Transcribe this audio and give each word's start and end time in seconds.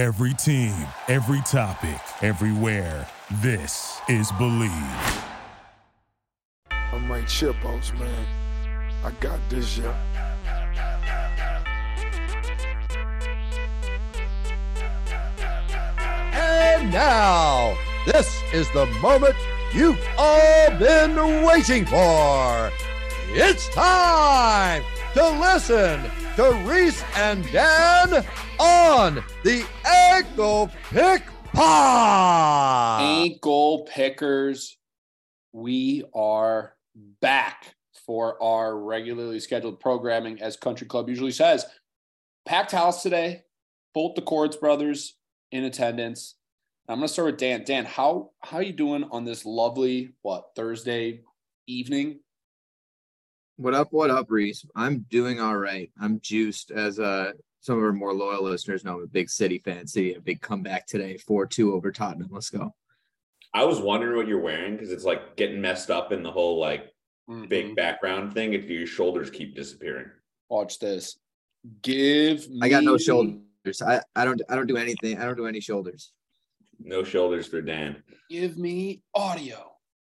Every 0.00 0.32
team, 0.32 0.74
every 1.08 1.42
topic, 1.42 2.00
everywhere. 2.22 3.06
This 3.42 4.00
is 4.08 4.32
Believe. 4.38 4.72
I'm 6.70 7.06
Mike 7.06 7.26
Chipos, 7.26 7.92
man. 7.98 8.26
I 9.04 9.10
got 9.20 9.38
this, 9.50 9.76
yeah. 9.76 9.94
And 16.32 16.90
now, 16.90 17.76
this 18.06 18.40
is 18.54 18.70
the 18.72 18.86
moment 19.02 19.36
you've 19.74 20.00
all 20.16 20.70
been 20.78 21.44
waiting 21.44 21.84
for. 21.84 22.72
It's 23.34 23.68
time 23.74 24.82
to 25.14 25.28
listen 25.40 26.00
to 26.36 26.52
Reese 26.64 27.02
and 27.16 27.44
Dan 27.50 28.24
on 28.60 29.22
the 29.42 29.66
Ankle 29.84 30.70
Pick 30.90 31.24
Pod. 31.52 33.02
Ankle 33.02 33.88
pickers, 33.90 34.76
we 35.52 36.04
are 36.14 36.76
back 37.20 37.74
for 38.06 38.40
our 38.40 38.78
regularly 38.78 39.40
scheduled 39.40 39.80
programming, 39.80 40.40
as 40.40 40.56
Country 40.56 40.86
Club 40.86 41.08
usually 41.08 41.32
says. 41.32 41.66
Packed 42.46 42.70
house 42.70 43.02
today, 43.02 43.42
both 43.94 44.14
the 44.14 44.22
Cords 44.22 44.56
brothers 44.56 45.16
in 45.50 45.64
attendance. 45.64 46.36
I'm 46.88 46.98
going 46.98 47.08
to 47.08 47.12
start 47.12 47.26
with 47.26 47.38
Dan. 47.38 47.64
Dan, 47.64 47.84
how 47.84 48.30
how 48.40 48.58
are 48.58 48.62
you 48.62 48.72
doing 48.72 49.04
on 49.10 49.24
this 49.24 49.44
lovely 49.44 50.12
what 50.22 50.50
Thursday 50.54 51.22
evening? 51.66 52.20
What 53.60 53.74
up? 53.74 53.88
What 53.92 54.08
up, 54.08 54.30
Reese? 54.30 54.64
I'm 54.74 55.00
doing 55.10 55.38
all 55.38 55.58
right. 55.58 55.90
I'm 56.00 56.18
juiced, 56.20 56.70
as 56.70 56.98
uh 56.98 57.32
some 57.60 57.76
of 57.76 57.84
our 57.84 57.92
more 57.92 58.14
loyal 58.14 58.42
listeners 58.42 58.86
know. 58.86 58.94
I'm 58.96 59.02
a 59.02 59.06
big 59.06 59.28
City 59.28 59.58
fan. 59.58 59.86
City 59.86 60.14
a 60.14 60.20
big 60.20 60.40
comeback 60.40 60.86
today, 60.86 61.18
four 61.18 61.44
two 61.44 61.74
over 61.74 61.92
Tottenham. 61.92 62.30
Let's 62.32 62.48
go. 62.48 62.74
I 63.52 63.64
was 63.64 63.78
wondering 63.78 64.16
what 64.16 64.28
you're 64.28 64.40
wearing 64.40 64.72
because 64.76 64.90
it's 64.90 65.04
like 65.04 65.36
getting 65.36 65.60
messed 65.60 65.90
up 65.90 66.10
in 66.10 66.22
the 66.22 66.32
whole 66.32 66.58
like 66.58 66.90
Mhm. 67.28 67.50
big 67.50 67.76
background 67.76 68.32
thing 68.32 68.54
if 68.54 68.64
your 68.70 68.86
shoulders 68.86 69.28
keep 69.28 69.54
disappearing. 69.54 70.08
Watch 70.48 70.78
this. 70.78 71.18
Give 71.82 72.42
I 72.62 72.70
got 72.70 72.82
no 72.82 72.96
shoulders. 72.96 73.82
I, 73.86 74.00
I 74.16 74.24
don't 74.24 74.40
I 74.48 74.56
don't 74.56 74.68
do 74.68 74.78
anything. 74.78 75.18
I 75.18 75.26
don't 75.26 75.36
do 75.36 75.46
any 75.46 75.60
shoulders. 75.60 76.12
No 76.78 77.04
shoulders 77.04 77.46
for 77.46 77.60
Dan. 77.60 78.02
Give 78.30 78.56
me 78.56 79.02
audio. 79.14 79.69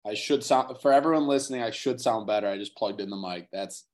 I 0.06 0.14
should 0.14 0.42
sound 0.42 0.80
for 0.80 0.92
everyone 0.92 1.26
listening. 1.26 1.62
I 1.62 1.70
should 1.70 2.00
sound 2.00 2.26
better. 2.26 2.48
I 2.48 2.58
just 2.58 2.76
plugged 2.76 3.00
in 3.00 3.10
the 3.10 3.16
mic. 3.16 3.48
That's 3.52 3.86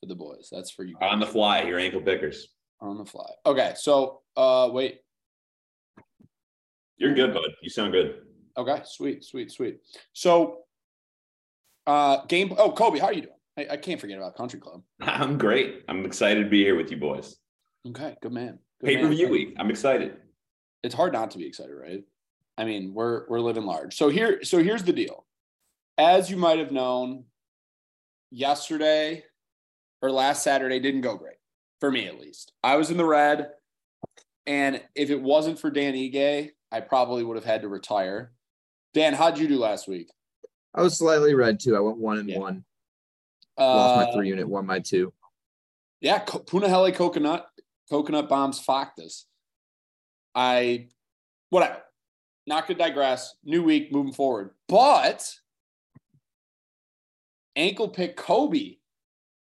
for 0.00 0.06
the 0.06 0.14
boys. 0.14 0.48
That's 0.50 0.70
for 0.70 0.84
you. 0.84 0.96
On 1.00 1.20
the 1.20 1.26
fly, 1.26 1.62
your 1.62 1.78
ankle 1.78 2.00
pickers. 2.00 2.48
on 2.80 2.98
the 2.98 3.04
fly. 3.04 3.30
Okay, 3.44 3.74
so 3.76 4.22
uh 4.36 4.68
wait. 4.72 5.00
You're 6.96 7.14
good, 7.14 7.34
bud. 7.34 7.50
You 7.62 7.68
sound 7.68 7.92
good. 7.92 8.22
Okay, 8.56 8.80
sweet, 8.84 9.24
sweet, 9.24 9.50
sweet. 9.50 9.78
So 10.12 10.60
uh 11.86 12.24
game 12.26 12.54
oh 12.58 12.72
Kobe, 12.72 12.98
how 12.98 13.06
are 13.06 13.12
you 13.12 13.22
doing? 13.22 13.32
I, 13.58 13.74
I 13.74 13.76
can't 13.76 14.00
forget 14.00 14.18
about 14.18 14.36
Country 14.36 14.60
Club. 14.60 14.82
I'm 15.00 15.36
great. 15.38 15.84
I'm 15.88 16.04
excited 16.06 16.44
to 16.44 16.50
be 16.50 16.62
here 16.62 16.76
with 16.76 16.90
you 16.90 16.96
boys. 16.96 17.36
Okay, 17.86 18.16
good 18.22 18.32
man. 18.32 18.58
Pay 18.82 18.96
per 18.98 19.08
view 19.08 19.28
week. 19.28 19.54
I'm 19.58 19.70
excited. 19.70 20.16
It's 20.82 20.94
hard 20.94 21.12
not 21.12 21.30
to 21.32 21.38
be 21.38 21.46
excited, 21.46 21.74
right? 21.74 22.02
I 22.58 22.64
mean, 22.64 22.94
we're 22.94 23.26
we're 23.28 23.40
living 23.40 23.64
large. 23.64 23.96
So 23.96 24.08
here, 24.08 24.42
so 24.42 24.62
here's 24.62 24.82
the 24.82 24.92
deal. 24.92 25.25
As 25.98 26.30
you 26.30 26.36
might 26.36 26.58
have 26.58 26.72
known, 26.72 27.24
yesterday 28.30 29.24
or 30.02 30.10
last 30.10 30.42
Saturday 30.42 30.78
didn't 30.78 31.00
go 31.00 31.16
great 31.16 31.36
for 31.80 31.90
me 31.90 32.06
at 32.06 32.20
least. 32.20 32.52
I 32.62 32.76
was 32.76 32.90
in 32.90 32.96
the 32.98 33.04
red, 33.04 33.50
and 34.46 34.82
if 34.94 35.10
it 35.10 35.20
wasn't 35.20 35.58
for 35.58 35.70
Dan 35.70 35.94
Ige, 35.94 36.50
I 36.70 36.80
probably 36.80 37.24
would 37.24 37.36
have 37.36 37.44
had 37.44 37.62
to 37.62 37.68
retire. 37.68 38.32
Dan, 38.92 39.14
how'd 39.14 39.38
you 39.38 39.48
do 39.48 39.58
last 39.58 39.88
week? 39.88 40.10
I 40.74 40.82
was 40.82 40.98
slightly 40.98 41.34
red 41.34 41.60
too. 41.60 41.76
I 41.76 41.80
went 41.80 41.98
one 41.98 42.18
and 42.18 42.28
Yeah. 42.28 42.38
one. 42.38 42.64
Lost 43.58 43.96
my 43.96 44.04
Uh, 44.04 44.12
three 44.14 44.28
unit, 44.28 44.46
won 44.46 44.66
my 44.66 44.80
two. 44.80 45.14
Yeah, 46.00 46.18
Co- 46.18 46.40
Punahele 46.40 46.94
coconut, 46.94 47.50
coconut 47.88 48.28
bombs 48.28 48.60
Factus. 48.60 49.26
I, 50.34 50.88
whatever. 51.48 51.82
Not 52.46 52.66
gonna 52.66 52.78
digress. 52.78 53.34
New 53.42 53.62
week, 53.62 53.90
moving 53.90 54.12
forward. 54.12 54.54
But 54.68 55.40
ankle 57.56 57.88
pick 57.88 58.16
Kobe 58.16 58.76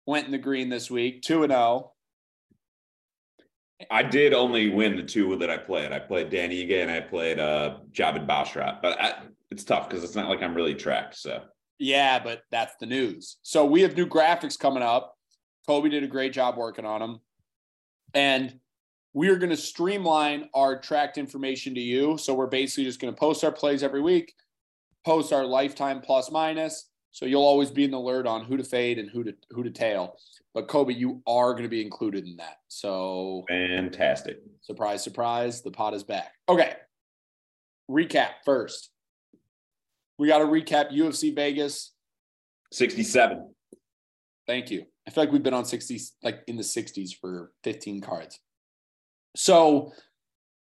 went 0.05 0.25
in 0.25 0.31
the 0.31 0.37
green 0.37 0.69
this 0.69 0.89
week, 0.89 1.21
two 1.21 1.43
and 1.43 1.51
oh. 1.51 1.55
zero. 1.55 1.89
I 3.91 4.03
did 4.03 4.33
only 4.33 4.69
win 4.69 4.95
the 4.95 5.03
two 5.03 5.35
that 5.37 5.49
I 5.49 5.57
played. 5.57 5.91
I 5.91 5.99
played 5.99 6.29
Dan 6.29 6.51
Ige 6.51 6.81
and 6.81 6.91
I 6.91 7.01
played 7.01 7.39
uh 7.39 7.77
Javid 7.91 8.27
Basharat. 8.27 8.81
But 8.81 9.01
I, 9.01 9.23
it's 9.51 9.63
tough 9.63 9.89
because 9.89 10.03
it's 10.03 10.15
not 10.15 10.29
like 10.29 10.41
I'm 10.41 10.55
really 10.55 10.75
tracked. 10.75 11.17
So 11.17 11.41
Yeah, 11.79 12.19
but 12.19 12.43
that's 12.51 12.75
the 12.79 12.85
news. 12.85 13.37
So 13.41 13.65
we 13.65 13.81
have 13.81 13.97
new 13.97 14.05
graphics 14.05 14.57
coming 14.57 14.83
up. 14.83 15.17
Kobe 15.67 15.89
did 15.89 16.03
a 16.03 16.07
great 16.07 16.33
job 16.33 16.55
working 16.57 16.85
on 16.85 17.01
them. 17.01 17.19
And 18.13 18.59
we 19.13 19.29
are 19.29 19.37
going 19.37 19.49
to 19.49 19.57
streamline 19.57 20.49
our 20.53 20.79
tracked 20.79 21.17
information 21.17 21.75
to 21.75 21.81
you. 21.81 22.17
So 22.17 22.33
we're 22.33 22.47
basically 22.47 22.85
just 22.85 22.99
going 22.99 23.13
to 23.13 23.19
post 23.19 23.43
our 23.43 23.51
plays 23.51 23.83
every 23.83 24.01
week, 24.01 24.33
post 25.05 25.31
our 25.31 25.45
lifetime 25.45 26.01
plus 26.01 26.31
minus. 26.31 26.89
So 27.13 27.27
you'll 27.27 27.43
always 27.43 27.69
be 27.69 27.83
in 27.83 27.91
the 27.91 27.97
alert 27.97 28.25
on 28.25 28.43
who 28.43 28.57
to 28.57 28.63
fade 28.63 28.97
and 28.97 29.09
who 29.09 29.23
to 29.23 29.35
who 29.51 29.63
to 29.63 29.69
tail. 29.69 30.17
But 30.53 30.67
Kobe, 30.67 30.93
you 30.93 31.21
are 31.27 31.51
going 31.53 31.63
to 31.63 31.69
be 31.69 31.81
included 31.81 32.25
in 32.25 32.35
that. 32.37 32.57
So 32.67 33.45
fantastic. 33.47 34.39
surprise, 34.61 35.03
surprise, 35.03 35.61
the 35.61 35.71
pot 35.71 35.93
is 35.93 36.03
back. 36.03 36.33
Okay. 36.49 36.73
Recap 37.89 38.29
first. 38.45 38.89
We 40.17 40.27
got 40.27 40.39
to 40.39 40.45
recap 40.45 40.91
UFC 40.91 41.35
Vegas. 41.35 41.91
67. 42.71 43.53
Thank 44.47 44.71
you. 44.71 44.85
I 45.07 45.11
feel 45.11 45.23
like 45.23 45.31
we've 45.31 45.43
been 45.43 45.53
on 45.53 45.65
60s, 45.65 46.11
like 46.23 46.41
in 46.47 46.57
the 46.57 46.63
60s 46.63 47.11
for 47.19 47.51
15 47.63 48.01
cards. 48.01 48.39
So 49.35 49.91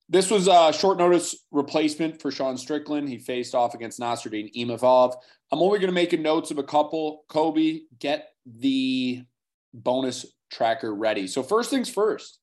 this 0.08 0.30
was 0.30 0.48
a 0.48 0.72
short 0.72 0.98
notice 0.98 1.34
replacement 1.50 2.20
for 2.20 2.30
Sean 2.30 2.56
Strickland. 2.56 3.08
He 3.08 3.18
faced 3.18 3.54
off 3.54 3.74
against 3.74 4.00
Nasruddin 4.00 4.52
Imavov. 4.54 5.14
I'm 5.52 5.60
only 5.60 5.78
going 5.78 5.88
to 5.88 5.94
make 5.94 6.12
a 6.12 6.16
notes 6.16 6.50
of 6.50 6.58
a 6.58 6.62
couple. 6.62 7.24
Kobe, 7.28 7.80
get 7.98 8.28
the 8.44 9.24
bonus 9.74 10.26
tracker 10.50 10.94
ready. 10.94 11.26
So 11.26 11.42
first 11.42 11.70
things 11.70 11.88
first, 11.88 12.38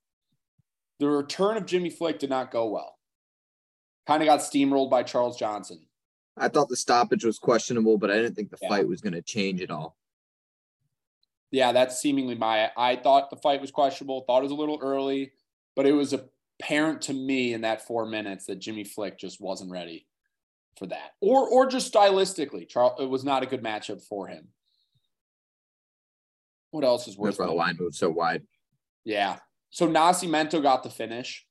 the 1.00 1.08
return 1.08 1.58
of 1.58 1.66
Jimmy 1.66 1.90
Flick 1.90 2.20
did 2.20 2.30
not 2.30 2.52
go 2.52 2.70
well. 2.70 2.98
Kind 4.08 4.22
of 4.22 4.28
got 4.28 4.40
steamrolled 4.42 4.90
by 4.90 5.04
Charles 5.04 5.38
Johnson. 5.38 5.86
I 6.36 6.50
thought 6.50 6.68
the 6.68 6.76
stoppage 6.76 7.24
was 7.24 7.40
questionable, 7.40 7.98
but 7.98 8.12
I 8.12 8.16
didn't 8.16 8.36
think 8.36 8.50
the 8.50 8.58
Yeah. 8.62 8.70
fight 8.70 8.88
was 8.88 9.02
going 9.02 9.14
to 9.14 9.22
change 9.22 9.62
at 9.62 9.72
all. 9.72 9.96
Yeah, 11.52 11.72
that's 11.72 12.00
seemingly 12.00 12.36
my. 12.36 12.72
I 12.76 12.96
thought 12.96 13.30
the 13.30 13.38
fight 13.38 13.62
was 13.62 13.70
questionable. 13.72 14.22
Thought 14.22 14.40
it 14.40 14.44
was 14.44 14.52
a 14.52 14.56
little 14.56 14.80
early, 14.82 15.32
but 15.76 15.86
it 15.86 15.92
was 15.92 16.16
apparent 16.64 17.02
to 17.04 17.14
me 17.14 17.54
in 17.54 17.62
that 17.62 17.86
four 17.86 18.06
minutes 18.06 18.46
that 18.46 18.60
Jimmy 18.60 18.84
Flick 18.84 19.18
just 19.18 19.42
wasn't 19.42 19.72
ready 19.72 20.08
for 20.78 20.88
that, 20.88 21.12
or 21.22 21.48
or 21.48 21.68
just 21.68 21.94
stylistically, 21.94 22.68
Charles. 22.68 23.00
It 23.00 23.10
was 23.10 23.24
not 23.24 23.44
a 23.44 23.46
good 23.46 23.64
matchup 23.64 24.02
for 24.08 24.28
him. 24.28 24.48
What 26.72 26.84
else 26.84 27.08
is 27.08 27.18
worth? 27.18 27.32
That's 27.32 27.40
why 27.40 27.46
the 27.48 27.52
line 27.54 27.78
moved 27.80 27.96
so 27.96 28.10
wide. 28.10 28.44
Yeah. 29.06 29.38
So 29.70 29.88
Nascimento 29.88 30.62
got 30.62 30.84
the 30.84 30.90
finish, 30.90 31.46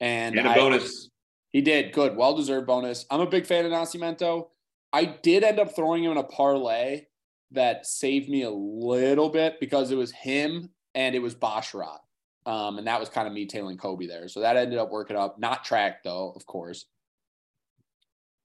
and 0.00 0.36
And 0.38 0.46
a 0.46 0.50
I- 0.50 0.56
bonus. 0.56 1.10
he 1.50 1.60
did 1.60 1.92
good, 1.92 2.16
well 2.16 2.36
deserved 2.36 2.66
bonus. 2.66 3.06
I'm 3.10 3.20
a 3.20 3.26
big 3.26 3.46
fan 3.46 3.64
of 3.64 3.72
Nascimento. 3.72 4.50
I 4.92 5.04
did 5.04 5.44
end 5.44 5.58
up 5.58 5.74
throwing 5.74 6.04
him 6.04 6.12
in 6.12 6.18
a 6.18 6.24
parlay 6.24 7.06
that 7.50 7.86
saved 7.86 8.28
me 8.28 8.42
a 8.42 8.50
little 8.50 9.28
bit 9.30 9.58
because 9.60 9.90
it 9.90 9.96
was 9.96 10.12
him 10.12 10.70
and 10.94 11.14
it 11.14 11.20
was 11.20 11.34
Basharat. 11.34 11.98
Um, 12.48 12.78
and 12.78 12.86
that 12.86 12.98
was 12.98 13.10
kind 13.10 13.28
of 13.28 13.34
me 13.34 13.44
tailing 13.44 13.76
Kobe 13.76 14.06
there. 14.06 14.26
So 14.26 14.40
that 14.40 14.56
ended 14.56 14.78
up 14.78 14.90
working 14.90 15.18
up. 15.18 15.38
Not 15.38 15.66
tracked 15.66 16.04
though, 16.04 16.32
of 16.34 16.46
course. 16.46 16.86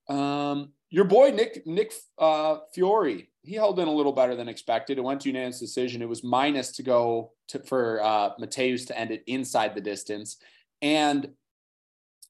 Um, 0.10 0.74
your 0.90 1.06
boy 1.06 1.32
Nick 1.32 1.66
Nick 1.66 1.94
uh, 2.20 2.58
Fiore, 2.76 3.30
he 3.44 3.56
held 3.56 3.80
in 3.80 3.88
a 3.88 3.94
little 3.94 4.12
better 4.12 4.36
than 4.36 4.50
expected. 4.50 4.98
It 4.98 5.04
went 5.06 5.22
to 5.22 5.30
unanimous 5.30 5.62
decision. 5.62 6.02
It 6.02 6.10
was 6.10 6.22
minus 6.22 6.74
to 6.74 6.84
go 6.84 7.32
to, 7.48 7.60
for 7.64 8.04
uh, 8.04 8.32
Mateus 8.40 8.84
to 8.86 9.00
end 9.00 9.12
it 9.12 9.24
inside 9.26 9.74
the 9.74 9.80
distance. 9.80 10.36
And 10.82 11.30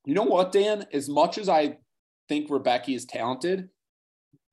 you 0.05 0.13
know 0.13 0.23
what, 0.23 0.51
Dan? 0.51 0.85
As 0.93 1.09
much 1.09 1.39
as 1.39 1.49
I 1.49 1.77
think 2.29 2.51
Rebecca 2.51 2.91
is 2.91 3.05
talented, 3.05 3.69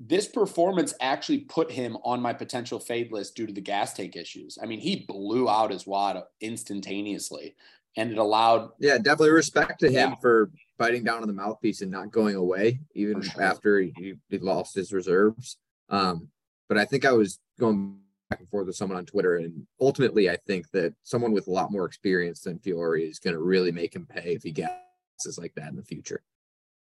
this 0.03 0.27
performance 0.27 0.95
actually 1.03 1.41
put 1.41 1.71
him 1.71 1.97
on 2.05 2.23
my 2.23 2.33
potential 2.33 2.81
fade 2.81 3.13
list 3.13 3.37
due 3.37 3.47
to 3.47 3.53
the 3.53 3.61
gas 3.61 3.93
tank 3.93 4.17
issues. 4.17 4.59
I 4.61 4.65
mean, 4.65 4.81
he 4.81 5.05
blew 5.07 5.49
out 5.49 5.71
his 5.71 5.87
wad 5.87 6.23
instantaneously, 6.41 7.55
and 7.97 8.11
it 8.11 8.17
allowed 8.17 8.71
Yeah, 8.79 8.97
definitely 8.97 9.33
respect 9.33 9.79
to 9.81 9.89
him 9.89 10.11
Yeah. 10.11 10.15
for 10.23 10.51
biting 10.79 11.05
down 11.05 11.21
on 11.21 11.29
the 11.29 11.35
mouthpiece 11.35 11.83
and 11.83 11.91
not 11.91 12.11
going 12.11 12.35
away, 12.35 12.81
even 12.95 13.21
sure. 13.21 13.43
after 13.43 13.79
he, 13.81 14.15
he 14.31 14.39
lost 14.39 14.75
his 14.75 14.91
reserves. 14.91 15.59
Um, 15.91 16.31
but 16.67 16.79
I 16.79 16.87
think 16.87 17.05
I 17.05 17.13
was 17.13 17.39
going 17.59 17.99
back 18.31 18.41
and 18.41 18.49
forth 18.49 18.69
with 18.69 18.77
someone 18.77 18.97
on 18.97 19.05
Twitter, 19.05 19.37
and 19.37 19.67
ultimately, 19.83 20.31
I 20.31 20.37
think 20.47 20.71
that 20.71 20.95
someone 21.03 21.33
with 21.33 21.47
a 21.47 21.51
lot 21.51 21.71
more 21.71 21.85
experience 21.85 22.41
than 22.41 22.59
Fiore 22.59 23.03
is 23.03 23.19
going 23.19 23.35
to 23.35 23.43
really 23.43 23.73
make 23.73 23.95
him 23.95 24.07
pay 24.07 24.35
if 24.35 24.45
he 24.45 24.53
gas 24.53 24.71
successes 25.19 25.39
like 25.39 25.53
that 25.57 25.69
in 25.69 25.77
the 25.77 25.83
future. 25.83 26.23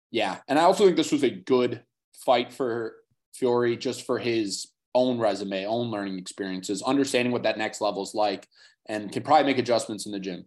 Yeah, 0.10 0.38
and 0.48 0.58
I 0.58 0.64
also 0.64 0.86
think 0.86 0.98
this 0.98 1.12
was 1.12 1.24
a 1.24 1.30
good 1.30 1.84
fight 2.14 2.52
for 2.52 2.96
Fury, 3.34 3.78
just 3.78 4.06
for 4.06 4.20
his 4.20 4.68
own 4.96 5.18
resume, 5.18 5.66
own 5.66 5.90
learning 5.90 6.20
experiences, 6.20 6.82
understanding 6.84 7.32
what 7.32 7.44
that 7.44 7.58
next 7.58 7.82
level 7.82 8.04
is 8.04 8.14
like, 8.14 8.48
and 8.88 9.12
can 9.12 9.24
probably 9.24 9.46
make 9.46 9.58
adjustments 9.58 10.06
in 10.06 10.12
the 10.12 10.20
gym. 10.20 10.46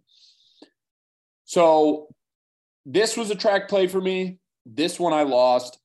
So 1.44 2.08
this 2.84 3.16
was 3.16 3.30
a 3.30 3.34
track 3.34 3.68
play 3.68 3.86
for 3.86 4.00
me. 4.00 4.38
This 4.64 4.98
one 4.98 5.12
I 5.12 5.22
lost. 5.22 5.78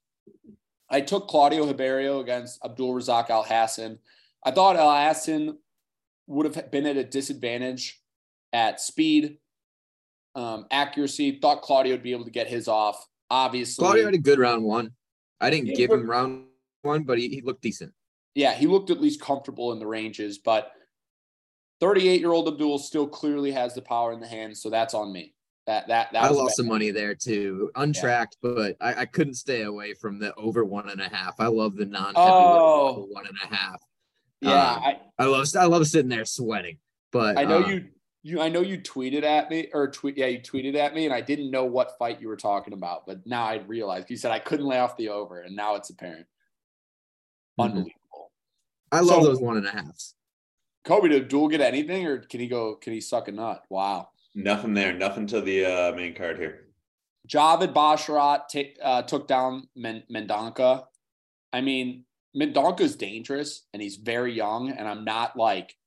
I 0.90 1.02
took 1.02 1.28
Claudio 1.28 1.66
Ribeiro 1.66 2.20
against 2.20 2.64
Abdul 2.64 2.94
Razak 2.96 3.30
Al 3.30 3.44
Hassan. 3.44 4.00
I 4.44 4.52
thought 4.52 4.76
Al 4.76 5.08
Hassan 5.08 5.58
would 6.28 6.46
have 6.46 6.72
been 6.72 6.86
at 6.86 6.98
a 6.98 7.04
disadvantage 7.04 8.00
at 8.54 8.82
speed, 8.82 9.38
um, 10.36 10.66
accuracy. 10.72 11.40
Thought 11.40 11.62
Claudio 11.62 11.94
would 11.94 12.04
be 12.04 12.12
able 12.12 12.26
to 12.26 12.32
get 12.32 12.48
his 12.48 12.68
off. 12.68 13.08
Obviously, 13.30 13.84
Claudio 13.84 14.06
had 14.06 14.14
a 14.14 14.20
good 14.20 14.40
round 14.40 14.64
one. 14.64 14.92
I 15.40 15.50
didn't 15.50 15.76
give 15.76 15.90
him 15.90 16.10
round 16.10 16.46
one, 16.84 17.04
but 17.04 17.18
he, 17.18 17.30
he 17.30 17.42
looked 17.42 17.62
decent. 17.62 17.94
yeah, 18.36 18.54
he 18.54 18.68
looked 18.68 18.90
at 18.90 19.02
least 19.02 19.22
comfortable 19.22 19.72
in 19.72 19.80
the 19.80 19.88
ranges, 19.88 20.38
but 20.38 20.72
38 21.80 22.20
year 22.20 22.32
old 22.32 22.48
Abdul 22.48 22.80
still 22.80 23.08
clearly 23.08 23.52
has 23.52 23.74
the 23.74 23.82
power 23.82 24.14
in 24.14 24.20
the 24.20 24.28
hands. 24.28 24.62
So 24.62 24.70
that's 24.70 24.94
on 24.94 25.12
me. 25.12 25.34
That, 25.68 25.88
that, 25.90 26.12
that 26.12 26.24
I 26.24 26.30
lost 26.30 26.58
some 26.58 26.68
money 26.68 26.90
there 26.90 27.14
too, 27.14 27.70
untracked, 27.76 28.38
but 28.42 28.76
I, 28.82 29.02
I 29.02 29.06
couldn't 29.06 29.36
stay 29.36 29.62
away 29.62 29.94
from 29.94 30.18
the 30.20 30.34
over 30.34 30.66
one 30.66 30.90
and 30.90 31.00
a 31.00 31.08
half. 31.08 31.36
I 31.40 31.48
love 31.48 31.76
the 31.76 31.86
non 31.86 32.14
Oh. 32.16 33.06
one 33.10 33.26
and 33.28 33.38
a 33.44 33.56
half. 33.56 33.82
Yeah. 34.42 34.72
Um, 34.74 34.84
I, 34.84 35.00
I 35.20 35.26
love 35.26 35.48
I 35.58 35.66
love 35.66 35.86
sitting 35.86 36.10
there 36.10 36.26
sweating, 36.26 36.80
but 37.12 37.38
I 37.38 37.44
know 37.44 37.64
um, 37.64 37.70
you, 37.70 37.86
you, 38.24 38.42
I 38.42 38.50
know 38.50 38.62
you 38.62 38.80
tweeted 38.80 39.22
at 39.24 39.52
me 39.52 39.68
or 39.72 39.88
tweet. 39.92 40.18
Yeah. 40.18 40.26
You 40.26 40.40
tweeted 40.40 40.76
at 40.76 40.96
me 40.96 41.06
and 41.06 41.14
I 41.14 41.22
didn't 41.22 41.52
know 41.52 41.66
what 41.66 41.92
fight 42.00 42.20
you 42.20 42.28
were 42.28 42.38
talking 42.38 42.74
about, 42.74 43.06
but 43.06 43.26
now 43.28 43.44
I 43.46 43.58
realized 43.68 44.10
you 44.10 44.18
said 44.18 44.32
I 44.32 44.40
couldn't 44.40 44.66
lay 44.66 44.80
off 44.80 44.98
the 44.98 45.10
over 45.10 45.42
and 45.42 45.56
now 45.56 45.76
it's 45.76 45.92
apparent. 45.92 46.26
Mhm. 47.62 47.76
Unbelievable. 47.78 48.32
I 48.92 49.00
love 49.00 49.24
So- 49.24 49.30
those 49.30 49.42
one 49.42 49.58
and 49.58 49.66
a 49.68 49.72
halves. 49.72 50.16
Kobe, 50.84 51.10
did 51.10 51.24
Abdul 51.24 51.50
get 51.50 51.62
anything 51.62 52.08
or 52.08 52.20
can 52.20 52.40
he 52.40 52.48
go, 52.48 52.76
can 52.76 52.94
he 52.94 53.02
suck 53.02 53.28
a 53.28 53.32
nut? 53.32 53.64
Wow. 53.70 54.10
Nothing 54.34 54.74
there. 54.74 54.94
Nothing 54.94 55.28
to 55.28 55.42
the 55.42 55.66
uh, 55.66 55.92
main 55.96 56.16
card 56.16 56.40
here. 56.40 56.68
Javid 57.28 57.74
Basharat 57.74 58.48
ta- 58.48 58.82
uh, 58.84 59.02
took 59.04 59.28
down 59.28 59.68
Men- 59.76 60.04
Mendonca. 60.12 60.88
I 61.54 61.62
mean, 61.62 62.06
Mendonca's 62.36 62.96
dangerous 62.96 63.68
and 63.74 63.82
he's 63.82 63.98
very 63.98 64.34
young, 64.34 64.72
and 64.72 64.88
I'm 64.88 65.04
not 65.06 65.38
like, 65.38 65.78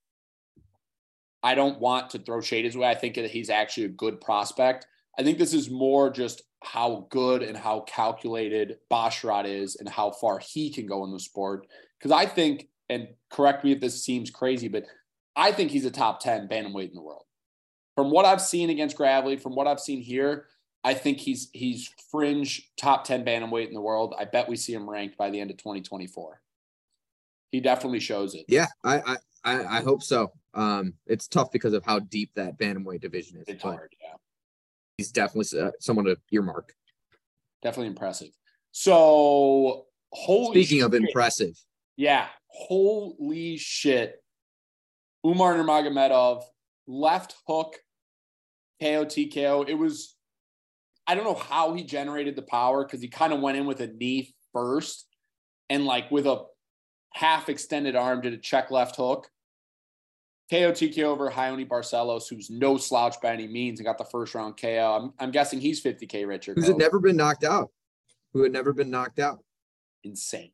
I 1.43 1.55
don't 1.55 1.81
want 1.81 2.11
to 2.11 2.19
throw 2.19 2.41
shade 2.41 2.65
his 2.65 2.77
way. 2.77 2.89
I 2.89 2.95
think 2.95 3.17
that 3.17 3.31
he's 3.31 3.51
actually 3.51 3.87
a 3.87 3.89
good 3.91 4.21
prospect. 4.21 4.87
I 5.19 5.23
think 5.23 5.39
this 5.39 5.55
is 5.55 5.71
more 5.71 6.11
just 6.11 6.43
how 6.63 7.07
good 7.11 7.43
and 7.43 7.57
how 7.57 7.81
calculated 7.81 8.79
Basharat 8.91 9.47
is 9.47 9.77
and 9.77 9.89
how 9.89 10.11
far 10.11 10.39
he 10.39 10.71
can 10.71 10.87
go 10.87 11.05
in 11.05 11.13
the 11.13 11.21
sport. 11.21 11.67
Because 11.99 12.11
I 12.11 12.27
think, 12.27 12.69
and 12.89 13.09
correct 13.31 13.65
me 13.65 13.73
if 13.73 13.81
this 13.81 14.05
seems 14.05 14.31
crazy, 14.31 14.69
but 14.69 14.85
I 15.37 15.53
think 15.53 15.71
he's 15.71 15.85
a 15.85 15.91
top 15.91 16.21
10 16.21 16.49
bantamweight 16.49 16.89
in 16.89 16.95
the 16.95 17.03
world. 17.03 17.25
From 17.95 18.11
what 18.11 18.25
I've 18.25 18.41
seen 18.41 18.71
against 18.71 18.97
Gravely, 18.97 19.37
from 19.37 19.55
what 19.55 19.67
I've 19.67 19.81
seen 19.81 20.01
here, 20.01 20.47
I 20.83 20.95
think 20.95 21.19
he's 21.19 21.49
he's 21.53 21.91
fringe 22.11 22.71
top 22.77 23.05
10 23.05 23.25
bantamweight 23.25 23.69
in 23.69 23.75
the 23.75 23.81
world. 23.81 24.15
I 24.19 24.27
bet 24.27 24.49
we 24.49 24.57
see 24.57 24.75
him 24.75 24.89
ranked 24.89 25.17
by 25.17 25.31
the 25.31 25.41
end 25.41 25.51
of 25.51 25.57
2024. 25.57 26.41
He 27.53 27.61
definitely 27.61 28.01
shows 28.01 28.35
it. 28.35 28.45
Yeah, 28.49 28.67
I, 28.83 29.01
I 29.01 29.17
I 29.45 29.79
I 29.79 29.83
hope 29.83 30.03
so. 30.03 30.33
Um, 30.55 30.95
it's 31.07 31.27
tough 31.27 31.53
because 31.53 31.73
of 31.73 31.85
how 31.85 32.01
deep 32.01 32.31
that 32.35 32.59
bantamweight 32.59 33.01
division 33.01 33.39
is, 33.39 33.45
It's 33.49 33.63
but 33.63 33.77
hard. 33.77 33.95
He's 34.97 35.11
definitely 35.11 35.61
uh, 35.61 35.71
someone 35.81 36.07
to 36.07 36.17
earmark. 36.33 36.73
Definitely 37.63 37.89
impressive. 37.89 38.31
So 38.73 39.87
holy 40.13 40.65
Speaking 40.65 40.83
of 40.83 40.95
impressive, 40.95 41.55
Yeah, 41.97 42.27
holy 42.49 43.57
shit. 43.57 44.17
Umar 45.27 45.55
Nurmagomedov, 45.55 46.43
left 46.87 47.35
hook, 47.47 47.77
KO 48.81 49.07
TKO. 49.07 49.69
It 49.69 49.75
was, 49.75 50.17
I 51.07 51.15
don't 51.15 51.25
know 51.25 51.35
how 51.35 51.73
he 51.75 51.83
generated 51.83 52.37
the 52.37 52.43
power 52.43 52.85
because 52.85 53.01
he 53.01 53.09
kind 53.09 53.33
of 53.33 53.41
went 53.41 53.57
in 53.57 53.67
with 53.67 53.81
a 53.81 53.87
knee 53.87 54.35
first 54.53 55.07
and 55.71 55.87
like 55.87 56.11
with 56.11 56.27
a 56.27 56.43
half 57.15 57.49
extended 57.49 57.97
arm 57.97 58.21
did 58.21 58.35
a 58.35 58.39
check 58.39 58.71
left 58.71 58.97
hook. 58.97 59.29
KO 60.51 60.73
TKO 60.73 61.05
over 61.05 61.31
Raoni 61.31 61.67
Barcelos, 61.67 62.29
who's 62.29 62.51
no 62.51 62.77
slouch 62.77 63.17
by 63.23 63.33
any 63.33 63.49
means 63.49 63.81
and 63.81 63.87
got 63.87 63.99
the 63.99 64.05
first 64.05 64.35
round 64.35 64.57
KO. 64.61 65.01
I'm, 65.01 65.13
I'm 65.19 65.31
guessing 65.31 65.61
he's 65.61 65.83
50K 65.83 66.27
richer. 66.27 66.55
who's 66.55 66.67
had 66.67 66.77
never 66.77 67.01
been 67.01 67.17
knocked 67.17 67.45
out, 67.45 67.71
who 68.33 68.43
had 68.43 68.53
never 68.53 68.73
been 68.73 68.91
knocked 68.91 69.19
out. 69.19 69.43
Insane. 70.03 70.53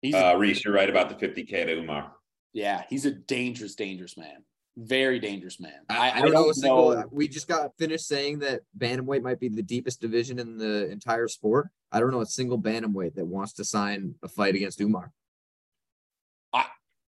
He's 0.00 0.14
Uh, 0.14 0.34
Reese, 0.36 0.64
you're 0.64 0.74
right 0.74 0.90
about 0.90 1.08
the 1.08 1.26
50K 1.26 1.66
to 1.66 1.78
Umar. 1.78 2.12
Yeah, 2.52 2.82
he's 2.90 3.06
a 3.06 3.12
dangerous, 3.12 3.76
dangerous 3.76 4.16
man. 4.16 4.44
Very 4.76 5.20
dangerous 5.20 5.60
man. 5.60 5.80
I, 5.88 6.10
I 6.10 6.20
don't 6.22 6.32
know 6.32 6.50
a 6.50 6.54
single. 6.54 7.04
We 7.10 7.28
just 7.28 7.46
got 7.46 7.76
finished 7.78 8.08
saying 8.08 8.40
that 8.40 8.62
bantamweight 8.76 9.22
might 9.22 9.38
be 9.38 9.48
the 9.48 9.62
deepest 9.62 10.00
division 10.00 10.38
in 10.38 10.56
the 10.56 10.90
entire 10.90 11.28
sport. 11.28 11.68
I 11.92 12.00
don't 12.00 12.10
know 12.10 12.22
a 12.22 12.26
single 12.26 12.58
bantamweight 12.58 13.14
that 13.14 13.26
wants 13.26 13.52
to 13.54 13.64
sign 13.64 14.14
a 14.22 14.28
fight 14.28 14.54
against 14.54 14.80
Umar. 14.80 15.12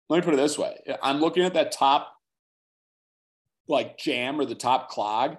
Let 0.10 0.18
me 0.18 0.24
put 0.24 0.34
it 0.34 0.38
this 0.38 0.58
way: 0.58 0.78
I'm 1.02 1.20
looking 1.20 1.44
at 1.44 1.54
that 1.54 1.72
top, 1.72 2.14
like 3.68 3.98
jam 3.98 4.40
or 4.40 4.46
the 4.46 4.56
top 4.56 4.90
clog. 4.90 5.38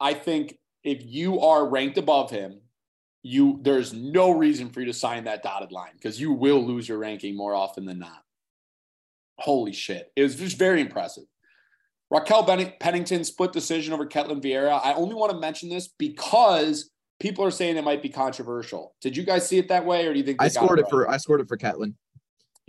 I 0.00 0.14
think 0.14 0.58
if 0.84 1.02
you 1.04 1.40
are 1.40 1.68
ranked 1.68 1.98
above 1.98 2.30
him, 2.30 2.60
you 3.22 3.58
there's 3.62 3.92
no 3.92 4.30
reason 4.30 4.70
for 4.70 4.80
you 4.80 4.86
to 4.86 4.92
sign 4.92 5.24
that 5.24 5.42
dotted 5.42 5.72
line 5.72 5.92
because 5.94 6.20
you 6.20 6.32
will 6.32 6.64
lose 6.64 6.88
your 6.88 6.98
ranking 6.98 7.36
more 7.36 7.54
often 7.54 7.84
than 7.84 7.98
not. 7.98 8.22
Holy 9.38 9.72
shit! 9.72 10.12
It 10.16 10.22
was 10.22 10.36
just 10.36 10.58
very 10.58 10.80
impressive. 10.80 11.24
Raquel 12.10 12.44
Pennington 12.80 13.22
split 13.24 13.52
decision 13.52 13.92
over 13.92 14.06
Ketlen 14.06 14.42
Vieira. 14.42 14.80
I 14.82 14.94
only 14.94 15.14
want 15.14 15.30
to 15.32 15.38
mention 15.38 15.68
this 15.68 15.88
because 15.88 16.90
people 17.20 17.44
are 17.44 17.50
saying 17.50 17.76
it 17.76 17.84
might 17.84 18.02
be 18.02 18.08
controversial. 18.08 18.94
Did 19.02 19.16
you 19.16 19.24
guys 19.24 19.46
see 19.46 19.58
it 19.58 19.68
that 19.68 19.84
way, 19.84 20.06
or 20.06 20.12
do 20.12 20.18
you 20.18 20.24
think 20.24 20.40
I 20.40 20.48
scored 20.48 20.78
it 20.78 20.82
right? 20.82 20.90
for 20.90 21.10
I 21.10 21.16
scored 21.18 21.40
it 21.40 21.48
for 21.48 21.56
Ketlen. 21.56 21.94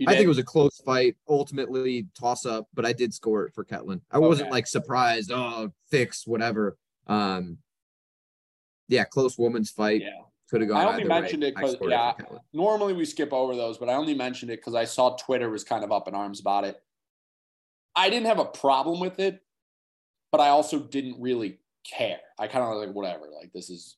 I 0.06 0.12
think 0.12 0.24
it 0.24 0.28
was 0.28 0.38
a 0.38 0.42
close 0.44 0.78
fight, 0.78 1.16
ultimately 1.28 2.06
toss 2.18 2.46
up, 2.46 2.68
but 2.74 2.86
I 2.86 2.92
did 2.92 3.12
score 3.12 3.44
it 3.46 3.54
for 3.54 3.64
Ketlen. 3.64 4.00
I 4.10 4.18
wasn't 4.18 4.50
like 4.50 4.66
surprised, 4.66 5.30
oh, 5.32 5.72
fixed, 5.90 6.26
whatever. 6.26 6.78
Um, 7.06 7.58
yeah, 8.88 9.04
close 9.04 9.36
woman's 9.38 9.70
fight 9.70 10.00
Yeah. 10.02 10.10
could 10.50 10.62
have 10.62 10.68
gone. 10.70 10.86
I 10.86 10.90
only 10.92 11.04
mentioned 11.04 11.42
way. 11.42 11.48
it 11.50 11.54
I 11.56 11.60
'cause- 11.60 11.72
scored 11.72 11.90
yeah. 11.90 12.14
Ketlen. 12.14 12.40
normally 12.52 12.92
we 12.94 13.04
skip 13.04 13.32
over 13.32 13.54
those, 13.54 13.78
but 13.78 13.88
I 13.88 13.94
only 13.94 14.14
mentioned 14.14 14.50
it 14.50 14.58
because 14.60 14.74
I 14.74 14.84
saw 14.84 15.16
Twitter 15.16 15.50
was 15.50 15.64
kind 15.64 15.84
of 15.84 15.92
up 15.92 16.08
in 16.08 16.14
arms 16.14 16.40
about 16.40 16.64
it. 16.64 16.82
I 17.94 18.08
didn't 18.10 18.26
have 18.26 18.38
a 18.38 18.44
problem 18.44 19.00
with 19.00 19.18
it, 19.20 19.42
but 20.32 20.40
I 20.40 20.48
also 20.48 20.78
didn't 20.78 21.20
really 21.20 21.58
care. 21.84 22.20
I 22.38 22.46
kind 22.46 22.64
of 22.64 22.76
like 22.78 22.94
whatever. 22.94 23.28
Like 23.28 23.52
this 23.52 23.68
is, 23.70 23.96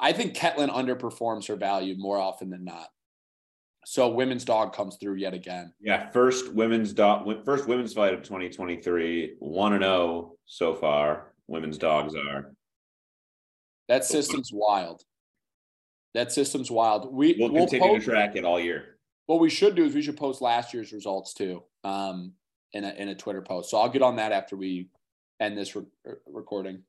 I 0.00 0.12
think 0.12 0.34
Ketlen 0.34 0.70
underperforms 0.70 1.46
her 1.48 1.56
value 1.56 1.94
more 1.96 2.18
often 2.18 2.50
than 2.50 2.64
not. 2.64 2.88
So 3.86 4.08
women's 4.08 4.44
dog 4.44 4.74
comes 4.74 4.96
through 4.96 5.16
yet 5.16 5.34
again. 5.34 5.72
Yeah, 5.80 6.10
first 6.10 6.52
women's 6.54 6.92
dog, 6.92 7.44
first 7.44 7.68
women's 7.68 7.92
fight 7.92 8.14
of 8.14 8.22
2023, 8.22 9.36
one 9.38 9.74
and 9.74 9.82
zero 9.82 10.36
so 10.46 10.74
far. 10.74 11.32
Women's 11.46 11.76
dogs 11.78 12.14
are. 12.14 12.52
That 13.88 14.04
system's 14.04 14.50
wild. 14.52 15.02
That 16.14 16.32
system's 16.32 16.70
wild. 16.70 17.12
We 17.12 17.36
We'll 17.38 17.52
we'll 17.52 17.66
continue 17.66 17.94
post- 17.94 18.06
to 18.06 18.10
track 18.12 18.36
it 18.36 18.44
all 18.44 18.58
year. 18.58 18.98
What 19.26 19.40
we 19.40 19.50
should 19.50 19.74
do 19.74 19.84
is 19.84 19.94
we 19.94 20.02
should 20.02 20.16
post 20.16 20.40
last 20.40 20.72
year's 20.72 20.92
results 20.92 21.34
too, 21.34 21.62
um, 21.82 22.32
in 22.72 22.84
a 22.84 22.90
in 22.90 23.08
a 23.08 23.14
Twitter 23.14 23.42
post. 23.42 23.70
So 23.70 23.78
I'll 23.78 23.88
get 23.88 24.02
on 24.02 24.16
that 24.16 24.32
after 24.32 24.56
we 24.56 24.88
end 25.40 25.58
this 25.58 25.76
re- 25.76 25.84
recording. 26.26 26.82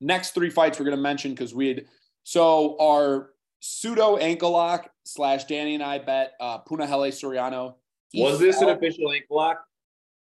Next 0.00 0.30
three 0.30 0.50
fights 0.50 0.78
we're 0.78 0.86
going 0.86 0.96
to 0.96 1.02
mention 1.02 1.32
because 1.32 1.54
we 1.54 1.68
had 1.68 1.84
so 2.24 2.76
our 2.80 3.30
pseudo 3.64 4.16
ankle 4.16 4.50
lock 4.50 4.90
slash 5.04 5.44
Danny 5.44 5.74
and 5.74 5.82
I 5.82 5.98
bet 5.98 6.32
uh, 6.40 6.58
Punahele 6.58 7.08
Soriano. 7.08 7.76
Was 8.14 8.38
this 8.38 8.60
an 8.60 8.68
official 8.68 9.10
ankle 9.10 9.36
lock? 9.36 9.64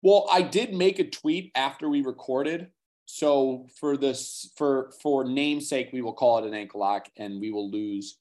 well, 0.04 0.28
I 0.30 0.42
did 0.42 0.74
make 0.74 0.98
a 0.98 1.08
tweet 1.08 1.50
after 1.56 1.88
we 1.88 2.02
recorded. 2.02 2.68
So 3.06 3.66
for 3.80 3.96
this, 3.96 4.50
for 4.54 4.92
for 5.02 5.24
namesake, 5.24 5.90
we 5.92 6.02
will 6.02 6.12
call 6.12 6.38
it 6.38 6.46
an 6.46 6.54
ankle 6.54 6.80
lock, 6.80 7.08
and 7.16 7.40
we 7.40 7.50
will 7.50 7.70
lose, 7.70 8.18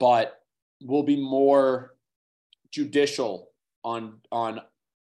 but 0.00 0.40
we'll 0.82 1.02
be 1.02 1.20
more 1.20 1.94
judicial 2.72 3.50
on 3.84 4.20
on 4.32 4.60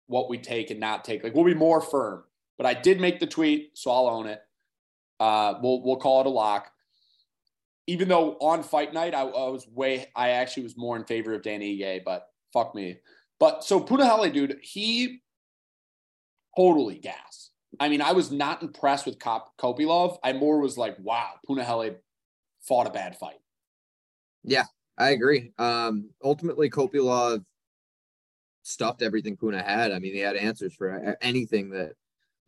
what 0.07 0.27
we 0.27 0.39
take 0.39 0.71
and 0.71 0.79
not 0.79 1.05
take. 1.05 1.23
Like 1.23 1.35
we'll 1.35 1.45
be 1.45 1.53
more 1.53 1.81
firm. 1.81 2.23
But 2.57 2.65
I 2.65 2.73
did 2.73 2.99
make 2.99 3.19
the 3.19 3.27
tweet, 3.27 3.71
so 3.75 3.91
I'll 3.91 4.07
own 4.07 4.25
it. 4.25 4.41
Uh, 5.19 5.53
we'll 5.61 5.83
we'll 5.83 5.97
call 5.97 6.21
it 6.21 6.27
a 6.27 6.31
lock. 6.31 6.71
Even 7.87 8.07
though 8.09 8.33
on 8.39 8.63
fight 8.63 8.93
night 8.93 9.15
I, 9.15 9.21
I 9.21 9.49
was 9.49 9.67
way, 9.67 10.07
I 10.15 10.29
actually 10.31 10.63
was 10.63 10.77
more 10.77 10.97
in 10.97 11.05
favor 11.05 11.33
of 11.33 11.41
Danny 11.41 11.79
Ige, 11.79 12.03
but 12.03 12.27
fuck 12.53 12.75
me. 12.75 12.97
But 13.39 13.63
so 13.63 13.79
Punahele, 13.79 14.33
dude, 14.33 14.59
he 14.61 15.21
totally 16.55 16.99
gas. 16.99 17.51
I 17.79 17.89
mean, 17.89 18.01
I 18.01 18.13
was 18.13 18.31
not 18.31 18.63
impressed 18.63 19.05
with 19.05 19.19
Kop- 19.19 19.49
Kopylov. 19.59 20.17
I 20.23 20.33
more 20.33 20.59
was 20.59 20.77
like, 20.77 20.97
wow, 20.99 21.33
Punahele 21.47 21.95
fought 22.61 22.87
a 22.87 22.91
bad 22.91 23.17
fight. 23.17 23.39
Yeah, 24.43 24.63
I 24.97 25.09
agree. 25.09 25.51
Um, 25.57 26.09
ultimately, 26.23 26.69
Kopylov 26.69 27.43
stuffed 28.63 29.01
everything 29.01 29.37
Puna 29.37 29.61
had. 29.61 29.91
I 29.91 29.99
mean, 29.99 30.13
he 30.13 30.19
had 30.19 30.35
answers 30.35 30.73
for 30.73 31.15
anything 31.21 31.69
that 31.69 31.93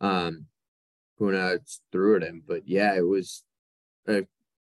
um, 0.00 0.46
Puna 1.18 1.58
threw 1.92 2.16
at 2.16 2.22
him. 2.22 2.42
But 2.46 2.66
yeah, 2.66 2.94
it 2.94 3.06
was 3.06 3.44
a 4.08 4.26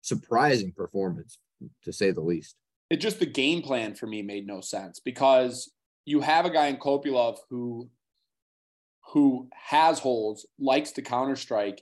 surprising 0.03 0.71
performance 0.73 1.39
to 1.83 1.91
say 1.91 2.11
the 2.11 2.21
least. 2.21 2.57
It 2.89 2.97
just 2.97 3.19
the 3.19 3.25
game 3.25 3.63
plan 3.63 3.95
for 3.95 4.05
me 4.05 4.21
made 4.21 4.45
no 4.45 4.61
sense 4.61 4.99
because 4.99 5.71
you 6.05 6.21
have 6.21 6.45
a 6.45 6.51
guy 6.51 6.67
in 6.67 6.77
Kopylov 6.77 7.37
who 7.49 7.89
who 9.07 9.47
has 9.53 9.99
holes, 9.99 10.45
likes 10.59 10.91
to 10.91 11.01
counter 11.01 11.35
strike. 11.35 11.81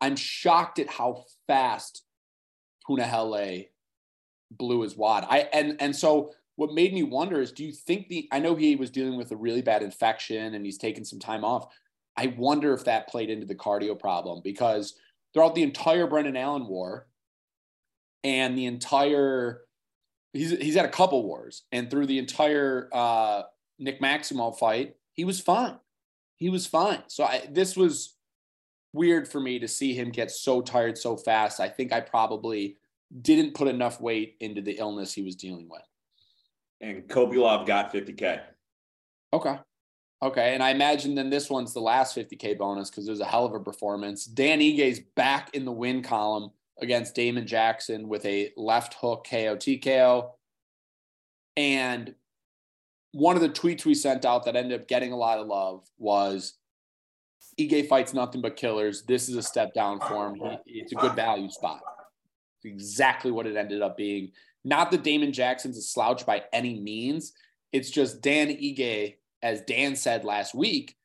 I'm 0.00 0.16
shocked 0.16 0.78
at 0.78 0.88
how 0.90 1.24
fast 1.46 2.04
Punahele 2.88 3.68
blew 4.50 4.82
his 4.82 4.96
wad. 4.96 5.26
I 5.28 5.48
and 5.52 5.76
and 5.80 5.96
so 5.96 6.32
what 6.56 6.74
made 6.74 6.92
me 6.92 7.02
wonder 7.02 7.40
is 7.40 7.50
do 7.50 7.64
you 7.64 7.72
think 7.72 8.08
the 8.08 8.28
I 8.30 8.38
know 8.38 8.54
he 8.54 8.76
was 8.76 8.90
dealing 8.90 9.16
with 9.16 9.32
a 9.32 9.36
really 9.36 9.62
bad 9.62 9.82
infection 9.82 10.54
and 10.54 10.64
he's 10.64 10.78
taken 10.78 11.04
some 11.04 11.18
time 11.18 11.44
off. 11.44 11.74
I 12.16 12.34
wonder 12.36 12.74
if 12.74 12.84
that 12.84 13.08
played 13.08 13.30
into 13.30 13.46
the 13.46 13.56
cardio 13.56 13.98
problem 13.98 14.40
because 14.44 14.94
throughout 15.32 15.54
the 15.54 15.64
entire 15.64 16.06
Brendan 16.06 16.36
Allen 16.36 16.68
war 16.68 17.08
and 18.24 18.58
the 18.58 18.66
entire 18.66 19.60
he's 20.32 20.50
he's 20.58 20.74
had 20.74 20.84
a 20.84 20.90
couple 20.90 21.22
wars 21.22 21.62
and 21.70 21.90
through 21.90 22.06
the 22.06 22.18
entire 22.18 22.88
uh, 22.92 23.42
Nick 23.78 24.00
Maximov 24.00 24.58
fight, 24.58 24.96
he 25.12 25.24
was 25.24 25.40
fine. 25.40 25.78
He 26.36 26.48
was 26.48 26.66
fine. 26.66 27.02
So 27.06 27.24
I, 27.24 27.46
this 27.50 27.76
was 27.76 28.16
weird 28.92 29.28
for 29.28 29.40
me 29.40 29.58
to 29.58 29.68
see 29.68 29.94
him 29.94 30.10
get 30.10 30.30
so 30.30 30.60
tired 30.60 30.98
so 30.98 31.16
fast. 31.16 31.60
I 31.60 31.68
think 31.68 31.92
I 31.92 32.00
probably 32.00 32.76
didn't 33.22 33.54
put 33.54 33.68
enough 33.68 34.00
weight 34.00 34.36
into 34.40 34.60
the 34.60 34.72
illness 34.72 35.12
he 35.12 35.22
was 35.22 35.36
dealing 35.36 35.68
with. 35.68 35.82
And 36.80 37.08
Kopylov 37.08 37.66
got 37.66 37.92
50K. 37.92 38.40
Okay. 39.32 39.58
Okay. 40.22 40.54
And 40.54 40.62
I 40.62 40.70
imagine 40.70 41.14
then 41.14 41.30
this 41.30 41.50
one's 41.50 41.72
the 41.72 41.80
last 41.80 42.16
50K 42.16 42.58
bonus 42.58 42.90
because 42.90 43.06
it 43.06 43.10
was 43.10 43.20
a 43.20 43.24
hell 43.24 43.46
of 43.46 43.54
a 43.54 43.60
performance. 43.60 44.24
Dan 44.24 44.60
Ige's 44.60 45.00
back 45.16 45.54
in 45.54 45.64
the 45.64 45.72
win 45.72 46.02
column 46.02 46.50
against 46.80 47.14
Damon 47.14 47.46
Jackson 47.46 48.08
with 48.08 48.24
a 48.26 48.50
left 48.56 48.94
hook 48.94 49.26
KO 49.28 49.56
TKO. 49.56 50.30
And 51.56 52.14
one 53.12 53.36
of 53.36 53.42
the 53.42 53.48
tweets 53.48 53.84
we 53.84 53.94
sent 53.94 54.24
out 54.24 54.44
that 54.44 54.56
ended 54.56 54.80
up 54.80 54.88
getting 54.88 55.12
a 55.12 55.16
lot 55.16 55.38
of 55.38 55.46
love 55.46 55.84
was 55.98 56.54
Ige 57.58 57.86
fights 57.86 58.12
nothing 58.12 58.40
but 58.40 58.56
killers. 58.56 59.02
This 59.02 59.28
is 59.28 59.36
a 59.36 59.42
step 59.42 59.72
down 59.72 60.00
for 60.00 60.28
him. 60.28 60.58
It's 60.66 60.92
a 60.92 60.96
good 60.96 61.14
value 61.14 61.48
spot. 61.48 61.80
It's 62.58 62.72
exactly 62.72 63.30
what 63.30 63.46
it 63.46 63.56
ended 63.56 63.82
up 63.82 63.96
being. 63.96 64.32
Not 64.64 64.90
that 64.90 65.04
Damon 65.04 65.32
Jackson's 65.32 65.78
a 65.78 65.82
slouch 65.82 66.26
by 66.26 66.44
any 66.52 66.80
means. 66.80 67.32
It's 67.72 67.90
just 67.90 68.22
Dan 68.22 68.48
Ige, 68.48 69.16
as 69.42 69.60
Dan 69.62 69.94
said 69.94 70.24
last 70.24 70.54
week, 70.54 70.96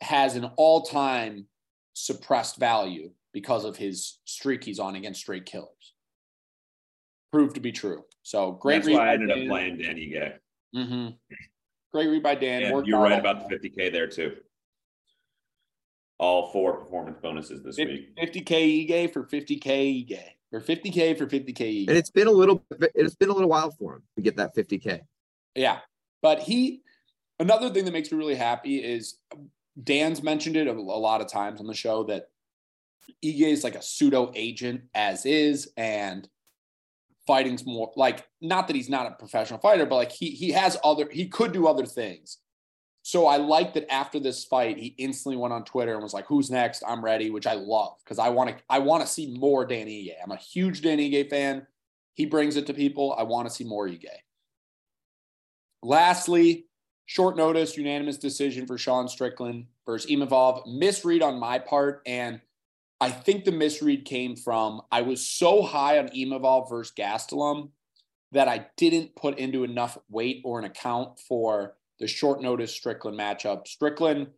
has 0.00 0.36
an 0.36 0.50
all 0.56 0.82
time 0.82 1.46
suppressed 1.92 2.58
value 2.58 3.10
because 3.38 3.64
of 3.64 3.76
his 3.76 4.18
streak 4.24 4.64
he's 4.64 4.80
on 4.80 4.96
against 4.96 5.20
straight 5.20 5.46
killers. 5.46 5.94
Proved 7.30 7.54
to 7.54 7.60
be 7.60 7.70
true. 7.70 8.02
So 8.24 8.50
great. 8.50 8.82
That's 8.82 8.96
why 8.96 9.10
I 9.10 9.14
ended 9.14 9.30
up 9.30 9.46
playing 9.46 9.78
Danny 9.78 10.12
Ige. 10.12 10.32
Mm-hmm. 10.74 11.08
Great 11.92 12.08
read 12.08 12.22
by 12.24 12.34
Dan. 12.34 12.64
And 12.64 12.84
you're 12.84 13.00
right 13.00 13.16
about 13.16 13.48
the 13.48 13.56
50K 13.56 13.92
there 13.92 14.08
too. 14.08 14.38
All 16.18 16.50
four 16.50 16.78
performance 16.78 17.16
bonuses 17.22 17.62
this 17.62 17.76
50, 17.76 17.92
week. 17.92 18.16
50K 18.16 18.88
Ige 18.88 19.12
for 19.12 19.22
50K 19.22 19.62
Ige 20.08 20.20
or 20.52 20.60
50K 20.60 21.16
for 21.16 21.26
50K. 21.28 21.86
And 21.86 21.96
it's 21.96 22.10
been 22.10 22.26
a 22.26 22.32
little, 22.32 22.64
it's 22.96 23.14
been 23.14 23.28
a 23.28 23.32
little 23.32 23.48
while 23.48 23.70
for 23.70 23.96
him 23.96 24.02
to 24.16 24.22
get 24.22 24.36
that 24.38 24.56
50K. 24.56 25.02
Yeah. 25.54 25.78
But 26.22 26.40
he, 26.40 26.82
another 27.38 27.70
thing 27.70 27.84
that 27.84 27.92
makes 27.92 28.10
me 28.10 28.18
really 28.18 28.34
happy 28.34 28.78
is 28.78 29.18
Dan's 29.80 30.24
mentioned 30.24 30.56
it 30.56 30.66
a, 30.66 30.72
a 30.72 30.74
lot 30.74 31.20
of 31.20 31.28
times 31.28 31.60
on 31.60 31.68
the 31.68 31.74
show 31.74 32.02
that 32.04 32.30
Ige 33.24 33.52
is 33.52 33.64
like 33.64 33.74
a 33.74 33.82
pseudo 33.82 34.32
agent 34.34 34.82
as 34.94 35.26
is. 35.26 35.72
And 35.76 36.28
fighting's 37.26 37.66
more 37.66 37.92
like, 37.96 38.26
not 38.40 38.66
that 38.66 38.76
he's 38.76 38.88
not 38.88 39.06
a 39.06 39.14
professional 39.16 39.60
fighter, 39.60 39.86
but 39.86 39.96
like 39.96 40.12
he, 40.12 40.30
he 40.30 40.52
has 40.52 40.76
other, 40.82 41.08
he 41.10 41.28
could 41.28 41.52
do 41.52 41.66
other 41.66 41.86
things. 41.86 42.38
So 43.08 43.26
I 43.26 43.38
like 43.38 43.72
that 43.72 43.90
after 43.90 44.20
this 44.20 44.44
fight, 44.44 44.76
he 44.76 44.94
instantly 44.98 45.38
went 45.38 45.54
on 45.54 45.64
Twitter 45.64 45.94
and 45.94 46.02
was 46.02 46.12
like, 46.12 46.26
"Who's 46.26 46.50
next? 46.50 46.82
I'm 46.86 47.02
ready," 47.02 47.30
which 47.30 47.46
I 47.46 47.54
love 47.54 47.94
because 48.04 48.18
I 48.18 48.28
want 48.28 48.50
to 48.50 48.56
I 48.68 48.80
want 48.80 49.02
to 49.02 49.08
see 49.08 49.34
more 49.38 49.64
Danny 49.64 50.08
Ige. 50.08 50.22
I'm 50.22 50.30
a 50.30 50.36
huge 50.36 50.82
Danny 50.82 51.10
Ige 51.10 51.30
fan. 51.30 51.66
He 52.12 52.26
brings 52.26 52.56
it 52.56 52.66
to 52.66 52.74
people. 52.74 53.14
I 53.16 53.22
want 53.22 53.48
to 53.48 53.54
see 53.54 53.64
more 53.64 53.88
Ige. 53.88 54.04
Lastly, 55.82 56.66
short 57.06 57.34
notice, 57.34 57.78
unanimous 57.78 58.18
decision 58.18 58.66
for 58.66 58.76
Sean 58.76 59.08
Strickland 59.08 59.68
versus 59.86 60.10
Imavov. 60.10 60.66
Misread 60.66 61.22
on 61.22 61.38
my 61.38 61.58
part, 61.58 62.02
and 62.04 62.42
I 63.00 63.10
think 63.10 63.44
the 63.44 63.52
misread 63.52 64.04
came 64.04 64.34
from 64.34 64.82
I 64.90 65.02
was 65.02 65.24
so 65.24 65.62
high 65.62 65.98
on 65.98 66.08
Imavov 66.08 66.68
versus 66.68 66.92
Gastelum 66.96 67.70
that 68.32 68.48
I 68.48 68.66
didn't 68.76 69.14
put 69.14 69.38
into 69.38 69.64
enough 69.64 69.96
weight 70.08 70.42
or 70.44 70.58
an 70.58 70.64
account 70.64 71.18
for 71.20 71.76
the 71.98 72.06
short 72.06 72.42
notice 72.42 72.74
Strickland 72.74 73.18
matchup. 73.18 73.66
Strickland 73.66 74.28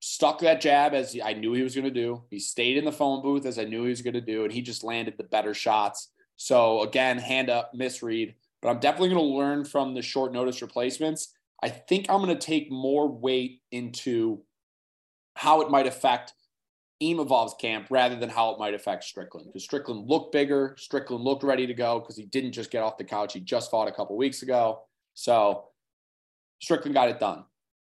stuck 0.00 0.40
that 0.40 0.60
jab 0.60 0.94
as 0.94 1.18
I 1.22 1.32
knew 1.32 1.54
he 1.54 1.62
was 1.62 1.74
going 1.74 1.86
to 1.86 1.90
do. 1.90 2.22
He 2.30 2.38
stayed 2.38 2.76
in 2.76 2.84
the 2.84 2.92
phone 2.92 3.22
booth 3.22 3.46
as 3.46 3.58
I 3.58 3.64
knew 3.64 3.84
he 3.84 3.90
was 3.90 4.02
going 4.02 4.14
to 4.14 4.20
do, 4.20 4.44
and 4.44 4.52
he 4.52 4.60
just 4.60 4.84
landed 4.84 5.14
the 5.16 5.24
better 5.24 5.54
shots. 5.54 6.10
So 6.36 6.82
again, 6.82 7.18
hand 7.18 7.48
up, 7.48 7.72
misread. 7.74 8.34
But 8.60 8.68
I'm 8.68 8.80
definitely 8.80 9.10
going 9.10 9.20
to 9.20 9.36
learn 9.36 9.64
from 9.64 9.94
the 9.94 10.02
short 10.02 10.32
notice 10.32 10.62
replacements. 10.62 11.34
I 11.62 11.70
think 11.70 12.06
I'm 12.08 12.22
going 12.22 12.36
to 12.36 12.46
take 12.46 12.70
more 12.70 13.08
weight 13.08 13.62
into 13.72 14.42
how 15.36 15.62
it 15.62 15.70
might 15.70 15.86
affect 15.86 16.34
Imavov's 17.02 17.54
camp 17.60 17.86
rather 17.90 18.16
than 18.16 18.28
how 18.28 18.50
it 18.50 18.58
might 18.58 18.74
affect 18.74 19.04
Strickland. 19.04 19.48
Because 19.48 19.64
Strickland 19.64 20.08
looked 20.08 20.32
bigger. 20.32 20.74
Strickland 20.78 21.24
looked 21.24 21.42
ready 21.42 21.66
to 21.66 21.74
go 21.74 22.00
because 22.00 22.16
he 22.16 22.24
didn't 22.24 22.52
just 22.52 22.70
get 22.70 22.82
off 22.82 22.98
the 22.98 23.04
couch. 23.04 23.32
He 23.32 23.40
just 23.40 23.70
fought 23.70 23.88
a 23.88 23.92
couple 23.92 24.16
weeks 24.16 24.42
ago. 24.42 24.82
So 25.14 25.66
Strickland 26.60 26.94
got 26.94 27.08
it 27.08 27.18
done. 27.18 27.44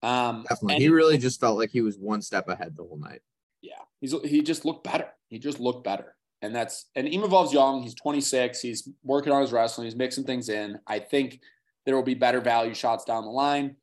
Um, 0.01 0.45
Definitely. 0.47 0.83
He 0.83 0.89
really 0.89 1.17
just 1.17 1.39
felt 1.39 1.57
like 1.57 1.71
he 1.71 1.81
was 1.81 1.97
one 1.97 2.21
step 2.21 2.49
ahead 2.49 2.75
the 2.75 2.83
whole 2.83 2.97
night. 2.97 3.21
Yeah. 3.61 3.81
He's, 4.01 4.13
he 4.23 4.41
just 4.41 4.65
looked 4.65 4.83
better. 4.83 5.07
He 5.27 5.39
just 5.39 5.59
looked 5.59 5.83
better. 5.83 6.15
And 6.41 6.55
that's, 6.55 6.85
and 6.95 7.07
Imavov's 7.07 7.53
young. 7.53 7.81
He's 7.81 7.95
26. 7.95 8.61
He's 8.61 8.89
working 9.03 9.33
on 9.33 9.41
his 9.41 9.51
wrestling. 9.51 9.85
He's 9.85 9.95
mixing 9.95 10.23
things 10.23 10.49
in. 10.49 10.79
I 10.87 10.99
think 10.99 11.41
there 11.85 11.95
will 11.95 12.03
be 12.03 12.13
better 12.13 12.39
value 12.39 12.73
shots 12.73 13.03
down 13.03 13.25
the 13.25 13.31
line. 13.31 13.75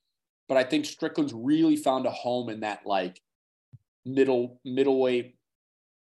But 0.49 0.57
I 0.57 0.65
think 0.65 0.87
Strickland's 0.87 1.35
really 1.35 1.77
found 1.77 2.07
a 2.07 2.11
home 2.11 2.49
in 2.49 2.61
that 2.61 2.87
like 2.87 3.21
middle, 4.07 4.61
middleweight, 4.65 5.37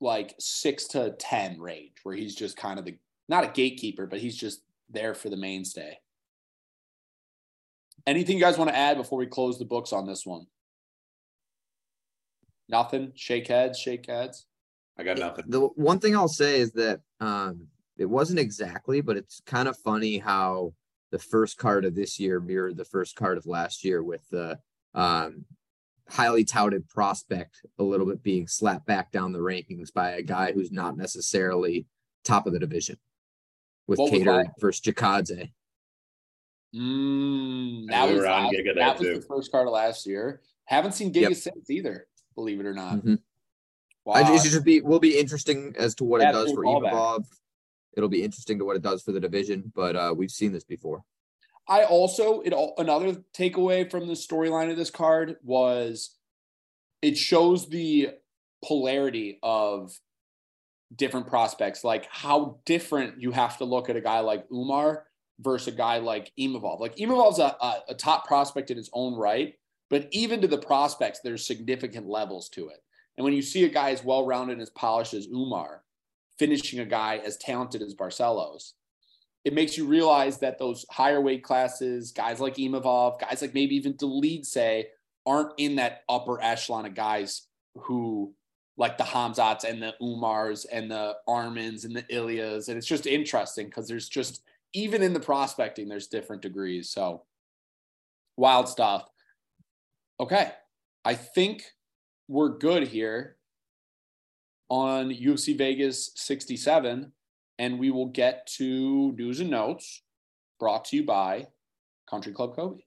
like 0.01 0.35
six 0.39 0.87
to 0.89 1.11
10 1.19 1.61
range 1.61 1.97
where 2.03 2.15
he's 2.15 2.35
just 2.35 2.57
kind 2.57 2.79
of 2.79 2.85
the, 2.85 2.97
not 3.29 3.45
a 3.45 3.49
gatekeeper, 3.49 4.07
but 4.07 4.21
he's 4.21 4.37
just 4.37 4.63
there 4.89 5.15
for 5.15 5.29
the 5.29 5.37
mainstay. 5.37 5.99
Anything 8.07 8.37
you 8.37 8.43
guys 8.43 8.57
want 8.57 8.71
to 8.71 8.77
add 8.77 8.97
before 8.97 9.19
we 9.19 9.27
close 9.27 9.59
the 9.59 9.65
books 9.65 9.93
on 9.93 10.07
this 10.07 10.25
one? 10.25 10.47
Nothing. 12.69 13.13
Shake 13.15 13.49
heads. 13.49 13.79
Shake 13.79 14.07
heads. 14.07 14.47
I 14.99 15.03
got 15.03 15.19
nothing. 15.19 15.45
The 15.49 15.61
one 15.61 15.99
thing 16.01 16.17
I'll 16.17 16.29
say 16.29 16.61
is 16.61 16.73
that 16.73 17.01
um, 17.21 17.67
it 17.97 18.07
wasn't 18.07 18.39
exactly, 18.39 19.01
but 19.01 19.17
it's 19.17 19.41
kind 19.47 19.69
of 19.69 19.77
funny 19.77 20.19
how 20.19 20.73
the 21.11 21.19
first 21.19 21.57
card 21.57 21.85
of 21.85 21.95
this 21.95 22.19
year 22.19 22.41
mirrored 22.41 22.77
the 22.77 22.85
first 22.85 23.17
card 23.17 23.39
of 23.39 23.47
last 23.47 23.85
year 23.85 24.03
with 24.03 24.29
the 24.31 24.59
um, 24.95 25.45
highly 26.11 26.45
touted 26.45 26.89
prospect 26.89 27.61
a 27.79 27.83
little 27.83 28.07
bit 28.07 28.23
being 28.23 28.47
slapped 28.47 28.87
back 28.87 29.13
down 29.13 29.33
the 29.33 29.39
rankings 29.39 29.93
by 29.93 30.13
a 30.13 30.23
guy 30.23 30.53
who's 30.53 30.73
not 30.73 30.97
necessarily 30.97 31.87
top 32.25 32.47
of 32.47 32.53
the 32.53 32.59
division 32.59 32.97
with 33.87 33.99
Kattar 33.99 34.47
versus 34.61 34.81
Chikadze. 34.81 35.51
Mm, 36.75 37.89
that 37.89 38.13
was, 38.13 38.23
last, 38.23 38.53
that, 38.53 38.75
that 38.77 38.99
was 38.99 39.09
the 39.09 39.27
first 39.27 39.51
card 39.51 39.67
of 39.67 39.73
last 39.73 40.07
year. 40.07 40.41
Haven't 40.65 40.93
seen 40.93 41.13
Giga 41.13 41.31
yep. 41.31 41.35
since 41.35 41.71
either, 41.71 42.07
believe 42.35 42.61
it 42.61 42.67
or 42.67 42.75
not. 42.75 42.97
Mm-hmm. 42.97 43.15
Wow. 44.05 44.15
I, 44.15 44.35
it 44.35 44.43
should 44.43 44.65
be 44.65 44.81
will 44.81 45.01
be 45.01 45.19
interesting 45.19 45.75
as 45.79 45.95
to 45.97 46.05
what 46.05 46.21
yeah, 46.21 46.31
it 46.31 46.33
does 46.33 46.53
for 46.53 46.65
Imavov. 46.65 47.25
It'll 47.97 48.09
be 48.09 48.23
interesting 48.23 48.59
to 48.59 48.65
what 48.65 48.77
it 48.77 48.83
does 48.83 49.03
for 49.03 49.13
the 49.13 49.21
division, 49.21 49.73
but 49.75 49.97
uh, 49.97 50.15
we've 50.17 50.31
seen 50.31 50.53
this 50.53 50.65
before. 50.65 51.03
I 51.69 51.85
also 51.85 52.41
it 52.41 52.53
all 52.53 52.75
another 52.79 53.17
takeaway 53.37 53.91
from 53.91 54.07
the 54.07 54.15
storyline 54.15 54.71
of 54.71 54.77
this 54.77 54.91
card 54.91 55.37
was 55.43 56.17
it 57.03 57.17
shows 57.17 57.69
the 57.69 58.11
polarity 58.65 59.39
of 59.43 59.93
different 60.95 61.27
prospects, 61.27 61.85
like 61.85 62.09
how 62.11 62.59
different 62.65 63.21
you 63.21 63.31
have 63.33 63.59
to 63.59 63.65
look 63.65 63.91
at 63.91 63.97
a 63.97 64.01
guy 64.01 64.21
like 64.21 64.47
Umar 64.51 65.05
versus 65.41 65.69
a 65.69 65.77
guy 65.77 65.99
like 65.99 66.33
Imavov. 66.39 66.81
Like 66.81 66.97
Imavov's 66.97 67.39
a, 67.39 67.57
a, 67.61 67.83
a 67.91 67.95
top 67.95 68.27
prospect 68.27 68.71
in 68.71 68.77
his 68.77 68.91
own 68.93 69.15
right, 69.15 69.55
but 69.91 70.09
even 70.11 70.41
to 70.41 70.49
the 70.49 70.59
prospects, 70.59 71.21
there's 71.23 71.47
significant 71.47 72.09
levels 72.09 72.49
to 72.51 72.69
it. 72.69 72.83
And 73.17 73.25
when 73.25 73.35
you 73.35 73.43
see 73.43 73.65
a 73.65 73.69
guy 73.69 73.91
as 73.91 74.03
well 74.03 74.25
rounded 74.25 74.55
and 74.55 74.63
as 74.63 74.71
polished 74.71 75.15
as 75.15 75.27
Umar 75.27 75.83
finishing 76.39 76.79
a 76.81 76.87
guy 76.87 77.21
as 77.25 77.37
talented 77.37 77.83
as 77.83 77.95
Barcelos, 77.95 78.73
it 79.45 79.55
makes 79.55 79.77
you 79.77 79.87
realize 79.87 80.39
that 80.39 80.59
those 80.59 80.85
higher 80.91 81.21
weight 81.21 81.43
classes, 81.43 82.13
guys 82.13 82.41
like 82.41 82.57
Imavov, 82.57 83.21
guys 83.21 83.41
like 83.41 83.55
maybe 83.55 83.77
even 83.77 83.95
Dolidze, 83.95 84.85
aren't 85.27 85.53
in 85.59 85.77
that 85.77 86.03
upper 86.09 86.43
echelon 86.43 86.87
of 86.87 86.95
guys 86.95 87.47
who 87.75 88.35
like 88.77 88.97
the 88.97 89.05
Hamzats 89.05 89.65
and 89.65 89.83
the 89.83 89.95
Umars 90.01 90.65
and 90.71 90.91
the 90.91 91.17
Armins 91.29 91.85
and 91.85 91.95
the 91.95 92.05
Ilias. 92.09 92.69
And 92.69 92.79
it's 92.79 92.87
just 92.87 93.07
interesting 93.07 93.67
because 93.67 93.89
there's 93.89 94.09
just, 94.09 94.43
even 94.73 95.03
in 95.03 95.13
the 95.13 95.21
prospecting, 95.21 95.89
there's 95.89 96.07
different 96.07 96.43
degrees. 96.43 96.91
So 96.91 97.25
wild 98.37 98.69
stuff. 98.69 99.09
Okay. 100.21 100.53
I 101.05 101.15
think 101.15 101.65
we're 102.29 102.59
good 102.59 102.87
here 102.87 103.37
on 104.69 105.11
UFC 105.11 105.57
Vegas 105.57 106.13
67. 106.15 107.13
And 107.59 107.79
we 107.79 107.91
will 107.91 108.07
get 108.07 108.47
to 108.59 109.13
news 109.13 109.41
and 109.41 109.51
notes 109.51 110.03
brought 110.61 110.85
to 110.87 110.97
you 110.97 111.05
by 111.05 111.49
Country 112.09 112.33
Club 112.33 112.55
Kobe. 112.55 112.81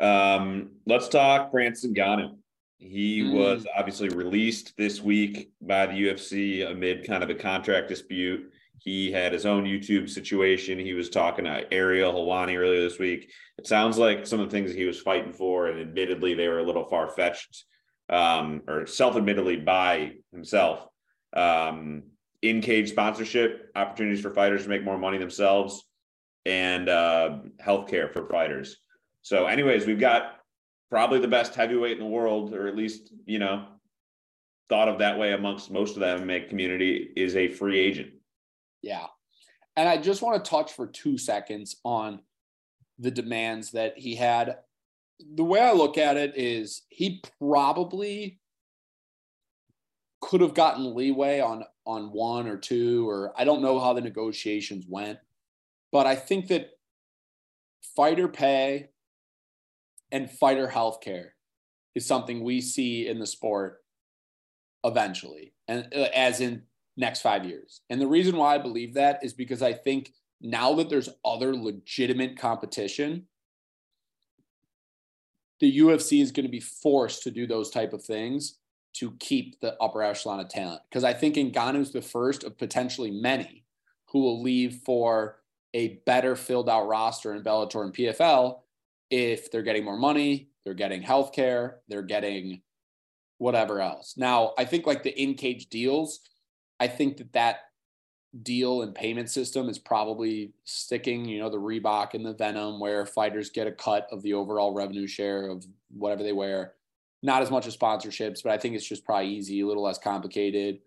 Um, 0.00 0.72
let's 0.86 1.08
talk 1.08 1.50
Francis 1.50 1.90
Ngannou. 1.92 2.36
He 2.78 3.22
Mm. 3.22 3.32
was 3.32 3.66
obviously 3.76 4.08
released 4.08 4.76
this 4.76 5.00
week 5.00 5.50
by 5.60 5.86
the 5.86 5.94
UFC 5.94 6.62
amid 6.62 7.06
kind 7.06 7.22
of 7.22 7.30
a 7.30 7.34
contract 7.34 7.88
dispute. 7.88 8.50
He 8.80 9.10
had 9.12 9.32
his 9.32 9.46
own 9.46 9.64
YouTube 9.64 10.10
situation. 10.10 10.78
He 10.78 10.92
was 10.92 11.08
talking 11.08 11.44
to 11.46 11.72
Ariel 11.72 12.12
Helwani 12.12 12.58
earlier 12.58 12.82
this 12.82 12.98
week. 12.98 13.32
It 13.56 13.66
sounds 13.66 13.96
like 13.96 14.26
some 14.26 14.40
of 14.40 14.50
the 14.50 14.54
things 14.54 14.72
he 14.74 14.84
was 14.84 15.00
fighting 15.00 15.32
for, 15.32 15.68
and 15.68 15.80
admittedly, 15.80 16.34
they 16.34 16.48
were 16.48 16.58
a 16.58 16.64
little 16.64 16.84
far 16.84 17.08
fetched, 17.08 17.64
um, 18.10 18.62
or 18.66 18.86
self 18.86 19.16
admittedly 19.16 19.56
by 19.56 20.16
himself. 20.32 20.86
Um, 21.32 22.02
in 22.44 22.60
cage 22.60 22.90
sponsorship, 22.90 23.70
opportunities 23.74 24.20
for 24.20 24.32
fighters 24.32 24.64
to 24.64 24.68
make 24.68 24.84
more 24.84 24.98
money 24.98 25.16
themselves, 25.16 25.82
and 26.44 26.90
uh, 26.90 27.38
healthcare 27.58 28.12
for 28.12 28.28
fighters. 28.28 28.76
So, 29.22 29.46
anyways, 29.46 29.86
we've 29.86 29.98
got 29.98 30.36
probably 30.90 31.20
the 31.20 31.28
best 31.28 31.54
heavyweight 31.54 31.96
in 31.96 32.04
the 32.04 32.10
world, 32.10 32.52
or 32.52 32.68
at 32.68 32.76
least, 32.76 33.14
you 33.24 33.38
know, 33.38 33.64
thought 34.68 34.88
of 34.88 34.98
that 34.98 35.18
way 35.18 35.32
amongst 35.32 35.70
most 35.70 35.96
of 35.96 36.00
the 36.00 36.06
MMA 36.06 36.50
community, 36.50 37.12
is 37.16 37.34
a 37.34 37.48
free 37.48 37.80
agent. 37.80 38.12
Yeah. 38.82 39.06
And 39.76 39.88
I 39.88 39.96
just 39.96 40.20
want 40.20 40.44
to 40.44 40.48
touch 40.48 40.74
for 40.74 40.86
two 40.86 41.16
seconds 41.16 41.76
on 41.82 42.20
the 42.98 43.10
demands 43.10 43.70
that 43.70 43.96
he 43.96 44.14
had. 44.14 44.58
The 45.34 45.44
way 45.44 45.60
I 45.60 45.72
look 45.72 45.96
at 45.96 46.18
it 46.18 46.36
is 46.36 46.82
he 46.90 47.22
probably 47.40 48.38
could 50.20 50.42
have 50.42 50.54
gotten 50.54 50.94
leeway 50.94 51.40
on 51.40 51.64
on 51.86 52.12
one 52.12 52.46
or 52.46 52.56
two 52.56 53.08
or 53.08 53.32
I 53.36 53.44
don't 53.44 53.62
know 53.62 53.78
how 53.78 53.92
the 53.92 54.00
negotiations 54.00 54.86
went, 54.88 55.18
but 55.92 56.06
I 56.06 56.14
think 56.14 56.48
that 56.48 56.70
fighter 57.94 58.28
pay 58.28 58.90
and 60.10 60.30
fighter 60.30 60.68
healthcare 60.68 61.30
is 61.94 62.06
something 62.06 62.42
we 62.42 62.60
see 62.60 63.06
in 63.06 63.18
the 63.18 63.26
sport 63.26 63.82
eventually 64.84 65.52
and 65.68 65.88
uh, 65.94 66.08
as 66.14 66.40
in 66.40 66.62
next 66.96 67.22
5 67.22 67.44
years. 67.44 67.80
And 67.90 68.00
the 68.00 68.06
reason 68.06 68.36
why 68.36 68.54
I 68.54 68.58
believe 68.58 68.94
that 68.94 69.20
is 69.22 69.32
because 69.32 69.62
I 69.62 69.72
think 69.72 70.12
now 70.40 70.74
that 70.74 70.88
there's 70.88 71.08
other 71.24 71.54
legitimate 71.54 72.38
competition 72.38 73.26
the 75.60 75.78
UFC 75.78 76.20
is 76.20 76.32
going 76.32 76.44
to 76.44 76.50
be 76.50 76.60
forced 76.60 77.22
to 77.22 77.30
do 77.30 77.46
those 77.46 77.70
type 77.70 77.92
of 77.92 78.04
things 78.04 78.58
to 78.94 79.12
keep 79.18 79.60
the 79.60 79.76
upper 79.80 80.02
echelon 80.02 80.40
of 80.40 80.48
talent. 80.48 80.80
Because 80.88 81.04
I 81.04 81.12
think 81.12 81.36
Ngannou's 81.36 81.92
the 81.92 82.02
first 82.02 82.44
of 82.44 82.58
potentially 82.58 83.10
many 83.10 83.64
who 84.06 84.20
will 84.20 84.42
leave 84.42 84.80
for 84.84 85.40
a 85.74 86.00
better 86.06 86.36
filled 86.36 86.68
out 86.68 86.86
roster 86.86 87.34
in 87.34 87.42
Bellator 87.42 87.82
and 87.82 87.92
PFL 87.92 88.60
if 89.10 89.50
they're 89.50 89.62
getting 89.62 89.84
more 89.84 89.96
money, 89.96 90.48
they're 90.64 90.74
getting 90.74 91.02
health 91.02 91.32
care, 91.32 91.80
they're 91.88 92.02
getting 92.02 92.62
whatever 93.38 93.80
else. 93.80 94.14
Now, 94.16 94.54
I 94.58 94.64
think 94.64 94.86
like 94.86 95.02
the 95.02 95.20
in 95.20 95.34
cage 95.34 95.68
deals, 95.68 96.20
I 96.80 96.88
think 96.88 97.18
that 97.18 97.32
that 97.32 97.56
deal 98.42 98.82
and 98.82 98.94
payment 98.94 99.30
system 99.30 99.68
is 99.68 99.78
probably 99.78 100.52
sticking, 100.64 101.24
you 101.26 101.38
know, 101.38 101.50
the 101.50 101.58
Reebok 101.58 102.14
and 102.14 102.26
the 102.26 102.34
Venom, 102.34 102.80
where 102.80 103.06
fighters 103.06 103.50
get 103.50 103.66
a 103.66 103.72
cut 103.72 104.08
of 104.10 104.22
the 104.22 104.34
overall 104.34 104.72
revenue 104.72 105.06
share 105.06 105.46
of 105.48 105.64
whatever 105.90 106.22
they 106.22 106.32
wear. 106.32 106.74
Not 107.24 107.40
as 107.40 107.50
much 107.50 107.66
as 107.66 107.74
sponsorships, 107.74 108.42
but 108.42 108.52
I 108.52 108.58
think 108.58 108.76
it's 108.76 108.86
just 108.86 109.04
probably 109.04 109.28
easy, 109.28 109.62
a 109.62 109.66
little 109.66 109.82
less 109.82 109.98
complicated, 109.98 110.80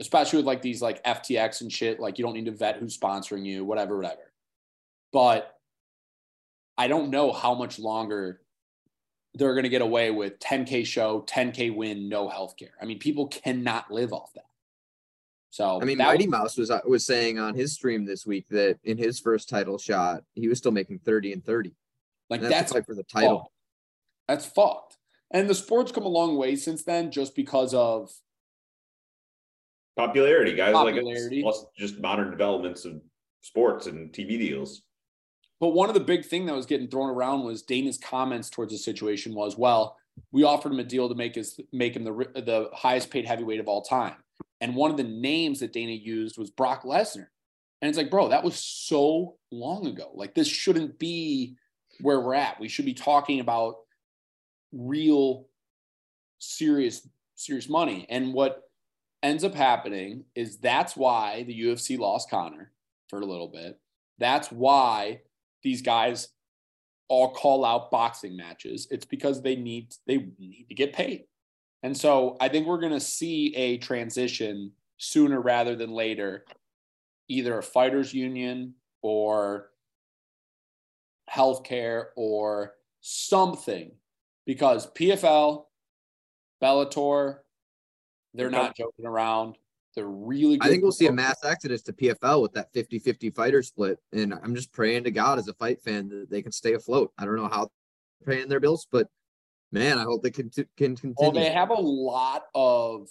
especially 0.00 0.38
with 0.38 0.46
like 0.46 0.60
these 0.60 0.82
like 0.82 1.02
FTX 1.04 1.60
and 1.60 1.72
shit. 1.72 2.00
Like 2.00 2.18
you 2.18 2.24
don't 2.24 2.34
need 2.34 2.46
to 2.46 2.50
vet 2.50 2.76
who's 2.76 2.98
sponsoring 2.98 3.46
you, 3.46 3.64
whatever, 3.64 3.96
whatever. 3.96 4.32
But 5.12 5.56
I 6.76 6.88
don't 6.88 7.10
know 7.10 7.32
how 7.32 7.54
much 7.54 7.78
longer 7.78 8.40
they're 9.34 9.54
going 9.54 9.62
to 9.62 9.68
get 9.68 9.80
away 9.80 10.10
with 10.10 10.40
10K 10.40 10.84
show, 10.84 11.24
10K 11.28 11.74
win, 11.74 12.08
no 12.08 12.28
healthcare. 12.28 12.70
I 12.82 12.84
mean, 12.84 12.98
people 12.98 13.28
cannot 13.28 13.88
live 13.90 14.12
off 14.12 14.32
that. 14.34 14.46
So 15.50 15.80
I 15.80 15.84
mean, 15.84 15.98
Mighty 15.98 16.26
Mouse 16.26 16.58
was 16.58 16.70
uh, 16.70 16.80
was 16.84 17.06
saying 17.06 17.38
on 17.38 17.54
his 17.54 17.72
stream 17.72 18.04
this 18.04 18.26
week 18.26 18.46
that 18.50 18.78
in 18.82 18.98
his 18.98 19.20
first 19.20 19.48
title 19.48 19.78
shot, 19.78 20.24
he 20.34 20.48
was 20.48 20.58
still 20.58 20.72
making 20.72 20.98
30 20.98 21.32
and 21.32 21.44
30. 21.44 21.72
like 22.28 22.42
And 22.42 22.50
that's 22.50 22.54
that's 22.54 22.72
like 22.74 22.86
for 22.86 22.94
the 22.94 23.04
title. 23.04 23.38
fucked. 23.38 23.52
That's 24.26 24.46
fucked. 24.46 24.96
And 25.32 25.50
the 25.50 25.54
sport's 25.54 25.92
come 25.92 26.04
a 26.04 26.08
long 26.08 26.36
way 26.36 26.56
since 26.56 26.84
then, 26.84 27.10
just 27.10 27.34
because 27.34 27.74
of 27.74 28.10
Popularity, 29.96 30.54
guys. 30.54 30.74
Popularity. 30.74 31.36
Like 31.36 31.42
plus 31.42 31.64
just 31.76 31.98
modern 31.98 32.30
developments 32.30 32.84
of 32.84 33.00
sports 33.40 33.86
and 33.86 34.12
TV 34.12 34.38
deals. 34.38 34.82
But 35.58 35.68
one 35.68 35.88
of 35.88 35.94
the 35.94 36.00
big 36.00 36.24
thing 36.26 36.44
that 36.46 36.54
was 36.54 36.66
getting 36.66 36.88
thrown 36.88 37.08
around 37.08 37.44
was 37.44 37.62
Dana's 37.62 37.96
comments 37.96 38.50
towards 38.50 38.72
the 38.72 38.78
situation 38.78 39.34
was, 39.34 39.56
well, 39.56 39.96
we 40.32 40.44
offered 40.44 40.72
him 40.72 40.80
a 40.80 40.84
deal 40.84 41.08
to 41.08 41.14
make 41.14 41.34
his 41.34 41.58
make 41.72 41.96
him 41.96 42.04
the 42.04 42.12
the 42.34 42.68
highest 42.74 43.10
paid 43.10 43.24
heavyweight 43.24 43.60
of 43.60 43.68
all 43.68 43.82
time. 43.82 44.16
And 44.60 44.76
one 44.76 44.90
of 44.90 44.98
the 44.98 45.04
names 45.04 45.60
that 45.60 45.72
Dana 45.72 45.92
used 45.92 46.38
was 46.38 46.50
Brock 46.50 46.82
Lesnar. 46.84 47.28
And 47.80 47.88
it's 47.88 47.98
like, 47.98 48.10
bro, 48.10 48.28
that 48.28 48.44
was 48.44 48.56
so 48.56 49.36
long 49.50 49.86
ago. 49.86 50.10
Like 50.14 50.34
this 50.34 50.48
shouldn't 50.48 50.98
be 50.98 51.56
where 52.00 52.20
we're 52.20 52.34
at. 52.34 52.60
We 52.60 52.68
should 52.68 52.84
be 52.84 52.94
talking 52.94 53.40
about 53.40 53.76
real 54.76 55.48
serious 56.38 57.08
serious 57.34 57.68
money. 57.68 58.06
And 58.08 58.32
what 58.32 58.62
ends 59.22 59.44
up 59.44 59.54
happening 59.54 60.24
is 60.34 60.58
that's 60.58 60.96
why 60.96 61.44
the 61.44 61.60
UFC 61.60 61.98
lost 61.98 62.30
Conor 62.30 62.72
for 63.08 63.20
a 63.20 63.26
little 63.26 63.48
bit. 63.48 63.78
That's 64.18 64.50
why 64.50 65.20
these 65.62 65.82
guys 65.82 66.28
all 67.08 67.30
call 67.30 67.64
out 67.64 67.90
boxing 67.90 68.36
matches. 68.36 68.88
It's 68.90 69.04
because 69.04 69.42
they 69.42 69.56
need 69.56 69.94
they 70.06 70.28
need 70.38 70.66
to 70.68 70.74
get 70.74 70.92
paid. 70.92 71.24
And 71.82 71.96
so 71.96 72.36
I 72.40 72.48
think 72.48 72.66
we're 72.66 72.80
going 72.80 72.92
to 72.92 73.00
see 73.00 73.54
a 73.54 73.78
transition 73.78 74.72
sooner 74.96 75.40
rather 75.40 75.76
than 75.76 75.90
later, 75.90 76.44
either 77.28 77.58
a 77.58 77.62
fighters 77.62 78.12
union 78.12 78.74
or 79.02 79.70
healthcare 81.30 82.06
or 82.16 82.74
something, 83.00 83.92
because 84.46 84.90
PFL, 84.92 85.64
Bellator, 86.62 87.38
they're 88.34 88.50
not 88.50 88.76
joking 88.76 89.06
around. 89.06 89.56
They're 89.94 90.06
really. 90.06 90.58
Good 90.58 90.66
I 90.66 90.70
think 90.70 90.82
we'll 90.82 90.92
see 90.92 91.06
a 91.06 91.12
mass 91.12 91.38
exodus 91.44 91.82
to 91.82 91.92
PFL 91.92 92.42
with 92.42 92.52
that 92.52 92.72
50 92.72 92.98
50 92.98 93.30
fighter 93.30 93.62
split. 93.62 93.98
And 94.12 94.34
I'm 94.34 94.54
just 94.54 94.72
praying 94.72 95.04
to 95.04 95.10
God 95.10 95.38
as 95.38 95.48
a 95.48 95.54
fight 95.54 95.82
fan 95.82 96.08
that 96.10 96.30
they 96.30 96.42
can 96.42 96.52
stay 96.52 96.74
afloat. 96.74 97.12
I 97.18 97.24
don't 97.24 97.36
know 97.36 97.48
how 97.48 97.70
they're 98.20 98.36
paying 98.36 98.48
their 98.48 98.60
bills, 98.60 98.86
but 98.92 99.08
man, 99.72 99.98
I 99.98 100.02
hope 100.02 100.22
they 100.22 100.30
can, 100.30 100.50
can 100.50 100.96
continue. 100.96 101.14
Well, 101.18 101.32
they 101.32 101.50
have 101.50 101.70
a 101.70 101.74
lot 101.74 102.44
of 102.54 103.08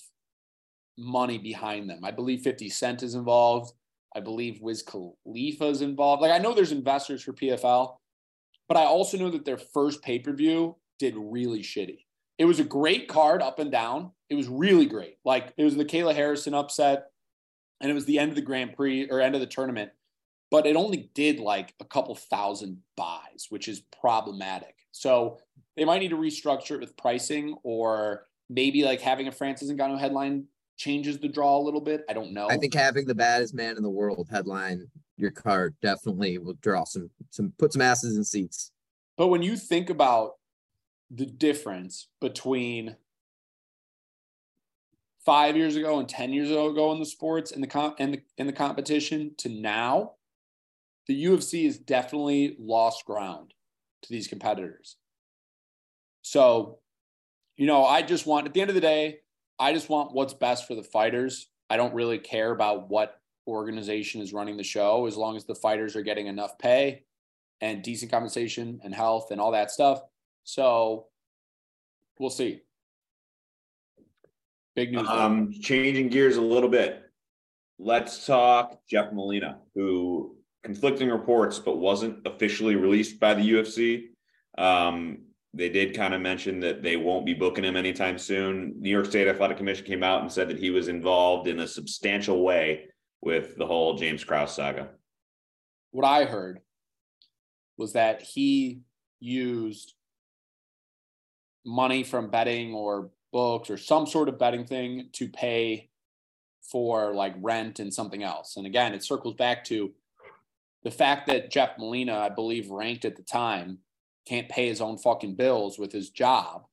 money 0.98 1.40
behind 1.40 1.90
them. 1.90 2.06
I 2.06 2.12
believe 2.12 2.42
50 2.42 2.70
Cent 2.70 3.04
is 3.04 3.16
involved. 3.16 3.74
I 4.16 4.20
believe 4.20 4.62
Wiz 4.62 4.84
Khalifa 4.84 5.66
is 5.66 5.82
involved. 5.82 6.22
Like 6.22 6.32
I 6.32 6.38
know 6.38 6.54
there's 6.54 6.72
investors 6.72 7.24
for 7.24 7.34
PFL, 7.34 7.96
but 8.68 8.78
I 8.78 8.86
also 8.86 9.18
know 9.18 9.30
that 9.32 9.44
their 9.44 9.58
first 9.58 10.04
pay 10.04 10.20
per 10.20 10.34
view 10.34 10.78
did 11.00 11.16
really 11.18 11.62
shitty. 11.62 12.00
It 12.38 12.46
was 12.46 12.60
a 12.60 12.66
great 12.66 13.08
card 13.08 13.42
up 13.42 13.60
and 13.60 13.72
down. 13.72 14.12
It 14.30 14.36
was 14.36 14.48
really 14.48 14.86
great. 14.86 15.18
Like 15.24 15.54
it 15.58 15.64
was 15.64 15.76
the 15.76 15.86
Kayla 15.86 16.14
Harrison 16.14 16.54
upset, 16.54 17.08
and 17.82 17.90
it 17.90 17.94
was 17.94 18.06
the 18.06 18.20
end 18.20 18.30
of 18.30 18.36
the 18.36 18.42
Grand 18.42 18.76
Prix 18.76 19.10
or 19.10 19.22
end 19.22 19.36
of 19.36 19.42
the 19.42 19.48
tournament, 19.48 19.92
but 20.52 20.66
it 20.66 20.76
only 20.76 21.10
did 21.14 21.40
like 21.40 21.74
a 21.80 21.86
couple 21.86 22.16
thousand 22.16 22.82
buys, 22.98 23.48
which 23.50 23.68
is 23.68 23.82
problematic. 24.02 24.76
So 24.92 25.40
they 25.76 25.86
might 25.86 26.00
need 26.00 26.10
to 26.10 26.18
restructure 26.18 26.72
it 26.72 26.80
with 26.80 26.98
pricing 26.98 27.56
or 27.64 28.26
maybe 28.50 28.84
like 28.84 29.02
having 29.02 29.28
a 29.28 29.32
Francis 29.32 29.72
Ngannou 29.72 30.00
headline 30.00 30.46
changes 30.78 31.20
the 31.20 31.28
draw 31.28 31.58
a 31.58 31.64
little 31.64 31.82
bit. 31.82 32.04
I 32.10 32.14
don't 32.14 32.34
know. 32.34 32.48
I 32.50 32.58
think 32.58 32.74
having 32.74 33.06
the 33.06 33.16
baddest 33.16 33.54
man 33.54 33.78
in 33.78 33.84
the 33.84 33.90
world 33.90 34.28
headline 34.30 34.88
your 35.18 35.32
card 35.32 35.76
definitely 35.82 36.38
will 36.38 36.56
draw 36.62 36.84
some, 36.84 37.10
some, 37.30 37.54
put 37.58 37.74
some 37.74 37.82
asses 37.82 38.18
in 38.18 38.24
seats. 38.24 38.72
But 39.18 39.28
when 39.28 39.42
you 39.42 39.56
think 39.56 39.90
about 39.90 40.34
the 41.10 41.26
difference 41.26 42.08
between 42.20 42.96
five 45.26 45.58
years 45.58 45.76
ago 45.76 46.00
and 46.00 46.08
10 46.08 46.34
years 46.34 46.52
ago 46.52 46.92
in 46.92 47.00
the 47.00 47.06
sports 47.06 47.52
and 47.52 47.64
the 47.64 47.96
and 48.00 48.14
the, 48.14 48.44
the 48.44 48.54
competition 48.54 49.32
to 49.38 49.50
now, 49.50 50.12
the 51.08 51.26
UFC 51.26 51.66
has 51.66 51.78
definitely 51.78 52.56
lost 52.60 53.06
ground 53.06 53.54
to 54.04 54.10
these 54.10 54.28
competitors. 54.28 54.98
So, 56.22 56.80
you 57.58 57.68
know, 57.68 57.86
I 57.86 58.02
just 58.02 58.26
want, 58.26 58.48
at 58.48 58.54
the 58.54 58.62
end 58.62 58.70
of 58.70 58.76
the 58.76 58.82
day, 58.82 59.20
I 59.60 59.74
just 59.74 59.90
want 59.90 60.14
what's 60.14 60.34
best 60.34 60.68
for 60.68 60.76
the 60.76 60.84
fighters. 60.84 61.48
I 61.70 61.78
don't 61.78 61.94
really 61.94 62.20
care 62.20 62.52
about 62.52 62.90
what 62.90 63.20
organization 63.48 64.22
is 64.22 64.34
running 64.34 64.58
the 64.58 64.64
show 64.64 65.06
as 65.06 65.18
long 65.18 65.36
as 65.36 65.46
the 65.46 65.56
fighters 65.56 65.96
are 65.96 66.02
getting 66.02 66.28
enough 66.28 66.58
pay 66.58 67.04
and 67.62 67.84
decent 67.84 68.12
compensation 68.12 68.80
and 68.84 68.94
health 68.94 69.32
and 69.32 69.40
all 69.40 69.52
that 69.52 69.72
stuff. 69.72 70.02
So 70.46 71.08
we'll 72.20 72.30
see. 72.30 72.62
Big 74.76 74.94
news. 74.94 75.08
Um, 75.10 75.52
changing 75.52 76.10
gears 76.10 76.38
a 76.38 76.42
little 76.42 76.70
bit. 76.70 77.02
Let's 77.78 78.26
talk 78.26 78.80
Jeff 78.90 79.12
Molina, 79.12 79.60
who 79.74 80.38
conflicting 80.64 81.10
reports, 81.10 81.60
but 81.60 81.78
wasn't 81.78 82.26
officially 82.26 82.76
released 82.76 83.20
by 83.20 83.34
the 83.34 83.52
UFC. 83.52 84.06
Um, 84.58 85.24
they 85.54 85.70
did 85.70 85.96
kind 85.96 86.14
of 86.14 86.22
mention 86.22 86.60
that 86.60 86.84
they 86.84 86.96
won't 86.96 87.26
be 87.26 87.34
booking 87.34 87.64
him 87.64 87.76
anytime 87.76 88.18
soon. 88.18 88.76
New 88.80 88.90
York 88.90 89.08
State 89.08 89.28
Athletic 89.28 89.58
Commission 89.58 89.86
came 89.86 90.04
out 90.04 90.22
and 90.22 90.32
said 90.32 90.50
that 90.50 90.60
he 90.60 90.70
was 90.70 90.88
involved 90.88 91.48
in 91.48 91.60
a 91.60 91.68
substantial 91.68 92.44
way 92.44 92.86
with 93.22 93.58
the 93.58 93.66
whole 93.66 93.96
James 93.96 94.24
Krause 94.24 94.56
saga. 94.56 94.90
What 95.92 96.06
I 96.06 96.26
heard 96.26 96.60
was 97.78 97.94
that 97.94 98.22
he 98.22 98.82
used 99.20 99.95
money 101.66 102.04
from 102.04 102.30
betting 102.30 102.74
or 102.74 103.10
books 103.32 103.70
or 103.70 103.78
some 103.78 104.06
sort 104.06 104.30
of 104.30 104.40
betting 104.40 104.66
thing 104.66 105.10
to 105.14 105.28
pay 105.28 105.90
for 106.62 107.14
like 107.14 107.36
rent 107.42 107.80
and 107.80 107.94
something 107.94 108.24
else. 108.24 108.58
And 108.58 108.66
again, 108.66 108.94
it 108.94 109.04
circles 109.04 109.36
back 109.36 109.64
to 109.66 109.92
the 110.84 110.92
fact 110.92 111.28
that 111.28 111.52
Jeff 111.52 111.78
Molina, 111.78 112.18
I 112.18 112.30
believe, 112.30 112.70
ranked 112.70 113.06
at 113.06 113.16
the 113.16 113.24
time, 113.24 113.80
can't 114.28 114.50
pay 114.50 114.68
his 114.68 114.82
own 114.82 114.98
fucking 114.98 115.36
bills 115.36 115.78
with 115.78 115.92
his 115.92 116.10
job. 116.10 116.66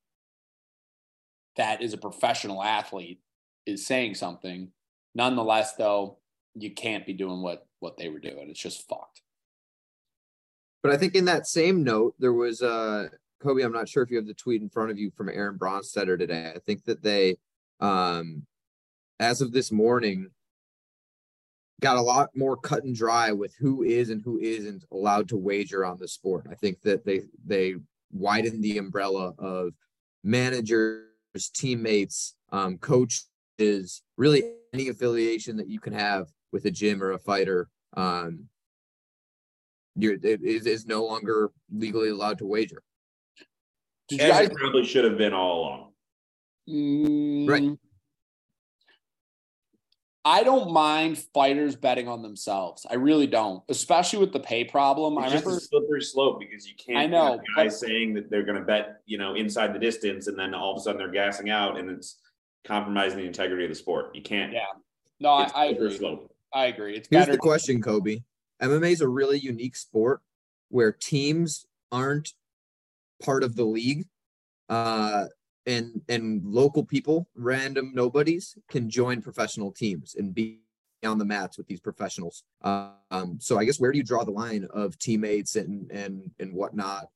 That 1.56 1.82
is 1.82 1.92
a 1.92 1.98
professional 1.98 2.62
athlete 2.62 3.20
is 3.66 3.86
saying 3.86 4.14
something. 4.14 4.70
Nonetheless, 5.14 5.74
though, 5.74 6.18
you 6.54 6.70
can't 6.70 7.06
be 7.06 7.12
doing 7.12 7.42
what 7.42 7.66
what 7.80 7.96
they 7.96 8.08
were 8.08 8.18
doing. 8.18 8.48
It's 8.48 8.60
just 8.60 8.88
fucked. 8.88 9.22
But 10.82 10.92
I 10.92 10.96
think 10.96 11.14
in 11.14 11.26
that 11.26 11.46
same 11.46 11.84
note, 11.84 12.14
there 12.18 12.32
was 12.32 12.62
uh 12.62 13.08
Kobe, 13.42 13.62
I'm 13.62 13.72
not 13.72 13.88
sure 13.88 14.02
if 14.02 14.10
you 14.10 14.16
have 14.16 14.26
the 14.26 14.34
tweet 14.34 14.62
in 14.62 14.68
front 14.68 14.90
of 14.90 14.98
you 14.98 15.10
from 15.10 15.28
Aaron 15.28 15.58
Bronsteter 15.58 16.18
today. 16.18 16.52
I 16.54 16.58
think 16.58 16.84
that 16.84 17.02
they 17.02 17.36
um 17.80 18.46
as 19.18 19.40
of 19.40 19.52
this 19.52 19.72
morning 19.72 20.28
got 21.80 21.96
a 21.96 22.02
lot 22.02 22.30
more 22.34 22.56
cut 22.56 22.84
and 22.84 22.94
dry 22.94 23.32
with 23.32 23.54
who 23.58 23.82
is 23.82 24.10
and 24.10 24.22
who 24.22 24.38
isn't 24.38 24.84
allowed 24.92 25.28
to 25.28 25.36
wager 25.36 25.84
on 25.84 25.98
the 25.98 26.08
sport. 26.08 26.46
I 26.50 26.54
think 26.54 26.80
that 26.82 27.04
they 27.04 27.22
they 27.44 27.74
widened 28.12 28.62
the 28.62 28.78
umbrella 28.78 29.32
of 29.38 29.72
managers, 30.22 31.04
teammates, 31.52 32.36
um, 32.52 32.78
coaches, 32.78 34.02
really 34.16 34.44
any 34.72 34.88
affiliation 34.88 35.56
that 35.56 35.68
you 35.68 35.80
can 35.80 35.92
have 35.92 36.28
with 36.52 36.64
a 36.66 36.70
gym 36.70 37.02
or 37.02 37.12
a 37.12 37.18
fighter. 37.18 37.68
Um, 37.96 38.48
you're, 39.96 40.14
it 40.14 40.42
is, 40.42 40.66
is 40.66 40.86
no 40.86 41.04
longer 41.04 41.50
legally 41.70 42.10
allowed 42.10 42.38
to 42.38 42.46
wager. 42.46 42.82
Did 44.08 44.20
you 44.20 44.28
guys 44.28 44.48
probably 44.54 44.84
should 44.84 45.04
have 45.04 45.16
been 45.18 45.32
all 45.32 45.60
along. 45.60 45.92
Mm, 46.68 47.48
Right. 47.48 47.78
I 50.24 50.44
don't 50.44 50.72
mind 50.72 51.18
fighters 51.34 51.74
betting 51.74 52.06
on 52.06 52.22
themselves. 52.22 52.86
I 52.88 52.94
really 52.94 53.26
don't, 53.26 53.60
especially 53.68 54.20
with 54.20 54.32
the 54.32 54.38
pay 54.38 54.62
problem. 54.62 55.18
I 55.18 55.24
It's 55.24 55.32
just 55.32 55.44
remember 55.44 55.58
a 55.58 55.60
slippery 55.60 56.00
slope 56.02 56.38
because 56.38 56.64
you 56.68 56.74
can't 56.76 56.98
I 56.98 57.06
know, 57.06 57.32
have 57.32 57.40
guys 57.56 57.80
saying 57.80 58.14
that 58.14 58.30
they're 58.30 58.44
going 58.44 58.58
to 58.58 58.64
bet, 58.64 59.00
you 59.04 59.18
know, 59.18 59.34
inside 59.34 59.74
the 59.74 59.80
distance, 59.80 60.28
and 60.28 60.38
then 60.38 60.54
all 60.54 60.70
of 60.72 60.76
a 60.78 60.80
sudden 60.80 60.98
they're 60.98 61.10
gassing 61.10 61.50
out, 61.50 61.76
and 61.76 61.90
it's 61.90 62.20
compromising 62.64 63.18
the 63.18 63.24
integrity 63.24 63.64
of 63.64 63.70
the 63.70 63.74
sport. 63.74 64.14
You 64.14 64.22
can't. 64.22 64.52
Yeah. 64.52 64.60
no, 65.18 65.30
I, 65.30 65.42
It's 65.44 65.52
I 65.54 65.66
slippery 65.70 65.86
agree. 65.86 65.98
slope. 65.98 66.36
I 66.54 66.66
agree. 66.66 66.96
It's 66.96 67.08
Here's 67.10 67.22
better. 67.22 67.32
the 67.32 67.38
question, 67.38 67.82
Kobe. 67.82 68.18
MMA 68.62 68.92
is 68.92 69.00
a 69.00 69.08
really 69.08 69.40
unique 69.40 69.74
sport 69.74 70.20
where 70.68 70.92
teams 70.92 71.66
aren't 71.90 72.32
part 73.22 73.42
of 73.44 73.56
the 73.56 73.64
league. 73.64 74.06
Uh, 74.68 75.26
and 75.66 76.00
and 76.08 76.42
local 76.44 76.84
people, 76.84 77.28
random 77.36 77.92
nobodies, 77.94 78.56
can 78.68 78.90
join 78.90 79.22
professional 79.22 79.70
teams 79.70 80.16
and 80.16 80.34
be 80.34 80.60
on 81.04 81.18
the 81.18 81.24
mats 81.24 81.56
with 81.56 81.66
these 81.66 81.80
professionals. 81.80 82.42
Um, 82.62 83.38
so 83.38 83.58
I 83.58 83.64
guess 83.64 83.78
where 83.78 83.92
do 83.92 83.98
you 83.98 84.04
draw 84.04 84.24
the 84.24 84.32
line 84.32 84.66
of 84.72 84.98
teammates 84.98 85.54
and 85.56 85.90
and 85.92 86.30
and 86.40 86.52
whatnot, 86.52 87.06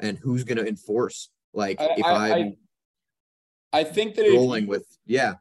and 0.00 0.18
who's 0.18 0.44
going 0.44 0.58
to 0.58 0.66
enforce? 0.66 1.30
Like 1.54 1.80
I- 1.80 1.94
if 1.96 2.04
I- 2.04 2.32
I'm 2.40 2.56
I 3.72 3.84
think 3.84 4.14
that 4.16 4.24
rolling 4.30 4.64
you- 4.64 4.70
with 4.70 4.86
yeah, 5.06 5.34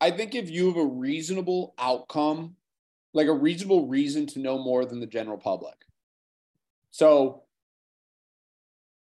I 0.00 0.10
think 0.10 0.34
if 0.34 0.50
you 0.50 0.66
have 0.68 0.76
a 0.76 0.84
reasonable 0.86 1.74
outcome, 1.78 2.56
like 3.14 3.28
a 3.28 3.32
reasonable 3.32 3.86
reason 3.86 4.26
to 4.28 4.38
know 4.38 4.58
more 4.58 4.84
than 4.84 5.00
the 5.00 5.06
general 5.06 5.38
public. 5.38 5.76
So 6.90 7.44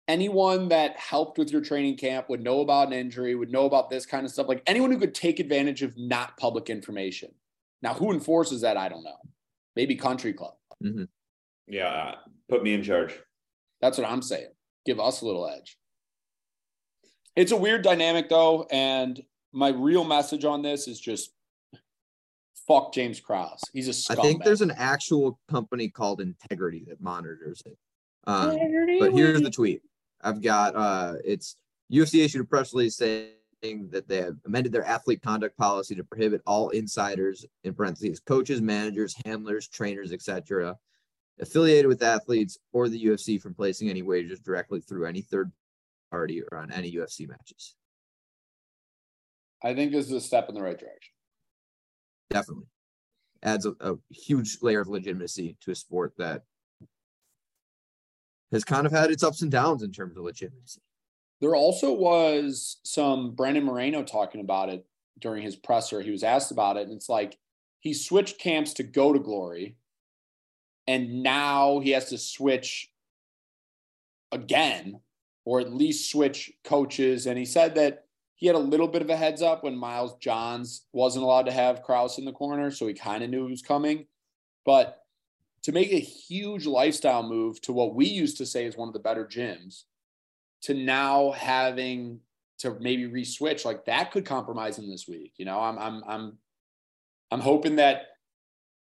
anyone 0.09 0.67
that 0.69 0.97
helped 0.97 1.37
with 1.37 1.51
your 1.51 1.61
training 1.61 1.95
camp 1.95 2.27
would 2.29 2.43
know 2.43 2.61
about 2.61 2.87
an 2.87 2.93
injury, 2.93 3.35
would 3.35 3.51
know 3.51 3.65
about 3.65 3.89
this 3.89 4.05
kind 4.05 4.25
of 4.25 4.31
stuff. 4.31 4.49
Like 4.49 4.63
anyone 4.65 4.91
who 4.91 4.97
could 4.97 5.13
take 5.13 5.39
advantage 5.39 5.83
of 5.83 5.97
not 5.97 6.35
public 6.35 6.69
information. 6.69 7.29
Now, 7.81 7.93
who 7.93 8.11
enforces 8.11 8.61
that? 8.61 8.75
I 8.75 8.89
don't 8.89 9.03
know. 9.03 9.15
Maybe 9.75 9.95
country 9.95 10.33
club. 10.33 10.55
Yeah, 11.67 11.87
uh, 11.87 12.15
put 12.49 12.63
me 12.63 12.73
in 12.73 12.83
charge. 12.83 13.17
That's 13.79 13.97
what 13.97 14.09
I'm 14.09 14.23
saying. 14.23 14.49
Give 14.85 14.99
us 14.99 15.21
a 15.21 15.25
little 15.25 15.47
edge. 15.47 15.77
It's 17.35 17.51
a 17.51 17.57
weird 17.57 17.83
dynamic 17.83 18.27
though, 18.27 18.67
and 18.71 19.21
my 19.53 19.69
real 19.69 20.03
message 20.03 20.43
on 20.43 20.61
this 20.61 20.87
is 20.87 20.99
just 20.99 21.31
fuck 22.67 22.93
James 22.93 23.19
Krause. 23.19 23.61
He's 23.71 23.87
a 23.87 23.91
I 24.11 24.15
scumbag. 24.15 24.19
I 24.19 24.21
think 24.23 24.43
there's 24.43 24.61
an 24.61 24.73
actual 24.75 25.39
company 25.49 25.87
called 25.87 26.19
Integrity 26.19 26.83
that 26.87 26.99
monitors 26.99 27.61
it. 27.65 27.77
Um, 28.25 28.57
but 28.99 29.13
here's 29.13 29.41
the 29.41 29.49
tweet. 29.49 29.81
I've 30.21 30.41
got 30.41 30.75
uh 30.75 31.15
it's 31.23 31.55
UFC 31.91 32.23
issued 32.23 32.41
a 32.41 32.45
press 32.45 32.73
release 32.73 32.97
saying 32.97 33.31
that 33.89 34.07
they 34.07 34.17
have 34.17 34.37
amended 34.45 34.71
their 34.71 34.85
athlete 34.85 35.21
conduct 35.21 35.57
policy 35.57 35.95
to 35.95 36.03
prohibit 36.03 36.41
all 36.45 36.69
insiders 36.69 37.45
in 37.63 37.73
parentheses 37.73 38.19
coaches, 38.19 38.61
managers, 38.61 39.15
handlers, 39.25 39.67
trainers, 39.67 40.11
etc. 40.11 40.75
affiliated 41.39 41.87
with 41.87 42.03
athletes 42.03 42.57
or 42.73 42.89
the 42.89 43.03
UFC 43.05 43.41
from 43.41 43.53
placing 43.53 43.89
any 43.89 44.01
wagers 44.01 44.39
directly 44.39 44.81
through 44.81 45.05
any 45.05 45.21
third 45.21 45.51
party 46.11 46.41
or 46.41 46.57
on 46.57 46.71
any 46.71 46.91
UFC 46.91 47.27
matches. 47.27 47.75
I 49.63 49.73
think 49.73 49.91
this 49.91 50.05
is 50.05 50.13
a 50.13 50.21
step 50.21 50.47
in 50.47 50.55
the 50.55 50.61
right 50.61 50.79
direction. 50.79 51.13
Definitely 52.29 52.67
adds 53.43 53.65
a, 53.65 53.73
a 53.79 53.95
huge 54.09 54.57
layer 54.61 54.81
of 54.81 54.87
legitimacy 54.87 55.57
to 55.61 55.71
a 55.71 55.75
sport 55.75 56.13
that 56.17 56.43
has 58.51 58.63
kind 58.63 58.85
of 58.85 58.91
had 58.91 59.11
its 59.11 59.23
ups 59.23 59.41
and 59.41 59.51
downs 59.51 59.83
in 59.83 59.91
terms 59.91 60.17
of 60.17 60.23
legitimacy. 60.23 60.81
There 61.41 61.55
also 61.55 61.93
was 61.93 62.77
some 62.83 63.31
Brandon 63.31 63.63
Moreno 63.63 64.03
talking 64.03 64.41
about 64.41 64.69
it 64.69 64.85
during 65.19 65.43
his 65.43 65.55
presser. 65.55 66.01
He 66.01 66.11
was 66.11 66.23
asked 66.23 66.51
about 66.51 66.77
it, 66.77 66.87
and 66.87 66.93
it's 66.93 67.09
like 67.09 67.37
he 67.79 67.93
switched 67.93 68.39
camps 68.39 68.73
to 68.73 68.83
go 68.83 69.13
to 69.13 69.19
glory, 69.19 69.77
and 70.87 71.23
now 71.23 71.79
he 71.79 71.91
has 71.91 72.09
to 72.09 72.17
switch 72.17 72.91
again, 74.31 74.99
or 75.45 75.59
at 75.59 75.73
least 75.73 76.11
switch 76.11 76.51
coaches. 76.63 77.25
And 77.25 77.37
he 77.37 77.45
said 77.45 77.75
that 77.75 78.05
he 78.35 78.47
had 78.47 78.55
a 78.55 78.59
little 78.59 78.87
bit 78.87 79.01
of 79.01 79.09
a 79.09 79.15
heads 79.15 79.41
up 79.41 79.63
when 79.63 79.75
Miles 79.75 80.15
Johns 80.19 80.85
wasn't 80.93 81.23
allowed 81.23 81.45
to 81.45 81.51
have 81.51 81.83
Krause 81.83 82.17
in 82.17 82.25
the 82.25 82.31
corner, 82.31 82.71
so 82.71 82.87
he 82.87 82.93
kind 82.93 83.23
of 83.23 83.29
knew 83.29 83.45
it 83.45 83.51
was 83.51 83.61
coming. 83.61 84.07
But 84.65 84.98
to 85.63 85.71
make 85.71 85.91
a 85.91 85.99
huge 85.99 86.65
lifestyle 86.65 87.23
move 87.23 87.61
to 87.61 87.73
what 87.73 87.95
we 87.95 88.05
used 88.05 88.37
to 88.37 88.45
say 88.45 88.65
is 88.65 88.77
one 88.77 88.87
of 88.87 88.93
the 88.93 88.99
better 88.99 89.25
gyms 89.25 89.83
to 90.61 90.73
now 90.73 91.31
having 91.31 92.19
to 92.59 92.77
maybe 92.79 93.05
re-switch 93.05 93.65
like 93.65 93.85
that 93.85 94.11
could 94.11 94.25
compromise 94.25 94.77
him 94.77 94.89
this 94.89 95.07
week 95.07 95.33
you 95.37 95.45
know? 95.45 95.59
I'm 95.59 95.77
i'm 95.77 96.03
i'm 96.07 96.37
i'm 97.31 97.39
hoping 97.39 97.77
that 97.77 98.07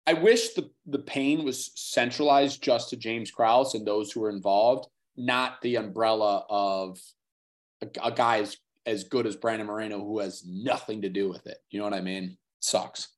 i 0.07 0.13
wish 0.13 0.53
the 0.53 0.69
the 0.85 0.99
pain 0.99 1.43
was 1.43 1.71
centralized 1.75 2.61
just 2.61 2.89
to 2.89 2.97
james 2.97 3.31
krause 3.31 3.75
and 3.75 3.85
those 3.85 4.11
who 4.11 4.21
were 4.21 4.29
involved 4.29 4.87
not 5.17 5.61
the 5.61 5.75
umbrella 5.75 6.45
of 6.49 6.99
a, 7.81 7.87
a 8.03 8.11
guy 8.11 8.39
as, 8.39 8.57
as 8.85 9.03
good 9.03 9.25
as 9.27 9.35
brandon 9.35 9.67
moreno 9.67 9.99
who 9.99 10.19
has 10.19 10.43
nothing 10.45 11.01
to 11.01 11.09
do 11.09 11.29
with 11.29 11.47
it. 11.47 11.57
You 11.69 11.79
know 11.79 11.85
what 11.85 11.93
i 11.93 12.01
mean? 12.01 12.37
Sucks 12.59 13.09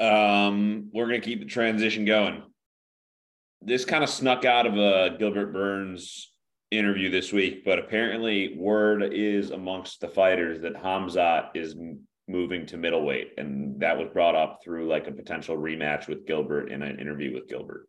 Um, 0.00 0.88
we're 0.92 1.06
gonna 1.06 1.20
keep 1.20 1.40
the 1.40 1.46
transition 1.46 2.04
going. 2.04 2.42
This 3.60 3.84
kind 3.84 4.02
of 4.02 4.08
snuck 4.08 4.44
out 4.44 4.66
of 4.66 4.76
a 4.76 5.16
Gilbert 5.18 5.52
Burns' 5.52 6.32
interview 6.70 7.10
this 7.10 7.32
week, 7.32 7.64
but 7.64 7.78
apparently 7.78 8.56
word 8.56 9.02
is 9.12 9.50
amongst 9.50 10.00
the 10.00 10.08
fighters 10.08 10.60
that 10.62 10.74
Hamzat 10.74 11.50
is 11.54 11.76
moving 12.26 12.64
to 12.66 12.78
middleweight, 12.78 13.34
and 13.36 13.78
that 13.80 13.98
was 13.98 14.08
brought 14.12 14.34
up 14.34 14.60
through 14.64 14.88
like 14.88 15.06
a 15.06 15.12
potential 15.12 15.56
rematch 15.56 16.08
with 16.08 16.26
Gilbert 16.26 16.70
in 16.72 16.82
an 16.82 16.98
interview 16.98 17.34
with 17.34 17.48
Gilbert. 17.48 17.86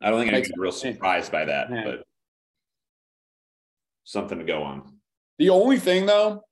I 0.00 0.10
don't 0.10 0.20
think 0.20 0.32
Makes 0.32 0.48
anyone's 0.48 0.82
real 0.82 0.92
surprised 0.94 1.32
by 1.32 1.46
that, 1.46 1.68
but 1.70 2.04
something 4.04 4.38
to 4.38 4.44
go 4.44 4.62
on. 4.62 4.98
The 5.38 5.50
only 5.50 5.78
thing 5.78 6.06
though, 6.06 6.42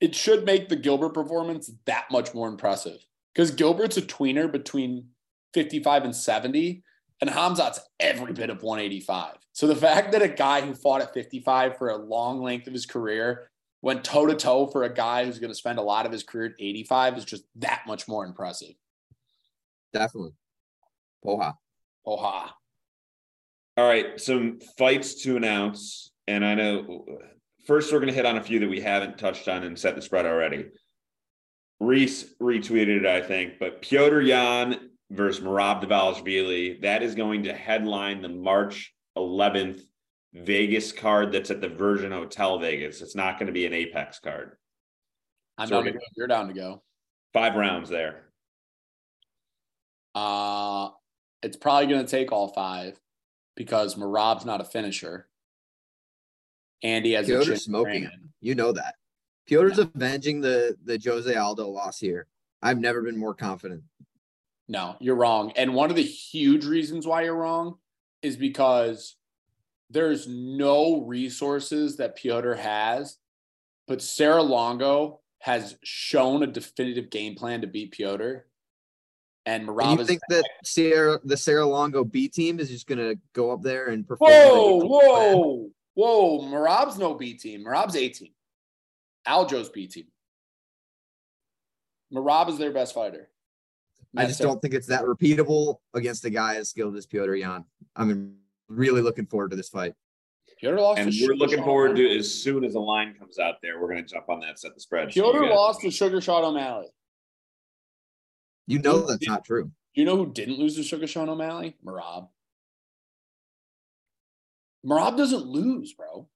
it 0.00 0.14
should 0.14 0.44
make 0.44 0.68
the 0.68 0.76
Gilbert 0.76 1.10
performance 1.10 1.70
that 1.86 2.06
much 2.10 2.34
more 2.34 2.48
impressive 2.48 2.98
because 3.34 3.50
Gilbert's 3.50 3.96
a 3.96 4.02
tweener 4.02 4.50
between 4.50 5.08
55 5.54 6.04
and 6.04 6.14
70, 6.14 6.82
and 7.20 7.30
Hamzat's 7.30 7.80
every 7.98 8.32
bit 8.32 8.50
of 8.50 8.62
185. 8.62 9.36
So 9.52 9.66
the 9.66 9.74
fact 9.74 10.12
that 10.12 10.22
a 10.22 10.28
guy 10.28 10.60
who 10.60 10.74
fought 10.74 11.00
at 11.00 11.14
55 11.14 11.78
for 11.78 11.88
a 11.88 11.96
long 11.96 12.40
length 12.40 12.66
of 12.66 12.72
his 12.72 12.86
career 12.86 13.50
went 13.82 14.04
toe 14.04 14.26
to 14.26 14.34
toe 14.34 14.66
for 14.66 14.84
a 14.84 14.92
guy 14.92 15.24
who's 15.24 15.38
going 15.38 15.50
to 15.50 15.58
spend 15.58 15.78
a 15.78 15.82
lot 15.82 16.06
of 16.06 16.12
his 16.12 16.22
career 16.22 16.46
at 16.46 16.52
85 16.60 17.18
is 17.18 17.24
just 17.24 17.44
that 17.56 17.82
much 17.86 18.08
more 18.08 18.24
impressive. 18.24 18.74
Definitely. 19.92 20.32
Poha. 21.24 21.54
Oha. 22.06 22.50
All 23.76 23.88
right, 23.88 24.20
some 24.20 24.58
fights 24.76 25.22
to 25.22 25.36
announce, 25.36 26.10
and 26.26 26.44
I 26.44 26.54
know 26.54 27.06
first 27.68 27.92
we're 27.92 27.98
going 28.00 28.08
to 28.08 28.14
hit 28.14 28.26
on 28.26 28.38
a 28.38 28.42
few 28.42 28.58
that 28.58 28.68
we 28.68 28.80
haven't 28.80 29.18
touched 29.18 29.46
on 29.46 29.62
and 29.62 29.78
set 29.78 29.94
the 29.94 30.02
spread 30.02 30.26
already. 30.26 30.64
Reese 31.78 32.24
retweeted 32.42 33.02
it, 33.02 33.06
I 33.06 33.20
think, 33.20 33.60
but 33.60 33.82
Petr 33.82 34.26
Yan 34.26 34.90
versus 35.10 35.44
Merab 35.44 35.84
Dvalishvili 35.84 36.80
that 36.82 37.02
is 37.02 37.14
going 37.14 37.44
to 37.44 37.52
headline 37.52 38.20
the 38.20 38.28
March 38.28 38.92
11th 39.16 39.82
Vegas 40.34 40.92
card 40.92 41.30
that's 41.30 41.50
at 41.50 41.60
the 41.60 41.68
Virgin 41.68 42.10
Hotel 42.10 42.58
Vegas. 42.58 43.00
It's 43.00 43.14
not 43.14 43.38
going 43.38 43.46
to 43.46 43.52
be 43.52 43.66
an 43.66 43.74
Apex 43.74 44.18
card. 44.18 44.56
I'm 45.56 45.68
So 45.68 45.76
down 45.76 45.84
to 45.84 45.92
go. 45.92 45.98
You're 46.16 46.26
down 46.26 46.48
to 46.48 46.54
go. 46.54 46.82
Five 47.32 47.54
rounds 47.54 47.90
there. 47.90 48.24
Uh, 50.14 50.88
it's 51.42 51.56
probably 51.56 51.86
going 51.86 52.04
to 52.04 52.10
take 52.10 52.32
all 52.32 52.48
five 52.48 52.98
because 53.56 53.94
Merab's 53.94 54.44
not 54.44 54.60
a 54.60 54.64
finisher. 54.64 55.28
And 56.82 57.04
he 57.04 57.12
has 57.12 57.28
a 57.28 57.38
Petr's 57.38 57.64
smoking 57.64 58.02
him. 58.02 58.32
You 58.40 58.54
know 58.54 58.72
that. 58.72 58.94
Petr's 59.50 59.78
avenging 59.78 60.40
the 60.40 60.76
the 60.84 61.00
Jose 61.02 61.34
Aldo 61.34 61.68
loss 61.68 61.98
here. 61.98 62.26
I've 62.62 62.78
never 62.78 63.02
been 63.02 63.18
more 63.18 63.34
confident. 63.34 63.82
No, 64.68 64.96
you're 65.00 65.16
wrong. 65.16 65.52
And 65.56 65.74
one 65.74 65.90
of 65.90 65.96
the 65.96 66.02
huge 66.02 66.64
reasons 66.66 67.06
why 67.06 67.22
you're 67.22 67.34
wrong 67.34 67.76
is 68.22 68.36
because 68.36 69.16
there's 69.90 70.28
no 70.28 71.02
resources 71.02 71.96
that 71.96 72.18
Petr 72.18 72.58
has, 72.58 73.16
but 73.86 74.02
Serra-Longo 74.02 75.20
has 75.40 75.76
shown 75.82 76.42
a 76.42 76.46
definitive 76.46 77.08
game 77.10 77.34
plan 77.34 77.62
to 77.62 77.66
beat 77.66 77.96
Petr. 77.96 78.42
And 79.46 79.66
And 79.66 79.68
Merab 79.68 79.98
you 79.98 80.04
think 80.04 80.20
that 80.28 80.44
Sierra 80.62 81.18
the 81.24 81.36
Serra-Longo 81.36 82.04
B 82.04 82.28
team 82.28 82.60
is 82.60 82.68
just 82.68 82.86
gonna 82.86 83.14
go 83.32 83.50
up 83.50 83.62
there 83.62 83.86
and 83.86 84.06
perform? 84.06 84.30
Whoa, 84.30 84.76
whoa, 84.84 85.70
whoa. 85.98 86.40
Merab's 86.40 86.96
no 86.96 87.14
B 87.14 87.34
team. 87.34 87.64
Merab's 87.64 87.96
A 87.96 88.08
team. 88.08 88.30
Aljo's 89.26 89.68
B 89.68 89.86
team. 89.86 90.06
Merab 92.14 92.48
is 92.48 92.56
their 92.56 92.72
best 92.72 92.94
fighter. 92.94 93.28
I 94.16 94.24
just 94.24 94.40
don't 94.40 94.62
think 94.62 94.72
it's 94.72 94.86
that 94.86 95.02
repeatable 95.04 95.80
against 95.94 96.24
a 96.24 96.30
guy 96.30 96.56
as 96.56 96.70
skilled 96.70 96.96
as 96.96 97.06
Petr 97.06 97.38
Yan. 97.38 97.64
I'm 97.94 98.36
really 98.68 99.02
looking 99.02 99.26
forward 99.26 99.50
to 99.50 99.56
this 99.56 99.68
fight. 99.68 99.92
Petr 100.62 100.78
lost 100.78 101.00
And 101.00 101.12
to 101.12 101.26
we're 101.26 101.34
looking 101.34 101.58
Sean 101.58 101.64
forward 101.66 101.96
to 101.96 102.18
as 102.18 102.32
soon 102.32 102.64
as 102.64 102.72
the 102.72 102.80
line 102.80 103.14
comes 103.18 103.38
out 103.38 103.56
there, 103.62 103.80
we're 103.80 103.88
going 103.92 104.02
to 104.02 104.08
jump 104.08 104.28
on 104.30 104.40
that, 104.40 104.58
set 104.58 104.74
the 104.74 104.80
spread. 104.80 105.12
So 105.12 105.26
you 105.26 105.32
Petr 105.32 105.42
guys- 105.42 105.50
lost 105.56 105.80
to 105.82 105.90
Sugar 105.90 106.20
Sean 106.20 106.44
O'Malley. 106.44 106.88
You 108.66 108.78
know 108.78 109.06
that's 109.06 109.26
not 109.26 109.44
true. 109.44 109.64
Do 109.64 110.00
you 110.00 110.04
know 110.04 110.16
who 110.16 110.32
didn't 110.32 110.58
lose 110.58 110.76
to 110.76 110.82
Sugar 110.82 111.06
Sean 111.06 111.28
O'Malley? 111.28 111.76
Merab. 111.84 112.28
Merab 114.86 115.16
doesn't 115.16 115.44
lose, 115.46 115.92
bro. 115.94 116.28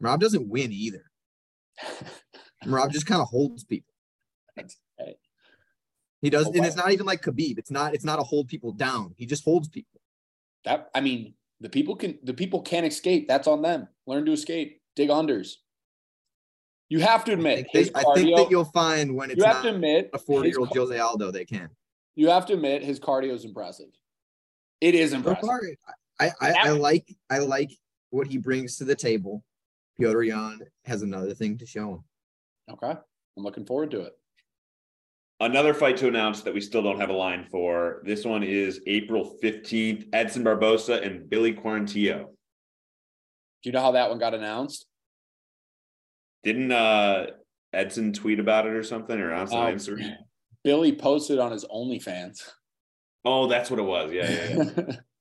Rob 0.00 0.20
doesn't 0.20 0.48
win 0.48 0.72
either. 0.72 1.04
Rob 2.66 2.92
just 2.92 3.06
kind 3.06 3.20
of 3.20 3.28
holds 3.28 3.64
people. 3.64 3.92
Hey. 4.98 5.16
He 6.22 6.30
does, 6.30 6.46
Oh, 6.46 6.52
and 6.54 6.64
it's 6.64 6.76
not 6.76 6.92
even 6.92 7.04
like 7.06 7.22
Khabib. 7.22 7.58
It's 7.58 7.70
not. 7.70 7.94
It's 7.94 8.04
not 8.04 8.18
a 8.18 8.22
hold 8.22 8.48
people 8.48 8.72
down. 8.72 9.14
He 9.16 9.26
just 9.26 9.44
holds 9.44 9.68
people. 9.68 10.00
That 10.64 10.88
I 10.94 11.00
mean, 11.00 11.34
the 11.60 11.68
people 11.68 11.96
can 11.96 12.18
the 12.22 12.32
people 12.34 12.62
can't 12.62 12.86
escape. 12.86 13.28
That's 13.28 13.46
on 13.46 13.60
them. 13.62 13.88
Learn 14.06 14.24
to 14.26 14.32
escape. 14.32 14.80
Dig 14.96 15.10
unders. 15.10 15.52
You 16.88 17.00
have 17.00 17.24
to 17.24 17.32
I 17.32 17.34
admit 17.34 17.56
think, 17.56 17.68
his 17.72 17.90
they- 17.90 18.00
I 18.00 18.02
think 18.14 18.28
cardio. 18.28 18.36
that 18.36 18.50
you'll 18.50 18.64
find 18.66 19.14
when 19.14 19.30
it's 19.30 19.38
you 19.38 19.44
have 19.44 19.62
to 19.62 19.70
admit 19.74 20.10
a 20.14 20.18
40 20.18 20.48
year 20.48 20.58
old 20.60 20.68
his- 20.68 20.76
Jose 20.78 20.98
Aldo, 20.98 21.30
they 21.30 21.44
can. 21.44 21.68
You 22.14 22.28
have 22.30 22.46
to 22.46 22.52
admit 22.54 22.82
his 22.84 23.00
cardio 23.00 23.32
is 23.32 23.44
impressive. 23.44 23.88
It 24.80 24.94
is 24.94 25.12
impressive. 25.12 25.48
Far, 26.18 26.32
I, 26.40 26.48
I, 26.50 26.54
I 26.64 26.68
like 26.70 27.14
I 27.30 27.38
like 27.38 27.70
what 28.10 28.26
he 28.26 28.38
brings 28.38 28.76
to 28.78 28.84
the 28.84 28.94
table. 28.94 29.42
Petr 30.00 30.26
Yan 30.26 30.60
has 30.84 31.02
another 31.02 31.34
thing 31.34 31.58
to 31.58 31.66
show 31.66 31.94
him. 31.94 32.04
Okay. 32.70 32.98
I'm 33.36 33.42
looking 33.42 33.66
forward 33.66 33.90
to 33.92 34.02
it. 34.02 34.12
Another 35.40 35.74
fight 35.74 35.96
to 35.98 36.08
announce 36.08 36.42
that 36.42 36.54
we 36.54 36.60
still 36.60 36.82
don't 36.82 37.00
have 37.00 37.10
a 37.10 37.14
line 37.14 37.44
for. 37.50 38.02
This 38.04 38.24
one 38.24 38.42
is 38.42 38.80
April 38.86 39.36
15th. 39.42 40.08
Edson 40.12 40.44
Barbosa 40.44 41.04
and 41.04 41.28
Billy 41.28 41.52
Quarantillo. 41.52 42.26
Do 42.26 43.68
you 43.68 43.72
know 43.72 43.80
how 43.80 43.92
that 43.92 44.10
one 44.10 44.18
got 44.18 44.34
announced? 44.34 44.86
Didn't 46.44 46.70
uh 46.72 47.26
Edson 47.72 48.12
tweet 48.12 48.38
about 48.38 48.66
it 48.66 48.74
or 48.74 48.82
something 48.84 49.18
or 49.18 49.32
on 49.32 49.48
some 49.48 49.58
Oh, 49.58 49.72
Instagram? 49.72 50.16
Billy 50.62 50.94
posted 50.94 51.38
on 51.38 51.50
his 51.52 51.64
OnlyFans. 51.64 52.40
Oh, 53.24 53.48
that's 53.48 53.70
what 53.70 53.80
it 53.80 53.84
was. 53.84 54.12
Yeah, 54.12 54.30
yeah, 54.30 54.64
yeah. 54.76 54.96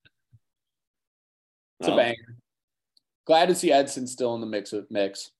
it's 1.83 1.89
a 1.89 1.93
Oh. 1.93 1.97
banger. 1.97 2.37
Glad 3.25 3.47
to 3.47 3.55
see 3.55 3.71
Edson 3.71 4.07
still 4.07 4.33
in 4.35 4.41
the 4.41 4.47
mix 4.47 4.71
of 4.71 4.89
mix. 4.89 5.31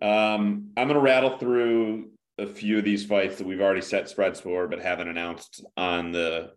Um, 0.00 0.72
I'm 0.76 0.88
gonna 0.88 1.00
rattle 1.00 1.36
through 1.38 2.12
a 2.38 2.46
few 2.46 2.78
of 2.78 2.84
these 2.84 3.04
fights 3.04 3.36
that 3.38 3.46
we've 3.46 3.60
already 3.60 3.82
set 3.82 4.08
spreads 4.08 4.40
for, 4.40 4.66
but 4.66 4.80
haven't 4.80 5.08
announced 5.08 5.64
on 5.76 6.10
the 6.12 6.52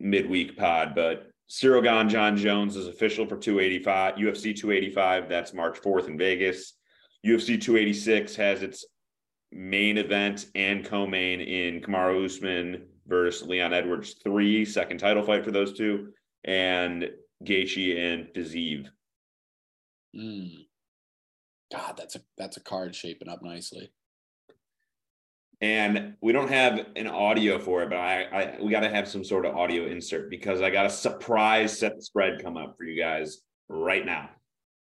midweek 0.00 0.56
pod. 0.56 0.94
But 0.94 1.30
Ciryl 1.48 1.82
Gane 1.82 2.08
John 2.08 2.36
Jones 2.36 2.76
is 2.76 2.88
official 2.88 3.26
for 3.26 3.36
285, 3.38 4.16
UFC 4.16 4.52
285. 4.54 5.28
That's 5.28 5.54
March 5.54 5.78
4th 5.80 6.08
in 6.08 6.18
Vegas. 6.18 6.74
UFC 7.24 7.56
286 7.56 8.36
has 8.36 8.62
its 8.62 8.84
main 9.50 9.96
event 9.98 10.46
and 10.54 10.84
co-main 10.84 11.40
in 11.40 11.80
Kamaru 11.80 12.24
Usman 12.26 12.86
versus 13.06 13.46
Leon 13.48 13.72
Edwards 13.72 14.14
three, 14.22 14.64
second 14.64 14.98
title 14.98 15.22
fight 15.22 15.44
for 15.44 15.52
those 15.52 15.72
two, 15.76 16.12
and 16.44 17.10
Gaethje 17.44 17.98
and 17.98 18.26
Fiziev. 18.34 18.86
Mm. 20.16 20.66
God, 21.72 21.96
that's 21.96 22.16
a 22.16 22.20
that's 22.38 22.56
a 22.56 22.60
card 22.60 22.94
shaping 22.94 23.28
up 23.28 23.42
nicely. 23.42 23.90
and 25.60 26.14
we 26.20 26.32
don't 26.32 26.50
have 26.50 26.86
an 26.96 27.06
audio 27.06 27.58
for 27.58 27.82
it, 27.82 27.88
but 27.88 27.98
I, 27.98 28.24
I 28.24 28.62
we 28.62 28.70
got 28.70 28.80
to 28.80 28.90
have 28.90 29.08
some 29.08 29.24
sort 29.24 29.46
of 29.46 29.56
audio 29.56 29.86
insert 29.86 30.28
because 30.30 30.60
I 30.60 30.70
got 30.70 30.86
a 30.86 30.90
surprise 30.90 31.78
set 31.78 32.02
spread 32.02 32.42
come 32.42 32.56
up 32.56 32.76
for 32.76 32.84
you 32.84 33.00
guys 33.00 33.38
right 33.68 34.04
now. 34.04 34.30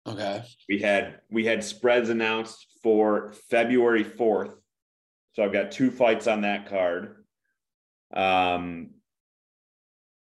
Okay. 0.07 0.43
We 0.69 0.81
had 0.81 1.21
we 1.31 1.45
had 1.45 1.62
spreads 1.62 2.09
announced 2.09 2.67
for 2.83 3.33
February 3.51 4.03
fourth, 4.03 4.55
so 5.35 5.45
I've 5.45 5.53
got 5.53 5.73
two 5.73 5.91
fights 5.91 6.27
on 6.27 6.41
that 6.41 6.69
card. 6.69 7.25
Um, 8.15 8.91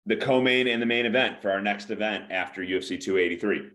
the 0.06 0.16
co-main 0.16 0.68
and 0.68 0.82
the 0.82 0.86
main 0.86 1.06
event 1.06 1.42
for 1.42 1.52
our 1.52 1.62
next 1.62 1.90
event 1.90 2.32
after 2.32 2.62
UFC 2.62 3.00
283. 3.00 3.70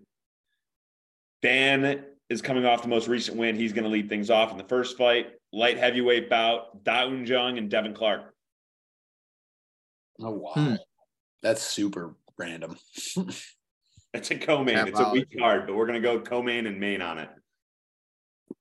Dan 1.42 2.04
is 2.28 2.42
coming 2.42 2.64
off 2.64 2.82
the 2.82 2.88
most 2.88 3.08
recent 3.08 3.36
win. 3.36 3.56
He's 3.56 3.72
going 3.72 3.84
to 3.84 3.90
lead 3.90 4.08
things 4.08 4.30
off 4.30 4.52
in 4.52 4.58
the 4.58 4.64
first 4.64 4.96
fight. 4.96 5.32
Light 5.52 5.78
heavyweight 5.78 6.30
bout, 6.30 6.84
Da 6.84 7.06
Un 7.06 7.26
Jung 7.26 7.58
and 7.58 7.68
Devin 7.70 7.94
Clark. 7.94 8.32
Oh 10.20 10.30
wow. 10.30 10.52
Hmm. 10.52 10.74
That's 11.42 11.62
super 11.62 12.14
random. 12.38 12.76
It's 14.12 14.30
a 14.30 14.34
co-main. 14.36 14.88
It's 14.88 14.98
a 14.98 15.10
weak 15.10 15.28
card, 15.38 15.66
but 15.66 15.76
we're 15.76 15.86
going 15.86 16.00
to 16.00 16.08
go 16.08 16.20
co-main 16.20 16.66
and 16.66 16.80
main 16.80 17.00
on 17.00 17.18
it. 17.18 17.28
I 18.50 18.54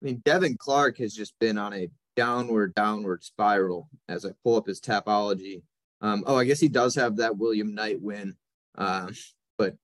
mean, 0.00 0.22
Devin 0.24 0.56
Clark 0.58 0.98
has 0.98 1.12
just 1.12 1.34
been 1.40 1.58
on 1.58 1.72
a 1.72 1.88
downward, 2.14 2.74
downward 2.74 3.24
spiral 3.24 3.88
as 4.08 4.24
I 4.24 4.30
pull 4.44 4.56
up 4.56 4.66
his 4.66 4.80
tapology. 4.80 5.62
Um, 6.00 6.24
oh, 6.26 6.36
I 6.36 6.44
guess 6.44 6.60
he 6.60 6.68
does 6.68 6.94
have 6.94 7.16
that 7.16 7.36
William 7.36 7.74
Knight 7.74 8.00
win, 8.00 8.36
um, 8.76 9.14
but 9.56 9.74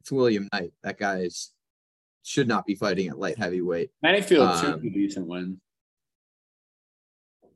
it's 0.00 0.10
William 0.10 0.48
Knight. 0.52 0.72
That 0.82 0.98
guy 0.98 1.18
is 1.18 1.52
should 2.22 2.48
not 2.48 2.66
be 2.66 2.74
fighting 2.74 3.08
at 3.08 3.18
light 3.18 3.38
heavyweight. 3.38 3.90
Manyfield 4.04 4.64
Um, 4.64 4.86
a 4.86 4.90
decent 4.90 5.26
win. 5.26 5.60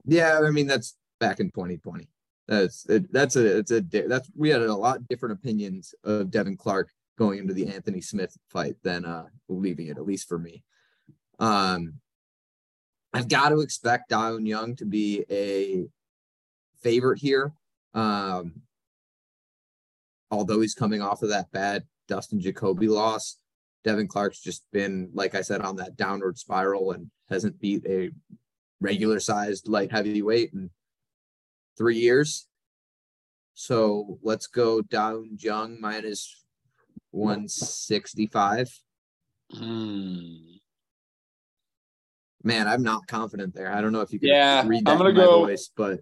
Yeah, 0.05 0.41
I 0.45 0.51
mean 0.51 0.67
that's 0.67 0.97
back 1.21 1.41
in 1.41 1.51
2020. 1.51 2.09
That's 2.47 2.87
it, 2.87 3.11
that's 3.13 3.37
a 3.37 3.59
it's 3.59 3.71
a 3.71 3.81
that's 3.81 4.31
we 4.37 4.51
had 4.51 4.63
a 4.63 4.75
lot 4.75 5.07
different 5.09 5.39
opinions 5.39 5.95
of 6.05 6.31
Devin 6.31 6.57
Clark 6.57 6.91
going 7.17 7.39
into 7.39 7.55
the 7.55 7.69
Anthony 7.69 8.01
Smith 8.01 8.37
fight 8.51 8.77
than 8.83 9.05
uh 9.05 9.27
leaving 9.49 9.87
it, 9.87 9.97
at 9.97 10.05
least 10.05 10.29
for 10.29 10.39
me. 10.39 10.63
Um 11.39 11.95
I've 13.15 13.29
got 13.29 13.51
to 13.51 13.61
expect 13.61 14.09
Da 14.09 14.37
Young 14.37 14.75
to 14.77 14.85
be 14.85 15.25
a 15.31 15.87
favorite 16.83 17.21
here. 17.21 17.53
Um 17.95 18.63
although 20.31 20.61
he's 20.61 20.75
coming 20.75 21.01
off 21.01 21.23
of 21.23 21.29
that 21.31 21.51
bad 21.53 21.85
Dustin 22.09 22.41
Jacoby 22.41 22.89
loss, 22.89 23.39
Devin 23.85 24.09
Clark's 24.09 24.41
just 24.41 24.65
been, 24.73 25.11
like 25.15 25.35
I 25.35 25.43
said, 25.43 25.61
on 25.61 25.77
that 25.77 25.97
downward 25.97 26.37
spiral 26.39 26.93
and 26.93 27.11
hasn't 27.31 27.61
beat 27.61 27.85
a 27.87 28.11
regular 28.81 29.21
sized 29.21 29.69
light 29.69 29.93
heavyweight 29.93 30.53
in 30.53 30.71
three 31.79 31.99
years. 31.99 32.49
So 33.55 34.19
let's 34.23 34.47
go 34.49 34.83
Da 34.83 35.11
Un 35.11 35.37
Jung 35.39 35.81
minus 35.81 36.45
165. 37.13 38.69
Hmm. 39.53 40.35
Man, 42.43 42.67
I'm 42.69 42.83
not 42.83 43.07
confident 43.07 43.55
there. 43.55 43.73
I 43.73 43.81
don't 43.81 43.93
know 43.93 44.01
if 44.03 44.13
you 44.13 44.19
can 44.19 44.29
Yeah, 44.29 44.67
read 44.67 44.85
that 44.85 44.91
I'm 44.93 44.99
gonna 44.99 45.13
go- 45.15 45.47
voice, 45.47 45.71
but 45.75 46.01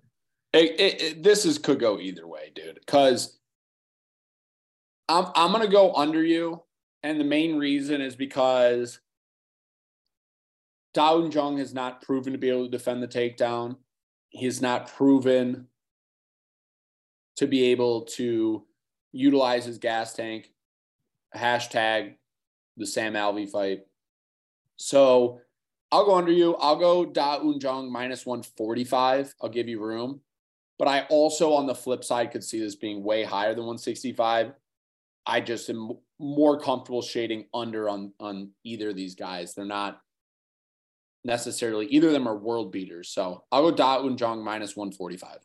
It, 0.52 0.80
it, 0.80 1.02
it- 1.02 1.22
this 1.22 1.44
is 1.44 1.58
could 1.58 1.80
go 1.80 1.98
either 1.98 2.26
way, 2.26 2.52
dude. 2.54 2.78
Because 2.80 3.38
I'm 5.08 5.26
I'm 5.34 5.52
gonna 5.52 5.68
go 5.68 5.94
under 5.94 6.22
you, 6.22 6.62
and 7.02 7.18
the 7.18 7.24
main 7.24 7.56
reason 7.58 8.00
is 8.00 8.16
because 8.16 9.00
Da 10.94 11.14
Un 11.16 11.30
Jung 11.30 11.58
has 11.58 11.72
not 11.72 12.02
proven 12.02 12.32
to 12.32 12.38
be 12.38 12.50
able 12.50 12.64
to 12.64 12.70
defend 12.70 13.02
the 13.02 13.08
takedown. 13.08 13.76
He 14.30 14.44
has 14.46 14.60
not 14.60 14.88
proven 14.88 15.68
to 17.36 17.46
be 17.46 17.64
able 17.64 18.02
to 18.02 18.64
utilize 19.12 19.64
his 19.64 19.78
gas 19.78 20.14
tank. 20.14 20.52
Hashtag 21.34 22.16
the 22.76 22.86
Sam 22.86 23.14
Alvey 23.14 23.48
fight. 23.48 23.80
So 24.76 25.40
I'll 25.90 26.04
go 26.04 26.14
under 26.14 26.32
you. 26.32 26.56
I'll 26.56 26.76
go 26.76 27.06
Da 27.06 27.36
Un 27.36 27.58
Jung 27.60 27.90
minus 27.90 28.26
145. 28.26 29.34
I'll 29.40 29.48
give 29.48 29.68
you 29.68 29.80
room. 29.82 30.20
But 30.82 30.88
I 30.88 31.06
also, 31.10 31.52
on 31.52 31.68
the 31.68 31.76
flip 31.76 32.02
side, 32.02 32.32
could 32.32 32.42
see 32.42 32.58
this 32.58 32.74
being 32.74 33.04
way 33.04 33.22
higher 33.22 33.54
than 33.54 33.66
165. 33.66 34.50
I 35.24 35.40
just 35.40 35.70
am 35.70 35.92
more 36.18 36.58
comfortable 36.58 37.02
shading 37.02 37.46
under 37.54 37.88
on 37.88 38.12
on 38.18 38.50
either 38.64 38.88
of 38.88 38.96
these 38.96 39.14
guys. 39.14 39.54
They're 39.54 39.64
not 39.64 40.00
necessarily 41.22 41.86
either 41.86 42.08
of 42.08 42.12
them 42.14 42.26
are 42.26 42.36
world 42.36 42.72
beaters. 42.72 43.10
So 43.10 43.44
I'll 43.52 43.70
go 43.70 43.76
Da 43.76 44.00
Un 44.04 44.18
Jung 44.18 44.42
minus 44.42 44.74
145. 44.74 45.38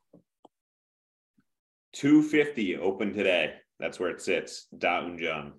250 1.94 2.78
open 2.78 3.14
today. 3.14 3.54
That's 3.80 4.00
where 4.00 4.10
it 4.10 4.24
sits. 4.24 4.66
Da 4.76 5.02
Un 5.02 5.20
Jung. 5.20 5.54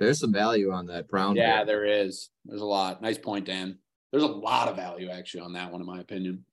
there's 0.00 0.18
some 0.18 0.32
value 0.32 0.72
on 0.72 0.86
that 0.86 1.06
Brown. 1.06 1.36
Yeah, 1.36 1.58
pick. 1.58 1.68
there 1.68 1.84
is. 1.84 2.28
There's 2.44 2.60
a 2.60 2.66
lot. 2.66 3.00
Nice 3.02 3.18
point, 3.18 3.44
Dan. 3.44 3.78
There's 4.10 4.24
a 4.24 4.26
lot 4.26 4.66
of 4.66 4.74
value 4.74 5.10
actually 5.10 5.42
on 5.42 5.52
that 5.52 5.70
one, 5.70 5.80
in 5.80 5.86
my 5.86 6.00
opinion. 6.00 6.44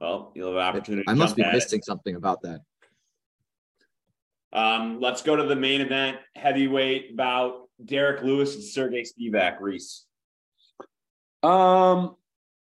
Well, 0.00 0.32
you'll 0.34 0.48
have 0.48 0.56
an 0.56 0.62
opportunity. 0.62 1.08
I 1.08 1.12
to 1.12 1.18
must 1.18 1.36
be 1.36 1.42
at 1.42 1.50
it. 1.52 1.56
missing 1.56 1.82
something 1.82 2.14
about 2.14 2.42
that. 2.42 2.60
Um, 4.52 5.00
let's 5.00 5.22
go 5.22 5.36
to 5.36 5.42
the 5.42 5.56
main 5.56 5.80
event 5.80 6.18
heavyweight 6.34 7.16
bout. 7.16 7.68
Derrick 7.84 8.22
Lewis 8.22 8.54
and 8.54 8.64
Sergey 8.64 9.04
Spivac. 9.04 9.60
Reese. 9.60 10.04
Um, 11.42 12.16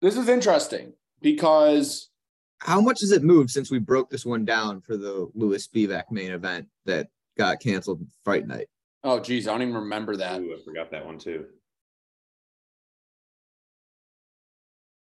this 0.02 0.18
is 0.18 0.28
interesting 0.28 0.94
because 1.22 2.10
How 2.60 2.82
much 2.82 3.00
has 3.02 3.12
it 3.12 3.24
moved 3.24 3.52
since 3.52 3.72
we 3.72 3.80
broke 3.80 4.10
this 4.10 4.26
one 4.26 4.44
down 4.44 4.82
for 4.82 4.98
the 4.98 5.30
Lewis 5.34 5.68
Spivac 5.68 6.04
main 6.12 6.32
event 6.32 6.68
that 6.86 7.08
got 7.38 7.60
canceled 7.62 8.06
Fight 8.26 8.48
Night? 8.48 8.68
oh 9.04 9.20
geez, 9.20 9.48
I 9.48 9.52
don't 9.52 9.62
even 9.62 9.76
remember 9.76 10.18
that. 10.18 10.42
Ooh, 10.42 10.54
I 10.60 10.64
forgot 10.66 10.92
that 10.92 11.06
one 11.06 11.18
too. 11.20 11.46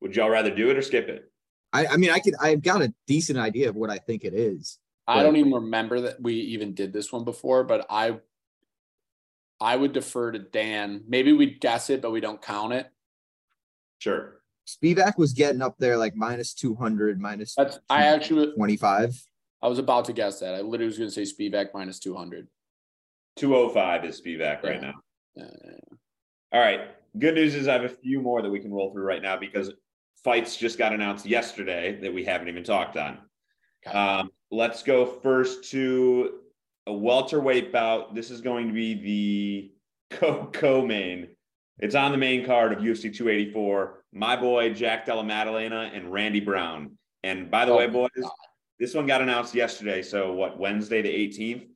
Would 0.01 0.15
y'all 0.15 0.29
rather 0.29 0.53
do 0.53 0.69
it 0.69 0.77
or 0.77 0.81
skip 0.81 1.09
it? 1.09 1.29
I, 1.71 1.87
I 1.87 1.97
mean, 1.97 2.09
I 2.09 2.19
could. 2.19 2.35
I've 2.41 2.61
got 2.61 2.81
a 2.81 2.93
decent 3.07 3.37
idea 3.37 3.69
of 3.69 3.75
what 3.75 3.89
I 3.89 3.97
think 3.97 4.23
it 4.23 4.33
is. 4.33 4.79
I 5.07 5.23
don't 5.23 5.37
even 5.37 5.53
remember 5.53 6.01
that 6.01 6.21
we 6.21 6.35
even 6.35 6.75
did 6.75 6.93
this 6.93 7.11
one 7.11 7.23
before, 7.23 7.63
but 7.63 7.85
I 7.89 8.19
I 9.59 9.75
would 9.75 9.93
defer 9.93 10.31
to 10.31 10.39
Dan. 10.39 11.03
Maybe 11.07 11.33
we'd 11.33 11.59
guess 11.59 11.89
it, 11.89 12.01
but 12.01 12.11
we 12.11 12.21
don't 12.21 12.41
count 12.41 12.73
it. 12.73 12.91
Sure. 13.97 14.41
Spivac 14.67 15.17
was 15.17 15.33
getting 15.33 15.63
up 15.63 15.77
there 15.79 15.97
like 15.97 16.15
minus 16.15 16.53
two 16.53 16.75
hundred, 16.75 17.19
minus 17.19 17.55
That's 17.55 17.79
I 17.89 18.03
actually 18.03 18.53
twenty 18.53 18.77
five. 18.77 19.19
I 19.61 19.67
was 19.67 19.79
about 19.79 20.05
to 20.05 20.13
guess 20.13 20.39
that. 20.39 20.55
I 20.55 20.61
literally 20.61 20.85
was 20.85 20.97
going 20.97 21.09
to 21.09 21.25
say 21.25 21.49
Spivac 21.49 21.69
minus 21.73 21.99
two 21.99 22.15
hundred. 22.15 22.47
205 23.39 24.05
is 24.05 24.21
Spivac 24.21 24.63
right 24.63 24.81
now. 24.81 24.93
Yeah. 25.35 25.45
now. 25.45 25.97
All 26.51 26.59
right. 26.59 26.91
Good 27.17 27.35
news 27.35 27.55
is 27.55 27.69
I 27.69 27.73
have 27.73 27.85
a 27.85 27.89
few 27.89 28.21
more 28.21 28.41
that 28.41 28.49
we 28.49 28.59
can 28.59 28.71
roll 28.71 28.91
through 28.91 29.03
right 29.03 29.21
now 29.21 29.37
because 29.37 29.71
fights 30.23 30.55
just 30.57 30.77
got 30.77 30.93
announced 30.93 31.25
yesterday 31.25 31.99
that 32.01 32.13
we 32.13 32.23
haven't 32.23 32.47
even 32.49 32.63
talked 32.63 32.97
on. 32.97 33.19
Um, 33.91 34.31
let's 34.51 34.83
go 34.83 35.05
first 35.05 35.69
to 35.71 36.39
a 36.87 36.93
welterweight 36.93 37.71
bout. 37.71 38.15
This 38.15 38.31
is 38.31 38.41
going 38.41 38.67
to 38.67 38.73
be 38.73 38.93
the 40.09 40.17
co 40.17 40.49
co 40.51 40.85
main. 40.85 41.29
It's 41.79 41.95
on 41.95 42.11
the 42.11 42.17
main 42.17 42.45
card 42.45 42.73
of 42.73 42.79
UFC 42.79 43.13
284. 43.15 44.03
My 44.11 44.35
boy 44.35 44.73
Jack 44.73 45.05
Della 45.05 45.23
Maddalena 45.23 45.91
and 45.93 46.11
Randy 46.11 46.41
Brown. 46.41 46.97
And 47.23 47.49
by 47.49 47.65
the 47.65 47.71
Oh 47.71 47.77
way, 47.77 47.87
boys, 47.87 48.09
God. 48.19 48.31
this 48.79 48.93
one 48.93 49.05
got 49.07 49.21
announced 49.21 49.55
yesterday. 49.55 50.01
So 50.01 50.33
what? 50.33 50.59
Wednesday 50.59 51.01
the 51.01 51.09
18th. 51.09 51.67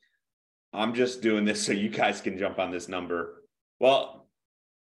I'm 0.74 0.94
just 0.94 1.22
doing 1.22 1.46
this 1.46 1.64
so 1.64 1.72
you 1.72 1.90
guys 1.90 2.20
can 2.20 2.38
jump 2.38 2.60
on 2.60 2.72
this 2.72 2.90
number. 2.90 3.44
Well, 3.80 4.23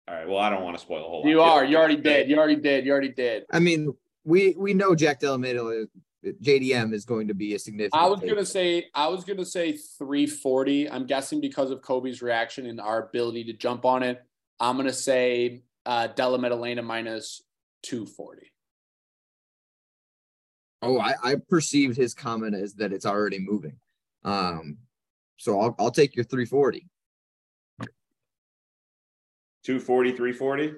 all 0.08 0.14
right. 0.14 0.28
Well, 0.28 0.38
I 0.38 0.50
don't 0.50 0.62
want 0.62 0.76
to 0.76 0.82
spoil 0.82 1.04
a 1.04 1.08
whole 1.08 1.22
lot. 1.22 1.28
You 1.28 1.40
are. 1.40 1.64
You're 1.64 1.80
already 1.80 1.96
did. 1.96 2.28
You're 2.28 2.38
already 2.38 2.56
did. 2.56 2.84
You're 2.84 2.94
already 2.94 3.12
did. 3.12 3.44
I 3.50 3.58
mean, 3.58 3.92
we 4.24 4.54
we 4.56 4.72
know 4.72 4.94
Jack 4.94 5.20
Delamedo, 5.20 5.86
JDM 6.42 6.92
is 6.92 7.04
going 7.04 7.28
to 7.28 7.34
be 7.34 7.54
a 7.54 7.58
significant. 7.58 8.00
I 8.00 8.06
was 8.06 8.20
gonna 8.20 8.46
say 8.46 8.86
I 8.94 9.08
was 9.08 9.24
gonna 9.24 9.44
say 9.44 9.72
340. 9.72 10.90
I'm 10.90 11.06
guessing 11.06 11.40
because 11.40 11.70
of 11.70 11.82
Kobe's 11.82 12.22
reaction 12.22 12.66
and 12.66 12.80
our 12.80 13.04
ability 13.08 13.44
to 13.44 13.52
jump 13.52 13.84
on 13.84 14.02
it. 14.02 14.22
I'm 14.60 14.76
gonna 14.76 14.92
say 14.92 15.62
uh 15.84 16.08
Della 16.08 16.38
Maddalena 16.38 16.82
minus 16.82 17.42
240. 17.82 18.52
Oh, 20.82 21.00
I, 21.00 21.14
I 21.24 21.34
perceived 21.48 21.96
his 21.96 22.14
comment 22.14 22.54
as 22.54 22.74
that 22.74 22.92
it's 22.92 23.06
already 23.06 23.38
moving. 23.38 23.76
Um, 24.24 24.78
so 25.36 25.60
I'll 25.60 25.74
I'll 25.78 25.90
take 25.90 26.14
your 26.14 26.24
340. 26.24 26.86
240, 29.70 30.12
340, 30.12 30.74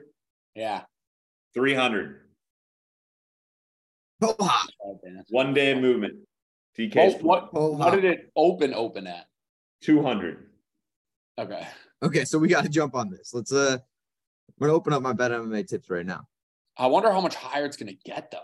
Yeah. 0.55 0.85
300. 1.53 2.23
Oh, 4.23 4.35
Oh, 4.83 4.99
Dan. 5.05 5.25
One 5.29 5.53
day 5.53 5.73
of 5.73 5.79
movement. 5.79 6.27
TK 6.77 6.97
What 6.97 7.23
what, 7.23 7.51
Oh, 7.53 7.73
what 7.77 7.91
did 7.95 8.05
it 8.05 8.33
open 8.35 8.73
open 8.73 9.07
at? 9.07 9.27
200. 9.83 10.49
Okay. 11.37 11.67
Okay, 12.03 12.25
so 12.25 12.39
we 12.39 12.49
got 12.49 12.63
to 12.63 12.69
jump 12.71 12.95
on 12.95 13.11
this. 13.11 13.35
Let's 13.35 13.53
uh, 13.53 13.77
I'm 13.79 14.55
gonna 14.61 14.73
open 14.73 14.93
up 14.95 15.03
my 15.03 15.13
bet 15.13 15.33
MMA 15.33 15.69
tips 15.69 15.91
right 15.91 16.07
now. 16.07 16.27
I 16.79 16.87
wonder 16.87 17.13
how 17.13 17.21
much 17.21 17.35
higher 17.35 17.65
it's 17.67 17.77
gonna 17.77 17.93
get 18.05 18.31
though. 18.31 18.39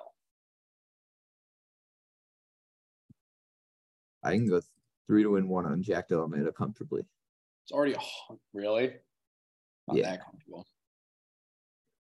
I 4.22 4.33
can 4.33 4.46
go 4.48 4.61
three 5.07 5.22
to 5.22 5.30
win 5.30 5.48
one 5.48 5.64
on 5.66 5.83
Jack 5.83 6.09
Delamedo 6.11 6.54
comfortably. 6.54 7.04
It's 7.64 7.72
already 7.72 7.94
a 7.94 7.98
hun- 7.98 8.38
really 8.52 8.92
not 9.88 9.97
Yeah. 9.97 10.11
that 10.11 10.25
comfortable. 10.25 10.66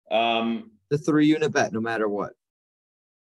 Um, 0.09 0.71
The 0.89 0.97
three 0.97 1.27
unit 1.27 1.51
bet, 1.51 1.73
no 1.73 1.81
matter 1.81 2.07
what. 2.07 2.33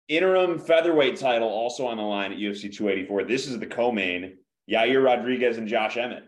interim 0.09 0.59
featherweight 0.59 1.17
title 1.19 1.49
also 1.49 1.87
on 1.87 1.99
the 1.99 2.03
line 2.03 2.33
at 2.33 2.39
UFC 2.39 2.71
284. 2.71 3.25
This 3.25 3.47
is 3.47 3.59
the 3.59 3.67
co-main. 3.67 4.39
Yair 4.71 5.05
Rodriguez 5.05 5.59
and 5.59 5.69
Josh 5.69 5.99
Emmett. 5.99 6.25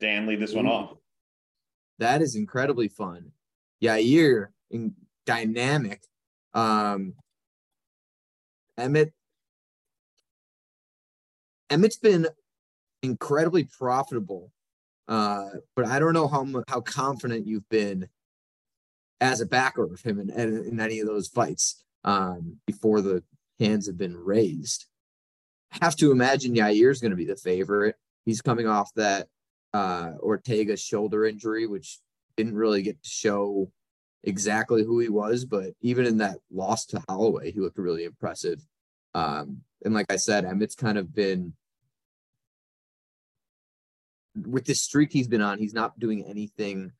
Dan, 0.00 0.26
lead 0.26 0.40
this 0.40 0.54
one 0.54 0.66
off. 0.66 0.96
That 1.98 2.22
is 2.22 2.34
incredibly 2.34 2.88
fun. 2.88 3.32
Yair 3.82 4.48
in 4.70 4.94
dynamic. 5.26 6.02
Um 6.54 7.14
Emmett 8.78 9.12
Emmett's 11.70 11.98
been 11.98 12.26
incredibly 13.02 13.64
profitable. 13.64 14.50
Uh, 15.06 15.46
but 15.76 15.86
I 15.86 15.98
don't 15.98 16.14
know 16.14 16.28
how 16.28 16.46
how 16.68 16.80
confident 16.80 17.46
you've 17.46 17.68
been 17.68 18.08
as 19.20 19.40
a 19.40 19.46
backer 19.46 19.84
of 19.84 20.00
him 20.00 20.18
in, 20.18 20.30
in, 20.30 20.64
in 20.64 20.80
any 20.80 21.00
of 21.00 21.06
those 21.06 21.28
fights 21.28 21.84
um, 22.04 22.58
before 22.66 23.00
the 23.00 23.22
hands 23.58 23.86
have 23.86 23.98
been 23.98 24.16
raised. 24.16 24.86
I 25.72 25.84
have 25.84 25.96
to 25.96 26.12
imagine 26.12 26.54
Yair's 26.54 27.00
going 27.00 27.10
to 27.10 27.16
be 27.16 27.24
the 27.24 27.36
favorite. 27.36 27.96
He's 28.24 28.40
coming 28.40 28.66
off 28.66 28.90
that 28.94 29.28
uh, 29.72 30.12
Ortega's 30.20 30.80
shoulder 30.80 31.26
injury, 31.26 31.66
which 31.66 31.98
didn't 32.36 32.54
really 32.54 32.82
get 32.82 33.02
to 33.02 33.08
show 33.08 33.70
exactly 34.22 34.84
who 34.84 34.98
he 35.00 35.08
was, 35.08 35.44
but 35.44 35.72
even 35.80 36.06
in 36.06 36.18
that 36.18 36.38
loss 36.50 36.86
to 36.86 37.02
Holloway, 37.08 37.50
he 37.50 37.60
looked 37.60 37.78
really 37.78 38.04
impressive. 38.04 38.64
Um, 39.14 39.62
and 39.84 39.94
like 39.94 40.06
I 40.10 40.16
said, 40.16 40.44
Emmett's 40.44 40.74
kind 40.74 40.98
of 40.98 41.14
been 41.14 41.52
with 44.34 44.64
this 44.64 44.82
streak 44.82 45.12
he's 45.12 45.28
been 45.28 45.40
on, 45.40 45.58
he's 45.58 45.74
not 45.74 45.98
doing 45.98 46.24
anything. 46.24 46.92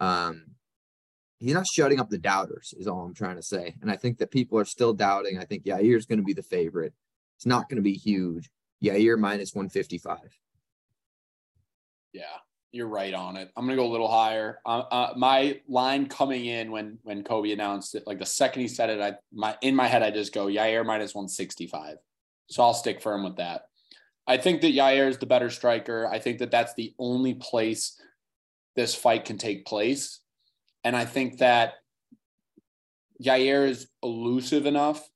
Um, 0.00 0.46
he's 1.38 1.54
not 1.54 1.66
shutting 1.66 2.00
up 2.00 2.10
the 2.10 2.18
doubters, 2.18 2.74
is 2.78 2.86
all 2.86 3.02
I'm 3.02 3.14
trying 3.14 3.36
to 3.36 3.42
say. 3.42 3.74
And 3.80 3.90
I 3.90 3.96
think 3.96 4.18
that 4.18 4.30
people 4.30 4.58
are 4.58 4.64
still 4.64 4.92
doubting. 4.92 5.38
I 5.38 5.44
think 5.44 5.64
Yair's 5.64 6.06
going 6.06 6.18
to 6.18 6.24
be 6.24 6.32
the 6.32 6.42
favorite. 6.42 6.92
It's 7.36 7.46
not 7.46 7.68
going 7.68 7.76
to 7.76 7.82
be 7.82 7.94
huge. 7.94 8.50
Yair 8.82 9.18
minus 9.18 9.54
155. 9.54 10.18
Yeah, 12.12 12.24
you're 12.72 12.88
right 12.88 13.14
on 13.14 13.36
it. 13.36 13.50
I'm 13.56 13.64
gonna 13.64 13.76
go 13.76 13.86
a 13.86 13.90
little 13.90 14.10
higher. 14.10 14.58
Uh, 14.66 14.82
uh, 14.90 15.14
my 15.16 15.60
line 15.68 16.06
coming 16.06 16.44
in 16.44 16.70
when 16.70 16.98
when 17.02 17.22
Kobe 17.24 17.52
announced 17.52 17.94
it, 17.94 18.06
like 18.06 18.18
the 18.18 18.26
second 18.26 18.62
he 18.62 18.68
said 18.68 18.90
it, 18.90 19.00
I 19.00 19.14
my 19.32 19.56
in 19.62 19.74
my 19.74 19.86
head 19.86 20.02
I 20.02 20.10
just 20.10 20.34
go 20.34 20.46
Yair 20.46 20.84
minus 20.84 21.14
165. 21.14 21.96
So 22.48 22.62
I'll 22.62 22.74
stick 22.74 23.00
firm 23.00 23.24
with 23.24 23.36
that. 23.36 23.62
I 24.26 24.36
think 24.36 24.60
that 24.60 24.74
Yair 24.74 25.08
is 25.08 25.18
the 25.18 25.26
better 25.26 25.50
striker. 25.50 26.06
I 26.06 26.18
think 26.18 26.38
that 26.38 26.50
that's 26.50 26.74
the 26.74 26.94
only 26.98 27.34
place 27.34 28.00
this 28.76 28.94
fight 28.94 29.24
can 29.24 29.38
take 29.38 29.66
place, 29.66 30.20
and 30.84 30.96
I 30.96 31.04
think 31.04 31.38
that 31.38 31.74
Yair 33.22 33.68
is 33.68 33.88
elusive 34.02 34.66
enough 34.66 35.08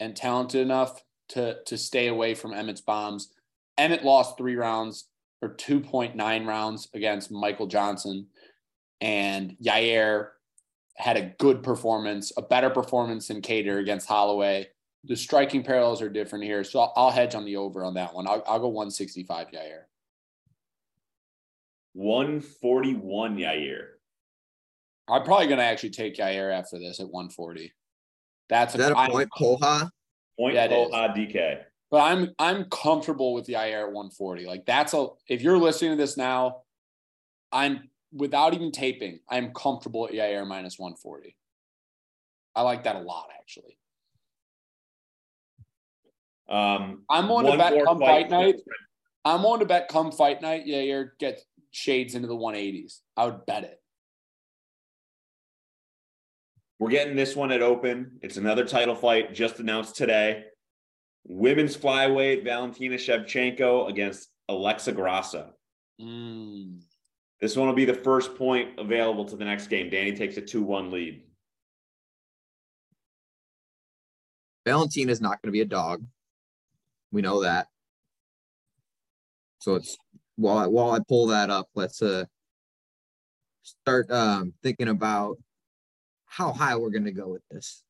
and 0.00 0.16
talented 0.16 0.60
enough 0.60 1.02
to 1.30 1.58
to 1.66 1.76
stay 1.76 2.08
away 2.08 2.34
from 2.34 2.52
Emmett's 2.52 2.80
bombs. 2.80 3.32
Emmett 3.78 4.04
lost 4.04 4.38
three 4.38 4.56
rounds 4.56 5.08
or 5.42 5.50
2.9 5.50 6.46
rounds 6.46 6.88
against 6.94 7.30
Michael 7.30 7.66
Johnson. 7.66 8.26
And 9.00 9.56
Yair 9.62 10.28
had 10.96 11.16
a 11.16 11.34
good 11.38 11.62
performance, 11.62 12.32
a 12.36 12.42
better 12.42 12.70
performance 12.70 13.28
than 13.28 13.42
Kattar 13.42 13.78
against 13.78 14.08
Holloway. 14.08 14.68
The 15.06 15.16
striking 15.16 15.62
parallels 15.62 16.02
are 16.02 16.08
different 16.08 16.44
here. 16.44 16.64
So 16.64 16.80
I'll, 16.80 16.92
I'll 16.96 17.10
hedge 17.10 17.34
on 17.34 17.44
the 17.44 17.56
over 17.56 17.84
on 17.84 17.94
that 17.94 18.14
one. 18.14 18.26
I'll, 18.26 18.42
I'll 18.46 18.58
go 18.58 18.68
165 18.68 19.48
Yair. 19.48 19.82
141 21.92 23.36
Yair. 23.36 23.84
I'm 25.08 25.22
probably 25.22 25.46
going 25.46 25.58
to 25.58 25.64
actually 25.64 25.90
take 25.90 26.16
Yair 26.16 26.52
after 26.52 26.78
this 26.78 27.00
at 27.00 27.06
140. 27.08 27.72
That's 28.48 28.74
Is 28.74 28.80
that 28.80 28.92
a 28.92 28.96
I'm- 28.96 29.10
point, 29.10 29.28
Poha? 29.36 29.90
Point 30.38 30.54
Yeah. 30.54 30.68
Poha 30.68 31.14
DK. 31.16 31.62
but 31.90 31.98
I'm 32.02 32.34
I'm 32.38 32.64
comfortable 32.68 33.32
with 33.32 33.46
the 33.46 33.54
Yair 33.54 33.84
at 33.86 33.92
140. 33.92 34.44
Like 34.46 34.66
that's 34.66 34.92
a 34.92 35.06
if 35.28 35.40
you're 35.40 35.56
listening 35.56 35.92
to 35.92 35.96
this 35.96 36.16
now, 36.18 36.62
I'm 37.50 37.88
without 38.12 38.52
even 38.52 38.70
taping, 38.70 39.20
I'm 39.30 39.54
comfortable 39.54 40.06
at 40.06 40.12
Yair 40.12 40.46
minus 40.46 40.78
140. 40.78 41.34
I 42.54 42.62
like 42.62 42.84
that 42.84 42.96
a 42.96 43.00
lot 43.00 43.28
actually. 43.38 43.78
Um, 46.48 47.02
I'm 47.10 47.28
willing 47.28 47.46
to 47.46 47.50
one 47.50 47.58
bet 47.58 47.84
come 47.84 47.98
fight 47.98 48.30
night. 48.30 48.56
I'm 49.24 49.42
willing 49.42 49.60
to 49.60 49.66
bet 49.66 49.88
come 49.88 50.12
fight 50.12 50.40
night, 50.40 50.66
Yair 50.66 51.10
get 51.18 51.40
shades 51.72 52.14
into 52.14 52.28
the 52.28 52.36
180s. 52.36 53.00
I 53.16 53.26
would 53.26 53.44
bet 53.46 53.64
it. 53.64 53.80
We're 56.78 56.90
getting 56.90 57.16
this 57.16 57.34
one 57.34 57.52
at 57.52 57.62
open. 57.62 58.18
It's 58.22 58.36
another 58.36 58.64
title 58.64 58.94
fight 58.94 59.34
just 59.34 59.58
announced 59.58 59.96
today. 59.96 60.44
Women's 61.24 61.76
flyweight 61.76 62.44
Valentina 62.44 62.96
Shevchenko 62.96 63.88
against 63.88 64.28
Alexa 64.48 64.92
Grasso. 64.92 65.52
Mm. 66.00 66.80
This 67.40 67.56
one 67.56 67.66
will 67.66 67.74
be 67.74 67.84
the 67.84 67.94
first 67.94 68.34
point 68.36 68.78
available 68.78 69.24
to 69.24 69.36
the 69.36 69.44
next 69.44 69.66
game. 69.68 69.90
Danny 69.90 70.12
takes 70.12 70.36
a 70.36 70.42
2 70.42 70.62
1 70.62 70.90
lead. 70.90 71.22
Valentina 74.66 75.12
is 75.12 75.20
not 75.20 75.40
going 75.42 75.48
to 75.48 75.52
be 75.52 75.60
a 75.60 75.64
dog. 75.64 76.04
We 77.16 77.22
know 77.22 77.44
that. 77.44 77.68
So 79.60 79.76
it's 79.76 79.96
while 80.36 80.58
I, 80.58 80.66
while 80.66 80.90
I 80.90 80.98
pull 81.08 81.28
that 81.28 81.48
up, 81.48 81.66
let's 81.74 82.02
uh 82.02 82.26
start 83.62 84.10
um 84.10 84.52
thinking 84.62 84.88
about 84.88 85.38
how 86.26 86.52
high 86.52 86.76
we're 86.76 86.90
going 86.90 87.06
to 87.06 87.12
go 87.12 87.28
with 87.28 87.40
this. 87.50 87.82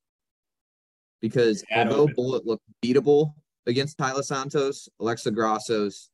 Because 1.21 1.65
Yeah, 1.69 1.89
although 1.89 2.03
open. 2.03 2.15
Bullet 2.15 2.47
looked 2.47 2.63
beatable 2.81 3.33
against 3.67 3.99
Taila 3.99 4.23
Santos, 4.23 4.89
Alexa 5.01 5.33
Grasso's 5.33 6.09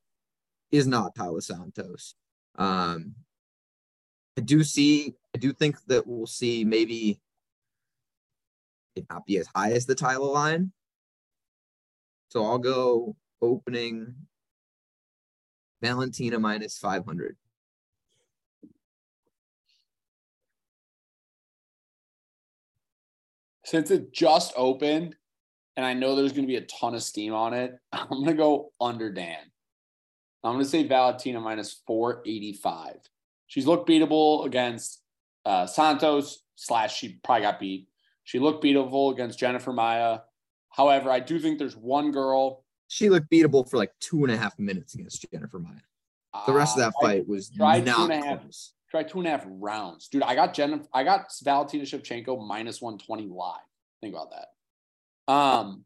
is 0.71 0.87
not 0.87 1.15
Taila 1.15 1.43
Santos. 1.43 2.15
Um, 2.57 3.15
I 4.39 4.41
do 4.41 4.65
see, 4.65 5.13
I 5.35 5.39
do 5.39 5.53
think 5.53 5.77
that 5.89 6.07
we'll 6.07 6.27
see 6.27 6.65
maybe 6.65 7.21
it 8.97 9.05
not 9.11 9.27
be 9.27 9.37
as 9.37 9.49
high 9.55 9.73
as 9.73 9.85
the 9.85 9.95
Taila 9.95 10.33
line. 10.33 10.73
So 12.33 12.47
I'll 12.47 12.57
go 12.57 13.15
opening 13.43 14.15
Valentina 15.83 16.39
minus 16.39 16.79
500. 16.79 17.37
Since 23.67 23.91
it 23.91 24.15
just 24.15 24.55
opened 24.57 25.15
and 25.77 25.85
I 25.85 25.93
know 25.93 26.17
there's 26.17 26.33
going 26.33 26.45
to 26.45 26.51
be 26.51 26.57
a 26.57 26.63
ton 26.63 26.95
of 26.95 27.03
steam 27.03 27.35
on 27.35 27.53
it, 27.53 27.75
I'm 27.93 28.09
going 28.09 28.25
to 28.25 28.33
go 28.33 28.73
under 28.81 29.13
Dan. 29.13 29.37
I'm 30.43 30.55
going 30.55 30.65
to 30.65 30.71
say 30.71 30.85
Valentina 30.85 31.39
minus 31.39 31.83
485. 31.87 32.95
She's 33.47 33.67
looked 33.67 33.87
beatable 33.87 34.47
against 34.47 35.03
uh, 35.45 35.67
Santos, 35.67 36.45
slash, 36.55 36.97
she 36.97 37.21
probably 37.23 37.43
got 37.43 37.61
beat. 37.61 37.89
She 38.25 38.39
looked 38.39 38.65
beatable 38.65 39.13
against 39.13 39.39
Jennifer 39.39 39.75
Maia. 39.75 40.21
However, 40.73 41.11
I 41.11 41.21
do 41.21 41.39
think 41.39 41.59
there's 41.59 41.77
one 41.77 42.11
girl. 42.11 42.65
She 42.89 43.09
looked 43.09 43.31
beatable 43.31 43.69
for 43.69 43.77
like 43.77 43.93
two 44.01 44.25
and 44.25 44.33
a 44.33 44.37
half 44.37 44.59
minutes 44.59 44.95
against 44.95 45.25
Jennifer 45.31 45.59
Maia. 45.59 45.75
The 46.47 46.53
rest 46.53 46.77
of 46.77 46.83
uh, 46.83 46.87
that 46.87 46.95
fight 47.01 47.29
was 47.29 47.51
tried 47.51 47.81
two 47.81 47.85
not 47.87 48.11
and 48.11 48.25
a 48.25 48.27
half. 48.27 48.41
close. 48.41 48.73
Try 48.91 49.03
two 49.03 49.19
and 49.19 49.27
a 49.27 49.31
half 49.31 49.45
rounds, 49.47 50.09
dude. 50.09 50.23
I 50.23 50.35
got 50.35 50.55
Jennifer. 50.55 50.87
I 50.93 51.05
got 51.05 51.27
Valentina 51.43 51.85
Shevchenko 51.85 52.47
minus 52.47 52.81
one 52.81 52.99
twenty 52.99 53.27
live. 53.27 53.61
Think 54.01 54.15
about 54.15 54.31
that. 54.31 55.33
Um, 55.33 55.85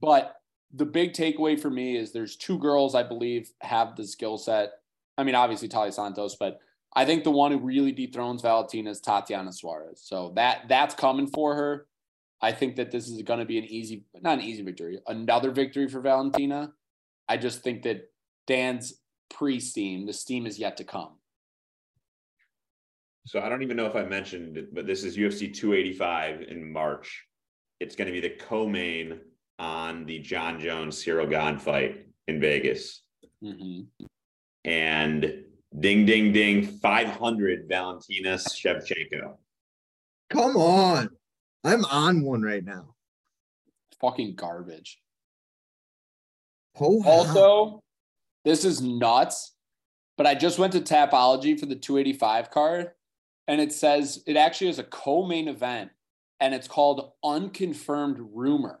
but 0.00 0.34
the 0.74 0.84
big 0.84 1.12
takeaway 1.12 1.58
for 1.58 1.70
me 1.70 1.96
is 1.96 2.12
there's 2.12 2.36
two 2.36 2.58
girls 2.58 2.94
I 2.94 3.02
believe 3.02 3.50
have 3.60 3.96
the 3.96 4.06
skill 4.06 4.36
set. 4.36 4.72
I 5.16 5.24
mean, 5.24 5.34
obviously 5.34 5.68
Taila 5.68 5.92
Santos, 5.92 6.36
but 6.36 6.58
I 6.94 7.04
think 7.04 7.24
the 7.24 7.30
one 7.30 7.52
who 7.52 7.58
really 7.58 7.92
dethrones 7.92 8.42
Valentina 8.42 8.90
is 8.90 9.00
Tatiana 9.00 9.52
Suarez. 9.52 10.02
So 10.02 10.32
that 10.36 10.68
that's 10.68 10.94
coming 10.94 11.26
for 11.26 11.54
her. 11.54 11.86
I 12.40 12.52
think 12.52 12.76
that 12.76 12.90
this 12.90 13.08
is 13.08 13.22
going 13.22 13.38
to 13.40 13.46
be 13.46 13.58
an 13.58 13.64
easy, 13.64 14.04
not 14.20 14.38
an 14.38 14.44
easy 14.44 14.62
victory, 14.62 14.98
another 15.06 15.50
victory 15.50 15.88
for 15.88 16.00
Valentina. 16.00 16.72
I 17.28 17.36
just 17.36 17.62
think 17.62 17.82
that 17.82 18.10
Dan's 18.46 19.00
pre-steam, 19.30 20.06
the 20.06 20.12
steam 20.12 20.46
is 20.46 20.58
yet 20.58 20.76
to 20.76 20.84
come. 20.84 21.16
So 23.26 23.40
I 23.40 23.48
don't 23.48 23.62
even 23.62 23.76
know 23.76 23.86
if 23.86 23.96
I 23.96 24.04
mentioned 24.04 24.56
it, 24.56 24.74
but 24.74 24.86
this 24.86 25.02
is 25.02 25.16
UFC 25.16 25.52
285 25.52 26.42
in 26.42 26.70
March. 26.72 27.26
It's 27.80 27.96
going 27.96 28.06
to 28.06 28.12
be 28.12 28.20
the 28.20 28.36
co-main 28.36 29.20
on 29.58 30.04
the 30.06 30.18
Jon 30.20 30.60
Jones 30.60 31.02
Ciryl 31.02 31.28
Gane 31.28 31.58
fight 31.58 32.06
in 32.28 32.40
Vegas. 32.40 33.02
Mhm. 33.42 33.86
And 34.64 35.44
ding, 35.78 36.06
ding, 36.06 36.32
ding, 36.32 36.66
500 36.66 37.68
Valentina 37.68 38.34
Shevchenko. 38.36 39.38
Come 40.30 40.56
on. 40.56 41.08
I'm 41.66 41.84
on 41.86 42.22
one 42.22 42.42
right 42.42 42.64
now. 42.64 42.94
Fucking 44.00 44.34
garbage. 44.36 45.00
Oh, 46.78 47.02
Also, 47.04 47.82
this 48.44 48.64
is 48.64 48.82
nuts, 48.82 49.54
but 50.16 50.26
I 50.26 50.34
just 50.34 50.58
went 50.58 50.72
to 50.74 50.80
Tapology 50.80 51.58
for 51.58 51.66
the 51.66 51.74
285 51.74 52.50
card, 52.50 52.90
and 53.48 53.60
it 53.60 53.72
says 53.72 54.22
it 54.26 54.36
actually 54.36 54.68
is 54.70 54.78
a 54.78 54.84
co-main 54.84 55.48
event, 55.48 55.90
and 56.40 56.54
it's 56.54 56.68
called 56.68 57.12
Unconfirmed 57.24 58.18
Rumor. 58.34 58.80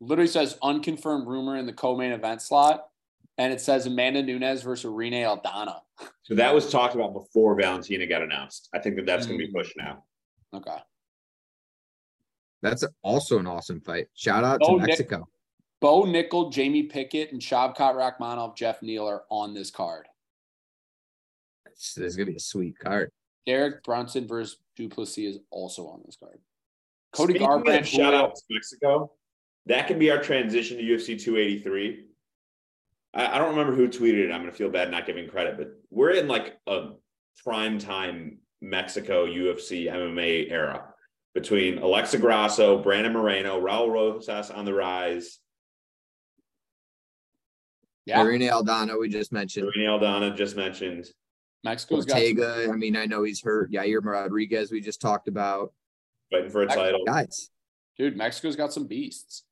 Literally 0.00 0.28
says 0.28 0.58
Unconfirmed 0.62 1.26
Rumor 1.26 1.56
in 1.56 1.66
the 1.66 1.72
co-main 1.72 2.12
event 2.12 2.42
slot, 2.42 2.88
and 3.38 3.52
it 3.52 3.60
says 3.60 3.86
Amanda 3.86 4.22
Nunes 4.22 4.62
versus 4.62 4.90
Rene 4.90 5.22
Aldana. 5.22 5.80
So 6.24 6.34
that 6.34 6.52
was 6.52 6.68
talked 6.70 6.96
about 6.96 7.12
before 7.14 7.54
Valentina 7.54 8.06
got 8.06 8.22
announced. 8.22 8.68
I 8.74 8.80
think 8.80 8.96
that 8.96 9.06
that's 9.06 9.26
going 9.26 9.38
to 9.38 9.46
be 9.46 9.52
Mm. 9.52 9.56
pushed 9.56 9.76
now. 9.76 10.04
Okay. 10.52 10.76
That's 12.66 12.84
also 13.02 13.38
an 13.38 13.46
awesome 13.46 13.80
fight. 13.80 14.08
Shout 14.14 14.42
out 14.42 14.58
to 14.60 14.66
Oh, 14.66 14.76
Nick- 14.76 14.88
Mexico. 14.88 15.28
Bo 15.80 16.02
Nickal, 16.02 16.50
Jamie 16.52 16.84
Pickett, 16.84 17.30
and 17.32 17.40
Shavkat 17.40 17.94
Rakhmonov, 17.94 18.56
Jeff 18.56 18.82
Neal 18.82 19.06
are 19.06 19.22
on 19.30 19.54
this 19.54 19.70
card. 19.70 20.06
It's, 21.66 21.94
this 21.94 22.06
is 22.06 22.16
gonna 22.16 22.30
be 22.30 22.36
a 22.36 22.40
sweet 22.40 22.78
card. 22.78 23.10
Derek 23.46 23.84
Brunson 23.84 24.26
versus 24.26 24.58
Duplessis 24.76 25.36
is 25.36 25.38
also 25.50 25.86
on 25.86 26.02
this 26.04 26.16
card. 26.16 26.40
Cody 27.12 27.34
Speaking 27.34 27.48
of 27.48 27.62
Garbrandt, 27.62 27.84
shout 27.84 28.14
out 28.14 28.34
to 28.34 28.42
Mexico. 28.50 29.12
That 29.66 29.86
can 29.86 29.98
be 29.98 30.10
our 30.10 30.20
transition 30.20 30.78
to 30.78 30.82
UFC 30.82 31.20
283. 31.22 32.06
I, 33.14 33.26
I 33.26 33.38
don't 33.38 33.50
remember 33.50 33.74
who 33.74 33.88
tweeted 33.88 34.24
it. 34.24 34.32
I'm 34.32 34.40
going 34.40 34.50
to 34.50 34.56
feel 34.56 34.68
bad 34.70 34.90
not 34.90 35.06
giving 35.06 35.28
credit, 35.28 35.56
but 35.56 35.68
we're 35.90 36.10
in 36.10 36.26
like 36.28 36.58
a 36.66 36.90
prime 37.44 37.78
time 37.78 38.38
Mexico 38.60 39.26
UFC 39.26 39.86
MMA 39.90 40.50
era 40.50 40.92
between 41.40 41.76
Alexa 41.76 42.16
Grasso, 42.16 42.78
Brandon 42.78 43.12
Moreno, 43.12 43.60
Raul 43.60 43.90
Rosas 43.90 44.50
on 44.50 44.64
the 44.64 44.72
rise, 44.72 45.38
Yeah, 48.06 48.22
Irene 48.22 48.40
Aldana, 48.42 48.98
we 48.98 49.10
just 49.10 49.32
mentioned. 49.32 49.68
Irene 49.76 49.88
Aldana 49.90 50.34
just 50.34 50.56
mentioned. 50.56 51.06
Mexico's 51.62 52.06
got 52.06 52.18
some- 52.22 52.70
I 52.72 52.76
mean, 52.76 52.96
I 52.96 53.04
know 53.04 53.22
he's 53.24 53.42
hurt. 53.42 53.70
Yair 53.70 54.02
Rodriguez, 54.02 54.70
we 54.72 54.80
just 54.80 55.00
talked 55.00 55.28
about. 55.28 55.74
fighting 56.30 56.48
for 56.50 56.62
a 56.62 56.66
title. 56.66 57.04
Guys, 57.04 57.50
dude. 57.98 58.16
Mexico's 58.16 58.56
got 58.56 58.72
some 58.72 58.86
beasts. 58.86 59.44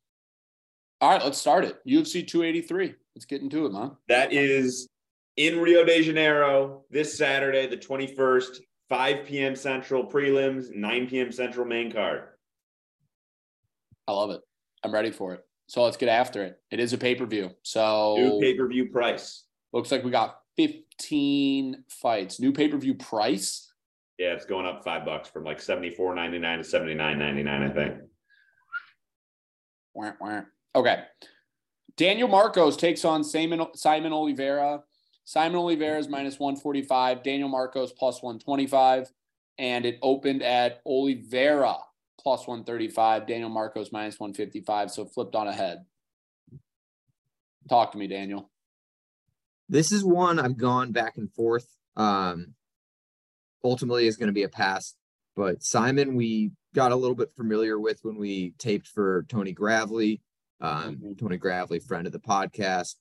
All 1.01 1.11
right, 1.11 1.23
let's 1.23 1.39
start 1.39 1.65
it. 1.65 1.77
UFC 1.87 2.23
283. 2.27 2.95
Let's 3.15 3.27
get 3.27 3.43
into 3.43 3.67
it, 3.67 3.73
man. 3.73 3.97
That 4.09 4.33
is 4.33 4.89
in 5.37 5.61
Rio 5.61 5.85
de 5.85 6.03
Janeiro 6.03 6.85
this 6.91 7.17
Saturday, 7.19 7.67
the 7.67 7.77
21st, 7.77 8.61
5 8.89 9.27
p.m. 9.27 9.57
Central 9.57 10.05
prelims, 10.05 10.75
9 10.75 11.07
p.m. 11.09 11.33
Central 11.33 11.67
main 11.67 11.91
card. 11.91 12.23
I 14.07 14.13
love 14.13 14.31
it. 14.31 14.41
I'm 14.83 14.93
ready 14.93 15.11
for 15.11 15.35
it. 15.35 15.45
So 15.67 15.83
let's 15.83 15.97
get 15.97 16.09
after 16.11 16.43
it. 16.43 16.61
It 16.71 16.79
is 16.81 16.93
a 16.93 16.99
pay 16.99 17.15
per 17.15 17.25
view. 17.25 17.51
So 17.63 18.17
New 18.17 18.41
pay 18.41 18.55
per 18.55 18.69
view 18.69 18.91
price. 18.91 19.45
looks 19.73 19.91
like 19.91 20.05
we 20.05 20.11
got 20.11 20.39
15 20.57 21.85
fights. 21.89 22.39
New 22.39 22.53
pay 22.53 22.69
per 22.69 22.77
view 22.77 22.95
price. 22.95 23.73
Yeah, 24.19 24.35
it's 24.35 24.45
going 24.45 24.67
up 24.67 24.85
five 24.85 25.05
bucks 25.05 25.29
from 25.29 25.43
like 25.45 25.61
seventy 25.61 25.91
four 25.91 26.15
ninety 26.15 26.39
nine 26.39 26.59
to 26.59 26.65
seventy 26.65 26.95
nine 26.95 27.19
ninety 27.19 27.43
nine. 27.43 27.63
I 27.63 27.71
think. 27.75 27.95
Wah, 29.95 30.13
wah. 30.21 30.43
Okay. 30.77 31.03
Daniel 31.97 32.29
Marcos 32.29 32.77
takes 32.77 33.05
on 33.05 33.23
Saimon, 33.23 33.75
Saimon 33.77 34.13
Oliveira. 34.13 34.83
Saimon 35.27 35.55
Oliveira 35.57 35.99
is 35.99 36.09
minus 36.09 36.39
145. 36.39 37.23
Daniel 37.23 37.49
Marcos 37.49 37.93
plus 37.93 38.23
125. 38.23 39.11
And 39.59 39.87
it 39.87 39.99
opened 40.03 40.43
at 40.43 40.81
Oliveira 40.87 41.77
plus 42.21 42.47
135. 42.47 43.27
Daniel 43.27 43.49
Marcos 43.51 43.93
minus 43.93 44.19
155. 44.21 44.91
So 44.91 45.05
flipped 45.07 45.35
on 45.35 45.49
ahead. 45.49 45.85
Talk 47.69 47.93
to 47.93 47.99
me, 47.99 48.07
Daniel. 48.07 48.51
this 49.71 49.91
is 49.93 50.05
one 50.05 50.39
I've 50.39 50.59
gone 50.59 50.93
back 50.93 51.17
and 51.17 51.33
forth. 51.33 51.67
Um, 51.97 52.55
ultimately, 53.63 54.07
is 54.07 54.17
going 54.19 54.27
to 54.27 54.33
be 54.35 54.43
a 54.43 54.49
pass. 54.49 54.95
But 55.35 55.61
Saimon, 55.61 56.15
we 56.15 56.51
got 56.75 56.93
a 56.93 56.97
little 56.97 57.15
bit 57.15 57.33
familiar 57.35 57.81
with 57.81 58.01
when 58.03 58.17
we 58.19 58.53
taped 58.59 58.87
for 58.89 59.25
Tony 59.29 59.53
Gravely. 59.53 60.21
Um, 60.61 60.97
Mhm. 60.97 61.19
Tony 61.19 61.39
Gravely, 61.39 61.79
friend 61.79 62.07
of 62.07 62.13
the 62.13 62.21
podcast, 62.21 62.97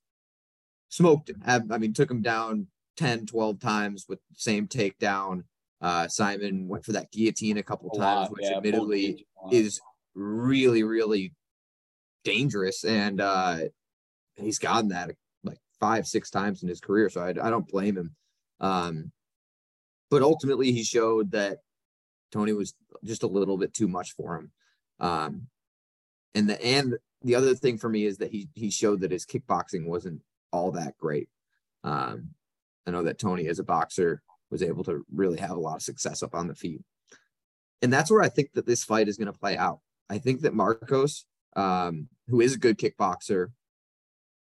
smoked 0.93 1.29
him. 1.29 1.41
Have- 1.41 1.71
I 1.71 1.79
mean, 1.79 1.93
took 1.93 2.11
him 2.11 2.21
down 2.21 2.67
10, 2.97 3.25
12 3.25 3.59
times 3.59 4.05
with 4.07 4.19
the 4.29 4.35
same 4.35 4.67
takedown. 4.67 5.43
Uh, 5.81 6.05
Saimon 6.05 6.67
went 6.67 6.85
for 6.85 6.91
that 6.93 7.11
guillotine 7.11 7.57
a 7.57 7.63
couple 7.63 7.89
A 7.93 7.97
times, 7.97 8.29
lot, 8.29 8.31
which 8.31 8.45
yeah, 8.45 8.57
admittedly 8.57 9.25
is 9.51 9.81
really, 10.13 10.83
really 10.83 11.33
dangerous. 12.23 12.85
And 12.85 13.19
uh, 13.19 13.57
he's 14.35 14.59
gotten 14.59 14.89
that 14.89 15.09
like 15.43 15.57
five, 15.79 16.05
six 16.05 16.29
times 16.29 16.61
in 16.61 16.69
his 16.69 16.79
career. 16.79 17.09
So 17.09 17.21
I, 17.21 17.29
I 17.29 17.49
don't 17.49 17.67
blame 17.67 17.97
him. 17.97 18.15
Um, 18.59 19.11
but 20.11 20.21
ultimately, 20.21 20.71
he 20.71 20.83
showed 20.83 21.31
that 21.31 21.57
Tony 22.31 22.53
was 22.53 22.75
just 23.03 23.23
a 23.23 23.27
little 23.27 23.57
bit 23.57 23.73
too 23.73 23.87
much 23.87 24.11
for 24.11 24.35
him. 24.35 24.51
Um, 24.99 25.47
and 26.35 26.47
the 26.47 26.63
and 26.63 26.97
the 27.23 27.33
other 27.33 27.55
thing 27.55 27.79
for 27.79 27.89
me 27.89 28.05
is 28.05 28.19
that 28.19 28.31
he 28.31 28.47
he 28.53 28.69
showed 28.69 29.01
that 29.01 29.11
his 29.11 29.25
kickboxing 29.25 29.87
wasn't 29.87 30.21
all 30.53 30.71
that 30.71 30.97
great. 30.97 31.27
Um, 31.83 32.29
I 32.87 32.91
know 32.91 33.03
that 33.03 33.19
Tony, 33.19 33.47
as 33.47 33.59
a 33.59 33.63
boxer, 33.63 34.21
was 34.49 34.63
able 34.63 34.83
to 34.85 35.03
really 35.13 35.39
have 35.39 35.51
a 35.51 35.59
lot 35.59 35.75
of 35.75 35.81
success 35.81 36.23
up 36.23 36.35
on 36.35 36.47
the 36.47 36.55
feet. 36.55 36.81
And 37.81 37.91
that's 37.91 38.09
where 38.09 38.21
I 38.21 38.29
think 38.29 38.53
that 38.53 38.65
this 38.65 38.83
fight 38.85 39.09
is 39.09 39.17
going 39.17 39.31
to 39.31 39.37
play 39.37 39.57
out. 39.57 39.79
I 40.09 40.19
think 40.19 40.41
that 40.41 40.53
Marcos, 40.53 41.25
um, 41.55 42.07
who 42.29 42.39
is 42.39 42.55
a 42.55 42.59
good 42.59 42.77
kickboxer, 42.77 43.47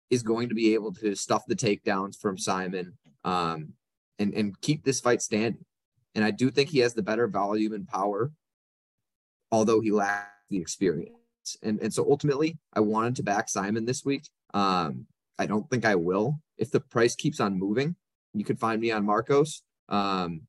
is 0.10 0.24
going 0.24 0.50
to 0.50 0.56
be 0.56 0.74
able 0.74 0.94
to 0.94 1.16
stuff 1.16 1.44
the 1.48 1.56
takedowns 1.56 2.20
from 2.20 2.38
Saimon 2.38 2.94
um, 3.24 3.74
and, 4.20 4.34
and 4.34 4.60
keep 4.62 4.84
this 4.84 5.00
fight 5.00 5.22
standing. 5.22 5.64
And 6.16 6.26
I 6.26 6.32
do 6.32 6.52
think 6.52 6.70
he 6.70 6.80
has 6.80 6.94
the 6.94 7.02
better 7.02 7.28
volume 7.28 7.74
and 7.74 7.88
power, 7.88 8.32
although 9.52 9.80
he 9.80 9.92
lacks 9.92 10.30
the 10.50 10.58
experience. 10.58 11.14
And, 11.62 11.80
and 11.82 11.94
so 11.94 12.06
ultimately, 12.10 12.58
I 12.74 12.82
wanted 12.82 13.16
to 13.18 13.24
back 13.24 13.48
Saimon 13.48 13.86
this 13.86 14.06
week. 14.06 14.30
Um, 14.54 15.08
I 15.44 15.46
don't 15.46 15.70
think 15.70 15.84
I 15.84 15.96
will. 15.96 16.40
If 16.58 16.72
the 16.72 16.80
price 16.80 17.16
keeps 17.16 17.42
on 17.42 17.60
moving, 17.60 17.98
you 18.34 18.46
could 18.46 18.60
find 18.60 18.80
me 18.80 18.92
on 18.92 19.06
Marcos 19.06 19.62
um, 19.90 20.44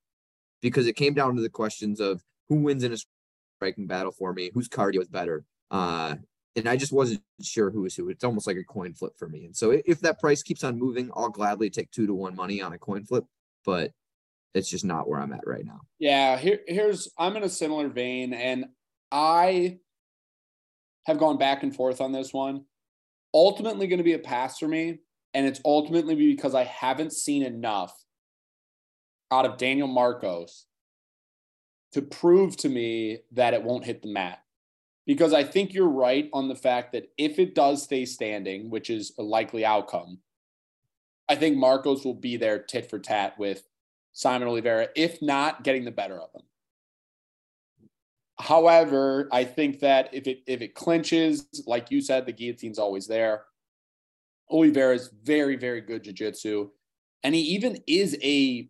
because 0.63 0.87
it 0.87 0.95
came 0.95 1.15
down 1.15 1.35
to 1.35 1.43
the 1.43 1.51
questions 1.51 1.99
of 1.99 2.23
who 2.49 2.57
wins 2.57 2.85
in 2.85 2.93
a 2.93 2.97
striking 3.59 3.89
battle 3.89 4.13
for 4.13 4.33
me, 4.33 4.53
whose 4.55 4.69
cardio 4.69 5.01
is 5.01 5.09
better. 5.09 5.45
Uh, 5.71 6.15
and 6.55 6.69
I 6.69 6.77
just 6.77 6.93
wasn't 6.93 7.23
sure 7.43 7.73
who 7.73 7.83
was 7.83 7.97
who. 7.97 8.09
It's 8.09 8.23
almost 8.23 8.47
like 8.47 8.57
a 8.57 8.63
coin 8.63 8.95
flip 8.95 9.15
for 9.19 9.29
me. 9.29 9.47
And 9.47 9.57
so 9.57 9.73
if 9.85 9.99
that 10.01 10.21
price 10.21 10.45
keeps 10.45 10.63
on 10.63 10.79
moving, 10.79 11.11
I'll 11.17 11.29
gladly 11.29 11.71
take 11.71 11.91
two 11.91 12.07
to 12.07 12.15
one 12.15 12.37
money 12.37 12.63
on 12.63 12.73
a 12.73 12.79
coin 12.79 13.05
flip, 13.05 13.25
but 13.67 13.91
it's 14.55 14.71
just 14.71 14.85
not 14.85 15.09
where 15.09 15.21
I'm 15.21 15.33
at 15.33 15.45
right 15.45 15.65
now. 15.65 15.81
Yeah, 15.99 16.39
here, 16.39 16.61
here's 16.69 17.11
I'm 17.19 17.37
in 17.37 17.43
a 17.43 17.49
similar 17.49 17.89
vein, 17.89 18.33
and 18.33 18.67
I 19.11 19.79
have 21.07 21.19
gone 21.19 21.39
back 21.39 21.65
and 21.65 21.75
forth 21.75 22.01
on 22.01 22.13
this 22.13 22.33
one. 22.33 22.67
Ultimately, 23.35 23.89
going 23.89 23.99
to 23.99 24.05
be 24.05 24.13
a 24.15 24.19
pass 24.19 24.59
for 24.59 24.69
me, 24.69 25.01
and 25.35 25.47
it's 25.47 25.61
ultimately 25.65 26.15
because 26.15 26.55
I 26.55 26.65
haven't 26.65 27.13
seen 27.13 27.43
enough 27.43 28.05
out 29.31 29.45
of 29.45 29.59
Daniel 29.59 29.89
Marcos 29.89 30.67
to 31.93 32.03
prove 32.03 32.57
to 32.59 32.69
me 32.69 33.19
that 33.33 33.55
it 33.55 33.65
won't 33.65 33.85
hit 33.85 34.03
the 34.03 34.13
mat. 34.13 34.41
Because 35.07 35.33
I 35.33 35.45
think 35.45 35.75
you're 35.75 35.89
right 35.89 36.31
on 36.33 36.49
the 36.49 36.55
fact 36.55 36.93
that 36.93 37.11
if 37.19 37.39
it 37.39 37.55
does 37.55 37.83
stay 37.83 38.07
standing, 38.07 38.71
which 38.71 38.89
is 38.89 39.13
a 39.19 39.23
likely 39.23 39.65
outcome, 39.65 40.21
I 41.29 41.35
think 41.37 41.57
Marcos 41.57 42.05
will 42.05 42.15
be 42.15 42.37
there 42.37 42.59
tit 42.59 42.89
for 42.89 42.99
tat 42.99 43.39
with 43.39 43.65
Saimon 44.15 44.47
Oliveira, 44.47 44.89
if 44.95 45.21
not 45.21 45.65
getting 45.65 45.85
the 45.85 45.91
better 45.91 46.19
of 46.21 46.33
him. 46.33 46.43
However, 48.45 49.27
I 49.33 49.45
think 49.45 49.81
that 49.81 50.11
if 50.13 50.27
it 50.27 50.43
if 50.47 50.61
it 50.61 50.75
clinches, 50.75 51.65
like 51.67 51.91
you 51.91 52.03
said, 52.03 52.27
the 52.27 52.33
guillotine's 52.33 52.79
always 52.79 53.07
there. 53.07 53.45
Oliveira 54.51 54.95
is 54.95 55.11
very, 55.23 55.57
very 55.57 55.81
good 55.81 56.05
jiu-jitsu. 56.05 56.69
And 57.23 57.35
he 57.35 57.41
even 57.41 57.79
is 57.87 58.19
a 58.23 58.69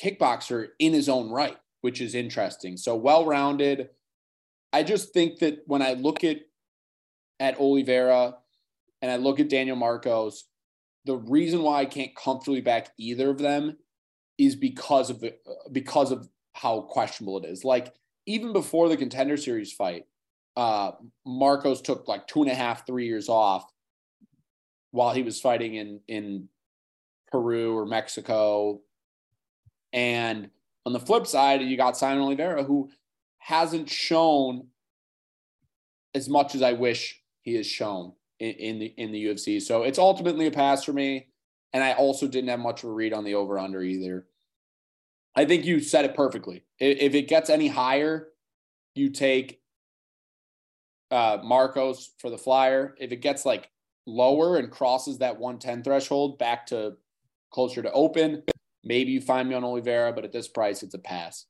kickboxer 0.00 0.68
in 0.78 0.92
his 0.92 1.08
own 1.08 1.28
right, 1.28 1.56
which 1.80 2.00
is 2.00 2.14
interesting. 2.14 2.76
So 2.76 2.94
well-rounded. 2.94 3.90
I 4.72 4.84
just 4.84 5.12
think 5.12 5.40
that 5.40 5.64
when 5.66 5.82
I 5.82 5.94
look 5.94 6.22
at 6.22 6.36
at 7.40 7.58
Oliveira 7.58 8.36
and 9.02 9.10
I 9.10 9.16
look 9.16 9.40
at 9.40 9.48
Daniel 9.48 9.74
Marcos, 9.74 10.44
the 11.04 11.16
reason 11.16 11.62
why 11.62 11.80
I 11.80 11.84
can't 11.84 12.14
comfortably 12.14 12.60
back 12.60 12.90
either 12.96 13.30
of 13.30 13.38
them 13.38 13.76
is 14.38 14.54
because 14.54 15.10
of 15.10 15.18
the 15.18 15.34
because 15.72 16.12
of 16.12 16.28
how 16.52 16.82
questionable 16.82 17.38
it 17.38 17.48
is. 17.48 17.64
Like 17.64 17.92
even 18.28 18.52
before 18.52 18.90
the 18.90 18.96
contender 18.96 19.38
series 19.38 19.72
fight, 19.72 20.04
uh, 20.54 20.92
Marcos 21.26 21.80
took 21.80 22.06
like 22.06 22.26
two 22.26 22.42
and 22.42 22.50
a 22.50 22.54
half, 22.54 22.86
three 22.86 23.06
years 23.06 23.28
off 23.28 23.64
while 24.90 25.14
he 25.14 25.22
was 25.22 25.40
fighting 25.40 25.74
in 25.74 26.00
in 26.06 26.48
Peru 27.32 27.76
or 27.76 27.86
Mexico. 27.86 28.80
And 29.92 30.50
on 30.84 30.92
the 30.92 31.00
flip 31.00 31.26
side, 31.26 31.62
you 31.62 31.76
got 31.76 31.94
Saimon 31.94 32.20
Oliveira, 32.20 32.64
who 32.64 32.90
hasn't 33.38 33.88
shown 33.88 34.66
as 36.14 36.28
much 36.28 36.54
as 36.54 36.60
I 36.60 36.74
wish 36.74 37.22
he 37.40 37.54
has 37.54 37.66
shown 37.66 38.12
in, 38.38 38.50
in 38.50 38.78
the 38.78 38.86
in 38.98 39.10
the 39.10 39.24
UFC. 39.24 39.62
So 39.62 39.84
it's 39.84 39.98
ultimately 39.98 40.46
a 40.46 40.50
pass 40.50 40.84
for 40.84 40.92
me. 40.92 41.28
And 41.72 41.82
I 41.82 41.94
also 41.94 42.28
didn't 42.28 42.50
have 42.50 42.60
much 42.60 42.82
of 42.82 42.90
a 42.90 42.92
read 42.92 43.14
on 43.14 43.24
the 43.24 43.34
over 43.34 43.58
under 43.58 43.82
either. 43.82 44.26
I 45.38 45.44
think 45.44 45.64
you 45.64 45.78
said 45.78 46.04
it 46.04 46.16
perfectly. 46.16 46.64
If 46.80 47.14
it 47.14 47.28
gets 47.28 47.48
any 47.48 47.68
higher, 47.68 48.30
you 48.96 49.08
take 49.08 49.60
uh, 51.12 51.38
Marcos 51.44 52.10
for 52.18 52.28
the 52.28 52.36
flyer. 52.36 52.96
If 52.98 53.12
it 53.12 53.18
gets 53.18 53.46
like 53.46 53.70
lower 54.04 54.56
and 54.56 54.68
crosses 54.68 55.18
that 55.18 55.38
110 55.38 55.84
threshold 55.84 56.40
back 56.40 56.66
to 56.66 56.96
closer 57.52 57.82
to 57.82 57.92
open, 57.92 58.42
maybe 58.82 59.12
you 59.12 59.20
find 59.20 59.48
me 59.48 59.54
on 59.54 59.62
Oliveira, 59.62 60.12
but 60.12 60.24
at 60.24 60.32
this 60.32 60.48
price, 60.48 60.82
it's 60.82 60.94
a 60.94 60.98
pass. 60.98 61.46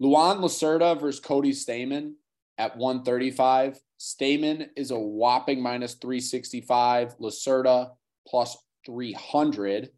Luan 0.00 0.38
Lacerda 0.38 1.00
versus 1.00 1.20
Cody 1.20 1.52
Stamann 1.52 2.14
at 2.58 2.76
135. 2.76 3.78
Stamann 4.00 4.66
is 4.74 4.90
a 4.90 4.98
whopping 4.98 5.62
minus 5.62 5.94
365. 5.94 7.18
Lacerda 7.20 7.92
plus 8.26 8.56
300. 8.84 9.90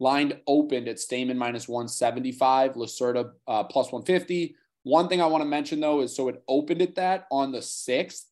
Lined 0.00 0.40
opened 0.46 0.88
at 0.88 0.96
Stamann 0.96 1.36
minus 1.36 1.68
175. 1.68 2.74
Lacerda 2.74 3.30
uh, 3.46 3.64
plus 3.64 3.92
150. 3.92 4.56
One 4.82 5.08
thing 5.08 5.20
I 5.20 5.26
want 5.26 5.42
to 5.42 5.48
mention 5.48 5.78
though 5.78 6.00
is 6.00 6.16
so 6.16 6.28
it 6.28 6.42
opened 6.48 6.82
at 6.82 6.94
that 6.96 7.26
on 7.30 7.52
the 7.52 7.58
6th. 7.58 8.22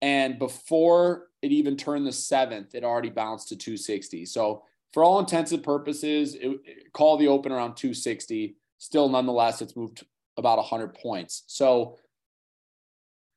And 0.00 0.38
before 0.38 1.28
it 1.42 1.52
even 1.52 1.76
turned 1.76 2.06
the 2.06 2.10
7th, 2.10 2.74
it 2.74 2.82
already 2.82 3.10
bounced 3.10 3.48
to 3.48 3.56
260. 3.56 4.26
So 4.26 4.64
for 4.92 5.04
all 5.04 5.20
intents 5.20 5.52
and 5.52 5.62
purposes, 5.62 6.34
it, 6.34 6.92
call 6.92 7.18
the 7.18 7.28
open 7.28 7.52
around 7.52 7.76
260. 7.76 8.56
Still, 8.78 9.08
nonetheless, 9.08 9.62
it's 9.62 9.76
moved 9.76 10.04
about 10.36 10.58
100 10.58 10.94
points. 10.94 11.44
So 11.46 11.98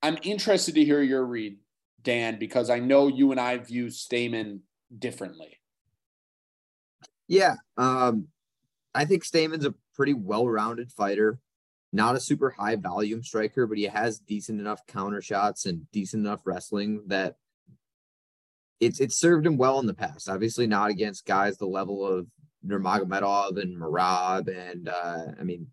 I'm 0.02 0.18
interested 0.24 0.76
to 0.76 0.86
hear 0.86 1.02
your 1.02 1.26
read, 1.26 1.58
Dan, 2.02 2.40
because 2.40 2.70
I 2.70 2.80
know 2.80 3.08
you 3.08 3.32
and 3.32 3.40
I 3.40 3.58
view 3.58 3.88
Stamann 3.88 4.60
differently. 4.98 5.58
Yeah. 7.28 7.56
Um, 7.78 8.28
I 8.94 9.06
think 9.06 9.24
Stamann's 9.24 9.66
a 9.66 9.74
pretty 9.96 10.14
well 10.14 10.48
rounded 10.48 10.92
fighter. 10.92 11.40
Not 11.92 12.16
a 12.16 12.20
super 12.20 12.50
high 12.50 12.76
volume 12.76 13.24
striker, 13.24 13.68
but 13.68 13.78
he 13.78 13.86
has 13.86 14.20
decent 14.20 14.60
enough 14.60 14.86
counter 14.88 15.22
shots 15.22 15.66
and 15.66 15.90
decent 15.92 16.26
enough 16.26 16.42
wrestling 16.46 17.04
that 17.08 17.36
it's 18.80 19.00
it's 19.00 19.18
served 19.18 19.46
him 19.46 19.58
well 19.58 19.80
in 19.80 19.86
the 19.86 19.94
past. 19.94 20.30
Obviously, 20.30 20.68
not 20.68 20.90
against 20.90 21.26
guys 21.26 21.58
the 21.58 21.66
level 21.66 22.06
of 22.06 22.28
Nurmagomedov 22.66 23.62
and 23.62 23.80
Merab, 23.80 24.48
and 24.48 24.90
uh, 24.90 25.28
I 25.40 25.44
mean, 25.44 25.68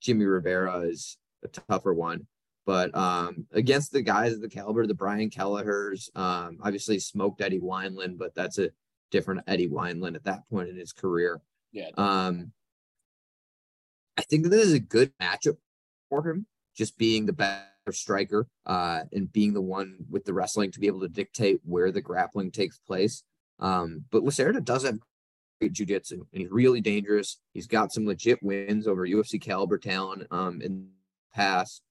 Jimmy 0.00 0.24
Rivera 0.24 0.80
is 0.80 1.18
a 1.44 1.48
tougher 1.48 1.92
one. 1.92 2.26
But 2.64 2.94
um, 2.96 3.46
against 3.52 3.92
the 3.92 4.02
guys 4.02 4.34
of 4.34 4.40
the 4.40 4.48
caliber, 4.48 4.86
the 4.86 4.94
Brian 4.94 5.30
Kelleher's, 5.30 6.10
um, 6.14 6.58
obviously 6.62 6.98
smoked 7.00 7.40
Eddie 7.40 7.58
Wineland, 7.58 8.18
but 8.18 8.34
that's 8.36 8.58
a 8.58 8.70
different 9.12 9.42
Eddie 9.46 9.68
Wineland 9.68 10.16
at 10.16 10.24
that 10.24 10.48
point 10.50 10.68
in 10.68 10.76
his 10.76 10.92
career. 10.92 11.40
Yeah. 11.70 11.90
Um, 11.96 12.50
I 14.18 14.22
think 14.22 14.46
this 14.46 14.66
is 14.66 14.72
a 14.72 14.80
good 14.80 15.12
matchup 15.20 15.58
for 16.10 16.28
him, 16.28 16.46
just 16.76 16.98
being 16.98 17.26
the 17.26 17.32
better 17.32 17.62
striker 17.92 18.48
uh, 18.66 19.02
and 19.12 19.32
being 19.32 19.52
the 19.52 19.60
one 19.60 19.98
with 20.10 20.24
the 20.24 20.34
wrestling 20.34 20.72
to 20.72 20.80
be 20.80 20.88
able 20.88 21.00
to 21.00 21.08
dictate 21.08 21.60
where 21.64 21.92
the 21.92 22.00
grappling 22.00 22.50
takes 22.50 22.78
place. 22.78 23.22
Um, 23.60 24.04
but 24.10 24.24
Lacerda 24.24 24.64
does 24.64 24.84
have 24.84 24.98
great 25.60 25.72
jujitsu 25.72 26.12
and 26.12 26.26
he's 26.32 26.50
really 26.50 26.80
dangerous. 26.80 27.38
He's 27.54 27.66
got 27.66 27.92
some 27.92 28.06
legit 28.06 28.42
wins 28.42 28.86
over 28.88 29.06
UFC 29.06 29.40
caliber 29.40 29.78
talent 29.78 30.26
um, 30.30 30.60
in 30.60 30.80
the 30.80 31.36
past. 31.36 31.82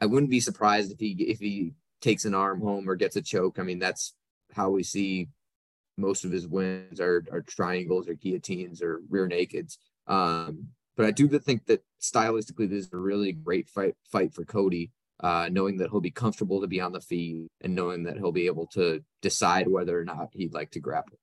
I 0.00 0.06
wouldn't 0.06 0.30
be 0.30 0.40
surprised 0.40 0.90
if 0.90 0.98
he 0.98 1.12
if 1.12 1.38
he 1.38 1.74
takes 2.00 2.24
an 2.24 2.34
arm 2.34 2.60
home 2.60 2.90
or 2.90 2.96
gets 2.96 3.14
a 3.14 3.22
choke. 3.22 3.58
I 3.60 3.62
mean, 3.62 3.78
that's 3.78 4.14
how 4.52 4.70
we 4.70 4.82
see 4.82 5.28
most 5.96 6.24
of 6.24 6.32
his 6.32 6.46
wins 6.46 7.00
are, 7.00 7.24
are 7.30 7.42
triangles 7.42 8.08
or 8.08 8.14
guillotines 8.14 8.82
or 8.82 9.00
rear 9.08 9.28
nakeds. 9.28 9.78
Um, 10.06 10.68
but 10.96 11.06
I 11.06 11.10
do 11.10 11.28
think 11.28 11.66
that 11.66 11.84
stylistically, 12.00 12.68
this 12.68 12.86
is 12.86 12.92
a 12.92 12.98
really 12.98 13.32
great 13.32 13.68
fight 13.68 13.94
fight 14.10 14.34
for 14.34 14.44
Cody, 14.44 14.90
uh, 15.20 15.48
knowing 15.50 15.78
that 15.78 15.90
he'll 15.90 16.00
be 16.00 16.10
comfortable 16.10 16.60
to 16.60 16.66
be 16.66 16.80
on 16.80 16.92
the 16.92 17.00
feet 17.00 17.48
and 17.60 17.74
knowing 17.74 18.04
that 18.04 18.16
he'll 18.16 18.32
be 18.32 18.46
able 18.46 18.66
to 18.68 19.02
decide 19.22 19.68
whether 19.68 19.98
or 19.98 20.04
not 20.04 20.28
he'd 20.32 20.54
like 20.54 20.70
to 20.72 20.80
grapple. 20.80 21.18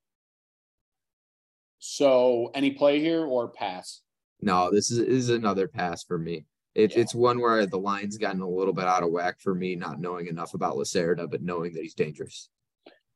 So, 1.78 2.51
any 2.53 2.72
play 2.72 2.99
here 2.99 3.26
or 3.26 3.47
pass? 3.47 4.01
No, 4.41 4.70
this 4.72 4.91
is, 4.91 4.99
is 4.99 5.30
another 5.30 5.67
pass 5.67 6.03
for 6.03 6.17
me. 6.17 6.45
It, 6.76 6.91
yeah. 6.91 7.01
It's 7.01 7.15
one 7.15 7.39
where 7.39 7.65
the 7.65 7.80
line's 7.80 8.17
gotten 8.17 8.41
a 8.41 8.49
little 8.49 8.74
bit 8.74 8.86
out 8.86 9.03
of 9.03 9.11
whack 9.11 9.39
for 9.39 9.55
me, 9.55 9.76
not 9.76 9.99
knowing 9.99 10.28
enough 10.28 10.53
about 10.53 10.76
Lacerda, 10.76 11.30
but 11.30 11.41
knowing 11.41 11.74
that 11.74 11.82
he's 11.82 11.93
dangerous. 11.93 12.49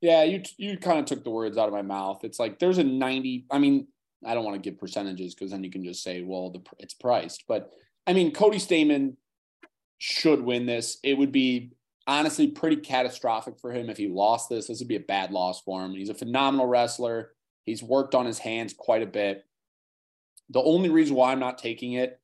Yeah, 0.04 0.24
you 0.24 0.44
you 0.58 0.78
kind 0.78 1.00
of 1.00 1.06
took 1.06 1.24
the 1.24 1.30
words 1.30 1.58
out 1.58 1.70
of 1.70 1.74
my 1.74 1.82
mouth. 1.82 2.26
It's 2.26 2.38
like 2.38 2.60
there's 2.60 2.78
a 2.78 2.84
90. 2.84 3.46
I 3.50 3.58
mean, 3.58 3.88
I 4.26 4.34
don't 4.34 4.44
want 4.44 4.62
to 4.62 4.70
give 4.70 4.78
percentages 4.78 5.34
because 5.34 5.52
then 5.52 5.64
you 5.64 5.72
can 5.72 5.82
just 5.82 6.04
say, 6.04 6.24
well, 6.24 6.50
the, 6.50 6.60
it's 6.78 6.94
priced. 6.94 7.46
But 7.48 7.72
I 8.06 8.12
mean, 8.12 8.34
Cody 8.34 8.58
Stamann 8.58 9.16
should 10.00 10.42
win 10.42 10.66
this. 10.66 10.98
It 11.04 11.18
would 11.18 11.32
be 11.32 11.72
honestly 12.06 12.48
pretty 12.48 12.76
catastrophic 12.76 13.58
for 13.62 13.72
him 13.72 13.90
if 13.90 13.96
he 13.96 14.10
lost 14.10 14.50
this. 14.50 14.68
This 14.68 14.80
would 14.80 14.90
be 14.90 14.98
a 14.98 15.00
bad 15.00 15.32
loss 15.32 15.62
for 15.62 15.82
him. 15.86 15.94
He's 15.94 16.10
a 16.10 16.14
phenomenal 16.14 16.68
wrestler. 16.68 17.32
He's 17.64 17.82
worked 17.82 18.14
on 18.14 18.26
his 18.26 18.40
hands 18.40 18.76
quite 18.78 19.04
a 19.04 19.08
bit. 19.08 19.46
The 20.50 20.62
only 20.62 20.90
reason 20.90 21.16
why 21.16 21.32
I'm 21.32 21.40
not 21.40 21.58
taking 21.58 21.94
it 21.94 22.20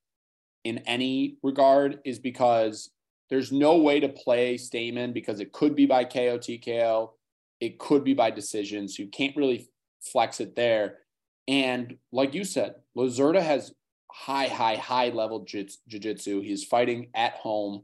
in 0.66 0.80
any 0.80 1.38
regard 1.44 2.00
is 2.04 2.20
because 2.20 2.90
there's 3.30 3.54
no 3.54 3.78
way 3.78 4.02
to 4.02 4.10
play 4.10 4.56
Stamann 4.56 5.14
because 5.14 5.40
it 5.40 5.54
could 5.54 5.78
be 5.78 5.86
by 5.86 6.04
KO 6.04 6.40
TKO 6.40 7.12
it 7.60 7.80
could 7.80 8.04
be 8.04 8.14
by 8.14 8.32
decision. 8.32 8.88
So 8.88 9.04
you 9.04 9.10
can't 9.10 9.36
really 9.36 9.70
flex 10.02 10.40
it 10.40 10.56
there. 10.56 11.00
And 11.48 11.98
like 12.12 12.34
you 12.34 12.44
said, 12.44 12.76
Lacerda 12.98 13.42
has 13.42 13.74
high, 14.12 14.48
high, 14.48 14.76
high 14.76 15.10
level 15.10 15.46
jiu-jitsu. 15.46 16.42
He's 16.42 16.64
fighting 16.64 17.10
at 17.14 17.34
home. 17.34 17.84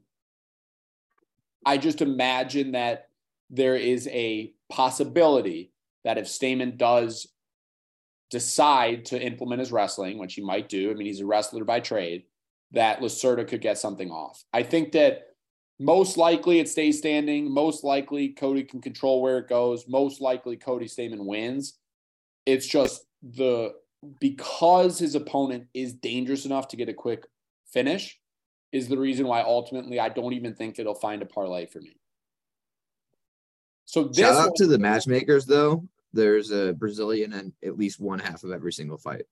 I 1.66 1.78
just 1.78 2.02
imagine 2.02 2.74
that 2.74 3.10
there 3.50 3.76
is 3.76 4.08
a 4.08 4.54
possibility 4.70 5.72
that 6.04 6.18
if 6.18 6.26
Stamann 6.26 6.78
does 6.78 7.28
decide 8.32 9.06
to 9.06 9.22
implement 9.22 9.60
his 9.60 9.72
wrestling, 9.72 10.18
which 10.18 10.36
he 10.36 10.42
might 10.42 10.70
do, 10.70 10.92
I 10.92 10.94
mean, 10.94 11.08
he's 11.08 11.22
a 11.22 11.26
wrestler 11.26 11.64
by 11.64 11.80
trade, 11.80 12.24
that 12.72 13.00
Lacerda 13.00 13.48
could 13.48 13.62
get 13.62 13.78
something 13.78 14.12
off. 14.12 14.44
I 14.54 14.64
think 14.64 14.92
that 14.94 15.35
most 15.80 16.18
likely 16.18 16.60
it 16.60 16.70
stays 16.70 16.98
standing. 16.98 17.52
Most 17.52 17.84
likely 17.84 18.30
Cody 18.30 18.64
can 18.64 18.82
control 18.82 19.22
where 19.22 19.40
it 19.40 19.50
goes. 19.50 19.88
Most 19.88 20.22
likely 20.22 20.56
Cody 20.56 20.86
Stamann 20.86 21.26
wins. 21.26 21.78
It's 22.46 22.68
just 22.68 23.06
the 23.22 23.74
because 24.20 25.00
his 25.00 25.16
opponent 25.16 25.68
is 25.74 25.94
dangerous 25.94 26.46
enough 26.46 26.68
to 26.70 26.78
get 26.78 26.90
a 26.90 26.94
quick 26.94 27.26
finish 27.66 28.20
is 28.72 28.88
the 28.88 28.98
reason 28.98 29.26
why 29.26 29.42
ultimately 29.42 30.00
I 30.00 30.10
don't 30.10 30.34
even 30.34 30.54
think 30.54 30.78
it'll 30.78 30.96
find 30.96 31.22
a 31.22 31.26
parlay 31.26 31.66
for 31.66 31.80
me. 31.80 31.98
So 33.86 34.12
shout 34.12 34.36
out 34.36 34.48
one, 34.48 34.54
to 34.58 34.68
the 34.68 34.80
matchmakers 34.80 35.46
though. 35.46 35.88
There's 36.14 36.52
a 36.52 36.74
Brazilian 36.74 37.34
in 37.34 37.54
at 37.64 37.78
least 37.78 38.00
one 38.00 38.20
half 38.20 38.44
of 38.44 38.52
every 38.52 38.72
single 38.72 38.98
fight. 38.98 39.24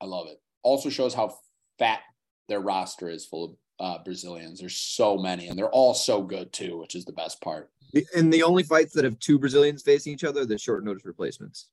I 0.00 0.06
love 0.06 0.26
it. 0.28 0.40
Also 0.62 0.88
shows 0.88 1.14
how 1.14 1.36
fat 1.78 2.00
their 2.48 2.60
roster 2.60 3.08
is 3.08 3.26
full 3.26 3.44
of 3.44 3.56
uh, 3.82 3.98
Brazilians. 4.04 4.60
There's 4.60 4.76
so 4.76 5.18
many, 5.18 5.48
and 5.48 5.58
they're 5.58 5.68
all 5.70 5.92
so 5.92 6.22
good 6.22 6.52
too, 6.52 6.78
which 6.78 6.94
is 6.94 7.04
the 7.04 7.12
best 7.12 7.40
part. 7.40 7.70
And 8.16 8.32
the 8.32 8.44
only 8.44 8.62
fights 8.62 8.94
that 8.94 9.04
have 9.04 9.18
two 9.18 9.38
Brazilians 9.38 9.82
facing 9.82 10.14
each 10.14 10.24
other, 10.24 10.46
the 10.46 10.56
short 10.56 10.84
notice 10.84 11.04
replacements. 11.04 11.68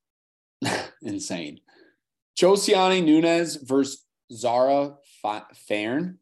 Insane. 1.01 1.61
Josiane 2.37 3.05
Nunes 3.05 3.55
versus 3.57 4.03
Zarah 4.33 4.95
Fairn. 5.67 6.17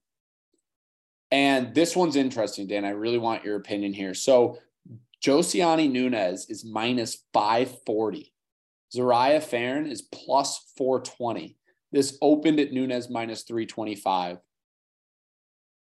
And 1.31 1.73
this 1.73 1.95
one's 1.95 2.15
interesting, 2.15 2.67
Dan. 2.67 2.85
I 2.85 2.89
really 2.89 3.17
want 3.17 3.43
your 3.43 3.55
opinion 3.55 3.93
here. 3.93 4.13
So 4.13 4.59
Josiane 5.23 5.91
Nunes 5.91 6.49
is 6.49 6.65
minus 6.65 7.23
540. 7.33 8.33
Zaraya 8.93 9.41
Fairn 9.41 9.87
is 9.87 10.01
plus 10.01 10.71
420. 10.77 11.57
This 11.91 12.17
opened 12.21 12.59
at 12.59 12.71
Nunes 12.71 13.09
minus 13.09 13.43
325. 13.43 14.37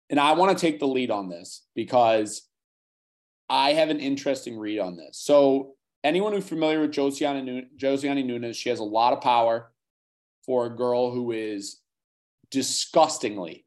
And 0.10 0.20
I 0.20 0.34
want 0.34 0.58
to 0.58 0.62
take 0.62 0.80
the 0.80 0.88
lead 0.88 1.12
on 1.12 1.30
this 1.30 1.66
because 1.76 2.48
I 3.50 3.74
have 3.74 3.90
an 3.90 4.00
interesting 4.00 4.58
read 4.58 4.80
on 4.80 4.98
this. 4.98 5.20
So, 5.20 5.76
anyone 6.04 6.34
who's 6.34 6.48
familiar 6.48 6.82
with 6.82 6.92
Josiane, 6.92 7.68
Josiane 7.78 8.26
Nunes, 8.26 8.58
she 8.58 8.70
has 8.70 8.80
a 8.80 8.84
lot 8.84 9.14
of 9.14 9.22
power 9.22 9.72
for 10.46 10.66
a 10.66 10.76
girl 10.76 11.12
who 11.12 11.32
is 11.32 11.82
disgustingly 12.52 13.66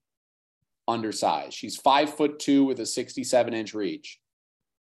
undersized. 0.87 1.55
She's 1.55 1.77
five 1.77 2.15
foot 2.15 2.39
two 2.39 2.65
with 2.65 2.81
a 2.81 2.87
67 2.87 3.55
inch 3.55 3.75
reach. 3.75 4.19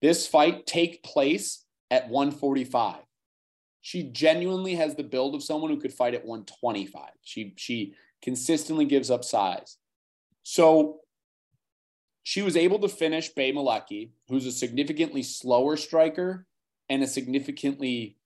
This 0.01 0.27
fight 0.27 0.67
take 0.67 1.03
place 1.03 1.65
at 1.89 2.09
145. 2.09 2.97
She 3.81 4.03
genuinely 4.03 4.75
has 4.75 4.95
the 4.95 5.03
build 5.03 5.33
of 5.33 5.43
someone 5.43 5.71
who 5.71 5.79
could 5.79 5.93
fight 5.93 6.13
at 6.13 6.25
125. 6.25 7.09
She 7.23 7.53
she 7.57 7.95
consistently 8.21 8.85
gives 8.85 9.09
up 9.09 9.23
size. 9.23 9.77
So 10.43 10.99
she 12.27 12.41
was 12.41 12.57
able 12.57 12.77
to 12.77 12.89
finish 12.89 13.29
Bea 13.29 13.53
Malecki, 13.53 14.09
who's 14.27 14.45
a 14.45 14.51
significantly 14.51 15.23
slower 15.23 15.77
striker 15.77 16.45
and 16.89 17.01
a 17.01 17.07
significantly 17.07 18.17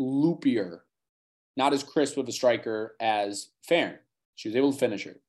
loopier, 0.00 0.78
not 1.54 1.74
as 1.74 1.82
crisp 1.82 2.16
of 2.16 2.26
a 2.28 2.32
striker 2.32 2.96
as 2.98 3.50
Fairn. 3.62 3.98
She 4.36 4.48
was 4.48 4.56
able 4.56 4.72
to 4.72 4.78
finish 4.78 5.04
her. 5.04 5.20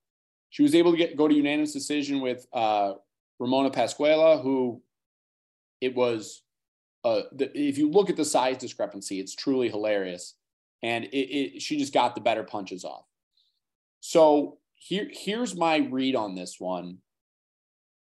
She 0.51 0.63
was 0.63 0.73
able 0.73 0.91
to 0.91 0.97
get 0.97 1.17
go 1.17 1.27
to 1.27 1.35
unanimous 1.35 1.73
decision 1.73 2.21
with 2.21 2.47
uh, 2.53 2.93
Ramona 3.39 3.71
Pasquala, 3.71 4.41
who 4.41 4.81
it 5.81 5.93
was. 5.93 6.43
Uh, 7.03 7.23
the, 7.33 7.51
if 7.59 7.77
you 7.77 7.91
look 7.91 8.09
at 8.09 8.15
the 8.15 8.23
size 8.23 8.55
discrepancy, 8.55 9.19
it's 9.19 9.35
truly 9.35 9.67
hilarious, 9.67 10.35
and 10.81 11.03
it, 11.03 11.17
it 11.17 11.61
she 11.61 11.77
just 11.77 11.93
got 11.93 12.15
the 12.15 12.21
better 12.21 12.45
punches 12.45 12.85
off. 12.85 13.03
So 13.99 14.59
here 14.75 15.09
here's 15.11 15.57
my 15.57 15.75
read 15.75 16.15
on 16.15 16.35
this 16.35 16.57
one 16.57 16.99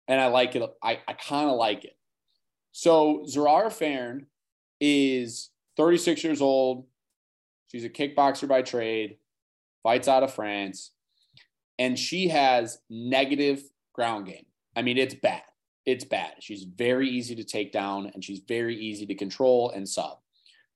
and 0.08 0.20
I 0.20 0.26
like 0.26 0.56
it. 0.56 0.62
I, 0.82 1.00
I 1.06 1.12
kind 1.14 1.48
of 1.48 1.56
like 1.56 1.84
it. 1.84 1.96
So 2.72 3.24
Zarara 3.28 3.72
Fairn 3.72 4.26
is 4.80 5.50
36 5.76 6.24
years 6.24 6.40
old. 6.40 6.86
She's 7.68 7.84
a 7.84 7.90
kickboxer 7.90 8.48
by 8.48 8.62
trade, 8.62 9.18
fights 9.82 10.08
out 10.08 10.22
of 10.22 10.32
France, 10.32 10.92
and 11.78 11.98
she 11.98 12.28
has 12.28 12.78
negative 12.88 13.62
ground 13.92 14.26
game. 14.26 14.46
I 14.76 14.82
mean, 14.82 14.98
it's 14.98 15.14
bad. 15.14 15.42
It's 15.86 16.04
bad. 16.04 16.34
She's 16.40 16.64
very 16.64 17.08
easy 17.08 17.34
to 17.36 17.44
take 17.44 17.72
down 17.72 18.10
and 18.14 18.24
she's 18.24 18.40
very 18.46 18.76
easy 18.76 19.06
to 19.06 19.14
control 19.14 19.70
and 19.70 19.88
sub. 19.88 20.18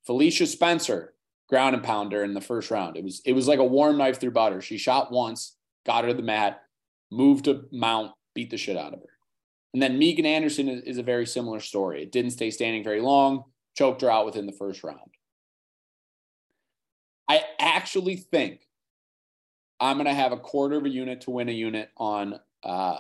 Felicia 0.07 0.47
Spencer, 0.47 1.14
ground 1.49 1.74
and 1.74 1.85
pounder 1.85 2.24
in 2.24 2.35
the 2.35 2.41
first 2.41 2.70
round. 2.70 2.97
It 2.97 3.05
was 3.05 3.22
it 3.24 3.33
was 3.33 3.49
like 3.49 3.59
a 3.59 3.64
warm 3.64 3.97
knife 3.97 4.20
through 4.20 4.33
butter. 4.33 4.61
She 4.61 4.79
shot 4.79 5.11
once 5.11 5.57
got 5.89 6.05
her 6.05 6.11
to 6.11 6.14
the 6.16 6.22
mat, 6.22 6.62
moved 7.11 7.47
to 7.47 7.64
mount, 7.72 8.12
beat 8.35 8.51
the 8.51 8.59
shit 8.59 8.76
out 8.76 8.93
of 8.93 9.01
her. 9.01 9.18
And 9.75 9.83
then 9.83 9.99
Megan 9.99 10.27
Anderson 10.27 10.69
is, 10.69 10.83
is 10.83 10.99
a 10.99 11.03
very 11.03 11.27
similar 11.27 11.61
story. 11.61 12.03
It 12.03 12.12
didn't 12.12 12.31
stay 12.33 12.51
standing 12.51 12.83
very 12.83 13.01
long, 13.01 13.45
choked 13.77 14.03
her 14.03 14.11
out 14.11 14.27
within 14.27 14.47
the 14.47 14.53
first 14.53 14.83
round. 14.83 14.99
I 17.29 17.43
actually 17.59 18.16
think 18.16 18.66
I'm 19.81 19.97
going 19.97 20.07
to 20.07 20.14
have 20.14 20.33
a 20.33 20.39
quarter 20.39 20.77
of 20.77 20.85
a 20.85 20.89
unit 20.89 21.23
to 21.23 21.31
win 21.31 21.49
a 21.49 21.53
unit 21.53 21.91
on 21.97 22.41
uh, 22.62 22.99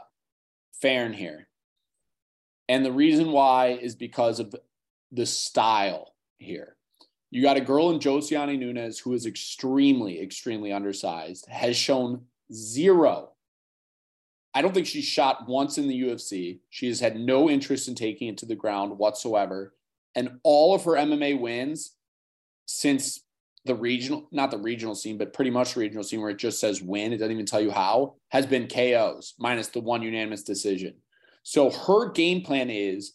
Fairn 0.80 1.12
here. 1.12 1.48
And 2.68 2.84
the 2.84 2.92
reason 2.92 3.32
why 3.32 3.78
is 3.80 3.94
because 3.94 4.38
of 4.38 4.54
the 5.10 5.26
style 5.26 6.14
here. 6.36 6.76
You 7.30 7.42
got 7.42 7.56
a 7.56 7.62
girl 7.62 7.90
in 7.90 7.98
Josiane 7.98 8.58
Nunes 8.58 8.98
who 8.98 9.12
is 9.12 9.26
extremely, 9.26 10.20
extremely 10.20 10.72
undersized, 10.72 11.46
has 11.48 11.76
shown 11.76 12.22
zero. 12.52 13.32
I 14.58 14.60
don't 14.60 14.74
think 14.74 14.88
she's 14.88 15.04
shot 15.04 15.46
once 15.46 15.78
in 15.78 15.86
the 15.86 16.02
UFC. 16.02 16.58
She 16.68 16.88
has 16.88 16.98
had 16.98 17.14
no 17.14 17.48
interest 17.48 17.86
in 17.86 17.94
taking 17.94 18.26
it 18.26 18.38
to 18.38 18.46
the 18.46 18.56
ground 18.56 18.98
whatsoever. 18.98 19.72
And 20.16 20.40
all 20.42 20.74
of 20.74 20.82
her 20.82 20.94
MMA 20.94 21.38
wins 21.38 21.94
since 22.66 23.20
the 23.66 23.76
regional, 23.76 24.26
not 24.32 24.50
the 24.50 24.58
regional 24.58 24.96
scene, 24.96 25.16
but 25.16 25.32
pretty 25.32 25.52
much 25.52 25.74
the 25.74 25.80
regional 25.80 26.02
scene 26.02 26.20
where 26.20 26.30
it 26.30 26.38
just 26.38 26.58
says 26.58 26.82
win, 26.82 27.12
it 27.12 27.18
doesn't 27.18 27.30
even 27.30 27.46
tell 27.46 27.60
you 27.60 27.70
how, 27.70 28.16
has 28.30 28.46
been 28.46 28.66
KOs 28.66 29.34
minus 29.38 29.68
the 29.68 29.78
one 29.78 30.02
unanimous 30.02 30.42
decision. 30.42 30.94
So 31.44 31.70
her 31.70 32.10
game 32.10 32.42
plan 32.42 32.68
is 32.68 33.12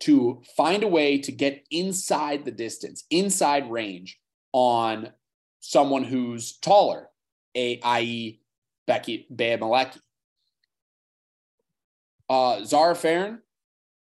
to 0.00 0.42
find 0.56 0.82
a 0.82 0.88
way 0.88 1.18
to 1.18 1.30
get 1.30 1.64
inside 1.70 2.44
the 2.44 2.50
distance, 2.50 3.04
inside 3.12 3.70
range 3.70 4.18
on 4.52 5.12
someone 5.60 6.02
who's 6.02 6.58
taller, 6.58 7.06
a, 7.54 7.80
i.e., 7.82 8.40
Becky 8.88 9.28
Bea 9.34 9.58
Malecki. 9.58 9.98
Uh, 12.28 12.64
Zarah 12.64 12.94
Fairn, 12.94 13.40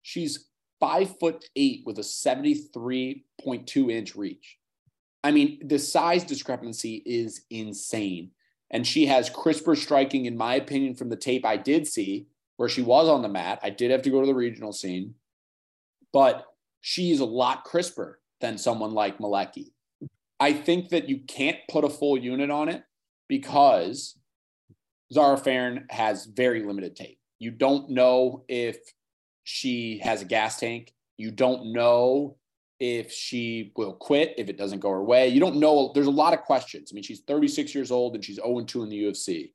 she's 0.01 0.47
five 0.79 1.17
foot 1.19 1.45
eight 1.55 1.83
with 1.85 1.99
a 1.99 2.03
73.2 2.03 3.91
inch 3.91 4.15
reach. 4.15 4.57
I 5.23 5.31
mean, 5.31 5.67
the 5.67 5.79
size 5.79 6.23
discrepancy 6.23 7.03
is 7.05 7.45
insane. 7.49 8.31
And 8.71 8.87
she 8.87 9.05
has 9.07 9.29
crisper 9.29 9.75
striking, 9.75 10.25
in 10.25 10.37
my 10.37 10.55
opinion, 10.55 10.95
from 10.95 11.09
the 11.09 11.17
tape 11.17 11.45
I 11.45 11.57
did 11.57 11.85
see 11.85 12.27
where 12.57 12.69
she 12.69 12.81
was 12.81 13.09
on 13.09 13.21
the 13.21 13.27
mat. 13.27 13.59
I 13.61 13.69
did 13.69 13.91
have 13.91 14.01
to 14.03 14.09
go 14.09 14.21
to 14.21 14.27
the 14.27 14.33
regional 14.33 14.71
scene 14.71 15.15
but 16.13 16.45
she's 16.81 17.19
a 17.19 17.25
lot 17.25 17.63
crisper 17.63 18.19
than 18.39 18.57
someone 18.57 18.93
like 18.93 19.19
Malecki. 19.19 19.71
I 20.39 20.53
think 20.53 20.89
that 20.89 21.07
you 21.07 21.19
can't 21.27 21.57
put 21.69 21.83
a 21.83 21.89
full 21.89 22.17
unit 22.17 22.49
on 22.49 22.69
it 22.69 22.83
because 23.27 24.17
Zarah 25.13 25.37
Fairn 25.37 25.85
has 25.89 26.25
very 26.25 26.63
limited 26.63 26.95
tape. 26.95 27.19
You 27.41 27.49
don't 27.49 27.89
know 27.89 28.45
if 28.47 28.77
she 29.43 29.97
has 30.03 30.21
a 30.21 30.25
gas 30.25 30.59
tank. 30.59 30.93
You 31.17 31.31
don't 31.31 31.73
know 31.73 32.37
if 32.79 33.11
she 33.11 33.71
will 33.75 33.93
quit 33.93 34.35
if 34.37 34.47
it 34.47 34.59
doesn't 34.59 34.79
go 34.79 34.91
her 34.91 35.03
way. 35.03 35.29
You 35.29 35.39
don't 35.39 35.55
know. 35.55 35.91
There's 35.95 36.05
a 36.05 36.11
lot 36.11 36.35
of 36.35 36.41
questions. 36.41 36.91
I 36.91 36.93
mean, 36.93 37.03
she's 37.03 37.21
36 37.21 37.73
years 37.73 37.89
old 37.89 38.13
and 38.13 38.23
she's 38.23 38.35
0 38.35 38.61
2 38.61 38.83
in 38.83 38.89
the 38.89 39.03
UFC. 39.05 39.53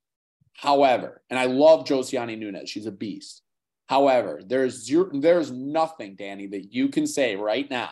However, 0.55 1.23
and 1.31 1.39
I 1.39 1.45
love 1.45 1.85
Josiane 1.85 2.37
Nunes, 2.37 2.69
she's 2.69 2.87
a 2.87 2.91
beast. 2.91 3.43
However, 3.89 4.41
there's 4.45 4.85
zero, 4.85 5.09
there's 5.13 5.53
nothing, 5.53 6.17
Danny, 6.17 6.49
that 6.49 6.73
you 6.73 6.89
can 6.89 7.07
say 7.07 7.37
right 7.37 7.71
now 7.71 7.91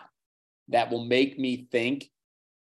that 0.71 0.91
will 0.91 1.05
make 1.05 1.39
me 1.39 1.69
think 1.71 2.11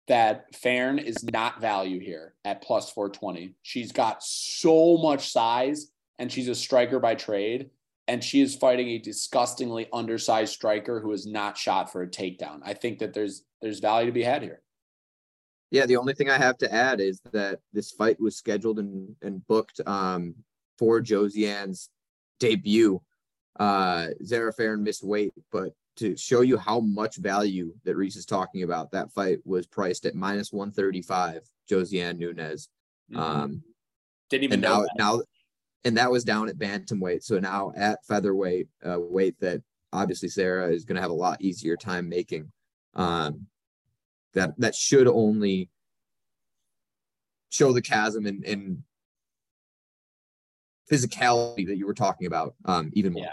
that 0.08 0.56
Fairn 0.56 0.98
is 0.98 1.22
not 1.22 1.60
value 1.60 2.00
here 2.00 2.34
at 2.44 2.62
plus 2.62 2.90
420. 2.90 3.54
She's 3.62 3.92
got 3.92 4.24
so 4.24 4.96
much 4.96 5.30
size 5.30 5.91
and 6.18 6.30
she's 6.30 6.48
a 6.48 6.54
striker 6.54 6.98
by 6.98 7.14
trade. 7.14 7.70
And 8.08 8.22
she 8.22 8.40
is 8.40 8.56
fighting 8.56 8.88
a 8.88 8.98
disgustingly 8.98 9.88
undersized 9.92 10.52
striker 10.52 11.00
who 11.00 11.12
is 11.12 11.24
not 11.24 11.56
shot 11.56 11.92
for 11.92 12.02
a 12.02 12.08
takedown. 12.08 12.60
I 12.64 12.74
think 12.74 12.98
that 12.98 13.14
there's 13.14 13.44
there's 13.60 13.78
value 13.78 14.06
to 14.06 14.12
be 14.12 14.24
had 14.24 14.42
here. 14.42 14.60
Yeah, 15.70 15.86
the 15.86 15.96
only 15.96 16.12
thing 16.12 16.28
I 16.28 16.36
have 16.36 16.58
to 16.58 16.72
add 16.72 17.00
is 17.00 17.20
that 17.32 17.60
this 17.72 17.92
fight 17.92 18.20
was 18.20 18.36
scheduled 18.36 18.80
and, 18.80 19.14
and 19.22 19.46
booked 19.46 19.80
um, 19.86 20.34
for 20.78 21.00
Josiane's 21.00 21.88
debut 22.40 23.00
uh, 23.58 24.08
Zarah 24.24 24.52
Fairn 24.52 24.82
missed 24.82 25.04
weight, 25.04 25.32
but 25.50 25.72
to 25.96 26.16
show 26.16 26.40
you 26.40 26.56
how 26.56 26.80
much 26.80 27.16
value 27.16 27.74
that 27.84 27.96
Reese 27.96 28.16
is 28.16 28.26
talking 28.26 28.62
about, 28.62 28.90
that 28.92 29.12
fight 29.12 29.38
was 29.44 29.66
priced 29.66 30.06
at 30.06 30.14
minus 30.14 30.52
135, 30.52 31.42
Josiane 31.70 32.18
Nunes. 32.18 32.68
Mm-hmm. 33.12 33.20
Um, 33.20 33.62
Didn't 34.30 34.44
even 34.44 34.60
know 34.60 34.68
now, 34.68 34.80
that. 34.80 34.90
now, 34.98 35.22
and 35.84 35.96
that 35.96 36.10
was 36.10 36.24
down 36.24 36.48
at 36.48 36.58
bantamweight. 36.58 37.22
So 37.22 37.38
now 37.38 37.72
at 37.76 38.04
featherweight, 38.06 38.68
uh, 38.84 39.00
weight 39.00 39.38
that 39.40 39.62
obviously 39.92 40.28
Sarah 40.28 40.72
is 40.72 40.84
going 40.84 40.96
to 40.96 41.02
have 41.02 41.10
a 41.10 41.14
lot 41.14 41.42
easier 41.42 41.76
time 41.76 42.08
making. 42.08 42.50
Um, 42.94 43.46
that 44.34 44.58
that 44.58 44.74
should 44.74 45.06
only 45.08 45.68
show 47.50 47.72
the 47.72 47.82
chasm 47.82 48.26
in 48.26 48.82
physicality 50.90 51.66
that 51.66 51.76
you 51.76 51.86
were 51.86 51.94
talking 51.94 52.26
about 52.26 52.54
um, 52.64 52.90
even 52.94 53.12
more. 53.12 53.24
Yeah. 53.24 53.30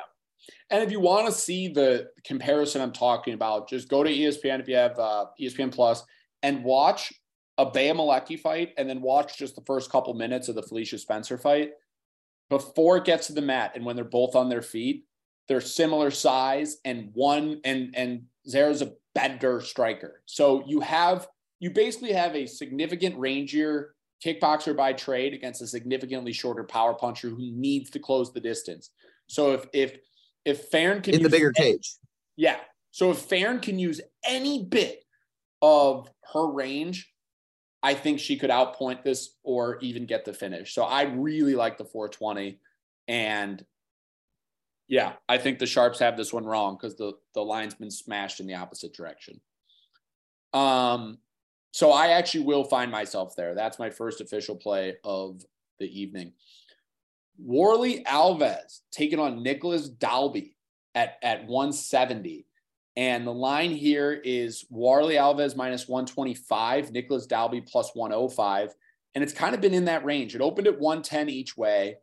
And 0.70 0.84
if 0.84 0.92
you 0.92 1.00
want 1.00 1.28
to 1.28 1.32
see 1.32 1.68
the 1.68 2.10
comparison 2.24 2.82
I'm 2.82 2.92
talking 2.92 3.34
about, 3.34 3.70
just 3.70 3.90
go 3.90 4.04
to 4.04 4.10
ESPN 4.10 4.60
if 4.60 4.68
you 4.68 4.76
have 4.76 4.98
uh, 5.00 5.26
ESPN 5.40 5.72
Plus 5.72 6.04
and 6.44 6.64
watch 6.64 7.14
a 7.58 7.70
Bea 7.70 7.90
Malecki 7.90 8.40
fight 8.40 8.74
and 8.78 8.88
then 8.88 9.02
watch 9.02 9.38
just 9.38 9.56
the 9.56 9.62
first 9.66 9.92
couple 9.92 10.14
minutes 10.14 10.48
of 10.48 10.56
the 10.56 10.64
Felicia 10.64 10.98
Spencer 10.98 11.38
fight 11.38 11.72
before 12.50 12.98
it 12.98 13.06
gets 13.06 13.28
to 13.28 13.34
the 13.34 13.42
mat 13.42 13.72
and 13.76 13.86
when 13.86 13.96
they're 13.96 14.06
both 14.06 14.36
on 14.36 14.50
their 14.50 14.62
feet. 14.62 15.06
They're 15.48 15.62
similar 15.62 16.12
size 16.12 16.78
and 16.86 17.10
one 17.14 17.62
and 17.64 17.96
and 17.96 18.24
Zarah's 18.48 18.84
a 18.84 18.94
better 19.16 19.62
striker. 19.62 20.22
So 20.26 20.64
you 20.68 20.80
have 20.82 21.28
you 21.60 21.72
basically 21.72 22.14
have 22.14 22.36
a 22.36 22.46
significant 22.46 23.18
rangier 23.18 23.88
kickboxer 24.24 24.76
by 24.76 24.94
trade 24.94 25.34
against 25.34 25.62
a 25.62 25.68
significantly 25.68 26.34
shorter 26.34 26.64
power 26.64 26.94
puncher 26.94 27.30
who 27.30 27.52
needs 27.52 27.90
to 27.92 28.00
close 28.00 28.32
the 28.32 28.40
distance. 28.40 28.92
So 29.28 29.54
if 29.54 29.66
if 29.74 29.98
if 30.46 30.66
Fairn 30.66 31.02
can 31.02 31.16
in 31.16 31.24
the 31.24 31.30
bigger 31.30 31.54
any, 31.58 31.72
cage, 31.74 31.96
yeah. 32.36 32.58
So 32.92 33.12
if 33.12 33.18
Fairn 33.18 33.60
can 33.60 33.80
use 33.80 34.02
any 34.24 34.66
bit 34.66 35.04
of 35.62 36.10
her 36.34 36.48
range, 36.48 37.12
I 37.82 37.94
think 37.94 38.20
she 38.20 38.38
could 38.38 38.50
outpoint 38.50 39.04
this 39.04 39.36
or 39.44 39.78
even 39.80 40.06
get 40.06 40.26
the 40.26 40.34
finish. 40.34 40.74
So 40.74 40.84
I 40.84 41.04
really 41.04 41.56
like 41.56 41.78
the 41.78 41.86
420, 41.86 42.60
and 43.08 43.66
yeah, 44.88 45.14
I 45.30 45.38
think 45.38 45.60
the 45.60 45.66
sharps 45.66 46.00
have 46.00 46.18
this 46.18 46.34
one 46.34 46.46
wrong 46.46 46.76
because 46.76 46.96
the 46.98 47.14
the 47.34 47.42
line's 47.42 47.76
been 47.76 47.92
smashed 47.92 48.40
in 48.40 48.48
the 48.48 48.56
opposite 48.56 48.94
direction. 48.94 49.40
Um, 50.54 51.20
so 51.72 51.92
I 51.92 52.10
actually 52.10 52.46
will 52.46 52.64
find 52.64 52.92
myself 52.92 53.36
there. 53.36 53.54
That's 53.54 53.80
my 53.80 53.92
first 53.92 54.22
official 54.22 54.56
play 54.56 54.96
of 55.04 55.42
the 55.80 55.86
evening. 55.86 56.34
Warlley 57.42 58.04
Alves 58.06 58.82
taking 58.92 59.20
on 59.20 59.44
Nicolas 59.44 59.88
Dalby 59.88 60.56
at, 60.96 61.18
at 61.22 61.46
170. 61.46 62.46
And 63.00 63.26
the 63.26 63.32
line 63.32 63.72
here 63.72 64.12
is 64.26 64.66
Warlley 64.70 65.16
Alves 65.16 65.56
minus 65.56 65.88
125, 65.88 66.92
Nicolas 66.92 67.26
Dalby 67.26 67.62
plus 67.62 67.96
105. 67.96 68.76
And 69.16 69.24
it's 69.24 69.32
kind 69.32 69.56
of 69.56 69.62
been 69.62 69.74
in 69.74 69.86
that 69.86 70.04
range. 70.04 70.36
It 70.36 70.42
opened 70.42 70.68
at 70.68 70.82
110 70.82 71.30
each 71.30 71.56
way. 71.56 71.96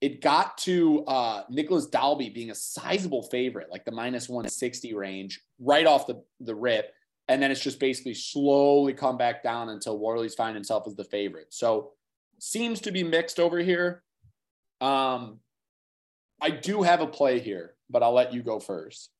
It 0.00 0.20
got 0.20 0.58
to 0.58 1.04
uh, 1.04 1.44
Nicolas 1.50 1.86
Dalby 1.86 2.30
being 2.30 2.50
a 2.50 2.56
sizable 2.56 3.22
favorite, 3.22 3.68
like 3.70 3.84
the 3.84 3.92
minus 3.92 4.28
160 4.28 4.92
range, 4.92 5.40
right 5.60 5.86
off 5.86 6.08
the, 6.08 6.20
the 6.40 6.56
rip. 6.56 6.94
And 7.28 7.40
then 7.40 7.52
it's 7.52 7.62
just 7.62 7.78
basically 7.78 8.14
slowly 8.14 8.92
come 8.92 9.16
back 9.16 9.44
down 9.44 9.68
until 9.68 10.00
Warlley's 10.00 10.34
finding 10.34 10.56
himself 10.56 10.82
as 10.88 10.96
the 10.96 11.04
favorite. 11.04 11.54
So 11.54 11.92
seems 12.40 12.80
to 12.80 12.90
be 12.90 13.04
mixed 13.04 13.38
over 13.38 13.60
here. 13.60 14.02
Um, 14.80 15.38
I 16.40 16.50
do 16.50 16.82
have 16.82 17.02
a 17.02 17.06
play 17.06 17.38
here, 17.38 17.76
but 17.88 18.02
I'll 18.02 18.14
let 18.14 18.34
you 18.34 18.42
go 18.42 18.58
first. 18.58 19.10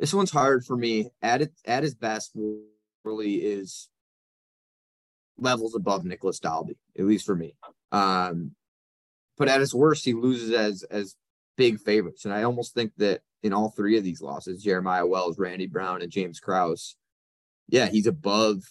This 0.00 0.14
one's 0.14 0.30
hard 0.30 0.64
for 0.64 0.78
me. 0.78 1.10
At 1.20 1.42
it, 1.42 1.52
at 1.66 1.82
his 1.82 1.94
best, 1.94 2.34
really 3.04 3.34
is 3.34 3.90
levels 5.36 5.74
above 5.74 6.06
Nicolas 6.06 6.40
Dalby, 6.40 6.78
at 6.98 7.04
least 7.04 7.26
for 7.26 7.36
me. 7.36 7.54
Um, 7.92 8.52
but 9.36 9.48
at 9.48 9.60
his 9.60 9.74
worst, 9.74 10.06
he 10.06 10.14
loses 10.14 10.52
as 10.52 10.84
as 10.84 11.16
big 11.58 11.80
favorites, 11.80 12.24
and 12.24 12.32
I 12.32 12.44
almost 12.44 12.72
think 12.72 12.92
that 12.96 13.20
in 13.42 13.52
all 13.52 13.70
three 13.70 13.98
of 13.98 14.04
these 14.04 14.22
losses, 14.22 14.62
Jeremiah 14.62 15.06
Wells, 15.06 15.38
Randy 15.38 15.66
Brown, 15.66 16.00
and 16.00 16.10
James 16.10 16.40
Krause, 16.40 16.96
yeah, 17.68 17.86
he's 17.86 18.06
above 18.06 18.62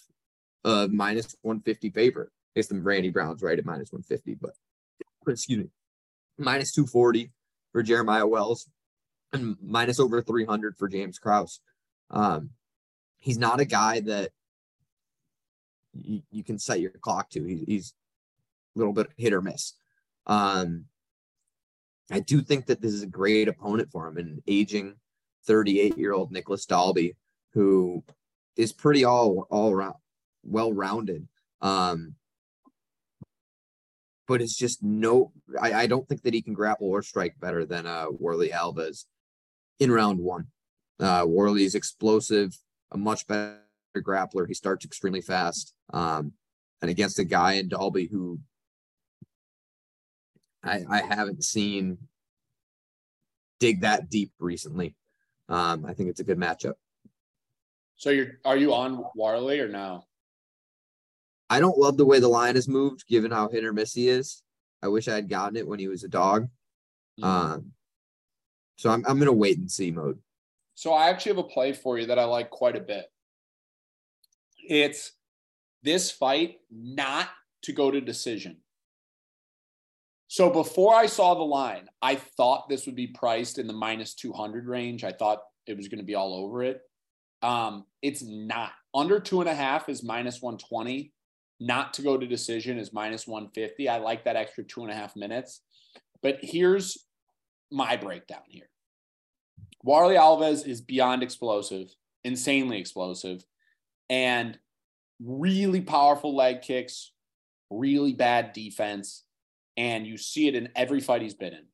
a 0.64 0.88
minus 0.90 1.36
150 1.42 1.90
favorite. 1.90 2.30
I 2.56 2.58
guess 2.58 2.66
the 2.66 2.80
Randy 2.80 3.10
Brown's 3.10 3.42
right 3.42 3.58
at 3.58 3.64
minus 3.64 3.92
150, 3.92 4.34
but 4.34 4.50
excuse 5.28 5.58
me, 5.58 5.70
minus 6.38 6.72
240 6.72 7.30
for 7.72 7.84
Jeremiah 7.84 8.26
Wells 8.26 8.68
and 9.32 9.56
minus 9.62 10.00
over 10.00 10.22
300 10.22 10.76
for 10.76 10.88
James 10.88 11.18
Krause. 11.18 11.60
Um, 12.10 12.50
he's 13.18 13.38
not 13.38 13.60
a 13.60 13.64
guy 13.64 14.00
that 14.00 14.30
you, 15.94 16.22
you 16.30 16.44
can 16.44 16.58
set 16.58 16.80
your 16.80 16.90
clock 16.90 17.30
to. 17.30 17.44
He's, 17.44 17.62
he's 17.66 17.94
a 18.74 18.78
little 18.78 18.92
bit 18.92 19.08
hit 19.16 19.32
or 19.32 19.42
miss. 19.42 19.74
Um, 20.26 20.86
I 22.10 22.20
do 22.20 22.40
think 22.40 22.66
that 22.66 22.80
this 22.80 22.92
is 22.92 23.02
a 23.02 23.08
great 23.08 23.48
opponent 23.48 23.90
for 23.92 24.08
him, 24.08 24.16
an 24.16 24.42
aging 24.46 24.96
38 25.46 25.96
year 25.96 26.12
old 26.12 26.32
Nicolas 26.32 26.66
Dalby, 26.66 27.16
who 27.52 28.02
is 28.56 28.72
pretty 28.72 29.04
all 29.04 29.46
all 29.50 29.70
around 29.70 29.94
well 30.42 30.72
rounded. 30.72 31.26
Um, 31.60 32.14
but 34.26 34.40
it's 34.40 34.56
just 34.56 34.82
no, 34.82 35.32
I, 35.60 35.72
I 35.72 35.86
don't 35.86 36.08
think 36.08 36.22
that 36.22 36.34
he 36.34 36.42
can 36.42 36.54
grapple 36.54 36.88
or 36.88 37.02
strike 37.02 37.38
better 37.40 37.64
than 37.64 37.86
uh, 37.86 38.06
Warlley 38.06 38.52
Alves 38.52 39.04
in 39.80 39.90
round 39.90 40.20
one. 40.20 40.46
Uh, 41.00 41.24
Warlley 41.24 41.62
is 41.62 41.74
explosive, 41.74 42.56
a 42.92 42.98
much 42.98 43.26
better 43.26 43.58
grappler. 43.96 44.46
He 44.46 44.54
starts 44.54 44.84
extremely 44.84 45.22
fast. 45.22 45.72
Um, 45.92 46.32
and 46.82 46.90
against 46.90 47.18
a 47.18 47.24
guy 47.24 47.54
in 47.54 47.68
Dalby 47.68 48.06
who 48.06 48.38
I, 50.62 50.84
I 50.88 51.02
haven't 51.02 51.42
seen 51.42 51.98
dig 53.58 53.80
that 53.80 54.08
deep 54.10 54.32
recently. 54.38 54.94
Um, 55.48 55.84
I 55.84 55.94
think 55.94 56.10
it's 56.10 56.20
a 56.20 56.24
good 56.24 56.38
matchup. 56.38 56.74
So 57.96 58.10
you're 58.10 58.38
are 58.44 58.56
you 58.56 58.72
on 58.72 59.04
Warlley 59.18 59.60
or 59.60 59.68
no? 59.68 60.04
I 61.50 61.60
don't 61.60 61.76
love 61.76 61.96
the 61.96 62.06
way 62.06 62.20
the 62.20 62.28
line 62.28 62.56
is 62.56 62.68
moved, 62.68 63.06
given 63.08 63.30
how 63.30 63.48
hit 63.48 63.64
or 63.64 63.72
miss 63.72 63.92
he 63.92 64.08
is. 64.08 64.42
I 64.82 64.88
wish 64.88 65.08
I 65.08 65.14
had 65.14 65.28
gotten 65.28 65.56
it 65.56 65.66
when 65.66 65.78
he 65.78 65.88
was 65.88 66.04
a 66.04 66.08
dog. 66.08 66.48
Mm. 67.20 67.24
Um, 67.24 67.72
so 68.80 68.88
I'm 68.88 69.04
I'm 69.06 69.18
gonna 69.18 69.30
wait 69.30 69.58
and 69.58 69.70
see 69.70 69.90
mode. 69.90 70.18
So 70.74 70.94
I 70.94 71.10
actually 71.10 71.32
have 71.32 71.44
a 71.44 71.48
play 71.48 71.74
for 71.74 71.98
you 71.98 72.06
that 72.06 72.18
I 72.18 72.24
like 72.24 72.48
quite 72.48 72.76
a 72.76 72.80
bit. 72.80 73.04
It's 74.66 75.12
this 75.82 76.10
fight 76.10 76.56
not 76.70 77.28
to 77.64 77.72
go 77.72 77.90
to 77.90 78.00
decision. 78.00 78.56
So 80.28 80.48
before 80.48 80.94
I 80.94 81.04
saw 81.04 81.34
the 81.34 81.42
line, 81.42 81.88
I 82.00 82.14
thought 82.14 82.70
this 82.70 82.86
would 82.86 82.94
be 82.94 83.08
priced 83.08 83.58
in 83.58 83.66
the 83.66 83.74
minus 83.74 84.14
200 84.14 84.66
range. 84.66 85.04
I 85.04 85.12
thought 85.12 85.42
it 85.66 85.76
was 85.76 85.88
going 85.88 85.98
to 85.98 86.04
be 86.04 86.14
all 86.14 86.32
over 86.32 86.62
it. 86.62 86.80
Um, 87.42 87.84
it's 88.00 88.22
not. 88.22 88.72
Under 88.94 89.20
two 89.20 89.42
and 89.42 89.50
a 89.50 89.54
half 89.54 89.90
is 89.90 90.02
minus 90.02 90.40
120 90.40 91.12
not 91.58 91.92
to 91.94 92.02
go 92.02 92.16
to 92.16 92.26
decision 92.26 92.78
is 92.78 92.94
minus 92.94 93.26
150. 93.26 93.90
I 93.90 93.98
like 93.98 94.24
that 94.24 94.36
extra 94.36 94.64
two 94.64 94.84
and 94.84 94.90
a 94.90 94.94
half 94.94 95.16
minutes. 95.16 95.60
But 96.22 96.38
here's 96.40 97.06
my 97.70 97.96
breakdown 97.96 98.42
here 98.48 98.69
Warlley 99.86 100.16
Alves 100.18 100.66
is 100.66 100.80
beyond 100.80 101.22
explosive, 101.22 101.94
insanely 102.24 102.78
explosive, 102.78 103.44
and 104.08 104.58
really 105.22 105.80
powerful 105.80 106.34
leg 106.34 106.62
kicks, 106.62 107.12
really 107.70 108.12
bad 108.12 108.52
defense. 108.52 109.24
And 109.76 110.06
you 110.06 110.18
see 110.18 110.48
it 110.48 110.54
in 110.54 110.68
every 110.76 111.00
fight 111.00 111.22
he's 111.22 111.34
been 111.34 111.54
in. 111.54 111.64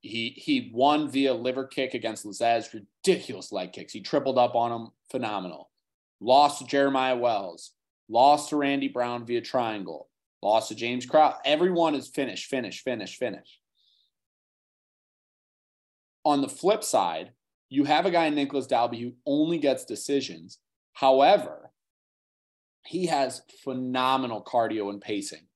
He 0.00 0.30
he 0.30 0.70
won 0.72 1.08
via 1.10 1.34
liver 1.34 1.64
kick 1.64 1.94
against 1.94 2.24
Lazzez, 2.24 2.72
ridiculous 2.72 3.52
leg 3.52 3.72
kicks. 3.72 3.92
He 3.92 4.00
tripled 4.00 4.38
up 4.38 4.54
on 4.54 4.72
him, 4.72 4.90
phenomenal. 5.10 5.70
Lost 6.20 6.60
to 6.60 6.66
Jeremiah 6.66 7.16
Wells, 7.16 7.72
lost 8.08 8.50
to 8.50 8.56
Randy 8.56 8.88
Brown 8.88 9.26
via 9.26 9.40
triangle, 9.40 10.08
lost 10.42 10.68
to 10.68 10.74
James 10.74 11.06
Crowder. 11.06 11.36
Everyone 11.44 11.94
is 11.94 12.08
finish, 12.08 12.46
finish, 12.46 12.82
finish, 12.82 13.16
finish. 13.16 13.60
On 16.26 16.42
the 16.42 16.48
flip 16.48 16.84
side, 16.84 17.30
you 17.70 17.84
have 17.84 18.04
a 18.04 18.10
guy, 18.10 18.26
in 18.26 18.34
Nicolas 18.34 18.66
Dalby, 18.66 19.00
who 19.00 19.12
only 19.24 19.58
gets 19.58 19.84
decisions. 19.84 20.58
However, 20.92 21.70
he 22.84 23.06
has 23.06 23.42
phenomenal 23.64 24.42
cardio 24.42 24.90
and 24.90 25.00
pacing. 25.00 25.46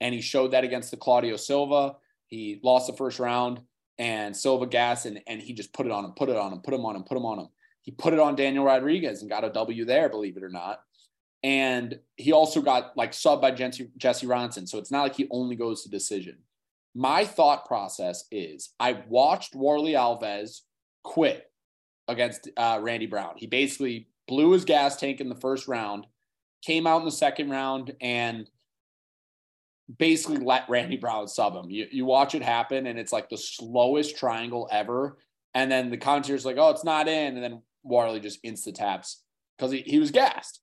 And 0.00 0.14
he 0.14 0.20
showed 0.20 0.52
that 0.52 0.64
against 0.64 0.90
the 0.90 0.96
Claudio 0.96 1.36
Silva. 1.36 1.96
He 2.26 2.60
lost 2.62 2.86
the 2.86 2.96
first 2.96 3.18
round 3.18 3.60
and 3.98 4.36
Silva 4.36 4.66
gas 4.66 5.06
and, 5.06 5.20
and 5.26 5.40
he 5.40 5.52
just 5.52 5.72
put 5.72 5.86
it 5.86 5.92
on 5.92 6.04
him, 6.04 6.12
put 6.12 6.28
it 6.28 6.36
on 6.36 6.52
him, 6.52 6.60
put 6.60 6.74
him 6.74 6.84
on 6.84 6.96
him, 6.96 7.04
put 7.04 7.16
him 7.16 7.26
on 7.26 7.38
him. 7.38 7.48
He 7.82 7.92
put 7.92 8.12
it 8.12 8.18
on 8.18 8.34
Daniel 8.34 8.64
Rodriguez 8.64 9.20
and 9.20 9.30
got 9.30 9.44
a 9.44 9.50
W 9.50 9.84
there, 9.84 10.08
believe 10.08 10.36
it 10.36 10.42
or 10.42 10.48
not. 10.48 10.80
And 11.42 11.98
he 12.16 12.32
also 12.32 12.62
got 12.62 12.96
like 12.96 13.12
subbed 13.12 13.42
by 13.42 13.50
Jesse, 13.50 13.90
Jesse 13.98 14.26
Ronson. 14.26 14.66
So 14.66 14.78
it's 14.78 14.90
not 14.90 15.02
like 15.02 15.16
he 15.16 15.28
only 15.30 15.54
goes 15.54 15.82
to 15.82 15.90
decision. 15.90 16.38
My 16.94 17.24
thought 17.24 17.66
process 17.66 18.24
is 18.30 18.70
I 18.78 19.02
watched 19.08 19.54
Warlley 19.54 19.92
Alves 19.92 20.60
quit 21.02 21.44
against 22.06 22.48
uh, 22.56 22.78
Randy 22.80 23.06
Brown. 23.06 23.34
He 23.36 23.46
basically 23.46 24.08
blew 24.28 24.52
his 24.52 24.64
gas 24.64 24.96
tank 24.96 25.20
in 25.20 25.28
the 25.28 25.34
first 25.34 25.66
round, 25.66 26.06
came 26.64 26.86
out 26.86 27.00
in 27.00 27.04
the 27.04 27.10
second 27.10 27.50
round, 27.50 27.94
and 28.00 28.48
basically 29.98 30.38
let 30.38 30.68
Randy 30.68 30.96
Brown 30.96 31.26
sub 31.28 31.54
him. 31.54 31.68
You, 31.68 31.86
you 31.90 32.04
watch 32.04 32.34
it 32.34 32.42
happen, 32.42 32.86
and 32.86 32.98
it's 32.98 33.12
like 33.12 33.28
the 33.28 33.36
slowest 33.36 34.16
triangle 34.16 34.68
ever. 34.70 35.18
And 35.54 35.70
then 35.70 35.90
the 35.90 35.96
commentator's 35.96 36.44
like, 36.44 36.56
oh, 36.58 36.70
it's 36.70 36.84
not 36.84 37.08
in. 37.08 37.34
And 37.34 37.42
then 37.42 37.62
Warlley 37.84 38.22
just 38.22 38.42
insta 38.44 38.74
taps 38.74 39.22
because 39.56 39.72
he, 39.72 39.82
he 39.86 39.98
was 39.98 40.10
gassed. 40.10 40.60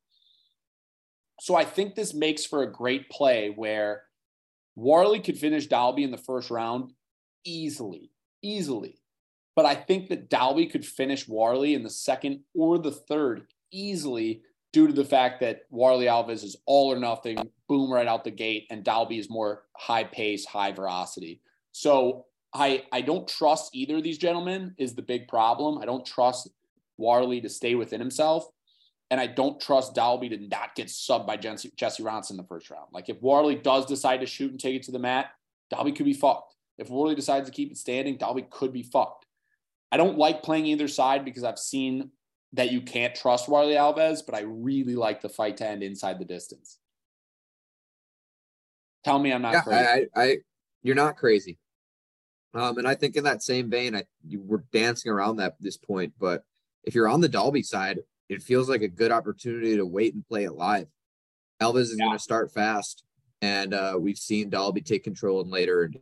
So 1.39 1.55
I 1.55 1.65
think 1.65 1.95
this 1.95 2.13
makes 2.13 2.45
for 2.45 2.63
a 2.63 2.71
great 2.71 3.09
play 3.09 3.51
where 3.55 4.03
Warlley 4.77 5.23
could 5.23 5.37
finish 5.37 5.67
Dalby 5.67 6.03
in 6.03 6.11
the 6.11 6.17
first 6.17 6.49
round 6.49 6.93
easily, 7.43 8.11
easily. 8.41 8.97
But 9.55 9.65
I 9.65 9.75
think 9.75 10.09
that 10.09 10.29
Dalby 10.29 10.67
could 10.67 10.85
finish 10.85 11.27
Warlley 11.27 11.75
in 11.75 11.83
the 11.83 11.89
second 11.89 12.41
or 12.53 12.77
the 12.77 12.91
third 12.91 13.47
easily 13.71 14.41
due 14.73 14.87
to 14.87 14.93
the 14.93 15.05
fact 15.05 15.41
that 15.41 15.69
Warlley 15.71 16.05
Alves 16.05 16.43
is 16.43 16.55
all 16.65 16.91
or 16.91 16.99
nothing, 16.99 17.37
boom, 17.67 17.91
right 17.91 18.07
out 18.07 18.23
the 18.23 18.31
gate, 18.31 18.67
and 18.69 18.83
Dalby 18.83 19.19
is 19.19 19.29
more 19.29 19.63
high 19.75 20.05
pace, 20.05 20.45
high 20.45 20.71
velocity. 20.71 21.41
So 21.73 22.25
I 22.53 22.83
I 22.91 23.01
don't 23.01 23.27
trust 23.27 23.75
either 23.75 23.97
of 23.97 24.03
these 24.03 24.17
gentlemen 24.17 24.73
is 24.77 24.95
the 24.95 25.01
big 25.01 25.27
problem. 25.27 25.79
I 25.79 25.85
don't 25.85 26.05
trust 26.05 26.49
Warlley 26.99 27.41
to 27.41 27.49
stay 27.49 27.75
within 27.75 27.99
himself. 27.99 28.47
And 29.11 29.19
I 29.19 29.27
don't 29.27 29.59
trust 29.59 29.93
Dalby 29.93 30.29
to 30.29 30.37
not 30.37 30.73
get 30.73 30.87
subbed 30.87 31.27
by 31.27 31.37
Jesse, 31.37 31.71
Jesse 31.75 32.01
Ronson 32.01 32.31
in 32.31 32.37
the 32.37 32.43
first 32.43 32.71
round. 32.71 32.87
Like 32.91 33.09
if 33.09 33.21
Warlley 33.21 33.61
does 33.61 33.85
decide 33.85 34.21
to 34.21 34.25
shoot 34.25 34.51
and 34.51 34.59
take 34.59 34.75
it 34.75 34.83
to 34.83 34.91
the 34.91 34.99
mat, 34.99 35.31
Dalby 35.69 35.91
could 35.91 36.05
be 36.05 36.13
fucked. 36.13 36.55
If 36.77 36.87
Warlley 36.87 37.15
decides 37.15 37.47
to 37.47 37.53
keep 37.53 37.71
it 37.71 37.77
standing, 37.77 38.17
Dalby 38.17 38.47
could 38.49 38.73
be 38.73 38.83
fucked. 38.83 39.25
I 39.91 39.97
don't 39.97 40.17
like 40.17 40.41
playing 40.41 40.65
either 40.65 40.87
side 40.87 41.25
because 41.25 41.43
I've 41.43 41.59
seen 41.59 42.11
that 42.53 42.71
you 42.71 42.81
can't 42.81 43.13
trust 43.13 43.47
Warlley 43.47 43.75
Alves, 43.75 44.25
but 44.25 44.35
I 44.35 44.41
really 44.41 44.95
like 44.95 45.21
the 45.21 45.29
fight 45.29 45.57
to 45.57 45.67
end 45.67 45.83
inside 45.83 46.17
the 46.17 46.25
distance. 46.25 46.77
Tell 49.03 49.19
me 49.19 49.31
I'm 49.33 49.41
not 49.41 49.53
yeah, 49.53 49.61
crazy. 49.61 50.07
I, 50.15 50.21
I, 50.21 50.37
you're 50.83 50.95
not 50.95 51.17
crazy. 51.17 51.57
Um, 52.53 52.77
and 52.77 52.87
I 52.87 52.95
think 52.95 53.15
in 53.15 53.23
that 53.23 53.43
same 53.43 53.69
vein, 53.69 53.95
I 53.95 54.03
you 54.27 54.41
were 54.41 54.63
dancing 54.71 55.11
around 55.11 55.37
that 55.37 55.55
this 55.59 55.77
point, 55.77 56.13
but 56.19 56.43
if 56.83 56.93
you're 56.95 57.07
on 57.07 57.21
the 57.21 57.29
Dalby 57.29 57.63
side, 57.63 57.99
it 58.31 58.41
feels 58.41 58.69
like 58.69 58.81
a 58.81 58.87
good 58.87 59.11
opportunity 59.11 59.75
to 59.75 59.85
wait 59.85 60.13
and 60.13 60.25
play 60.25 60.45
it 60.45 60.53
live. 60.53 60.87
Alves 61.61 61.81
is 61.81 61.95
yeah. 61.97 62.05
going 62.05 62.17
to 62.17 62.23
start 62.23 62.49
fast, 62.51 63.03
and 63.41 63.73
uh, 63.73 63.97
we've 63.99 64.17
seen 64.17 64.49
Dalby 64.49 64.79
take 64.79 65.03
control 65.03 65.41
in 65.41 65.49
later 65.49 65.83
in, 65.83 65.95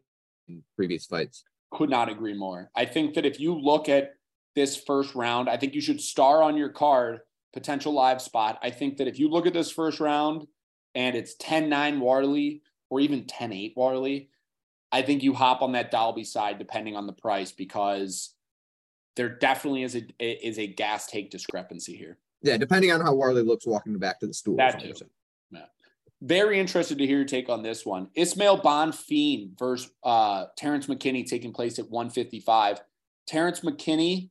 in 0.48 0.64
previous 0.76 1.08
fights. 1.08 1.44
Could 1.72 1.90
not 1.90 2.08
agree 2.08 2.36
more. 2.36 2.70
I 2.76 2.86
think 2.86 3.16
that 3.16 3.26
if 3.26 3.40
you 3.40 3.56
look 3.56 3.90
at 3.90 4.14
this 4.56 4.78
first 4.78 5.16
round, 5.16 5.50
I 5.50 5.58
think 5.58 5.74
you 5.74 5.82
should 5.82 6.00
star 6.00 6.44
on 6.44 6.56
your 6.56 6.70
card 6.70 7.22
potential 7.52 7.94
live 7.94 8.22
spot. 8.22 8.60
I 8.62 8.70
think 8.70 8.98
that 8.98 9.08
if 9.08 9.18
you 9.18 9.28
look 9.28 9.48
at 9.48 9.54
this 9.54 9.72
first 9.72 10.00
round 10.00 10.46
and 10.94 11.16
it's 11.16 11.36
10 11.40 11.68
9 11.68 12.00
Warlley 12.00 12.62
or 12.92 13.00
even 13.00 13.26
10 13.26 13.52
8 13.52 13.76
Warlley, 13.76 14.28
I 14.92 15.02
think 15.02 15.24
you 15.24 15.34
hop 15.34 15.64
on 15.64 15.72
that 15.72 15.92
Dalby 15.92 16.24
side 16.24 16.60
depending 16.60 16.96
on 16.96 17.08
the 17.08 17.14
price 17.14 17.52
because 17.52 18.36
there 19.20 19.28
definitely 19.28 19.84
is 19.84 19.98
a 19.98 20.04
is 20.22 20.58
a 20.58 20.66
gas 20.66 21.08
take 21.08 21.30
discrepancy 21.30 21.94
here. 21.94 22.18
Yeah, 22.42 22.56
depending 22.56 22.94
on 22.94 23.02
how 23.02 23.14
Warlley 23.14 23.46
looks 23.46 23.68
walking 23.68 23.98
back 23.98 24.22
to 24.22 24.28
the 24.28 24.34
stool. 24.34 24.56
That 24.56 24.80
too. 24.80 24.94
Yeah. 25.52 25.66
Very 26.22 26.58
interested 26.58 26.98
to 27.00 27.06
hear 27.06 27.18
your 27.18 27.26
take 27.26 27.50
on 27.50 27.62
this 27.62 27.86
one. 27.86 28.08
Ismael 28.16 28.62
Bonfim 28.62 29.60
versus 29.60 29.92
uh, 30.04 30.46
Terrence 30.56 30.88
McKinney 30.88 31.28
taking 31.28 31.52
place 31.52 31.80
at 31.80 31.90
155. 31.90 32.80
Terrence 33.28 33.60
McKinney 33.60 34.30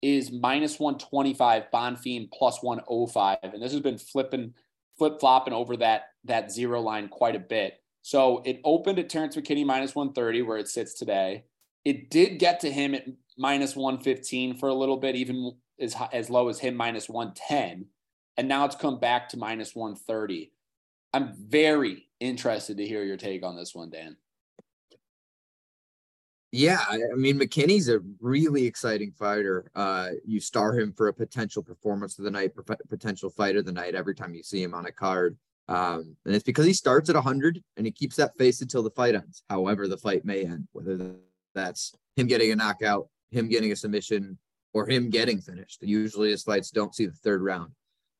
is 0.00 0.32
minus 0.32 0.80
125, 0.80 1.64
Bonfim 1.70 2.30
plus 2.32 2.62
105. 2.62 3.38
And 3.42 3.62
this 3.62 3.72
has 3.72 3.82
been 3.82 3.98
flipping, 3.98 4.54
flip 4.96 5.20
flopping 5.20 5.52
over 5.52 5.76
that, 5.76 6.04
that 6.24 6.50
zero 6.50 6.80
line 6.80 7.08
quite 7.08 7.36
a 7.36 7.40
bit. 7.40 7.74
So 8.00 8.40
it 8.46 8.62
opened 8.64 8.98
at 8.98 9.10
Terrence 9.10 9.36
McKinney 9.36 9.66
minus 9.66 9.94
130, 9.94 10.40
where 10.42 10.56
it 10.56 10.68
sits 10.68 10.94
today. 10.94 11.44
It 11.84 12.08
did 12.08 12.38
get 12.38 12.60
to 12.60 12.72
him 12.72 12.94
at 12.94 13.04
minus 13.36 13.76
115 13.76 14.56
for 14.56 14.68
a 14.68 14.74
little 14.74 14.96
bit, 14.96 15.16
even 15.16 15.52
as, 15.80 15.94
as 16.12 16.30
low 16.30 16.48
as 16.48 16.58
him 16.58 16.74
minus 16.76 17.08
110. 17.08 17.86
And 18.36 18.48
now 18.48 18.64
it's 18.64 18.76
come 18.76 18.98
back 18.98 19.28
to 19.30 19.36
minus 19.36 19.74
130. 19.74 20.50
I'm 21.12 21.32
very 21.38 22.08
interested 22.20 22.76
to 22.78 22.86
hear 22.86 23.04
your 23.04 23.16
take 23.16 23.44
on 23.44 23.56
this 23.56 23.74
one, 23.74 23.90
Dan. 23.90 24.16
Yeah, 26.56 26.78
I 26.88 26.98
mean 27.16 27.38
McKinney's 27.38 27.88
a 27.88 27.98
really 28.20 28.64
exciting 28.64 29.10
fighter. 29.10 29.72
Uh, 29.74 30.10
you 30.24 30.38
star 30.38 30.78
him 30.78 30.92
for 30.92 31.08
a 31.08 31.12
potential 31.12 31.64
performance 31.64 32.16
of 32.16 32.24
the 32.24 32.30
night, 32.30 32.52
potential 32.88 33.28
fight 33.28 33.56
of 33.56 33.64
the 33.64 33.72
night 33.72 33.96
every 33.96 34.14
time 34.14 34.34
you 34.34 34.44
see 34.44 34.62
him 34.62 34.72
on 34.72 34.86
a 34.86 34.92
card. 34.92 35.36
Um, 35.66 36.16
and 36.24 36.32
it's 36.34 36.44
because 36.44 36.66
he 36.66 36.72
starts 36.72 37.08
at 37.08 37.16
100 37.16 37.60
and 37.76 37.86
he 37.86 37.90
keeps 37.90 38.14
that 38.16 38.36
face 38.38 38.60
until 38.60 38.84
the 38.84 38.90
fight 38.90 39.16
ends, 39.16 39.42
however, 39.50 39.88
the 39.88 39.96
fight 39.96 40.24
may 40.24 40.44
end, 40.44 40.68
whether 40.70 41.16
that's 41.56 41.92
him 42.14 42.28
getting 42.28 42.52
a 42.52 42.56
knockout, 42.56 43.08
him 43.34 43.48
getting 43.48 43.72
a 43.72 43.76
submission, 43.76 44.38
or 44.72 44.86
him 44.88 45.10
getting 45.10 45.40
finished. 45.40 45.82
Usually 45.82 46.30
his 46.30 46.42
fights 46.42 46.70
don't 46.70 46.94
see 46.94 47.06
the 47.06 47.12
third 47.12 47.42
round. 47.42 47.72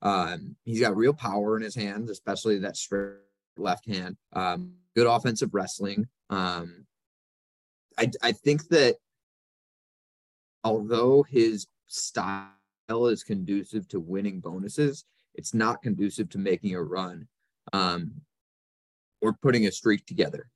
Um, 0.02 0.56
he's 0.64 0.80
got 0.80 0.96
real 0.96 1.14
power 1.14 1.56
in 1.56 1.62
his 1.62 1.74
hands, 1.74 2.10
especially 2.10 2.58
that 2.58 2.76
straight 2.76 3.14
left 3.56 3.88
hand. 3.88 4.16
Um, 4.34 4.74
good 4.94 5.06
offensive 5.06 5.54
wrestling. 5.54 6.06
Um, 6.30 6.86
I, 7.98 8.10
I 8.22 8.32
think 8.32 8.68
that 8.68 8.96
although 10.62 11.22
his 11.22 11.66
style 11.86 12.48
is 12.88 13.22
conducive 13.24 13.88
to 13.88 14.00
winning 14.00 14.40
bonuses, 14.40 15.04
it's 15.34 15.54
not 15.54 15.82
conducive 15.82 16.28
to 16.30 16.38
making 16.38 16.74
a 16.74 16.82
run 16.82 17.26
um, 17.72 18.12
or 19.20 19.32
putting 19.32 19.66
a 19.66 19.72
streak 19.72 20.06
together. 20.06 20.48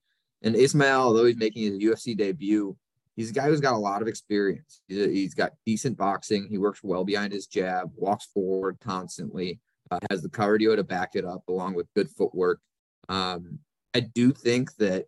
And 0.43 0.55
Ismael, 0.55 1.01
although 1.01 1.25
he's 1.25 1.37
making 1.37 1.65
his 1.65 1.79
UFC 1.79 2.17
debut, 2.17 2.77
he's 3.19 3.31
a 3.31 3.35
guy 3.35 3.47
who's 3.47 3.61
got 3.61 3.75
a 3.75 3.79
lot 3.79 4.01
of 4.01 4.07
experience. 4.07 4.81
he's 4.87 5.35
got 5.35 5.55
decent 5.67 5.99
boxing. 5.99 6.47
He 6.49 6.57
works 6.57 6.85
well 6.85 7.05
behind 7.05 7.33
his 7.33 7.49
jab, 7.49 7.91
walks 7.97 8.27
forward 8.27 8.79
constantly, 8.81 9.59
uh, 9.91 9.99
has 10.09 10.23
the 10.23 10.29
cardio 10.29 10.77
to 10.77 10.85
back 10.85 11.17
it 11.17 11.25
up, 11.25 11.43
along 11.49 11.75
with 11.75 11.93
good 11.97 12.09
footwork. 12.09 12.61
Um, 13.09 13.59
I 13.93 14.01
do 14.01 14.31
think 14.31 14.73
that 14.77 15.07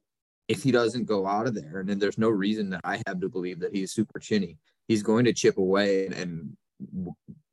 if 0.48 0.64
he 0.64 0.72
doesn't 0.72 1.04
go 1.04 1.24
out 1.24 1.46
of 1.46 1.54
there, 1.54 1.78
and 1.78 1.88
then 1.88 2.00
there's 2.00 2.18
no 2.18 2.30
reason 2.30 2.70
that 2.70 2.80
I 2.82 3.00
have 3.06 3.20
to 3.20 3.28
believe 3.28 3.60
that 3.60 3.72
he's 3.72 3.92
super 3.92 4.18
chinny, 4.18 4.58
he's 4.88 5.04
going 5.04 5.24
to 5.26 5.32
chip 5.32 5.56
away 5.56 6.06
and, 6.06 6.14
and 6.14 6.56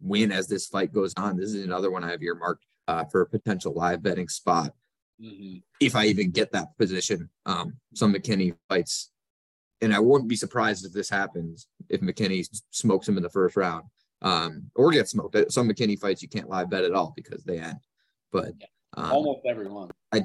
win 0.01 0.31
as 0.31 0.47
this 0.47 0.65
fight 0.65 0.91
goes 0.91 1.13
on. 1.17 1.37
This 1.37 1.53
is 1.53 1.63
another 1.63 1.91
one 1.91 2.03
I 2.03 2.09
have 2.09 2.23
earmarked 2.23 2.65
uh, 2.87 3.05
for 3.05 3.21
a 3.21 3.29
potential 3.29 3.73
live 3.75 4.01
betting 4.01 4.27
spot. 4.27 4.73
Mm-hmm. 5.21 5.57
If 5.79 5.95
I 5.95 6.05
even 6.05 6.31
get 6.31 6.51
that 6.53 6.75
position, 6.79 7.29
um, 7.45 7.75
some 7.93 8.11
McKinney 8.11 8.55
fights, 8.69 9.11
and 9.81 9.93
I 9.93 9.99
wouldn't 9.99 10.29
be 10.29 10.35
surprised 10.35 10.85
if 10.85 10.93
this 10.93 11.09
happens 11.09 11.67
if 11.89 12.01
McKinney 12.01 12.47
smokes 12.71 13.07
him 13.07 13.17
in 13.17 13.23
the 13.23 13.29
first 13.29 13.55
round, 13.55 13.85
um, 14.21 14.69
or 14.75 14.91
gets 14.91 15.11
smoked. 15.11 15.51
Some 15.51 15.69
McKinney 15.69 15.99
fights 15.99 16.21
you 16.21 16.29
can't 16.29 16.49
live 16.49 16.69
bet 16.69 16.83
at 16.83 16.93
all 16.93 17.13
because 17.15 17.43
they 17.43 17.59
end. 17.59 17.77
But 18.31 18.53
um, 18.95 19.11
almost 19.11 19.45
everyone. 19.45 19.89
I 20.11 20.23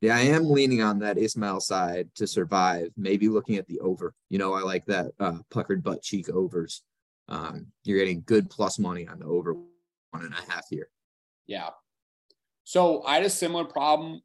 yeah, 0.00 0.16
I 0.16 0.20
am 0.20 0.50
leaning 0.50 0.82
on 0.82 0.98
that 1.00 1.18
Ismael 1.18 1.60
side 1.60 2.08
to 2.14 2.26
survive. 2.26 2.88
Maybe 2.96 3.28
looking 3.28 3.56
at 3.56 3.66
the 3.66 3.80
over. 3.80 4.14
You 4.30 4.38
know, 4.38 4.54
I 4.54 4.62
like 4.62 4.86
that 4.86 5.12
uh, 5.20 5.38
puckered 5.50 5.82
butt 5.82 6.02
cheek 6.02 6.30
overs. 6.30 6.82
Um, 7.28 7.66
you're 7.84 7.98
getting 7.98 8.22
good 8.26 8.48
plus 8.48 8.78
money 8.78 9.06
on 9.06 9.18
the 9.18 9.26
over 9.26 9.54
one 9.54 10.24
and 10.24 10.32
a 10.32 10.52
half 10.52 10.64
here. 10.70 10.88
Yeah. 11.46 11.68
So 12.64 13.02
I 13.04 13.16
had 13.16 13.24
a 13.24 13.30
similar 13.30 13.64
problem. 13.64 14.22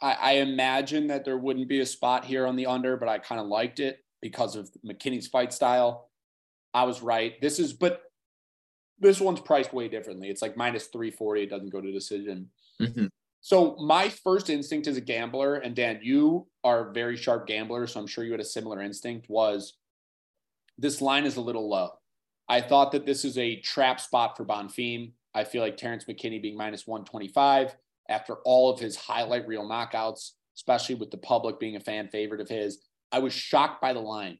I, 0.00 0.12
I 0.12 0.32
imagine 0.34 1.06
that 1.08 1.24
there 1.24 1.38
wouldn't 1.38 1.68
be 1.68 1.80
a 1.80 1.86
spot 1.86 2.24
here 2.24 2.46
on 2.46 2.56
the 2.56 2.66
under, 2.66 2.96
but 2.96 3.08
I 3.08 3.18
kind 3.18 3.40
of 3.40 3.46
liked 3.46 3.80
it 3.80 3.98
because 4.20 4.56
of 4.56 4.70
McKinney's 4.86 5.28
fight 5.28 5.52
style. 5.52 6.10
I 6.72 6.84
was 6.84 7.02
right. 7.02 7.40
This 7.40 7.58
is, 7.58 7.72
but 7.72 8.02
this 8.98 9.20
one's 9.20 9.40
priced 9.40 9.72
way 9.72 9.88
differently. 9.88 10.28
It's 10.28 10.42
like 10.42 10.56
minus 10.56 10.86
340. 10.86 11.42
It 11.42 11.50
doesn't 11.50 11.70
go 11.70 11.80
to 11.80 11.92
decision. 11.92 12.48
Mm-hmm. 12.80 13.06
So 13.40 13.76
my 13.76 14.08
first 14.08 14.48
instinct 14.48 14.86
as 14.86 14.96
a 14.96 15.02
gambler, 15.02 15.56
and 15.56 15.76
Dan, 15.76 16.00
you 16.02 16.46
are 16.64 16.88
a 16.88 16.92
very 16.92 17.16
sharp 17.16 17.46
gambler, 17.46 17.86
so 17.86 18.00
I'm 18.00 18.06
sure 18.06 18.24
you 18.24 18.32
had 18.32 18.40
a 18.40 18.44
similar 18.44 18.80
instinct, 18.80 19.28
was 19.28 19.74
this 20.78 21.02
line 21.02 21.26
is 21.26 21.36
a 21.36 21.42
little 21.42 21.68
low. 21.68 21.90
I 22.48 22.60
thought 22.60 22.92
that 22.92 23.06
this 23.06 23.24
is 23.24 23.38
a 23.38 23.60
trap 23.60 24.00
spot 24.00 24.36
for 24.36 24.44
Bonfim. 24.44 25.12
I 25.34 25.44
feel 25.44 25.62
like 25.62 25.76
Terrance 25.76 26.04
McKinney 26.04 26.40
being 26.40 26.56
minus 26.56 26.86
125 26.86 27.76
after 28.08 28.36
all 28.44 28.70
of 28.70 28.80
his 28.80 28.96
highlight 28.96 29.46
reel 29.46 29.68
knockouts, 29.68 30.32
especially 30.56 30.94
with 30.94 31.10
the 31.10 31.16
public 31.16 31.58
being 31.58 31.76
a 31.76 31.80
fan 31.80 32.08
favorite 32.08 32.40
of 32.40 32.48
his. 32.48 32.78
I 33.10 33.20
was 33.20 33.32
shocked 33.32 33.80
by 33.80 33.92
the 33.92 34.00
line. 34.00 34.38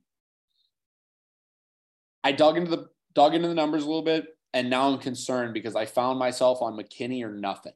I 2.23 2.33
dug 2.33 2.57
into 2.57 2.71
the 2.71 2.89
dug 3.15 3.35
into 3.35 3.49
the 3.49 3.55
numbers 3.55 3.85
a 3.85 3.87
little 3.87 4.03
bit, 4.03 4.37
and 4.53 4.71
now 4.71 4.89
I'm 4.89 4.99
concerned 4.99 5.55
because 5.55 5.77
I 5.77 5.87
found 5.87 6.19
myself 6.19 6.63
on 6.63 6.77
McKinney 6.77 7.25
or 7.25 7.31
nothing. 7.31 7.75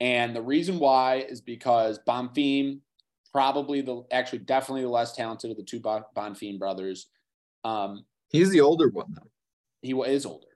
And 0.00 0.34
the 0.34 0.42
reason 0.42 0.78
why 0.78 1.16
is 1.28 1.40
because 1.40 1.98
Bonfim, 2.06 2.80
probably 3.32 3.80
the 3.80 4.04
actually 4.10 4.40
definitely 4.40 4.82
the 4.82 4.88
less 4.88 5.14
talented 5.14 5.50
of 5.50 5.56
the 5.56 5.62
two 5.62 5.80
Bonfim 5.80 6.58
brothers. 6.58 7.08
Um, 7.64 8.04
He's 8.30 8.50
the 8.50 8.60
older 8.60 8.88
one 8.88 9.14
though. 9.14 9.30
He 9.82 9.92
is 9.92 10.26
older. 10.26 10.46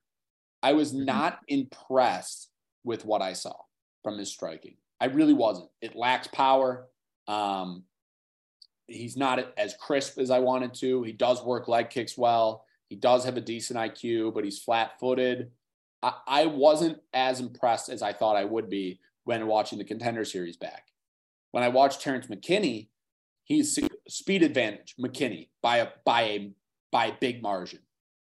I 0.63 0.73
was 0.73 0.93
mm-hmm. 0.93 1.05
not 1.05 1.41
impressed 1.47 2.51
with 2.85 3.05
what 3.05 3.23
I 3.23 3.35
saw 3.35 3.55
from 4.03 4.19
his 4.19 4.31
striking. 4.31 4.77
I 5.01 5.07
really 5.07 5.33
wasn't. 5.33 5.71
It 5.81 5.97
lacks 5.97 6.29
power. 6.29 6.87
Um, 7.27 7.85
he's 8.87 9.17
not 9.17 9.53
as 9.57 9.75
crisp 9.81 10.19
as 10.19 10.31
I 10.31 10.41
wanted 10.41 10.75
to. 10.75 11.03
He 11.03 11.13
does 11.13 11.45
work 11.45 11.69
leg 11.69 11.91
kicks 11.91 12.17
well. 12.19 12.65
He 12.89 12.97
does 12.97 13.25
have 13.25 13.37
a 13.37 13.43
decent 13.43 13.79
IQ, 13.79 14.35
but 14.35 14.45
he's 14.45 14.59
flat 14.59 14.99
footed. 14.99 15.51
I, 16.03 16.15
I 16.27 16.47
wasn't 16.47 16.99
as 17.13 17.41
impressed 17.41 17.89
as 17.89 18.03
I 18.03 18.13
thought 18.13 18.37
I 18.37 18.45
would 18.45 18.69
be 18.71 19.01
when 19.25 19.47
watching 19.47 19.79
the 19.79 19.85
contender 19.85 20.25
series 20.25 20.57
back. 20.57 20.87
When 21.53 21.63
I 21.63 21.69
watched 21.69 22.01
Terrance 22.01 22.27
McKinney, 22.27 22.89
he's 23.45 23.79
speed 24.09 24.43
advantage, 24.43 24.95
McKinney 24.99 25.49
by 25.63 25.79
a 25.79 25.89
by 26.05 26.23
a 26.23 26.51
by 26.91 27.07
a 27.07 27.17
big 27.21 27.43
margin. 27.43 27.81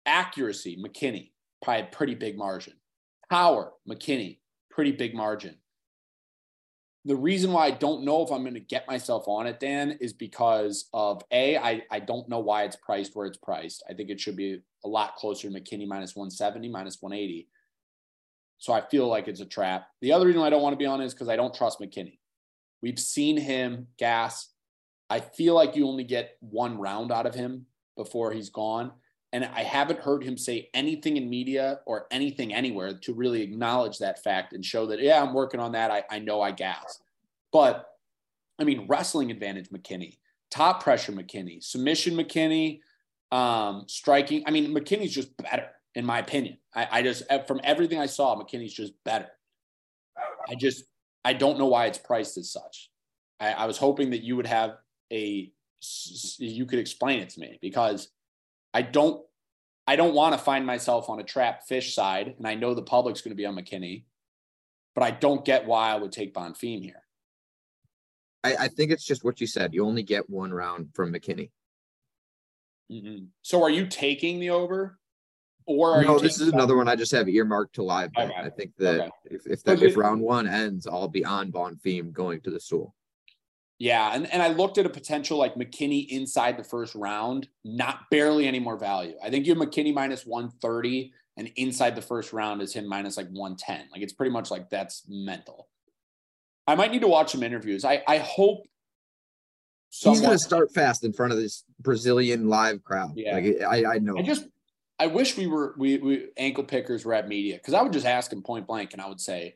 Accuracy, 0.05 0.77
McKinney 0.77 1.31
by 1.65 1.77
a 1.77 1.85
pretty 1.85 2.15
big 2.15 2.37
margin. 2.37 2.73
Power, 3.29 3.71
McKinney, 3.87 4.38
pretty 4.79 4.91
big 4.93 5.13
margin. 5.13 5.57
The 7.03 7.17
reason 7.17 7.51
why 7.51 7.65
I 7.65 7.71
don't 7.71 8.05
know 8.05 8.23
if 8.23 8.31
I'm 8.31 8.43
going 8.43 8.53
to 8.53 8.61
get 8.61 8.87
myself 8.87 9.27
on 9.27 9.45
it, 9.45 9.59
Dan, 9.59 9.97
is 9.99 10.13
because 10.13 10.87
of 10.93 11.21
A, 11.31 11.57
I, 11.57 11.81
I 11.91 11.99
don't 11.99 12.29
know 12.29 12.39
why 12.39 12.63
it's 12.63 12.77
priced 12.77 13.13
where 13.13 13.27
it's 13.27 13.35
priced. 13.35 13.83
I 13.89 13.93
think 13.93 14.09
it 14.09 14.21
should 14.21 14.37
be 14.37 14.61
a 14.85 14.87
lot 14.87 15.17
closer 15.17 15.49
to 15.49 15.53
McKinney 15.53 15.85
minus 15.85 16.15
170, 16.15 16.69
minus 16.69 17.01
180. 17.01 17.49
So 18.57 18.71
I 18.71 18.79
feel 18.79 19.09
like 19.09 19.27
it's 19.27 19.41
a 19.41 19.45
trap. 19.45 19.89
The 19.99 20.13
other 20.13 20.27
reason 20.27 20.41
I 20.41 20.49
don't 20.49 20.61
want 20.61 20.71
to 20.71 20.77
be 20.77 20.85
on 20.85 21.01
is 21.01 21.13
because 21.13 21.27
I 21.27 21.35
don't 21.35 21.53
trust 21.53 21.81
McKinney. 21.81 22.19
We've 22.81 22.97
seen 22.97 23.35
him 23.35 23.87
gas. 23.97 24.47
I 25.09 25.19
feel 25.19 25.55
like 25.55 25.75
you 25.75 25.89
only 25.89 26.05
get 26.05 26.37
one 26.39 26.77
round 26.77 27.11
out 27.11 27.25
of 27.25 27.35
him 27.35 27.65
before 27.97 28.31
he's 28.31 28.49
gone. 28.49 28.93
And 29.31 29.45
I 29.45 29.61
haven't 29.61 29.99
heard 29.99 30.23
him 30.23 30.37
say 30.37 30.69
anything 30.73 31.17
in 31.17 31.29
media 31.29 31.81
or 31.85 32.07
anything 32.09 32.53
anywhere 32.53 32.97
to 32.97 33.13
really 33.13 33.43
acknowledge 33.43 33.99
that 33.99 34.23
fact 34.23 34.53
and 34.53 34.65
show 34.65 34.87
that, 34.87 34.99
yeah, 34.99 35.21
I'm 35.21 35.33
working 35.33 35.59
on 35.59 35.73
that. 35.73 35.91
I, 35.91 36.03
I 36.09 36.19
know 36.19 36.41
I 36.41 36.51
gas. 36.51 36.99
But 37.51 37.85
I 38.57 38.63
mean, 38.63 38.87
wrestling 38.87 39.29
advantage 39.29 39.69
McKinney, 39.69 40.17
top 40.49 40.83
pressure 40.83 41.11
McKinney, 41.11 41.63
submission 41.63 42.15
McKinney, 42.15 42.79
um, 43.31 43.85
striking. 43.87 44.43
I 44.47 44.51
mean, 44.51 44.73
McKinney's 44.73 45.13
just 45.13 45.37
better 45.37 45.67
in 45.95 46.05
my 46.05 46.19
opinion. 46.19 46.57
I, 46.73 46.87
I 46.91 47.01
just, 47.03 47.23
from 47.47 47.61
everything 47.63 47.99
I 47.99 48.07
saw, 48.07 48.35
McKinney's 48.35 48.73
just 48.73 48.93
better. 49.05 49.27
I 50.47 50.55
just, 50.55 50.85
I 51.23 51.33
don't 51.33 51.59
know 51.59 51.67
why 51.67 51.85
it's 51.85 51.97
priced 51.97 52.37
as 52.37 52.51
such. 52.51 52.89
I, 53.39 53.51
I 53.51 53.65
was 53.65 53.77
hoping 53.77 54.09
that 54.11 54.23
you 54.23 54.35
would 54.35 54.47
have 54.47 54.77
a, 55.11 55.51
you 56.37 56.65
could 56.65 56.79
explain 56.79 57.19
it 57.19 57.29
to 57.29 57.39
me 57.39 57.59
because 57.61 58.09
I 58.73 58.81
don't, 58.81 59.23
I 59.87 59.95
don't 59.95 60.13
want 60.13 60.33
to 60.33 60.37
find 60.37 60.65
myself 60.65 61.09
on 61.09 61.19
a 61.19 61.23
trap 61.23 61.63
fish 61.67 61.95
side, 61.95 62.35
and 62.37 62.47
I 62.47 62.55
know 62.55 62.73
the 62.73 62.81
public's 62.81 63.21
going 63.21 63.31
to 63.31 63.35
be 63.35 63.45
on 63.45 63.55
McKinney, 63.55 64.03
but 64.93 65.03
I 65.03 65.11
don't 65.11 65.43
get 65.43 65.65
why 65.65 65.91
I 65.91 65.97
would 65.97 66.11
take 66.11 66.33
Bonfim 66.33 66.83
here. 66.83 67.03
I, 68.43 68.55
I 68.55 68.67
think 68.67 68.91
it's 68.91 69.03
just 69.03 69.23
what 69.23 69.41
you 69.41 69.47
said. 69.47 69.73
You 69.73 69.85
only 69.85 70.03
get 70.03 70.29
one 70.29 70.53
round 70.53 70.89
from 70.93 71.13
McKinney. 71.13 71.49
Mm-hmm. 72.91 73.25
So 73.41 73.63
are 73.63 73.69
you 73.69 73.87
taking 73.87 74.39
the 74.39 74.51
over? 74.51 74.97
Or 75.65 76.03
no, 76.03 76.17
this 76.17 76.41
is 76.41 76.47
another 76.47 76.75
one 76.75 76.87
I 76.87 76.95
just 76.95 77.11
have 77.11 77.29
earmarked 77.29 77.75
to 77.75 77.83
live. 77.83 78.09
Okay. 78.17 78.33
I 78.35 78.49
think 78.49 78.75
that 78.77 79.01
okay. 79.01 79.11
if 79.25 79.45
if, 79.45 79.63
the, 79.63 79.73
if 79.73 79.95
round 79.95 80.19
one 80.19 80.47
ends, 80.47 80.87
I'll 80.87 81.07
be 81.07 81.23
on 81.23 81.51
Bonfim 81.51 82.11
going 82.11 82.41
to 82.41 82.49
the 82.49 82.59
stool. 82.59 82.95
Yeah, 83.79 84.13
and, 84.13 84.31
and 84.31 84.41
I 84.43 84.49
looked 84.49 84.77
at 84.77 84.85
a 84.85 84.89
potential 84.89 85.37
like 85.37 85.55
McKinney 85.55 86.09
inside 86.09 86.57
the 86.57 86.63
first 86.65 86.95
round, 86.95 87.47
not 87.63 88.09
barely 88.11 88.45
any 88.45 88.59
more 88.59 88.77
value. 88.77 89.13
I 89.23 89.29
think 89.29 89.45
you 89.45 89.55
have 89.55 89.67
McKinney 89.67 89.93
minus 89.93 90.25
130 90.25 91.13
and 91.37 91.49
inside 91.55 91.95
the 91.95 92.01
first 92.01 92.33
round 92.33 92.61
is 92.61 92.73
him 92.73 92.85
minus 92.85 93.15
like 93.15 93.29
110. 93.29 93.87
Like 93.93 94.01
it's 94.01 94.11
pretty 94.11 94.31
much 94.31 94.51
like 94.51 94.69
that's 94.69 95.03
mental. 95.07 95.69
I 96.67 96.75
might 96.75 96.91
need 96.91 97.01
to 97.01 97.07
watch 97.07 97.31
some 97.31 97.41
interviews. 97.41 97.85
I, 97.85 98.03
I 98.05 98.17
hope 98.17 98.67
someone, 99.89 100.17
he's 100.17 100.25
going 100.25 100.37
to 100.37 100.43
start 100.43 100.73
fast 100.73 101.05
in 101.05 101.13
front 101.13 101.31
of 101.31 101.39
this 101.39 101.63
Brazilian 101.79 102.49
live 102.49 102.83
crowd. 102.83 103.13
Yeah, 103.15 103.33
like, 103.33 103.61
I, 103.61 103.95
I 103.95 103.97
know. 103.99 104.17
I 104.17 104.23
just 104.23 104.45
I 104.99 105.07
wish 105.07 105.37
we 105.37 105.47
were 105.47 105.73
we, 105.77 105.97
we 105.97 106.27
ankle 106.35 106.65
pickers 106.65 107.05
were 107.05 107.13
at 107.13 107.29
media 107.29 107.55
because 107.55 107.73
I 107.73 107.81
would 107.81 107.93
just 107.93 108.05
ask 108.05 108.31
him 108.31 108.43
point 108.43 108.67
blank 108.67 108.91
and 108.91 109.01
I 109.01 109.07
would 109.07 109.21
say, 109.21 109.55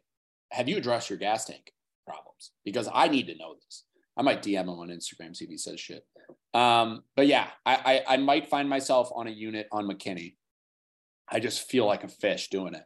"Have 0.52 0.70
you 0.70 0.78
addressed 0.78 1.10
your 1.10 1.20
gas 1.20 1.46
tank 1.46 1.74
problems?" 2.08 2.52
Because 2.64 2.88
I 2.92 3.10
need 3.10 3.28
to 3.28 3.36
know 3.36 3.56
this. 3.56 3.84
I 4.16 4.22
might 4.22 4.44
DM 4.44 4.62
him 4.62 4.70
on 4.70 4.90
Instagram 4.90 5.36
see 5.36 5.46
if 5.46 5.52
he 5.52 5.58
says 5.58 5.80
shit. 5.80 6.06
Um, 6.54 7.04
but 7.16 7.28
yeah, 7.28 7.48
I, 7.66 8.04
I 8.08 8.14
I 8.14 8.18
might 8.18 8.48
find 8.48 8.70
myself 8.70 9.12
on 9.16 9.28
a 9.28 9.32
unit 9.32 9.68
on 9.72 9.88
McKinney. 9.88 10.36
I 11.28 11.40
just 11.40 11.70
feel 11.70 11.86
like 11.86 12.04
a 12.04 12.08
fish 12.08 12.50
doing 12.50 12.76
it. 12.76 12.84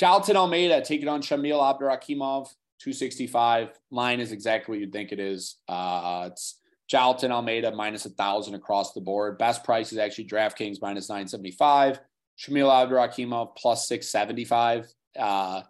Jailton 0.00 0.34
Almeida 0.34 0.82
taking 0.82 1.08
on 1.08 1.22
Shamil 1.22 1.60
Abdurakhimov. 1.60 2.48
265. 2.80 3.78
Line 3.90 4.20
is 4.20 4.32
exactly 4.32 4.72
what 4.72 4.80
you'd 4.80 4.92
think 4.92 5.12
it 5.12 5.20
is. 5.20 5.56
Uh, 5.68 6.30
it's 6.32 6.60
Jailton 6.90 7.30
Almeida 7.30 7.70
minus 7.72 8.06
a 8.06 8.10
thousand 8.10 8.54
across 8.54 8.94
the 8.94 9.02
board. 9.02 9.36
Best 9.36 9.62
price 9.64 9.92
is 9.92 9.98
actually 9.98 10.26
DraftKings 10.26 10.78
minus 10.80 11.10
975. 11.10 12.00
Shamil 12.38 12.70
Abdurakhimov 12.70 13.54
plus 13.56 13.86
675. 13.86 14.92
Uh, 15.18 15.62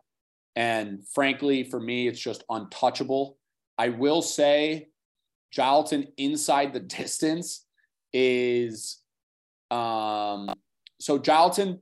and 0.54 1.00
frankly, 1.12 1.64
for 1.64 1.80
me, 1.80 2.06
it's 2.06 2.20
just 2.20 2.44
untouchable. 2.48 3.36
I 3.80 3.88
will 3.88 4.20
say 4.20 4.88
Jailton 5.56 6.12
inside 6.18 6.74
the 6.74 6.80
distance 6.80 7.64
is 8.12 8.98
um 9.70 10.52
so 11.00 11.18
Jailton 11.18 11.80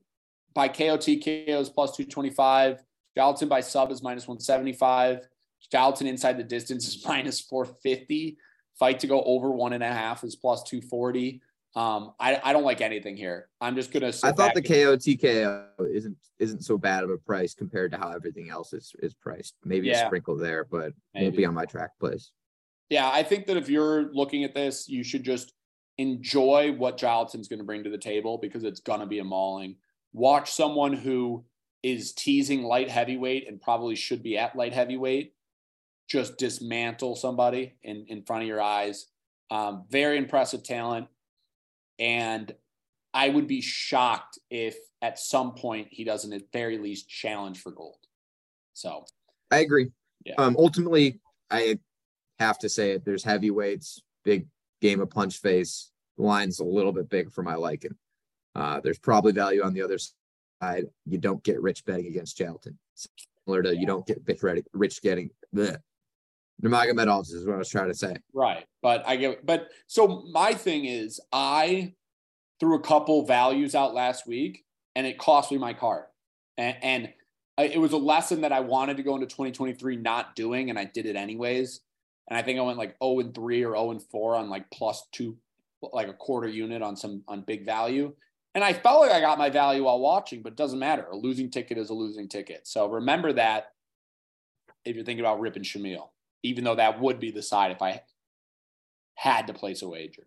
by 0.54 0.68
KOT 0.68 1.06
KO 1.24 1.60
is 1.60 1.68
plus 1.68 1.96
225. 1.96 2.84
Jailton 3.16 3.48
by 3.48 3.60
sub 3.60 3.90
is 3.90 4.00
minus 4.00 4.28
175. 4.28 5.26
Jailton 5.74 6.06
inside 6.06 6.38
the 6.38 6.44
distance 6.44 6.86
is 6.86 7.04
minus 7.04 7.40
450. 7.40 8.38
Fight 8.78 9.00
to 9.00 9.08
go 9.08 9.20
over 9.24 9.50
one 9.50 9.72
and 9.72 9.82
a 9.82 9.92
half 9.92 10.22
is 10.22 10.36
plus 10.36 10.62
240. 10.62 11.42
Um, 11.76 12.12
I, 12.18 12.40
I 12.42 12.52
don't 12.52 12.64
like 12.64 12.80
anything 12.80 13.16
here. 13.16 13.48
I'm 13.60 13.76
just 13.76 13.92
gonna. 13.92 14.12
I 14.24 14.32
thought 14.32 14.54
the 14.54 14.62
KO 14.62 14.96
TKO 14.96 15.66
isn't 15.92 16.16
isn't 16.38 16.64
so 16.64 16.78
bad 16.78 17.04
of 17.04 17.10
a 17.10 17.18
price 17.18 17.54
compared 17.54 17.92
to 17.92 17.98
how 17.98 18.10
everything 18.10 18.50
else 18.50 18.72
is 18.72 18.92
is 19.00 19.14
priced. 19.14 19.54
Maybe 19.64 19.88
yeah. 19.88 20.02
a 20.02 20.06
sprinkle 20.06 20.36
there, 20.36 20.64
but 20.64 20.92
Maybe. 21.14 21.26
won't 21.26 21.36
be 21.36 21.44
on 21.44 21.54
my 21.54 21.66
track 21.66 21.90
place. 22.00 22.32
Yeah, 22.88 23.10
I 23.12 23.22
think 23.22 23.46
that 23.46 23.56
if 23.56 23.68
you're 23.68 24.10
looking 24.12 24.44
at 24.44 24.54
this, 24.54 24.88
you 24.88 25.04
should 25.04 25.22
just 25.22 25.52
enjoy 25.98 26.72
what 26.72 26.96
Jailton's 26.96 27.48
going 27.48 27.58
to 27.58 27.64
bring 27.64 27.84
to 27.84 27.90
the 27.90 27.98
table 27.98 28.38
because 28.38 28.64
it's 28.64 28.80
going 28.80 29.00
to 29.00 29.06
be 29.06 29.18
a 29.18 29.24
mauling. 29.24 29.76
Watch 30.12 30.52
someone 30.52 30.94
who 30.94 31.44
is 31.82 32.12
teasing 32.12 32.62
light 32.62 32.88
heavyweight 32.88 33.46
and 33.46 33.60
probably 33.60 33.94
should 33.94 34.22
be 34.22 34.38
at 34.38 34.56
light 34.56 34.72
heavyweight 34.72 35.34
just 36.08 36.38
dismantle 36.38 37.14
somebody 37.14 37.74
in, 37.82 38.06
in 38.08 38.22
front 38.22 38.42
of 38.42 38.48
your 38.48 38.62
eyes. 38.62 39.06
Um, 39.50 39.84
very 39.90 40.16
impressive 40.16 40.64
talent. 40.64 41.06
And 41.98 42.54
I 43.14 43.28
would 43.28 43.46
be 43.46 43.60
shocked 43.60 44.38
if 44.50 44.76
at 45.02 45.18
some 45.18 45.54
point 45.54 45.88
he 45.90 46.04
doesn't 46.04 46.32
at 46.32 46.52
very 46.52 46.78
least 46.78 47.08
challenge 47.08 47.60
for 47.60 47.72
gold. 47.72 47.98
So 48.74 49.04
I 49.50 49.58
agree. 49.58 49.90
Yeah. 50.24 50.34
Um, 50.38 50.56
ultimately, 50.58 51.20
I 51.50 51.78
have 52.38 52.58
to 52.60 52.68
say 52.68 52.92
it. 52.92 53.04
There's 53.04 53.24
heavyweights, 53.24 54.02
big 54.24 54.46
game 54.80 55.00
of 55.00 55.10
punch 55.10 55.38
face. 55.38 55.90
The 56.16 56.24
line's 56.24 56.60
a 56.60 56.64
little 56.64 56.92
bit 56.92 57.08
big 57.08 57.32
for 57.32 57.42
my 57.42 57.54
liking. 57.54 57.96
Uh, 58.54 58.80
there's 58.80 58.98
probably 58.98 59.32
value 59.32 59.62
on 59.62 59.72
the 59.72 59.82
other 59.82 59.98
side. 59.98 60.86
You 61.06 61.18
don't 61.18 61.42
get 61.42 61.60
rich 61.62 61.84
betting 61.84 62.06
against 62.06 62.38
Jailton. 62.38 62.74
Similar 63.46 63.62
to 63.62 63.76
you 63.76 63.86
don't 63.86 64.06
get 64.06 64.22
rich 64.72 65.00
getting 65.00 65.30
the 65.52 65.80
Nurmagomedov 66.62 67.32
is 67.32 67.46
what 67.46 67.54
I 67.54 67.58
was 67.58 67.68
trying 67.68 67.88
to 67.88 67.94
say. 67.94 68.16
Right. 68.32 68.64
But 68.82 69.04
I 69.06 69.16
get 69.16 69.46
but 69.46 69.68
so 69.86 70.24
my 70.32 70.54
thing 70.54 70.84
is 70.86 71.20
I 71.32 71.94
threw 72.58 72.74
a 72.74 72.80
couple 72.80 73.24
values 73.24 73.74
out 73.74 73.94
last 73.94 74.26
week 74.26 74.64
and 74.96 75.06
it 75.06 75.18
cost 75.18 75.52
me 75.52 75.58
my 75.58 75.72
card. 75.72 76.04
And, 76.56 76.76
and 76.82 77.12
it 77.58 77.80
was 77.80 77.92
a 77.92 77.98
lesson 77.98 78.40
that 78.42 78.52
I 78.52 78.60
wanted 78.60 78.96
to 78.96 79.02
go 79.02 79.14
into 79.14 79.26
2023 79.26 79.96
not 79.96 80.34
doing, 80.34 80.70
and 80.70 80.78
I 80.78 80.84
did 80.84 81.06
it 81.06 81.16
anyways. 81.16 81.80
And 82.28 82.38
I 82.38 82.42
think 82.42 82.58
I 82.58 82.62
went 82.62 82.78
like 82.78 82.96
0 83.02 83.20
and 83.20 83.34
3 83.34 83.64
or 83.64 83.74
0 83.74 83.90
and 83.92 84.02
4 84.02 84.34
on 84.36 84.50
like 84.50 84.68
plus 84.70 85.06
two, 85.12 85.36
like 85.92 86.08
a 86.08 86.12
quarter 86.12 86.48
unit 86.48 86.82
on 86.82 86.96
some 86.96 87.22
on 87.28 87.42
big 87.42 87.64
value. 87.64 88.12
And 88.54 88.64
I 88.64 88.72
felt 88.72 89.00
like 89.00 89.12
I 89.12 89.20
got 89.20 89.38
my 89.38 89.50
value 89.50 89.84
while 89.84 90.00
watching, 90.00 90.42
but 90.42 90.52
it 90.52 90.56
doesn't 90.56 90.78
matter. 90.78 91.06
A 91.12 91.16
losing 91.16 91.50
ticket 91.50 91.78
is 91.78 91.90
a 91.90 91.94
losing 91.94 92.28
ticket. 92.28 92.66
So 92.66 92.88
remember 92.88 93.32
that 93.34 93.72
if 94.84 94.96
you're 94.96 95.04
thinking 95.04 95.24
about 95.24 95.40
ripping 95.40 95.62
Shamil 95.62 96.08
even 96.42 96.64
though 96.64 96.76
that 96.76 97.00
would 97.00 97.20
be 97.20 97.30
the 97.30 97.42
side 97.42 97.70
if 97.70 97.82
I 97.82 98.02
had 99.14 99.46
to 99.48 99.54
place 99.54 99.82
a 99.82 99.88
wager. 99.88 100.26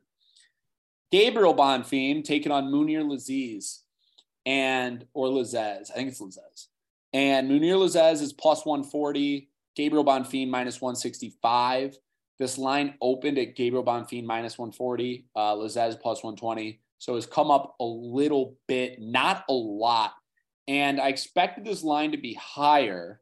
Gabriel 1.12 1.55
Bonfim 1.55 2.24
taking 2.24 2.51
on 2.51 2.72
Munir 2.72 3.03
Lazzez 3.03 3.80
and 4.45 5.05
or 5.14 5.28
Lazzez. 5.28 5.91
I 5.91 5.95
think 5.95 6.09
it's 6.09 6.22
Lazzez. 6.22 6.68
And 7.14 7.49
Munir 7.49 7.76
Lazzez 7.76 8.22
is 8.22 8.34
plus 8.34 8.66
140. 8.66 9.49
Gabriel 9.76 10.05
Bonfim 10.05 10.49
minus 10.49 10.82
165. 10.82 11.97
This 12.39 12.57
line 12.57 12.95
opened 13.01 13.38
at 13.38 13.55
Gabriel 13.55 13.84
Bonfim 13.84 14.26
minus 14.26 14.57
140. 14.57 15.28
Uh, 15.36 15.55
Lazzez 15.55 15.99
plus 15.99 16.24
120. 16.24 16.82
So 16.97 17.16
it's 17.16 17.26
come 17.26 17.51
up 17.51 17.76
a 17.80 17.86
little 17.86 18.55
bit, 18.68 19.01
not 19.01 19.43
a 19.49 19.53
lot. 19.53 20.14
And 20.68 21.01
I 21.01 21.09
expected 21.09 21.66
this 21.66 21.84
line 21.84 22.12
to 22.12 22.18
be 22.18 22.34
higher 22.36 23.22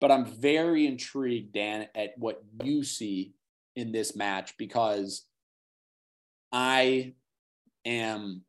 but 0.00 0.10
I'm 0.10 0.24
very 0.24 0.86
intrigued, 0.86 1.52
Dan, 1.52 1.88
at 1.94 2.14
what 2.16 2.42
you 2.62 2.84
see 2.84 3.34
in 3.76 3.92
this 3.92 4.16
match 4.16 4.56
because 4.58 5.24
I 6.52 7.14
am 7.84 8.42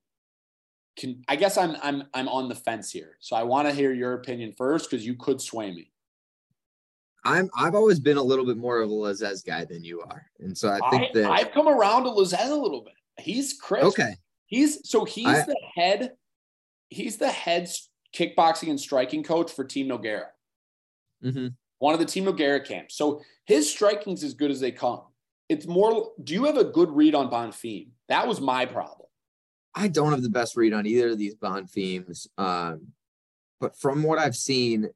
can 0.98 1.24
I 1.28 1.36
guess 1.36 1.58
I'm 1.58 1.76
I'm 1.82 2.04
I'm 2.14 2.28
on 2.28 2.50
the 2.50 2.56
fence 2.56 2.92
here. 2.92 3.18
So 3.20 3.36
I 3.36 3.44
want 3.44 3.68
to 3.68 3.74
hear 3.74 3.94
your 3.94 4.14
opinion 4.14 4.54
first 4.58 4.90
because 4.90 5.06
you 5.06 5.16
could 5.16 5.42
sway 5.42 5.72
me. 5.72 5.92
I'm 7.26 7.50
I've 7.58 7.76
always 7.76 8.00
been 8.00 8.18
a 8.18 8.24
little 8.24 8.46
bit 8.46 8.58
more 8.58 8.82
of 8.82 8.90
a 8.90 8.94
Lazzez 8.94 9.46
guy 9.46 9.66
than 9.66 9.84
you 9.84 10.02
are. 10.02 10.26
And 10.40 10.58
so 10.58 10.70
I 10.70 10.90
think 10.90 11.04
I, 11.04 11.10
that 11.14 11.32
I've 11.32 11.52
come 11.52 11.68
around 11.68 12.04
to 12.04 12.10
Lazzez 12.10 12.50
a 12.50 12.56
little 12.56 12.82
bit. 12.82 12.94
He's 13.18 13.54
Chris. 13.54 13.84
Okay. 13.84 14.16
He's 14.48 14.90
so 14.90 15.06
he's 15.06 15.28
I, 15.28 15.46
the 15.46 15.58
head, 15.76 16.14
he's 16.90 17.18
the 17.18 17.30
head 17.30 17.70
kickboxing 18.16 18.70
and 18.70 18.80
striking 18.80 19.24
coach 19.24 19.52
for 19.52 19.64
Team 19.64 19.88
Nogueira. 19.88 20.28
Mm-hmm. 21.24 21.48
One 21.80 21.94
of 21.94 22.00
the 22.00 22.06
Team 22.06 22.26
Nogueira 22.26 22.66
camps. 22.66 22.96
So 22.96 23.22
his 23.46 23.70
striking's 23.70 24.24
as 24.24 24.34
good 24.34 24.52
as 24.52 24.60
they 24.60 24.72
come. 24.72 25.02
It's 25.48 25.66
more, 25.66 26.12
do 26.24 26.34
you 26.34 26.46
have 26.46 26.58
a 26.58 26.64
good 26.64 26.92
read 26.92 27.16
on 27.16 27.30
Bonfim? 27.30 27.88
That 28.08 28.28
was 28.28 28.40
my 28.40 28.66
problem. 28.66 29.08
I 29.74 29.88
don't 29.88 30.12
have 30.12 30.22
the 30.22 30.30
best 30.30 30.56
read 30.58 30.74
on 30.74 30.86
either 30.86 31.10
of 31.10 31.18
these 31.18 31.36
Bonfims. 31.36 32.28
Um, 32.38 32.88
but 33.60 33.78
from 33.78 34.04
what 34.04 34.20
I've 34.20 34.36
seen, 34.36 34.90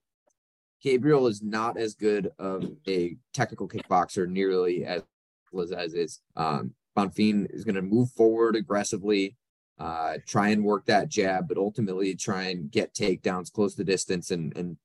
Gabriel 0.81 1.27
is 1.27 1.41
not 1.41 1.77
as 1.77 1.95
good 1.95 2.31
of 2.37 2.69
a 2.87 3.15
technical 3.33 3.67
kickboxer 3.67 4.27
nearly 4.27 4.85
as 4.85 5.01
Lazzez 5.53 5.95
is. 5.95 6.19
Um, 6.35 6.73
Bonfim 6.97 7.47
is 7.53 7.63
going 7.63 7.75
to 7.75 7.81
move 7.81 8.11
forward 8.11 8.55
aggressively, 8.55 9.35
uh, 9.79 10.17
try 10.27 10.49
and 10.49 10.63
work 10.63 10.85
that 10.85 11.09
jab, 11.09 11.47
but 11.47 11.57
ultimately 11.57 12.13
try 12.15 12.43
and 12.43 12.69
get 12.69 12.93
takedowns 12.93 13.51
close 13.51 13.75
the 13.75 13.83
distance 13.83 14.31
and, 14.31 14.55
and 14.57 14.77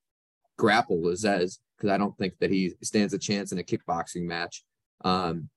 grapple 0.58 0.98
Lazzez 0.98 1.58
because 1.76 1.90
I 1.90 1.96
don't 1.96 2.16
think 2.18 2.34
that 2.40 2.50
he 2.50 2.74
stands 2.82 3.14
a 3.14 3.18
chance 3.18 3.52
in 3.52 3.58
a 3.58 3.62
kickboxing 3.62 4.24
match. 4.24 4.64
Um, 5.04 5.48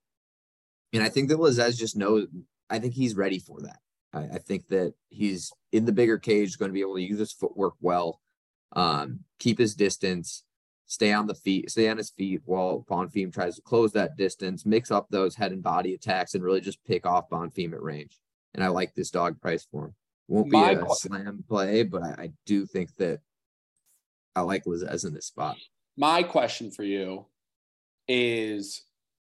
and 0.94 1.04
I 1.04 1.10
think 1.10 1.30
that 1.30 1.40
Lazzez 1.40 1.78
just 1.78 1.98
knows. 1.98 2.28
I 2.70 2.80
think 2.80 2.94
he's 2.94 3.16
ready 3.16 3.40
for 3.40 3.60
that. 3.62 3.80
I, 4.14 4.36
I, 4.36 4.38
think 4.38 4.68
that 4.70 4.94
he's 5.10 5.52
in 5.72 5.86
the 5.86 5.92
bigger 5.92 6.18
cage, 6.18 6.58
going 6.58 6.70
to 6.70 6.74
be 6.74 6.82
able 6.82 6.96
to 6.96 7.02
use 7.02 7.20
his 7.20 7.34
footwork 7.34 7.74
well, 7.82 8.22
um, 8.74 9.22
keep 9.40 9.58
his 9.58 9.74
distance, 9.74 10.44
stay 10.86 11.12
on 11.12 11.28
the 11.28 11.34
feet, 11.34 11.72
stay 11.72 11.90
on 11.90 11.98
his 11.98 12.12
feet 12.12 12.42
while 12.46 12.86
Bonfim 12.90 13.34
tries 13.34 13.56
to 13.56 13.62
close 13.62 13.94
that 13.94 14.18
distance, 14.18 14.66
mix 14.66 14.92
up 14.92 15.08
those 15.10 15.36
head 15.36 15.52
and 15.52 15.64
body 15.64 15.94
attacks, 15.94 16.34
and 16.34 16.44
really 16.44 16.62
just 16.62 16.84
pick 16.86 17.06
off 17.06 17.30
Bonfim 17.30 17.74
at 17.74 17.82
range. 17.82 18.20
And 18.54 18.64
I 18.64 18.68
like 18.68 18.94
this 18.94 19.10
dog 19.10 19.40
price 19.42 19.66
for 19.72 19.86
him. 19.86 19.96
Won't 20.28 20.52
be 20.52 20.58
My 20.58 20.72
a 20.72 20.86
slam 20.90 21.44
play, 21.48 21.84
but 21.84 22.04
I, 22.04 22.24
I 22.24 22.30
do 22.46 22.66
think 22.66 22.96
that 22.98 23.20
I 24.36 24.42
like 24.42 24.66
Lazzez 24.66 25.06
in 25.06 25.14
this 25.14 25.26
spot. 25.26 25.58
My 25.98 26.24
question 26.24 26.72
for 26.72 26.84
you 26.84 27.26
is, 28.08 28.84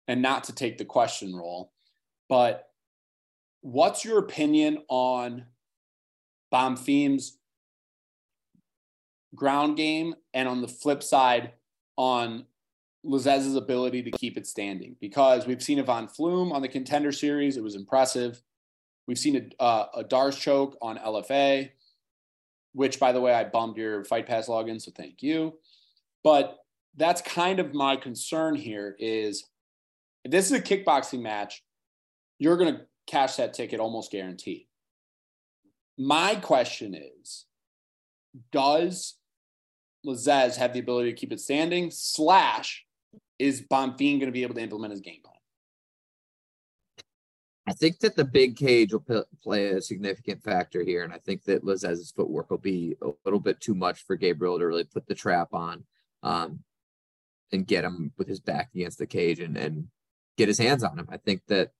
and 0.09 0.23
not 0.23 0.45
to 0.45 0.55
take 0.55 0.79
the 0.79 0.85
question 0.85 1.35
role, 1.35 1.73
but 2.29 2.69
what's 3.61 4.05
your 4.05 4.19
opinion 4.19 4.79
on 4.89 5.47
Bonfim's 6.53 7.39
ground 9.35 9.77
game 9.77 10.15
and 10.35 10.49
on 10.49 10.61
the 10.61 10.69
flip 10.69 11.03
side 11.03 11.53
on 11.97 12.45
Lazzez's 13.05 13.57
ability 13.57 14.03
to 14.05 14.11
keep 14.13 14.37
it 14.37 14.47
standing? 14.47 14.97
Because 15.01 15.47
we've 15.47 15.63
seen 15.63 15.79
Ivan 15.79 16.09
Flume 16.09 16.53
on 16.53 16.63
the 16.63 16.69
contender 16.69 17.13
series, 17.13 17.57
it 17.57 17.63
was 17.63 17.75
impressive. 17.75 18.41
We've 19.09 19.19
seen 19.19 19.51
a, 19.59 19.63
uh, 19.63 19.87
a 19.97 20.05
D'Arce 20.05 20.39
choke 20.39 20.77
on 20.81 20.97
LFA 20.97 21.71
which 22.73 22.99
by 22.99 23.13
the 23.13 23.21
way, 23.21 23.33
I 23.33 23.45
bummed 23.45 23.77
your 23.77 24.05
Fight 24.05 24.27
Pass 24.27 24.49
login, 24.49 24.81
so 24.81 24.93
thank 24.97 25.23
you. 25.23 25.59
But 26.25 26.59
that's 26.97 27.23
kind 27.23 27.59
of 27.59 27.75
my 27.75 27.97
concern 27.97 28.55
here 28.55 28.97
is 28.99 29.45
if 30.25 30.31
this 30.31 30.47
is 30.47 30.53
a 30.53 30.61
kickboxing 30.61 31.21
match, 31.21 31.63
you're 32.39 32.57
going 32.57 32.75
to 32.75 32.83
cash 33.07 33.37
that 33.37 33.55
ticket 33.55 33.81
almost 33.81 34.11
guaranteed. 34.11 34.67
My 35.99 36.37
question 36.37 36.95
is, 36.95 37.47
does 38.51 39.15
Lazzez 40.07 40.57
have 40.57 40.73
the 40.73 40.81
ability 40.81 41.11
to 41.11 41.17
keep 41.17 41.33
it 41.33 41.41
standing? 41.41 41.91
Slash, 41.91 42.85
is 43.39 43.63
Bonfim 43.63 44.19
going 44.19 44.27
to 44.27 44.33
be 44.33 44.43
able 44.43 44.55
to 44.55 44.63
implement 44.63 44.93
his 44.93 45.01
game 45.01 45.21
plan? 45.23 45.32
I 47.67 47.73
think 47.73 48.01
that 48.01 48.17
the 48.17 48.25
big 48.25 48.57
cage 48.57 48.93
will 48.93 49.01
p- 49.01 49.23
play 49.43 49.69
a 49.69 49.81
significant 49.81 50.43
factor 50.43 50.83
here, 50.83 51.05
and 51.05 51.13
I 51.13 51.19
think 51.19 51.45
that 51.45 51.65
Lazzez's 51.65 52.11
footwork 52.11 52.51
will 52.51 52.59
be 52.59 52.97
a 53.03 53.11
little 53.25 53.39
bit 53.39 53.61
too 53.61 53.75
much 53.75 54.05
for 54.05 54.17
Gabriel 54.17 54.59
to 54.59 54.67
really 54.67 54.85
put 54.85 55.07
the 55.07 55.15
trap 55.15 55.55
on. 55.55 55.85
Um, 56.25 56.61
and 57.53 57.67
get 57.67 57.85
him 57.85 58.13
with 58.17 58.27
his 58.27 58.41
back 58.41 58.71
against 58.75 58.99
the 58.99 59.07
cage 59.07 59.39
and, 59.39 59.57
and 59.57 59.89
get 60.37 60.49
his 60.49 60.59
hands 60.59 60.83
on 60.83 60.99
him. 60.99 61.07
I 61.11 61.19
think 61.19 61.43
that 61.49 61.71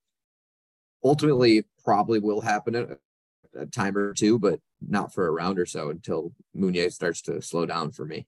ultimately 1.03 1.65
probably 1.83 2.19
will 2.19 2.41
happen 2.41 2.75
a, 2.75 3.59
a 3.59 3.65
time 3.65 3.97
or 3.97 4.13
two, 4.13 4.39
but 4.39 4.59
not 4.87 5.13
for 5.13 5.27
a 5.27 5.31
round 5.31 5.59
or 5.59 5.65
so 5.65 5.89
until 5.89 6.33
Muniz 6.55 6.93
starts 6.93 7.21
to 7.23 7.41
slow 7.41 7.65
down 7.65 7.91
for 7.91 8.05
me. 8.05 8.27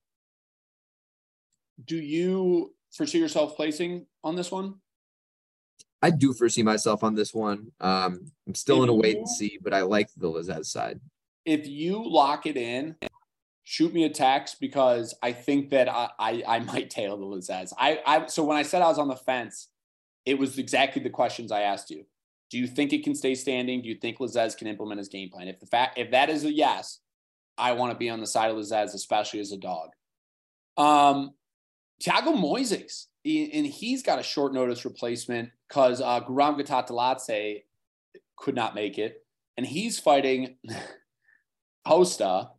Do 1.84 1.98
you 1.98 2.74
foresee 2.92 3.20
yourself 3.20 3.56
placing 3.56 4.08
on 4.24 4.36
this 4.36 4.52
one? 4.52 4.76
I 6.02 6.12
do 6.12 6.34
foresee 6.34 6.64
myself 6.64 7.04
on 7.04 7.16
this 7.16 7.34
one. 7.34 7.72
Um, 7.80 8.32
I'm 8.48 8.56
still 8.56 8.84
in 8.84 8.90
a 8.90 8.94
wait 8.94 9.18
and 9.18 9.28
see, 9.28 9.58
but 9.62 9.74
I 9.74 9.82
like 9.82 10.10
the 10.16 10.28
Lazzez 10.28 10.66
side. 10.66 11.00
If 11.46 11.68
you 11.68 12.04
lock 12.06 12.46
it 12.46 12.58
in, 12.58 12.96
shoot 13.64 13.94
me 13.94 14.04
a 14.04 14.10
text 14.10 14.60
because 14.60 15.16
I 15.22 15.32
think 15.34 15.70
that 15.72 15.90
I 15.90 16.10
I, 16.20 16.44
I 16.48 16.60
might 16.60 16.90
tail 16.90 17.18
the 17.18 17.26
Lazzez. 17.26 17.74
I 17.78 18.00
I 18.06 18.26
so 18.28 18.44
when 18.44 18.58
I 18.58 18.64
said 18.64 18.82
I 18.82 18.88
was 18.88 19.00
on 19.00 19.08
the 19.08 19.16
fence, 19.16 19.70
it 20.26 20.38
was 20.38 20.58
exactly 20.58 21.02
the 21.02 21.10
questions 21.10 21.52
I 21.52 21.62
asked 21.62 21.90
you. 21.90 22.06
Do 22.52 22.60
you 22.60 22.68
think 22.68 22.94
it 22.94 23.04
can 23.04 23.16
stay 23.16 23.36
standing? 23.36 23.82
Do 23.82 23.90
you 23.90 23.96
think 23.96 24.20
Lazzez 24.20 24.56
can 24.56 24.68
implement 24.68 25.00
his 25.00 25.10
game 25.10 25.30
plan? 25.30 25.48
If 25.48 25.60
the 25.60 25.66
fact 25.66 25.98
if 25.98 26.12
that 26.12 26.30
is 26.30 26.46
a 26.46 26.52
yes, 26.52 27.00
I 27.58 27.72
want 27.74 27.92
to 27.92 27.98
be 27.98 28.10
on 28.10 28.20
the 28.20 28.28
side 28.28 28.52
of 28.52 28.58
Lazzez, 28.58 28.94
especially 28.94 29.40
as 29.40 29.52
a 29.52 29.58
dog. 29.58 29.90
Um, 30.78 31.34
Thiago 32.04 32.36
Moises, 32.36 33.06
and 33.26 33.66
he's 33.66 34.04
got 34.04 34.20
a 34.20 34.24
short 34.24 34.54
notice 34.54 34.86
replacement 34.86 35.50
because 35.68 36.02
uh, 36.02 36.22
Guram 36.22 36.60
Kutateladze 36.60 37.64
could 38.36 38.56
not 38.56 38.76
make 38.76 38.98
it, 38.98 39.26
and 39.58 39.66
he's 39.66 40.00
fighting 40.00 40.58
Costa 41.88 42.50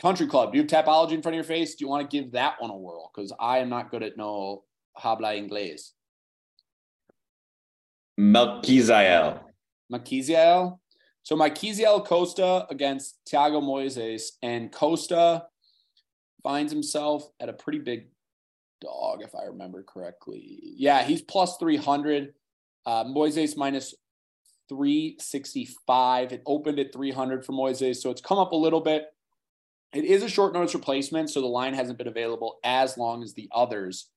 Country 0.00 0.26
Club. 0.26 0.52
Do 0.52 0.58
you 0.58 0.66
have 0.68 0.84
Tapology 0.84 1.12
in 1.12 1.22
front 1.22 1.34
of 1.34 1.36
your 1.36 1.44
face? 1.44 1.74
Do 1.74 1.84
you 1.84 1.88
want 1.88 2.08
to 2.08 2.16
give 2.16 2.32
that 2.32 2.54
one 2.58 2.70
a 2.70 2.76
whirl? 2.76 3.10
Because 3.14 3.32
I 3.38 3.58
am 3.58 3.68
not 3.68 3.90
good 3.90 4.02
at 4.02 4.16
no 4.16 4.64
habla 4.96 5.34
inglés. 5.34 5.90
Melquizael. 8.18 9.40
Melquizael. 9.92 10.78
So 11.22 11.36
Melquizael 11.36 12.04
Costa 12.04 12.66
against 12.70 13.18
Thiago 13.30 13.62
Moises, 13.62 14.32
and 14.42 14.72
Costa 14.72 15.46
finds 16.42 16.72
himself 16.72 17.28
at 17.38 17.48
a 17.48 17.52
pretty 17.52 17.78
big 17.78 18.08
dog, 18.80 19.22
if 19.22 19.34
I 19.34 19.44
remember 19.44 19.82
correctly. 19.82 20.74
Yeah, 20.76 21.02
he's 21.02 21.22
plus 21.22 21.56
300. 21.58 22.34
Uh, 22.86 23.04
Moises 23.04 23.56
minus 23.56 23.94
365. 24.68 26.32
It 26.32 26.42
opened 26.46 26.78
at 26.78 26.92
300 26.92 27.44
for 27.44 27.52
Moises, 27.52 27.96
so 27.96 28.10
it's 28.10 28.20
come 28.20 28.38
up 28.38 28.52
a 28.52 28.56
little 28.56 28.80
bit. 28.80 29.06
It 29.92 30.04
is 30.04 30.22
a 30.22 30.28
short 30.28 30.54
notice 30.54 30.74
replacement, 30.74 31.30
so 31.30 31.40
the 31.40 31.46
line 31.48 31.74
hasn't 31.74 31.98
been 31.98 32.06
available 32.08 32.58
as 32.64 32.96
long 32.96 33.22
as 33.22 33.34
the 33.34 33.48
others. 33.52 34.08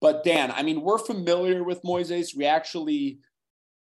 But 0.00 0.22
Dan, 0.22 0.52
I 0.52 0.62
mean, 0.62 0.82
we're 0.82 0.98
familiar 0.98 1.64
with 1.64 1.82
Moises. 1.82 2.36
We 2.36 2.46
actually, 2.46 3.18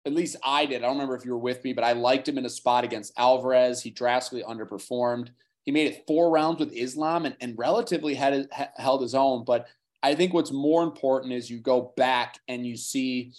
at 0.05 0.13
least 0.13 0.37
I 0.45 0.67
did. 0.67 0.79
I 0.79 0.87
don't 0.87 0.97
remember 0.97 1.15
if 1.15 1.25
you 1.25 1.31
were 1.31 1.39
with 1.39 1.63
me, 1.63 1.73
but 1.73 1.85
I 1.85 1.93
liked 1.93 2.29
him 2.29 2.37
in 2.37 2.47
a 2.47 2.51
spot 2.51 2.83
against 2.83 3.13
Alvarez. 3.17 3.81
He 3.81 3.91
drastically 3.91 4.43
underperformed. 4.43 5.29
He 5.63 5.71
made 5.71 5.87
it 5.87 6.05
four 6.09 6.31
rounds 6.31 6.59
with 6.59 6.73
Islam 6.73 7.27
and, 7.27 7.37
and 7.41 7.57
relatively 7.57 8.15
had 8.15 8.49
held 8.77 9.03
his 9.03 9.15
own. 9.15 9.45
But 9.45 9.69
I 10.03 10.15
think 10.15 10.33
what's 10.33 10.53
more 10.53 10.83
important 10.83 11.33
is 11.33 11.51
you 11.51 11.59
go 11.59 11.93
back 11.97 12.39
and 12.49 12.67
you 12.67 12.77
see, 12.77 13.33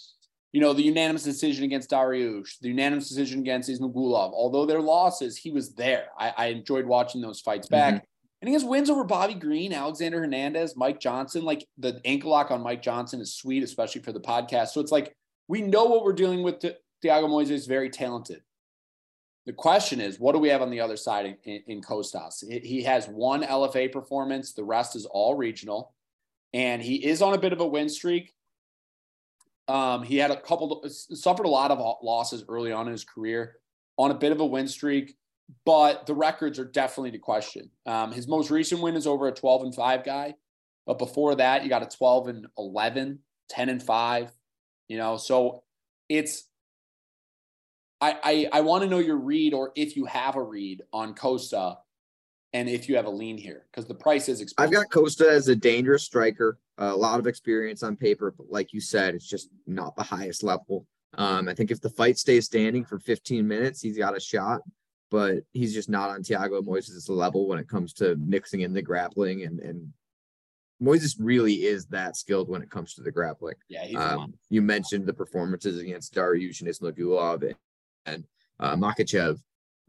you 0.51 0.61
know, 0.61 0.73
the 0.73 0.83
unanimous 0.83 1.23
decision 1.23 1.63
against 1.63 1.89
Dariush, 1.89 2.59
the 2.59 2.69
unanimous 2.69 3.09
decision 3.09 3.39
against 3.39 3.69
Ismagulov. 3.69 4.33
Although 4.33 4.65
their 4.65 4.81
losses, 4.81 5.37
he 5.37 5.51
was 5.51 5.73
there. 5.73 6.07
I, 6.17 6.33
I 6.37 6.45
enjoyed 6.47 6.85
watching 6.85 7.21
those 7.21 7.41
fights 7.41 7.67
back. 7.67 7.95
Mm-hmm. 7.95 8.05
And 8.41 8.47
he 8.47 8.53
has 8.53 8.63
wins 8.63 8.89
over 8.89 9.03
Bobby 9.03 9.35
Green, 9.35 9.71
Alexander 9.71 10.19
Hernandez, 10.19 10.75
Mike 10.75 10.99
Johnson. 10.99 11.43
Like 11.43 11.65
the 11.77 12.01
ankle 12.05 12.31
lock 12.31 12.49
on 12.49 12.61
Mike 12.61 12.81
Johnson 12.81 13.21
is 13.21 13.35
sweet, 13.35 13.63
especially 13.63 14.01
for 14.01 14.11
the 14.11 14.19
podcast. 14.19 14.69
So 14.69 14.81
it's 14.81 14.91
like 14.91 15.15
we 15.47 15.61
know 15.61 15.85
what 15.85 16.03
we're 16.03 16.13
dealing 16.13 16.41
with. 16.41 16.59
Thiago 16.59 16.75
Moises 17.03 17.51
is 17.51 17.67
very 17.67 17.89
talented. 17.89 18.41
The 19.45 19.53
question 19.53 19.99
is, 19.99 20.19
what 20.19 20.33
do 20.33 20.39
we 20.39 20.49
have 20.49 20.61
on 20.61 20.69
the 20.69 20.79
other 20.79 20.97
side 20.97 21.37
in, 21.43 21.61
in 21.67 21.81
Costas? 21.81 22.43
He 22.47 22.83
has 22.83 23.07
one 23.07 23.43
LFA 23.43 23.91
performance. 23.91 24.53
The 24.53 24.63
rest 24.63 24.95
is 24.95 25.05
all 25.05 25.35
regional, 25.35 25.93
and 26.53 26.81
he 26.81 26.95
is 27.05 27.21
on 27.21 27.33
a 27.33 27.37
bit 27.37 27.53
of 27.53 27.59
a 27.59 27.67
win 27.67 27.89
streak. 27.89 28.33
Um, 29.67 30.03
he 30.03 30.17
had 30.17 30.31
a 30.31 30.39
couple, 30.39 30.83
suffered 30.87 31.45
a 31.45 31.49
lot 31.49 31.71
of 31.71 31.79
losses 32.03 32.43
early 32.49 32.71
on 32.71 32.87
in 32.87 32.91
his 32.91 33.05
career, 33.05 33.57
on 33.97 34.11
a 34.11 34.15
bit 34.15 34.31
of 34.31 34.39
a 34.39 34.45
win 34.45 34.67
streak, 34.67 35.15
but 35.65 36.05
the 36.05 36.13
records 36.13 36.59
are 36.59 36.65
definitely 36.65 37.11
to 37.11 37.19
question. 37.19 37.69
Um, 37.85 38.11
his 38.11 38.27
most 38.27 38.49
recent 38.49 38.81
win 38.81 38.95
is 38.95 39.07
over 39.07 39.27
a 39.27 39.31
12 39.31 39.63
and 39.63 39.75
5 39.75 40.03
guy, 40.03 40.35
but 40.85 40.97
before 40.97 41.35
that, 41.35 41.63
you 41.63 41.69
got 41.69 41.83
a 41.83 41.97
12 41.97 42.27
and 42.27 42.47
11, 42.57 43.19
10 43.49 43.69
and 43.69 43.81
5, 43.81 44.31
you 44.87 44.97
know, 44.97 45.17
so 45.17 45.63
it's 46.09 46.45
I, 48.01 48.17
I, 48.23 48.49
I 48.51 48.61
want 48.61 48.83
to 48.83 48.89
know 48.89 48.97
your 48.97 49.17
read 49.17 49.53
or 49.53 49.71
if 49.75 49.95
you 49.95 50.05
have 50.05 50.35
a 50.35 50.41
read 50.41 50.81
on 50.91 51.13
Costa 51.13 51.77
and 52.53 52.69
if 52.69 52.89
you 52.89 52.95
have 52.95 53.05
a 53.05 53.09
lean 53.09 53.37
here 53.37 53.65
because 53.71 53.87
the 53.87 53.95
price 53.95 54.27
is 54.27 54.41
expensive. 54.41 54.69
I've 54.69 54.73
got 54.73 54.91
Costa 54.91 55.29
as 55.29 55.47
a 55.47 55.55
dangerous 55.55 56.03
striker, 56.03 56.57
a 56.77 56.95
lot 56.95 57.19
of 57.19 57.27
experience 57.27 57.83
on 57.83 57.95
paper, 57.95 58.33
but 58.35 58.47
like 58.49 58.73
you 58.73 58.81
said, 58.81 59.15
it's 59.15 59.27
just 59.27 59.49
not 59.67 59.95
the 59.95 60.03
highest 60.03 60.43
level. 60.43 60.85
Um, 61.17 61.47
I 61.47 61.53
think 61.53 61.71
if 61.71 61.81
the 61.81 61.89
fight 61.89 62.17
stays 62.17 62.45
standing 62.45 62.85
for 62.85 62.99
15 62.99 63.47
minutes, 63.47 63.81
he's 63.81 63.97
got 63.97 64.15
a 64.15 64.19
shot, 64.19 64.61
but 65.09 65.39
he's 65.51 65.73
just 65.73 65.89
not 65.89 66.09
on 66.09 66.23
Thiago 66.23 66.61
Moises' 66.61 67.09
level 67.09 67.47
when 67.47 67.59
it 67.59 67.67
comes 67.67 67.93
to 67.93 68.15
mixing 68.15 68.61
in 68.61 68.73
the 68.73 68.81
grappling 68.81 69.43
and 69.43 69.59
and 69.59 69.93
Moises 70.81 71.15
really 71.19 71.53
is 71.53 71.85
that 71.87 72.17
skilled 72.17 72.49
when 72.49 72.63
it 72.63 72.71
comes 72.71 72.95
to 72.95 73.01
the 73.01 73.11
grappling. 73.11 73.53
Yeah, 73.69 73.83
um, 73.99 74.33
you 74.49 74.63
mentioned 74.63 75.05
the 75.05 75.13
performances 75.13 75.77
against 75.77 76.15
Dariush 76.15 76.61
and 76.61 76.69
Ismagulov 76.69 77.53
and 78.07 78.25
uh, 78.59 78.75
Makhachev. 78.75 79.39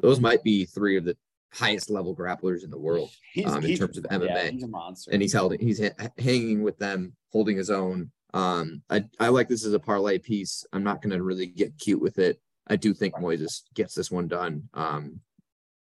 Those 0.01 0.20
might 0.20 0.43
be 0.43 0.66
three 0.66 0.98
of 0.98 1.05
the 1.05 1.16
highest 1.52 1.90
level 1.90 2.16
grapplers 2.16 2.64
in 2.64 2.70
the 2.70 2.78
world 2.78 3.10
um, 3.46 3.64
in 3.64 3.76
terms 3.76 3.98
of 3.98 4.04
MMA. 4.04 4.26
Yeah, 4.26 4.50
he's 4.50 4.62
a 4.62 4.68
monster. 4.68 5.10
And 5.10 5.22
he's 5.22 5.32
held 5.32 5.54
he's 5.60 5.80
ha- 5.80 6.08
hanging 6.18 6.62
with 6.62 6.78
them, 6.78 7.14
holding 7.30 7.56
his 7.56 7.70
own. 7.70 8.10
Um, 8.34 8.82
I, 8.88 9.04
I 9.20 9.28
like 9.28 9.48
this 9.48 9.66
as 9.66 9.74
a 9.74 9.78
parlay 9.78 10.18
piece. 10.18 10.64
I'm 10.72 10.82
not 10.82 11.02
going 11.02 11.16
to 11.16 11.22
really 11.22 11.46
get 11.46 11.78
cute 11.78 12.00
with 12.00 12.18
it. 12.18 12.40
I 12.66 12.76
do 12.76 12.94
think 12.94 13.14
Moises 13.14 13.62
gets 13.74 13.94
this 13.94 14.10
one 14.10 14.28
done 14.28 14.68
um, 14.72 15.20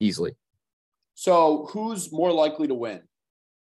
easily. 0.01 0.33
So, 1.15 1.69
who's 1.71 2.11
more 2.11 2.33
likely 2.33 2.67
to 2.67 2.75
win, 2.75 3.03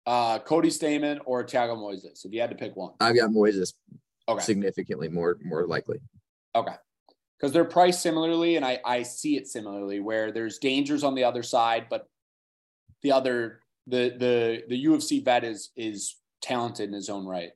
uh, 0.06 0.40
Cody 0.40 0.68
Stamann 0.68 1.20
or 1.24 1.44
Thiago 1.44 1.76
Moises? 1.76 2.24
If 2.24 2.32
you 2.32 2.40
had 2.40 2.50
to 2.50 2.56
pick 2.56 2.76
one, 2.76 2.92
I've 3.00 3.16
got 3.16 3.30
Moises. 3.30 3.74
Okay. 4.28 4.42
Significantly 4.42 5.08
more 5.08 5.38
more 5.42 5.66
likely. 5.66 5.98
Okay 6.54 6.74
because 7.44 7.52
they're 7.52 7.66
priced 7.66 8.00
similarly, 8.00 8.56
and 8.56 8.64
I, 8.64 8.80
I 8.86 9.02
see 9.02 9.36
it 9.36 9.46
similarly 9.46 10.00
where 10.00 10.32
there's 10.32 10.56
dangers 10.56 11.04
on 11.04 11.14
the 11.14 11.24
other 11.24 11.42
side, 11.42 11.88
but 11.90 12.08
the 13.02 13.12
other 13.12 13.60
the 13.86 14.14
the 14.18 14.62
the 14.66 14.86
UFC 14.86 15.22
vet 15.22 15.44
is 15.44 15.70
is 15.76 16.16
talented 16.40 16.88
in 16.88 16.94
his 16.94 17.10
own 17.10 17.26
right. 17.26 17.50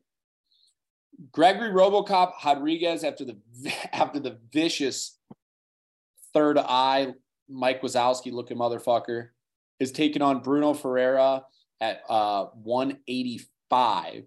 Gregory 1.32 1.70
Robocop 1.70 2.32
Rodrigues 2.44 3.02
after 3.02 3.24
the 3.24 3.38
after 3.94 4.20
the 4.20 4.38
vicious 4.52 5.16
third 6.34 6.58
eye 6.58 7.14
Mike 7.48 7.80
Wazowski 7.80 8.30
looking 8.30 8.58
motherfucker 8.58 9.28
is 9.80 9.90
taking 9.90 10.20
on 10.20 10.40
Bruno 10.40 10.74
Ferreira 10.74 11.44
at 11.80 12.02
uh, 12.10 12.44
185. 12.62 14.24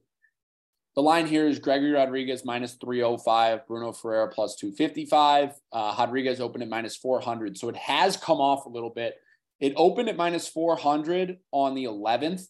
The 0.96 1.02
line 1.02 1.26
here 1.26 1.48
is 1.48 1.60
Gregory 1.60 1.92
Rodrigues 1.92 2.44
minus 2.44 2.74
305, 2.74 3.66
Bruno 3.66 3.94
Ferreira 3.94 4.28
plus 4.28 4.56
255. 4.58 5.52
Uh, 5.72 5.96
Rodrigues 5.98 6.42
opened 6.42 6.64
at 6.64 6.70
minus 6.70 6.98
400. 6.98 7.58
So 7.58 7.70
it 7.70 7.78
has 7.78 8.18
come 8.18 8.42
off 8.42 8.66
a 8.66 8.70
little 8.70 8.90
bit. 8.90 9.16
It 9.62 9.74
opened 9.78 10.10
at 10.10 10.18
minus 10.18 10.50
400 10.50 11.38
on 11.52 11.76
the 11.76 11.86
11th. 11.86 12.48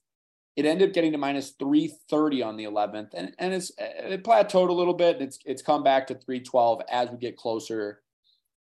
It 0.55 0.65
ended 0.65 0.89
up 0.89 0.93
getting 0.93 1.11
to 1.11 1.19
minus 1.19 1.51
330 1.51 2.41
on 2.41 2.57
the 2.57 2.63
11th. 2.63 3.09
And, 3.13 3.34
and 3.38 3.53
it's 3.53 3.72
it 3.77 4.23
plateaued 4.23 4.69
a 4.69 4.73
little 4.73 4.95
bit. 4.95 5.18
And 5.18 5.26
it's, 5.26 5.38
it's 5.45 5.61
come 5.61 5.84
back 5.84 6.07
to 6.07 6.15
312 6.15 6.81
as 6.91 7.09
we 7.11 7.18
get 7.18 7.38
closer 7.38 8.01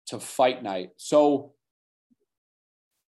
to 0.07 0.19
fight 0.19 0.63
night. 0.63 0.89
So 0.97 1.53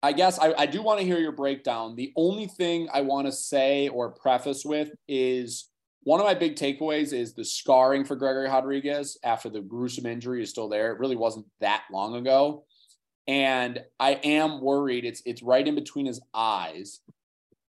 I 0.03 0.11
guess 0.11 0.40
I, 0.40 0.53
I 0.57 0.65
do 0.65 0.81
want 0.81 0.99
to 0.99 1.06
hear 1.06 1.19
your 1.19 1.31
breakdown. 1.31 1.95
The 1.95 2.11
only 2.18 2.48
thing 2.48 2.90
I 2.94 3.02
want 3.02 3.27
to 3.27 3.31
say 3.31 3.88
or 3.88 4.11
preface 4.11 4.65
with 4.65 4.90
is 5.07 5.69
one 6.04 6.20
of 6.20 6.26
my 6.26 6.34
big 6.34 6.56
takeaways 6.56 7.14
is 7.14 7.34
the 7.34 7.44
scarring 7.44 8.06
for 8.06 8.16
Gregory 8.16 8.48
Rodrigues 8.48 9.18
after 9.24 9.50
the 9.50 9.62
gruesome 9.62 10.06
injury 10.06 10.42
is 10.42 10.50
still 10.50 10.70
there. 10.70 10.92
It 10.92 11.00
really 11.00 11.16
wasn't 11.16 11.46
that 11.60 11.84
long 11.92 12.16
ago. 12.16 12.66
And 13.28 13.84
I 14.00 14.14
am 14.24 14.62
worried 14.62 15.06
it's 15.06 15.22
it's 15.26 15.44
right 15.44 15.68
in 15.68 15.76
between 15.76 16.06
his 16.06 16.22
eyes. 16.34 17.02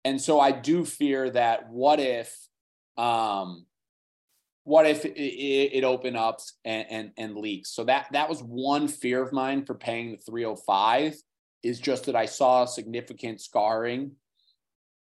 And 0.06 0.22
so 0.22 0.40
I 0.40 0.52
do 0.52 0.86
fear 0.86 1.30
that 1.32 1.70
what 1.70 2.00
if 2.00 2.38
um 2.98 3.66
what 4.64 4.86
if 4.86 5.06
it, 5.06 5.18
it, 5.18 5.84
open 5.84 6.16
up 6.16 6.40
and, 6.66 6.86
and 6.92 7.12
and 7.18 7.36
leaks? 7.36 7.72
So 7.72 7.86
that 7.86 8.08
that 8.12 8.30
was 8.30 8.42
one 8.42 8.88
fear 8.88 9.24
of 9.24 9.34
mine 9.34 9.66
for 9.66 9.74
paying 9.74 10.12
the 10.12 10.18
305 10.18 11.16
is 11.64 11.80
just 11.80 12.06
that 12.06 12.16
I 12.16 12.26
saw 12.26 12.66
significant 12.66 13.42
scarring 13.42 14.12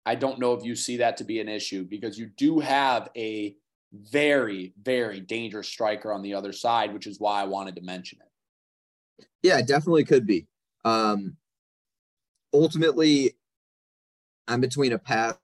I 0.06 0.16
don't 0.16 0.40
know 0.40 0.54
if 0.54 0.64
you 0.64 0.76
see 0.76 0.98
that 0.98 1.18
to 1.18 1.24
be 1.24 1.40
an 1.40 1.50
issue 1.50 1.84
because 1.84 2.18
you 2.18 2.28
do 2.38 2.60
have 2.60 3.10
a 3.16 3.56
very, 3.94 4.74
very 4.82 5.20
dangerous 5.20 5.68
striker 5.68 6.12
on 6.12 6.22
the 6.22 6.34
other 6.34 6.52
side, 6.52 6.94
which 6.94 7.08
is 7.08 7.20
why 7.20 7.42
I 7.42 7.46
wanted 7.46 7.76
to 7.78 7.82
mention 7.82 8.20
it. 8.22 9.26
Yeah, 9.42 9.58
it 9.60 9.68
definitely 9.68 10.04
could 10.04 10.28
be. 10.28 10.48
Um, 10.84 11.38
ultimately, 12.54 13.34
I'm 14.48 14.62
between 14.62 14.94
a 14.94 15.00
pass 15.00 15.36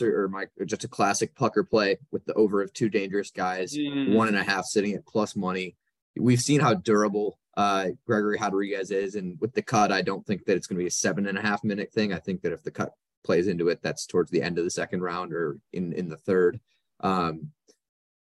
or 0.00 0.28
my 0.28 0.44
or 0.58 0.66
just 0.66 0.84
a 0.84 0.88
classic 0.88 1.34
pucker 1.34 1.64
play 1.64 1.98
with 2.10 2.24
the 2.26 2.34
over 2.34 2.62
of 2.62 2.72
two 2.72 2.88
dangerous 2.88 3.30
guys, 3.30 3.74
Mm. 3.74 4.14
one 4.14 4.28
and 4.28 4.36
a 4.36 4.42
half 4.42 4.64
sitting 4.66 4.92
at 4.94 5.06
plus 5.06 5.34
money. 5.34 5.74
We've 6.18 6.40
seen 6.40 6.60
how 6.60 6.74
durable 6.74 7.38
uh, 7.56 7.88
Gregory 8.06 8.38
Rodrigues 8.38 8.90
is, 8.90 9.14
and 9.14 9.38
with 9.40 9.54
the 9.54 9.62
cut, 9.62 9.90
I 9.90 10.02
don't 10.02 10.26
think 10.26 10.44
that 10.44 10.56
it's 10.56 10.66
going 10.66 10.76
to 10.76 10.82
be 10.82 10.88
a 10.88 10.90
seven 10.90 11.26
and 11.26 11.38
a 11.38 11.42
half 11.42 11.64
minute 11.64 11.90
thing. 11.92 12.12
I 12.12 12.18
think 12.18 12.42
that 12.42 12.52
if 12.52 12.62
the 12.62 12.70
cut 12.70 12.92
plays 13.24 13.48
into 13.48 13.68
it, 13.68 13.80
that's 13.82 14.06
towards 14.06 14.30
the 14.30 14.42
end 14.42 14.58
of 14.58 14.64
the 14.64 14.70
second 14.70 15.02
round 15.02 15.32
or 15.32 15.58
in 15.72 15.92
in 15.92 16.08
the 16.08 16.16
third. 16.16 16.60
Um, 17.00 17.52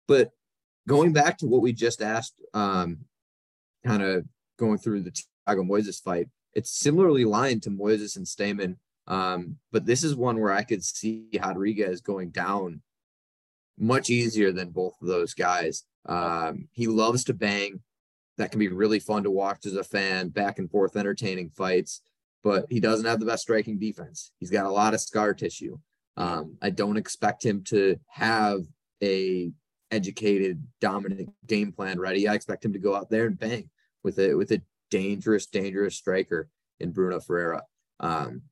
but 0.07 0.31
going 0.87 1.13
back 1.13 1.37
to 1.39 1.47
what 1.47 1.61
we 1.61 1.73
just 1.73 2.01
asked, 2.01 2.35
um, 2.53 3.05
kind 3.85 4.03
of 4.03 4.25
going 4.57 4.77
through 4.77 5.01
the 5.01 5.11
Thiago 5.11 5.67
Moises 5.67 6.01
fight, 6.01 6.27
it's 6.53 6.71
similarly 6.71 7.25
lined 7.25 7.63
to 7.63 7.69
Moises 7.69 8.15
and 8.15 8.25
Stamann. 8.25 8.77
Um, 9.07 9.57
but 9.71 9.85
this 9.85 10.03
is 10.03 10.15
one 10.15 10.39
where 10.39 10.51
I 10.51 10.63
could 10.63 10.83
see 10.83 11.27
Rodrigues 11.41 12.01
going 12.01 12.29
down 12.29 12.81
much 13.77 14.09
easier 14.09 14.51
than 14.51 14.69
both 14.69 14.93
of 15.01 15.07
those 15.07 15.33
guys. 15.33 15.83
Um, 16.05 16.67
he 16.71 16.87
loves 16.87 17.23
to 17.25 17.33
bang. 17.33 17.81
That 18.37 18.51
can 18.51 18.59
be 18.59 18.69
really 18.69 18.99
fun 18.99 19.23
to 19.23 19.31
watch 19.31 19.65
as 19.65 19.75
a 19.75 19.83
fan, 19.83 20.29
back 20.29 20.59
and 20.59 20.69
forth, 20.69 20.95
entertaining 20.95 21.49
fights. 21.49 22.01
But 22.43 22.65
he 22.69 22.79
doesn't 22.79 23.05
have 23.05 23.19
the 23.19 23.25
best 23.25 23.43
striking 23.43 23.77
defense. 23.77 24.31
He's 24.39 24.49
got 24.49 24.65
a 24.65 24.71
lot 24.71 24.93
of 24.93 25.01
scar 25.01 25.33
tissue. 25.33 25.77
Um, 26.17 26.57
I 26.61 26.71
don't 26.71 26.97
expect 26.97 27.45
him 27.45 27.63
to 27.65 27.99
have 28.07 28.61
a 29.03 29.51
educated, 29.91 30.63
dominant 30.79 31.29
game 31.45 31.71
plan 31.71 31.99
ready. 31.99 32.27
I 32.27 32.33
expect 32.33 32.65
him 32.65 32.73
to 32.73 32.79
go 32.79 32.95
out 32.95 33.09
there 33.09 33.27
and 33.27 33.37
bang 33.37 33.69
with 34.03 34.17
a 34.19 34.33
with 34.33 34.51
a 34.51 34.61
dangerous, 34.89 35.45
dangerous 35.45 35.95
striker 35.95 36.49
in 36.79 36.91
Bruno 36.91 37.19
Ferreira. 37.19 37.63
Um, 37.99 38.43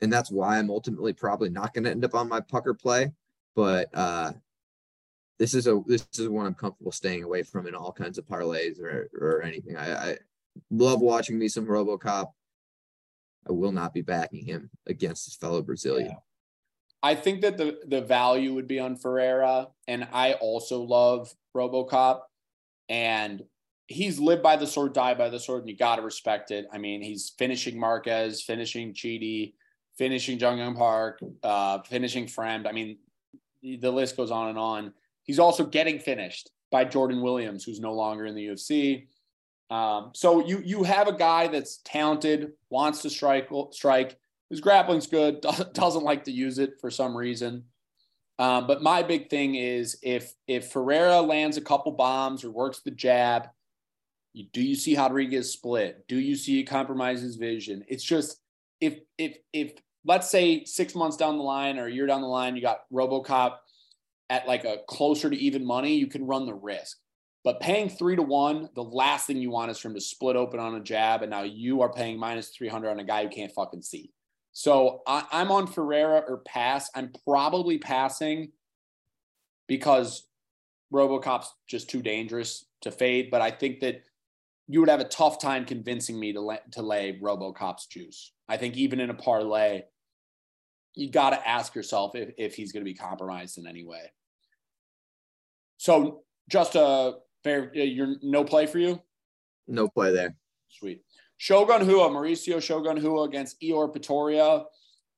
and 0.00 0.12
that's 0.12 0.30
why 0.30 0.58
I'm 0.58 0.70
ultimately 0.70 1.12
probably 1.12 1.50
not 1.50 1.74
going 1.74 1.84
to 1.84 1.90
end 1.90 2.04
up 2.04 2.14
on 2.14 2.28
my 2.28 2.40
pucker 2.40 2.74
play. 2.74 3.12
But 3.56 3.88
uh, 3.92 4.32
this 5.38 5.54
is 5.54 5.66
a 5.66 5.80
this 5.86 6.06
is 6.16 6.28
one 6.28 6.46
I'm 6.46 6.54
comfortable 6.54 6.92
staying 6.92 7.24
away 7.24 7.42
from 7.42 7.66
in 7.66 7.74
all 7.74 7.92
kinds 7.92 8.18
of 8.18 8.26
parlays 8.26 8.80
or 8.80 9.10
or 9.14 9.42
anything. 9.42 9.76
I, 9.76 10.10
I 10.10 10.18
love 10.70 11.00
watching 11.00 11.38
me 11.38 11.48
some 11.48 11.66
RoboCop. 11.66 12.28
I 13.48 13.52
will 13.52 13.72
not 13.72 13.94
be 13.94 14.02
backing 14.02 14.44
him 14.44 14.70
against 14.86 15.26
his 15.26 15.36
fellow 15.36 15.62
Brazilian. 15.62 16.16
I 17.02 17.14
think 17.14 17.42
that 17.42 17.56
the 17.56 17.78
the 17.86 18.00
value 18.00 18.54
would 18.54 18.66
be 18.66 18.80
on 18.80 18.96
Ferreira, 18.96 19.68
and 19.86 20.08
I 20.12 20.32
also 20.34 20.82
love 20.82 21.32
RoboCop, 21.56 22.22
and 22.88 23.42
he's 23.86 24.18
lived 24.18 24.42
by 24.42 24.56
the 24.56 24.66
sword, 24.66 24.92
died 24.92 25.16
by 25.16 25.28
the 25.28 25.38
sword, 25.38 25.60
and 25.60 25.70
you 25.70 25.76
got 25.76 25.96
to 25.96 26.02
respect 26.02 26.50
it. 26.50 26.66
I 26.72 26.78
mean, 26.78 27.00
he's 27.02 27.32
finishing 27.38 27.78
Marquez, 27.78 28.42
finishing 28.42 28.92
Chidi, 28.94 29.54
finishing 29.96 30.38
Jung 30.38 30.58
Young 30.58 30.74
Park, 30.74 31.20
uh, 31.42 31.80
finishing 31.82 32.26
Fremd. 32.26 32.66
I 32.66 32.72
mean, 32.72 32.98
the 33.62 33.90
list 33.90 34.16
goes 34.16 34.30
on 34.30 34.48
and 34.48 34.58
on. 34.58 34.92
He's 35.22 35.38
also 35.38 35.64
getting 35.64 35.98
finished 35.98 36.50
by 36.70 36.84
Jordan 36.84 37.22
Williams, 37.22 37.64
who's 37.64 37.80
no 37.80 37.92
longer 37.92 38.26
in 38.26 38.34
the 38.34 38.46
UFC. 38.46 39.06
Um, 39.70 40.12
so 40.14 40.46
you 40.46 40.60
you 40.64 40.82
have 40.84 41.08
a 41.08 41.12
guy 41.12 41.48
that's 41.48 41.78
talented, 41.84 42.52
wants 42.70 43.02
to 43.02 43.10
strike 43.10 43.48
strike. 43.70 44.18
His 44.50 44.60
grappling's 44.60 45.06
good, 45.06 45.40
doesn't 45.74 46.04
like 46.04 46.24
to 46.24 46.32
use 46.32 46.58
it 46.58 46.74
for 46.80 46.90
some 46.90 47.16
reason. 47.16 47.64
Um, 48.38 48.66
but 48.66 48.82
my 48.82 49.02
big 49.02 49.28
thing 49.30 49.56
is 49.56 49.98
if 50.02 50.32
if 50.46 50.70
Ferreira 50.70 51.20
lands 51.20 51.56
a 51.56 51.62
couple 51.62 51.92
bombs 51.92 52.44
or 52.44 52.50
works 52.50 52.80
the 52.80 52.90
jab, 52.90 53.48
you, 54.32 54.46
do 54.52 54.62
you 54.62 54.74
see 54.74 54.96
Rodrigues 54.96 55.50
split? 55.50 56.06
Do 56.08 56.18
you 56.18 56.36
see 56.36 56.62
compromise 56.62 57.20
his 57.20 57.36
vision? 57.36 57.84
It's 57.88 58.04
just 58.04 58.40
if 58.80 59.00
if 59.18 59.36
if 59.52 59.72
let's 60.04 60.30
say 60.30 60.64
six 60.64 60.94
months 60.94 61.16
down 61.16 61.36
the 61.36 61.44
line 61.44 61.78
or 61.78 61.86
a 61.86 61.92
year 61.92 62.06
down 62.06 62.22
the 62.22 62.28
line, 62.28 62.56
you 62.56 62.62
got 62.62 62.82
RoboCop 62.92 63.56
at 64.30 64.46
like 64.46 64.64
a 64.64 64.78
closer 64.86 65.28
to 65.28 65.36
even 65.36 65.64
money, 65.64 65.96
you 65.96 66.06
can 66.06 66.26
run 66.26 66.46
the 66.46 66.54
risk. 66.54 66.98
But 67.48 67.60
paying 67.60 67.88
three 67.88 68.14
to 68.14 68.20
one, 68.20 68.68
the 68.74 68.84
last 68.84 69.26
thing 69.26 69.38
you 69.38 69.48
want 69.48 69.70
is 69.70 69.78
for 69.78 69.88
him 69.88 69.94
to 69.94 70.02
split 70.02 70.36
open 70.36 70.60
on 70.60 70.74
a 70.74 70.80
jab, 70.80 71.22
and 71.22 71.30
now 71.30 71.44
you 71.44 71.80
are 71.80 71.90
paying 71.90 72.18
minus 72.18 72.50
three 72.50 72.68
hundred 72.68 72.90
on 72.90 73.00
a 73.00 73.04
guy 73.04 73.22
who 73.22 73.30
can't 73.30 73.50
fucking 73.50 73.80
see. 73.80 74.12
So 74.52 75.00
I, 75.06 75.24
I'm 75.32 75.50
on 75.50 75.66
Ferreira 75.66 76.22
or 76.28 76.42
pass. 76.46 76.90
I'm 76.94 77.10
probably 77.24 77.78
passing 77.78 78.52
because 79.66 80.26
RoboCop's 80.92 81.50
just 81.66 81.88
too 81.88 82.02
dangerous 82.02 82.66
to 82.82 82.90
fade. 82.90 83.30
But 83.30 83.40
I 83.40 83.50
think 83.50 83.80
that 83.80 84.02
you 84.66 84.80
would 84.80 84.90
have 84.90 85.00
a 85.00 85.04
tough 85.04 85.40
time 85.40 85.64
convincing 85.64 86.20
me 86.20 86.34
to 86.34 86.42
lay, 86.42 86.58
to 86.72 86.82
lay 86.82 87.18
RoboCop's 87.18 87.86
juice. 87.86 88.30
I 88.46 88.58
think 88.58 88.76
even 88.76 89.00
in 89.00 89.08
a 89.08 89.14
parlay, 89.14 89.84
you 90.94 91.10
got 91.10 91.30
to 91.30 91.48
ask 91.48 91.74
yourself 91.74 92.14
if, 92.14 92.28
if 92.36 92.54
he's 92.56 92.72
going 92.72 92.84
to 92.84 92.92
be 92.92 92.92
compromised 92.92 93.56
in 93.56 93.66
any 93.66 93.84
way. 93.84 94.12
So 95.78 96.24
just 96.50 96.74
a 96.74 97.20
fair, 97.44 97.72
uh, 97.76 97.80
you're 97.80 98.16
no 98.22 98.44
play 98.44 98.66
for 98.66 98.78
you. 98.78 99.00
No 99.66 99.88
play 99.88 100.12
there. 100.12 100.34
Sweet. 100.68 101.02
Shogun 101.36 101.86
Rua, 101.86 102.08
Mauricio 102.08 102.60
Shogun 102.60 103.02
Rua 103.02 103.22
against 103.22 103.60
Ihor 103.60 103.94
Potieria. 103.94 104.64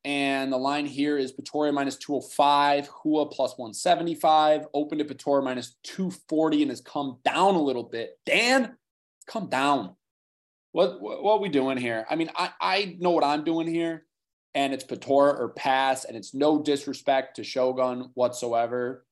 And 0.05 0.51
the 0.51 0.57
line 0.57 0.87
here 0.87 1.19
is 1.19 1.33
Potieria 1.33 1.75
minus 1.75 1.97
205, 1.97 2.89
Rua 3.05 3.27
plus 3.27 3.59
175, 3.59 4.67
opened 4.73 5.03
at 5.03 5.09
Potieria 5.09 5.45
minus 5.45 5.77
240 5.85 6.63
and 6.63 6.71
has 6.71 6.81
come 6.81 7.19
down 7.25 7.55
a 7.55 7.63
little 7.63 7.83
bit. 7.83 8.19
Dan, 8.25 8.77
come 9.27 9.49
down. 9.49 9.95
What, 10.73 11.01
what, 11.03 11.23
what 11.23 11.35
are 11.35 11.41
we 11.41 11.51
doing 11.51 11.77
here? 11.77 12.07
I 12.09 12.17
mean, 12.17 12.31
I, 12.35 12.51
I 12.61 12.97
know 12.99 13.11
what 13.11 13.25
I'm 13.25 13.45
doing 13.45 13.67
here, 13.67 14.07
and 14.55 14.73
it's 14.73 14.85
Potieria 14.85 15.39
or 15.39 15.51
pass, 15.51 16.05
and 16.05 16.17
it's 16.17 16.33
no 16.33 16.63
disrespect 16.63 17.37
to 17.37 17.45
Shogun 17.45 18.11
whatsoever. 18.15 19.05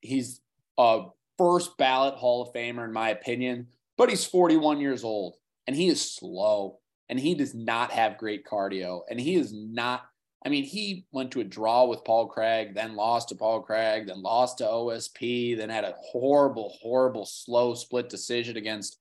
He's 0.00 0.40
a 0.76 1.04
first 1.40 1.78
ballot 1.78 2.16
Hall 2.16 2.42
of 2.42 2.52
Famer, 2.52 2.84
in 2.84 2.92
my 2.92 3.08
opinion, 3.08 3.68
but 3.96 4.10
he's 4.10 4.26
41 4.26 4.78
years 4.78 5.04
old 5.04 5.36
and 5.66 5.74
he 5.74 5.88
is 5.88 6.14
slow 6.14 6.80
and 7.08 7.18
he 7.18 7.34
does 7.34 7.54
not 7.54 7.92
have 7.92 8.18
great 8.18 8.44
cardio 8.44 9.00
and 9.08 9.18
he 9.18 9.36
is 9.36 9.50
not 9.50 10.02
I 10.44 10.50
mean 10.50 10.64
he 10.64 11.06
went 11.12 11.30
to 11.32 11.40
a 11.40 11.44
draw 11.44 11.86
with 11.86 12.04
Paul 12.04 12.26
Craig 12.26 12.74
then 12.74 12.94
lost 12.94 13.30
to 13.30 13.36
Paul 13.36 13.62
Craig 13.62 14.06
then 14.06 14.20
lost 14.20 14.58
to 14.58 14.64
OSP 14.64 15.56
then 15.56 15.70
had 15.70 15.84
a 15.84 15.94
horrible 15.98 16.76
horrible 16.82 17.24
slow 17.24 17.74
split 17.74 18.10
decision 18.10 18.58
against 18.58 18.98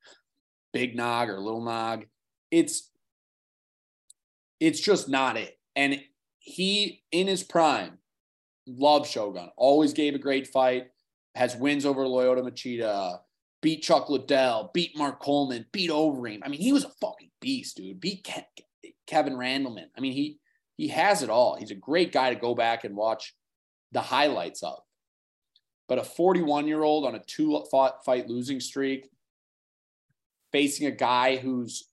Big 0.72 0.95
Nog 0.95 1.30
or 1.30 1.40
Little 1.40 1.64
Nog. 1.64 2.06
It's 2.52 2.90
it's 4.61 4.80
just 4.80 5.10
not 5.10 5.36
it. 5.36 5.57
And 5.76 6.02
he 6.40 7.03
in 7.11 7.28
his 7.28 7.44
prime 7.44 7.98
loved 8.66 9.07
Shogun 9.07 9.49
always 9.57 9.91
gave 9.91 10.16
a 10.16 10.20
great 10.20 10.48
fight 10.48 10.88
has 11.40 11.56
wins 11.56 11.86
over 11.86 12.03
Lyoto 12.03 12.44
Machida 12.44 13.18
beat 13.61 13.82
Chuck 13.82 14.10
Liddell, 14.10 14.72
beat 14.74 14.98
Mark 14.98 15.22
Coleman, 15.22 15.66
beat 15.72 15.90
Overeem. 15.90 16.41
I 16.44 16.49
mean, 16.49 16.60
he 16.60 16.74
was 16.74 16.84
a 16.84 16.90
fucking 17.02 17.32
beast, 17.40 17.78
dude. 17.78 18.02
Beat 18.02 18.28
Ke- 18.28 18.91
Kevin 19.07 19.36
Randleman. 19.36 19.88
I 19.98 20.02
mean, 20.02 20.11
he 20.11 20.38
he 20.76 20.90
has 20.90 21.24
it 21.24 21.30
all. 21.30 21.56
He's 21.56 21.72
a 21.72 21.76
great 21.76 22.11
guy 22.11 22.34
to 22.34 22.40
go 22.40 22.56
back 22.56 22.84
and 22.84 22.95
watch 22.95 23.34
the 23.94 24.02
highlights 24.02 24.64
of. 24.64 24.80
But 25.88 25.99
a 25.99 26.03
41 26.03 26.68
year 26.68 26.84
old 26.84 27.06
on 27.06 27.16
a 27.16 27.24
two 27.26 27.64
fight 27.72 28.28
losing 28.28 28.60
streak, 28.60 29.10
facing 30.52 30.88
a 30.88 30.91
guy 30.91 31.38
who's 31.38 31.88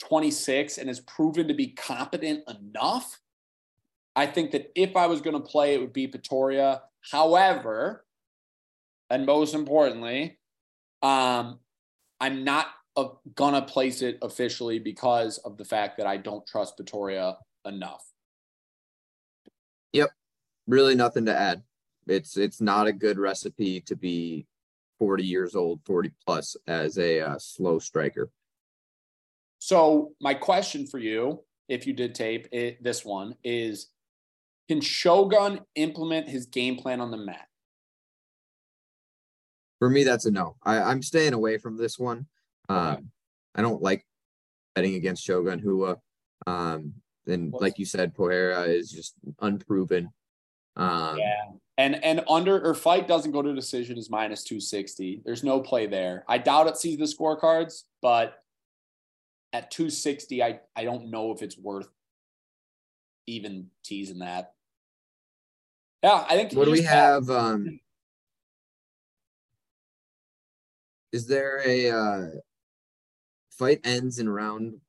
26 0.00 0.76
and 0.76 0.88
has 0.88 1.00
proven 1.00 1.48
to 1.48 1.54
be 1.54 1.68
competent 1.68 2.44
enough. 2.48 3.18
I 4.14 4.26
think 4.26 4.50
that 4.50 4.72
if 4.74 4.94
I 4.94 5.06
was 5.06 5.22
going 5.22 5.40
to 5.40 5.48
play, 5.48 5.72
it 5.72 5.80
would 5.80 5.94
be 5.94 6.06
Potieria. 6.06 6.80
However, 7.00 8.04
and 9.10 9.26
most 9.26 9.54
importantly, 9.54 10.38
um, 11.02 11.60
I'm 12.20 12.44
not 12.44 12.66
uh, 12.96 13.08
gonna 13.34 13.62
place 13.62 14.02
it 14.02 14.18
officially 14.22 14.78
because 14.78 15.38
of 15.38 15.56
the 15.56 15.64
fact 15.64 15.98
that 15.98 16.06
I 16.06 16.16
don't 16.16 16.46
trust 16.46 16.78
Potieria 16.78 17.36
enough. 17.64 18.04
Yep, 19.92 20.10
really 20.66 20.94
nothing 20.94 21.26
to 21.26 21.36
add. 21.36 21.62
It's 22.06 22.36
it's 22.36 22.60
not 22.60 22.86
a 22.86 22.92
good 22.92 23.18
recipe 23.18 23.80
to 23.82 23.96
be 23.96 24.46
40 24.98 25.24
years 25.24 25.54
old, 25.54 25.80
40 25.84 26.10
plus 26.26 26.56
as 26.66 26.98
a 26.98 27.20
uh, 27.20 27.38
slow 27.38 27.78
striker. 27.78 28.30
So 29.60 30.12
my 30.20 30.34
question 30.34 30.86
for 30.86 30.98
you, 30.98 31.44
if 31.68 31.86
you 31.86 31.92
did 31.92 32.14
tape 32.14 32.48
it, 32.52 32.82
this 32.82 33.04
one, 33.04 33.34
is: 33.44 33.88
Can 34.68 34.80
Shogun 34.80 35.60
implement 35.74 36.28
his 36.28 36.46
game 36.46 36.76
plan 36.76 37.00
on 37.00 37.10
the 37.10 37.16
mat? 37.16 37.47
For 39.78 39.88
me, 39.88 40.04
that's 40.04 40.26
a 40.26 40.30
no. 40.30 40.56
I, 40.62 40.80
I'm 40.80 41.02
staying 41.02 41.34
away 41.34 41.58
from 41.58 41.76
this 41.76 41.98
one. 41.98 42.26
Um, 42.68 42.78
Okay. 42.78 43.02
I 43.54 43.62
don't 43.62 43.82
like 43.82 44.06
betting 44.74 44.94
against 44.94 45.24
Shogun 45.24 45.60
Rua. 45.62 45.96
Um, 46.46 46.94
And 47.26 47.52
Well- 47.52 47.60
like 47.60 47.78
you 47.78 47.84
said, 47.84 48.14
Poera 48.14 48.66
is 48.68 48.90
just 48.90 49.14
unproven. 49.40 50.10
Um, 50.76 51.18
Yeah. 51.18 51.50
And 51.76 52.02
and 52.04 52.24
under 52.28 52.60
or 52.64 52.74
fight 52.74 53.06
doesn't 53.06 53.30
go 53.30 53.40
to 53.42 53.54
decision 53.54 53.98
is 53.98 54.10
minus 54.10 54.42
260. 54.44 55.22
There's 55.24 55.44
no 55.44 55.60
play 55.60 55.86
there. 55.86 56.24
I 56.26 56.38
doubt 56.38 56.66
it 56.66 56.76
sees 56.76 56.98
the 56.98 57.04
scorecards, 57.04 57.84
but 58.02 58.42
at 59.52 59.70
260, 59.70 60.42
I, 60.42 60.60
I 60.74 60.84
don't 60.84 61.10
know 61.10 61.30
if 61.32 61.40
it's 61.42 61.56
worth 61.56 61.88
even 63.26 63.70
teasing 63.84 64.18
that. 64.20 64.54
Yeah, 66.02 66.24
I 66.28 66.34
think 66.36 66.52
What 66.54 66.64
do 66.64 66.70
we 66.72 66.82
have? 66.82 67.28
Um, 67.30 67.78
is 71.12 71.26
there 71.26 71.60
a 71.64 71.90
uh, 71.90 72.26
fight 73.50 73.80
ends 73.84 74.18
in 74.18 74.28
round? 74.28 74.80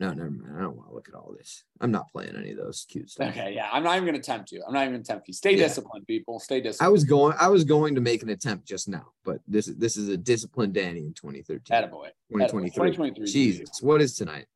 No, 0.00 0.12
never 0.12 0.30
mind. 0.30 0.56
I 0.56 0.60
don't 0.60 0.76
want 0.76 0.88
to 0.90 0.94
look 0.94 1.08
at 1.08 1.14
all 1.14 1.34
this. 1.36 1.64
I'm 1.80 1.90
not 1.90 2.10
playing 2.12 2.36
any 2.36 2.52
of 2.52 2.56
those 2.56 2.86
cute 2.88 3.10
stuff. 3.10 3.30
Okay, 3.30 3.52
yeah. 3.52 3.68
I'm 3.72 3.82
not 3.82 3.96
even 3.96 4.06
gonna 4.06 4.22
tempt 4.22 4.52
you. 4.52 4.62
I'm 4.66 4.72
not 4.72 4.82
even 4.82 4.92
gonna 4.94 5.04
tempt 5.04 5.26
you. 5.26 5.34
Stay 5.34 5.52
Yeah. 5.56 5.64
disciplined, 5.64 6.06
people. 6.06 6.38
Stay 6.38 6.60
disciplined. 6.60 6.86
I 6.86 6.90
was 6.92 7.02
going. 7.02 7.34
I 7.40 7.48
was 7.48 7.64
going 7.64 7.96
to 7.96 8.00
make 8.00 8.22
an 8.22 8.28
attempt 8.28 8.64
just 8.66 8.88
now, 8.88 9.08
but 9.24 9.40
this 9.48 9.66
is 9.66 9.76
this 9.76 9.96
is 9.96 10.08
a 10.08 10.16
disciplined 10.16 10.74
Danny 10.74 11.00
in 11.00 11.14
2013, 11.14 11.76
Attaboy. 11.76 12.10
2023. 12.30 12.70
2023. 12.70 13.26
Jesus, 13.26 13.82
what 13.82 14.00
is 14.00 14.14
tonight? 14.14 14.46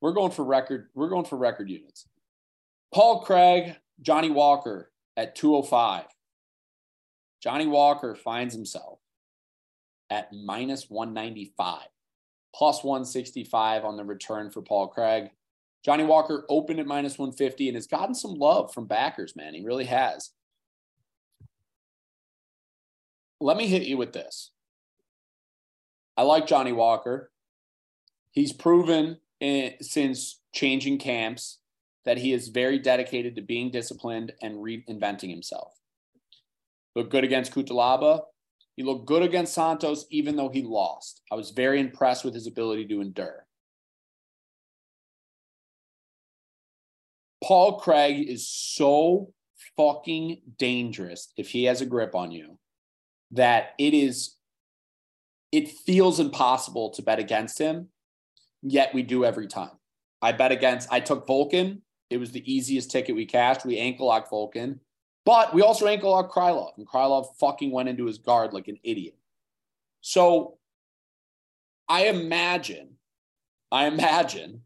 We're 0.00 0.12
going 0.12 0.30
for 0.30 0.44
record. 0.44 0.88
We're 0.94 1.08
going 1.08 1.24
for 1.24 1.36
record 1.36 1.68
units. 1.68 2.06
Paul 2.94 3.22
Craig, 3.22 3.76
Johnny 4.00 4.30
Walker 4.30 4.92
at 5.16 5.34
205. 5.34 6.04
Johnny 7.42 7.66
Walker 7.66 8.14
finds 8.14 8.54
himself 8.54 9.00
at 10.12 10.30
minus 10.32 10.90
195, 10.90 11.86
plus 12.54 12.84
165 12.84 13.84
on 13.84 13.96
the 13.96 14.04
return 14.04 14.50
for 14.50 14.60
Paul 14.60 14.88
Craig. 14.88 15.30
Johnny 15.82 16.04
Walker 16.04 16.44
opened 16.50 16.80
at 16.80 16.86
minus 16.86 17.18
150 17.18 17.68
and 17.68 17.76
has 17.76 17.86
gotten 17.86 18.14
some 18.14 18.34
love 18.34 18.74
from 18.74 18.86
backers, 18.86 19.34
man. 19.34 19.54
He 19.54 19.64
really 19.64 19.86
has. 19.86 20.30
Let 23.40 23.56
me 23.56 23.66
hit 23.66 23.84
you 23.84 23.96
with 23.96 24.12
this. 24.12 24.50
I 26.16 26.22
like 26.22 26.46
Johnny 26.46 26.72
Walker. 26.72 27.32
He's 28.32 28.52
proven 28.52 29.18
in, 29.40 29.72
since 29.80 30.40
changing 30.52 30.98
camps 30.98 31.58
that 32.04 32.18
he 32.18 32.34
is 32.34 32.48
very 32.48 32.78
dedicated 32.78 33.34
to 33.36 33.42
being 33.42 33.70
disciplined 33.70 34.32
and 34.42 34.56
reinventing 34.56 35.30
himself. 35.30 35.72
Looked 36.94 37.10
good 37.10 37.24
against 37.24 37.54
Cutelaba. 37.54 38.22
He 38.76 38.82
looked 38.82 39.06
good 39.06 39.22
against 39.22 39.54
Santos, 39.54 40.06
even 40.10 40.36
though 40.36 40.48
he 40.48 40.62
lost. 40.62 41.20
I 41.30 41.34
was 41.34 41.50
very 41.50 41.78
impressed 41.80 42.24
with 42.24 42.34
his 42.34 42.46
ability 42.46 42.86
to 42.88 43.00
endure. 43.00 43.46
Paul 47.42 47.78
Craig 47.80 48.28
is 48.28 48.48
so 48.48 49.32
fucking 49.76 50.40
dangerous 50.58 51.32
if 51.36 51.48
he 51.48 51.64
has 51.64 51.80
a 51.80 51.86
grip 51.86 52.14
on 52.14 52.30
you 52.30 52.58
that 53.32 53.70
it 53.78 53.94
is 53.94 54.36
it 55.50 55.68
feels 55.68 56.18
impossible 56.18 56.90
to 56.90 57.02
bet 57.02 57.18
against 57.18 57.58
him 57.58 57.88
yet 58.62 58.92
we 58.94 59.02
do 59.02 59.24
every 59.24 59.46
time 59.46 59.70
i 60.20 60.32
bet 60.32 60.52
against 60.52 60.92
i 60.92 61.00
took 61.00 61.26
Volkan 61.26 61.80
it 62.10 62.18
was 62.18 62.32
the 62.32 62.52
easiest 62.52 62.90
ticket 62.90 63.14
we 63.14 63.24
cashed 63.24 63.64
we 63.64 63.78
ankle 63.78 64.06
locked 64.06 64.30
Volkan 64.30 64.78
but 65.24 65.54
we 65.54 65.62
also 65.62 65.86
ankle 65.86 66.10
locked 66.10 66.34
krylov 66.34 66.76
and 66.76 66.86
krylov 66.86 67.34
fucking 67.38 67.70
went 67.70 67.88
into 67.88 68.06
his 68.06 68.18
guard 68.18 68.52
like 68.52 68.68
an 68.68 68.78
idiot 68.82 69.16
so 70.00 70.58
i 71.88 72.06
imagine 72.06 72.90
i 73.70 73.86
imagine 73.86 74.62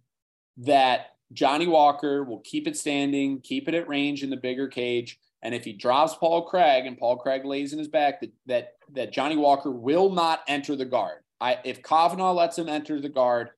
that 0.58 1.16
Johnny 1.32 1.66
Walker 1.66 2.24
will 2.24 2.40
keep 2.40 2.66
it 2.66 2.76
standing, 2.76 3.40
keep 3.40 3.68
it 3.68 3.74
at 3.74 3.88
range 3.88 4.22
in 4.22 4.30
the 4.30 4.36
bigger 4.36 4.68
cage. 4.68 5.18
And 5.42 5.54
if 5.54 5.64
he 5.64 5.72
drops 5.72 6.14
Paul 6.14 6.42
Craig 6.42 6.86
and 6.86 6.98
Paul 6.98 7.16
Craig 7.16 7.44
lays 7.44 7.72
in 7.72 7.78
his 7.78 7.88
back, 7.88 8.20
that 8.20 8.32
that, 8.46 8.74
that 8.92 9.12
Johnny 9.12 9.36
Walker 9.36 9.70
will 9.70 10.10
not 10.10 10.42
enter 10.48 10.76
the 10.76 10.84
guard. 10.84 11.22
I 11.40 11.58
if 11.64 11.82
Kavanaugh 11.82 12.32
lets 12.32 12.58
him 12.58 12.68
enter 12.68 13.00
the 13.00 13.08
guard, 13.08 13.50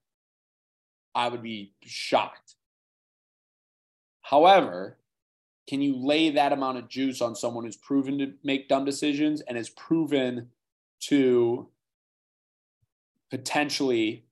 I 1.14 1.28
would 1.28 1.42
be 1.42 1.72
shocked. 1.82 2.56
However, 4.22 4.97
can 5.68 5.82
you 5.82 5.96
lay 5.96 6.30
that 6.30 6.52
amount 6.52 6.78
of 6.78 6.88
juice 6.88 7.20
on 7.20 7.36
someone 7.36 7.64
who's 7.64 7.76
proven 7.76 8.18
to 8.18 8.32
make 8.42 8.68
dumb 8.68 8.84
decisions 8.84 9.42
and 9.42 9.58
is 9.58 9.68
proven 9.70 10.48
to 11.00 11.68
potentially 13.30 14.24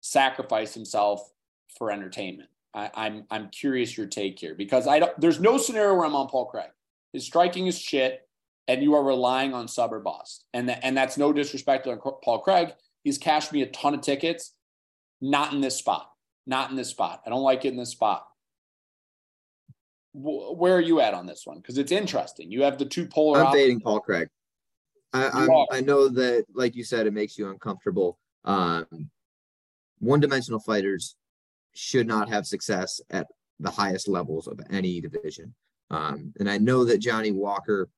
sacrifice 0.00 0.74
himself 0.74 1.32
for 1.76 1.90
entertainment. 1.90 2.48
I, 2.72 2.90
I'm 2.94 3.24
I'm 3.30 3.48
curious 3.48 3.96
your 3.96 4.06
take 4.06 4.38
here 4.38 4.54
because 4.54 4.86
I 4.86 5.00
don't. 5.00 5.20
There's 5.20 5.40
no 5.40 5.58
scenario 5.58 5.94
where 5.94 6.06
I'm 6.06 6.14
on 6.14 6.28
Paul 6.28 6.46
Craig. 6.46 6.70
His 7.12 7.24
striking 7.24 7.66
is 7.66 7.78
shit, 7.78 8.28
and 8.68 8.82
you 8.82 8.94
are 8.94 9.02
relying 9.02 9.54
on 9.54 9.66
sub 9.66 9.92
or 9.92 10.00
bust, 10.00 10.44
and 10.54 10.68
that 10.68 10.80
and 10.84 10.96
that's 10.96 11.18
no 11.18 11.32
disrespect 11.32 11.84
to 11.84 11.96
Paul 11.96 12.38
Craig. 12.38 12.74
He's 13.02 13.18
cashed 13.18 13.52
me 13.52 13.62
a 13.62 13.66
ton 13.66 13.94
of 13.94 14.02
tickets, 14.02 14.52
not 15.20 15.52
in 15.52 15.60
this 15.60 15.76
spot, 15.76 16.10
not 16.46 16.70
in 16.70 16.76
this 16.76 16.90
spot. 16.90 17.22
I 17.26 17.30
don't 17.30 17.42
like 17.42 17.64
it 17.64 17.72
in 17.72 17.76
this 17.76 17.90
spot. 17.90 18.26
Wh- 20.12 20.56
Where 20.56 20.74
are 20.74 20.80
you 20.80 21.00
at 21.00 21.14
on 21.14 21.26
this 21.26 21.42
one? 21.44 21.58
Because 21.58 21.78
it's 21.78 21.92
interesting. 21.92 22.50
You 22.50 22.62
have 22.62 22.78
the 22.78 22.84
two 22.84 23.06
polar. 23.06 23.44
I'm 23.44 23.52
fading 23.52 23.80
Paul 23.80 24.00
Craig. 24.00 24.28
I 25.12 25.28
I'm. 25.28 25.50
I 25.70 25.80
know 25.80 26.08
that, 26.08 26.46
like 26.54 26.76
you 26.76 26.84
said, 26.84 27.06
it 27.06 27.12
makes 27.12 27.36
you 27.38 27.50
uncomfortable. 27.50 28.18
Um, 28.44 29.10
one-dimensional 29.98 30.60
fighters 30.60 31.16
should 31.72 32.06
not 32.06 32.28
have 32.28 32.46
success 32.46 33.00
at 33.10 33.26
the 33.58 33.70
highest 33.70 34.08
levels 34.08 34.46
of 34.46 34.60
any 34.70 35.00
division. 35.00 35.54
Um, 35.90 36.32
and 36.38 36.48
I 36.48 36.58
know 36.58 36.84
that 36.84 36.98
Johnny 36.98 37.32
Walker 37.32 37.88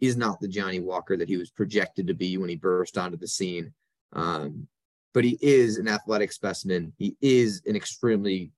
is 0.00 0.16
not 0.16 0.40
the 0.40 0.48
Johnny 0.48 0.78
Walker 0.80 1.16
that 1.16 1.28
he 1.28 1.36
was 1.36 1.50
projected 1.50 2.06
to 2.06 2.14
be 2.14 2.38
when 2.38 2.48
he 2.48 2.56
burst 2.56 2.96
onto 2.96 3.16
the 3.16 3.26
scene. 3.26 3.72
Um, 4.12 4.68
but 5.12 5.24
he 5.24 5.36
is 5.40 5.78
an 5.78 5.88
athletic 5.88 6.30
specimen. 6.32 6.92
He 6.98 7.16
is 7.20 7.62
an 7.66 7.74
extremely 7.74 8.52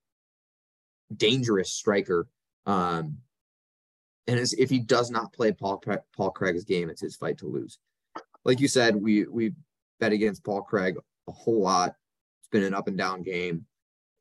dangerous 1.16 1.72
striker. 1.72 2.28
Um, 2.66 3.18
and 4.26 4.38
if 4.38 4.70
he 4.70 4.78
does 4.78 5.10
not 5.10 5.32
play 5.32 5.52
Paul 5.52 5.82
Paul 6.16 6.30
Craig's 6.30 6.64
game, 6.64 6.88
it's 6.88 7.00
his 7.00 7.16
fight 7.16 7.38
to 7.38 7.46
lose. 7.46 7.78
Like 8.44 8.60
you 8.60 8.68
said, 8.68 8.94
we 8.94 9.26
we 9.26 9.52
bet 9.98 10.12
against 10.12 10.44
Paul 10.44 10.62
Craig 10.62 10.96
a 11.28 11.32
whole 11.32 11.62
lot. 11.62 11.94
It's 12.40 12.48
been 12.50 12.62
an 12.62 12.74
up 12.74 12.88
and 12.88 12.96
down 12.96 13.22
game. 13.22 13.66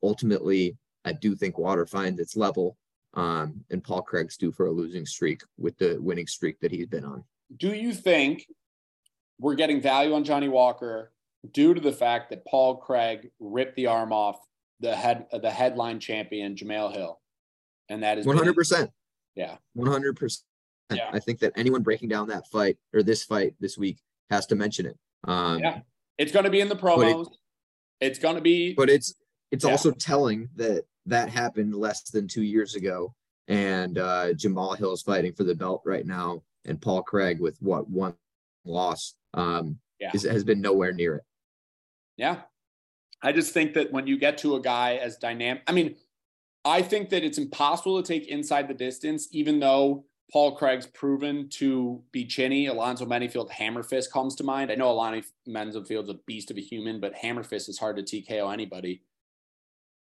Ultimately, 0.02 0.76
I 1.04 1.12
do 1.12 1.34
think 1.34 1.58
water 1.58 1.86
finds 1.86 2.20
its 2.20 2.36
level. 2.36 2.76
Um, 3.14 3.64
and 3.70 3.82
Paul 3.82 4.02
Craig's 4.02 4.36
due 4.36 4.52
for 4.52 4.66
a 4.66 4.70
losing 4.70 5.04
streak 5.04 5.42
with 5.58 5.76
the 5.78 5.98
winning 6.00 6.28
streak 6.28 6.60
that 6.60 6.70
he's 6.70 6.86
been 6.86 7.04
on. 7.04 7.24
do 7.56 7.74
you 7.74 7.92
think 7.92 8.46
we're 9.40 9.56
getting 9.56 9.80
value 9.80 10.14
on 10.14 10.22
Johnny 10.22 10.48
Walker 10.48 11.12
due 11.52 11.74
to 11.74 11.80
the 11.80 11.92
fact 11.92 12.30
that 12.30 12.44
Paul 12.44 12.76
Craig 12.76 13.30
ripped 13.40 13.74
the 13.74 13.86
arm 13.86 14.12
off 14.12 14.38
the 14.80 14.94
head 14.94 15.26
the 15.32 15.50
headline 15.50 15.98
champion 15.98 16.54
Jamel 16.54 16.94
Hill, 16.94 17.20
and 17.90 18.02
that 18.02 18.16
is 18.16 18.24
One 18.26 18.36
hundred 18.36 18.54
percent. 18.54 18.90
Yeah. 19.34 19.56
One 19.74 19.90
hundred 19.90 20.16
percent. 20.16 20.44
Yeah. 20.90 21.10
I 21.12 21.18
think 21.18 21.40
that 21.40 21.52
anyone 21.56 21.82
breaking 21.82 22.08
down 22.08 22.28
that 22.28 22.46
fight 22.48 22.78
or 22.94 23.02
this 23.02 23.22
fight 23.22 23.54
this 23.60 23.76
week 23.76 23.98
has 24.30 24.46
to 24.46 24.54
mention 24.56 24.86
it. 24.86 24.96
Um, 25.24 25.58
Yeah. 25.58 25.80
It's 26.18 26.32
going 26.32 26.44
to 26.44 26.50
be 26.50 26.60
in 26.60 26.68
the 26.68 26.76
promos. 26.76 27.28
it's 28.00 28.18
going 28.18 28.34
to 28.36 28.40
be 28.40 28.72
but 28.74 28.88
it's 28.88 29.14
it's 29.50 29.64
Yeah. 29.64 29.70
also 29.72 29.90
telling 29.90 30.48
that 30.56 30.84
that 31.06 31.28
happened 31.28 31.74
less 31.74 32.02
than 32.10 32.28
two 32.28 32.42
years 32.42 32.74
ago 32.74 33.14
and 33.48 33.98
uh 33.98 34.32
jamal 34.34 34.74
hill 34.74 34.92
is 34.92 35.02
fighting 35.02 35.32
for 35.32 35.44
the 35.44 35.54
belt 35.54 35.82
right 35.84 36.06
now 36.06 36.42
and 36.66 36.80
paul 36.80 37.02
craig 37.02 37.40
with 37.40 37.56
what 37.60 37.88
one 37.90 38.14
loss 38.64 39.14
um 39.34 39.78
Yeah. 39.98 40.10
is, 40.14 40.22
has 40.22 40.44
been 40.44 40.60
nowhere 40.60 40.92
near 40.92 41.16
it 41.16 41.24
Yeah. 42.16 42.42
I 43.22 43.32
just 43.32 43.52
think 43.52 43.74
that 43.74 43.90
when 43.92 44.06
you 44.06 44.18
get 44.18 44.38
to 44.38 44.56
a 44.56 44.60
guy 44.60 44.94
as 44.96 45.16
dynamic, 45.18 45.62
I 45.66 45.72
mean, 45.72 45.96
I 46.64 46.82
think 46.82 47.08
that 47.10 47.24
it's 47.24 47.38
impossible 47.38 48.02
to 48.02 48.06
take 48.06 48.28
inside 48.28 48.68
the 48.68 48.74
distance, 48.74 49.28
even 49.32 49.60
though 49.60 50.04
Paul 50.30 50.56
Craig's 50.56 50.86
proven 50.86 51.48
to 51.50 52.02
be 52.12 52.24
chinny. 52.24 52.66
Alonzo 52.66 53.06
Menifield 53.06 53.50
hammer 53.50 53.82
fist 53.82 54.12
comes 54.12 54.34
to 54.36 54.44
mind. 54.44 54.70
I 54.70 54.74
know 54.74 54.90
Alonzo 54.90 55.26
Menifield's 55.48 56.10
a 56.10 56.14
beast 56.26 56.50
of 56.50 56.58
a 56.58 56.60
human, 56.60 57.00
but 57.00 57.14
hammer 57.14 57.42
fist 57.42 57.68
is 57.68 57.78
hard 57.78 57.96
to 57.96 58.02
TKO 58.02 58.52
anybody. 58.52 59.02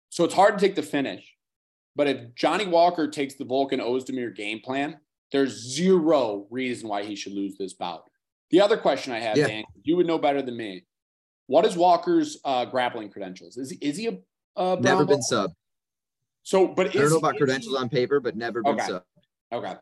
So 0.10 0.24
it's 0.24 0.34
hard 0.34 0.58
to 0.58 0.66
take 0.66 0.76
the 0.76 0.84
finish. 0.84 1.36
But 1.96 2.08
if 2.08 2.36
Johnny 2.36 2.66
Walker 2.66 3.08
takes 3.08 3.36
the 3.36 3.46
Volkan 3.46 3.80
Ozdemir 3.80 4.36
game 4.36 4.60
plan, 4.60 5.00
there's 5.32 5.52
zero 5.52 6.48
reason 6.50 6.88
why 6.88 7.04
he 7.04 7.16
should 7.16 7.34
lose 7.34 7.56
this 7.58 7.74
bout. 7.74 8.04
The 8.52 8.62
other 8.62 8.78
question 8.78 9.14
I 9.14 9.20
have, 9.20 9.38
Yeah. 9.38 9.48
Dan, 9.48 9.64
you 9.84 9.96
would 9.98 10.06
know 10.08 10.20
better 10.20 10.42
than 10.42 10.56
me. 10.56 10.86
What 11.48 11.66
is 11.66 11.76
Walker's 11.76 12.38
uh, 12.46 12.66
grappling 12.66 13.10
credentials? 13.10 13.58
Is 13.58 13.72
he, 13.72 13.78
is 13.82 13.98
he 13.98 14.08
a 14.08 14.18
uh, 14.56 14.78
never 14.80 15.04
been 15.04 15.22
sub 15.22 15.52
So, 16.44 16.68
but 16.68 16.88
i 16.88 16.92
don't 16.92 17.04
is 17.04 17.12
know 17.12 17.18
about 17.18 17.38
credentials 17.38 17.74
he- 17.74 17.82
on 17.82 17.90
paper 17.90 18.20
but 18.20 18.36
never 18.36 18.62
been 18.62 18.80
Okay. 18.80 19.00
Okay. 19.52 19.76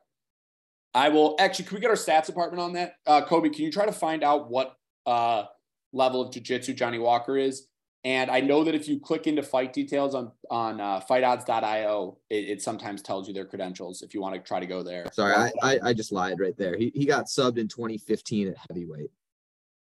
I 0.93 1.09
will 1.09 1.35
actually. 1.39 1.65
Can 1.65 1.75
we 1.75 1.81
get 1.81 1.89
our 1.89 1.95
stats 1.95 2.25
department 2.25 2.61
on 2.61 2.73
that? 2.73 2.95
Uh, 3.05 3.21
Kobe, 3.21 3.49
can 3.49 3.63
you 3.63 3.71
try 3.71 3.85
to 3.85 3.91
find 3.91 4.23
out 4.23 4.49
what 4.49 4.75
uh, 5.05 5.45
level 5.93 6.21
of 6.21 6.33
jujitsu 6.33 6.75
Johnny 6.75 6.99
Walker 6.99 7.37
is? 7.37 7.67
And 8.03 8.31
I 8.31 8.39
know 8.41 8.63
that 8.63 8.73
if 8.73 8.87
you 8.87 8.99
click 8.99 9.27
into 9.27 9.43
fight 9.43 9.73
details 9.73 10.15
on 10.15 10.31
on 10.49 10.81
uh, 10.81 10.99
fightodds.io, 10.99 12.17
it, 12.29 12.35
it 12.35 12.61
sometimes 12.61 13.01
tells 13.01 13.27
you 13.27 13.33
their 13.33 13.45
credentials 13.45 14.01
if 14.01 14.13
you 14.13 14.21
want 14.21 14.35
to 14.35 14.41
try 14.41 14.59
to 14.59 14.65
go 14.65 14.83
there. 14.83 15.05
Sorry, 15.13 15.33
I, 15.33 15.51
I, 15.61 15.79
I 15.83 15.93
just 15.93 16.11
lied 16.11 16.39
right 16.39 16.57
there. 16.57 16.75
He, 16.75 16.91
he 16.95 17.05
got 17.05 17.27
subbed 17.27 17.57
in 17.57 17.67
2015 17.67 18.49
at 18.49 18.55
heavyweight 18.67 19.11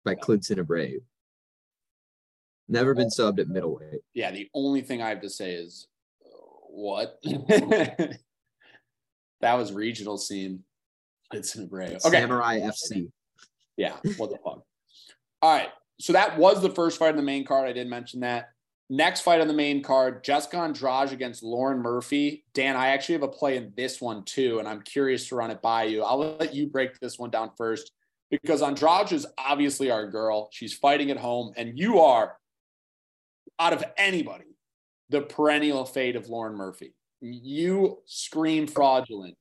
by 0.03 0.15
Klidson 0.15 0.57
Abreu. 0.57 1.01
Never 2.67 2.93
been 2.93 3.07
subbed 3.07 3.39
at 3.39 3.47
middleweight. 3.47 4.01
Yeah, 4.13 4.31
the 4.31 4.49
only 4.53 4.81
thing 4.81 5.01
I 5.01 5.09
have 5.09 5.21
to 5.21 5.29
say 5.29 5.53
is 5.53 5.87
what? 6.71 7.19
that 7.23 8.17
was 9.41 9.71
regional 9.71 10.17
scene. 10.17 10.63
It's 11.33 11.55
an 11.55 11.67
Abreu. 11.67 12.05
Okay. 12.05 12.21
Samurai 12.21 12.59
FC. 12.59 13.11
Yeah. 13.77 13.95
What 14.17 14.31
the 14.31 14.37
fuck? 14.37 14.63
All 15.41 15.57
right. 15.57 15.69
So 15.99 16.13
that 16.13 16.37
was 16.37 16.61
the 16.61 16.69
first 16.69 16.99
fight 16.99 17.09
on 17.09 17.15
the 17.15 17.23
main 17.23 17.45
card. 17.45 17.69
I 17.69 17.73
did 17.73 17.87
mention 17.87 18.21
that. 18.21 18.49
Next 18.89 19.21
fight 19.21 19.39
on 19.39 19.47
the 19.47 19.53
main 19.53 19.81
card, 19.81 20.21
Jessica 20.21 20.57
Andrade 20.57 21.13
against 21.13 21.43
Lauren 21.43 21.79
Murphy. 21.81 22.43
Dan, 22.53 22.75
I 22.75 22.87
actually 22.87 23.13
have 23.13 23.23
a 23.23 23.27
play 23.29 23.55
in 23.55 23.71
this 23.77 24.01
one 24.01 24.23
too, 24.25 24.59
and 24.59 24.67
I'm 24.67 24.81
curious 24.81 25.29
to 25.29 25.35
run 25.35 25.49
it 25.49 25.61
by 25.61 25.83
you. 25.83 26.03
I'll 26.03 26.35
let 26.37 26.53
you 26.53 26.67
break 26.67 26.99
this 26.99 27.17
one 27.17 27.29
down 27.29 27.51
first 27.57 27.93
because 28.29 28.61
Andrade 28.61 29.13
is 29.13 29.25
obviously 29.37 29.91
our 29.91 30.07
girl. 30.09 30.49
She's 30.51 30.73
fighting 30.73 31.09
at 31.09 31.15
home, 31.15 31.53
and 31.55 31.79
you 31.79 31.99
are, 31.99 32.35
out 33.59 33.71
of 33.71 33.83
anybody, 33.97 34.50
the 35.11 35.21
perennial 35.21 35.85
fate 35.85 36.15
of 36.15 36.29
Lauren 36.29 36.55
Murphy. 36.55 36.95
You 37.19 37.99
scream 38.05 38.65
fraudulent 38.65 39.35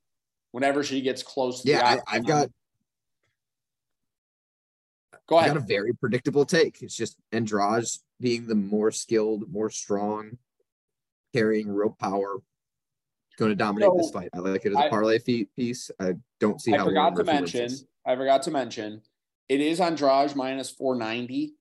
whenever 0.50 0.82
she 0.82 1.00
gets 1.00 1.22
close 1.22 1.62
to 1.62 1.68
Yeah, 1.68 1.96
the 1.96 2.02
I, 2.10 2.16
I've 2.16 2.26
got 2.26 2.48
Go 5.28 5.36
ahead. 5.38 5.50
I 5.50 5.52
ahead. 5.52 5.54
got 5.62 5.64
a 5.64 5.66
very 5.66 5.92
predictable 5.94 6.44
take. 6.44 6.82
It's 6.82 6.96
just 6.96 7.16
Andrade 7.32 7.84
being 8.20 8.46
the 8.48 8.54
more 8.56 8.90
skilled, 8.90 9.50
more 9.50 9.70
strong, 9.70 10.38
carrying 11.32 11.68
real 11.72 11.96
power, 12.00 12.38
going 13.38 13.50
to 13.50 13.54
dominate 13.54 13.90
this 13.96 14.10
fight. 14.10 14.28
I 14.34 14.38
like 14.40 14.66
it 14.66 14.72
as 14.72 14.76
I- 14.76 14.86
a 14.86 14.90
parlay 14.90 15.20
fee 15.20 15.48
piece. 15.56 15.90
I 16.00 16.14
don't 16.40 16.60
see 16.60 16.74
I 16.74 16.78
how 16.78 16.84
forgot 16.86 17.12
Lauren 17.12 17.14
to 17.14 17.24
Murphy 17.24 17.40
mention. 17.40 17.60
this. 17.62 17.84
I 18.04 18.16
forgot 18.16 18.42
to 18.42 18.50
mention. 18.50 19.02
It 19.48 19.60
is 19.60 19.80
Andrade 19.80 20.34
minus 20.34 20.68
490. 20.70 21.54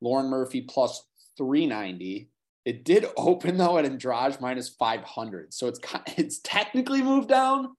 Lauren 0.00 0.26
Murphy 0.26 0.62
plus 0.62 1.04
390. 1.38 2.28
It 2.64 2.84
did 2.84 3.06
open 3.16 3.56
though 3.56 3.78
at 3.78 3.84
Andrade 3.84 4.40
minus 4.40 4.68
500. 4.68 5.52
So 5.52 5.66
it's 5.66 5.80
it's 6.16 6.38
technically 6.40 7.02
moved 7.02 7.28
down, 7.28 7.74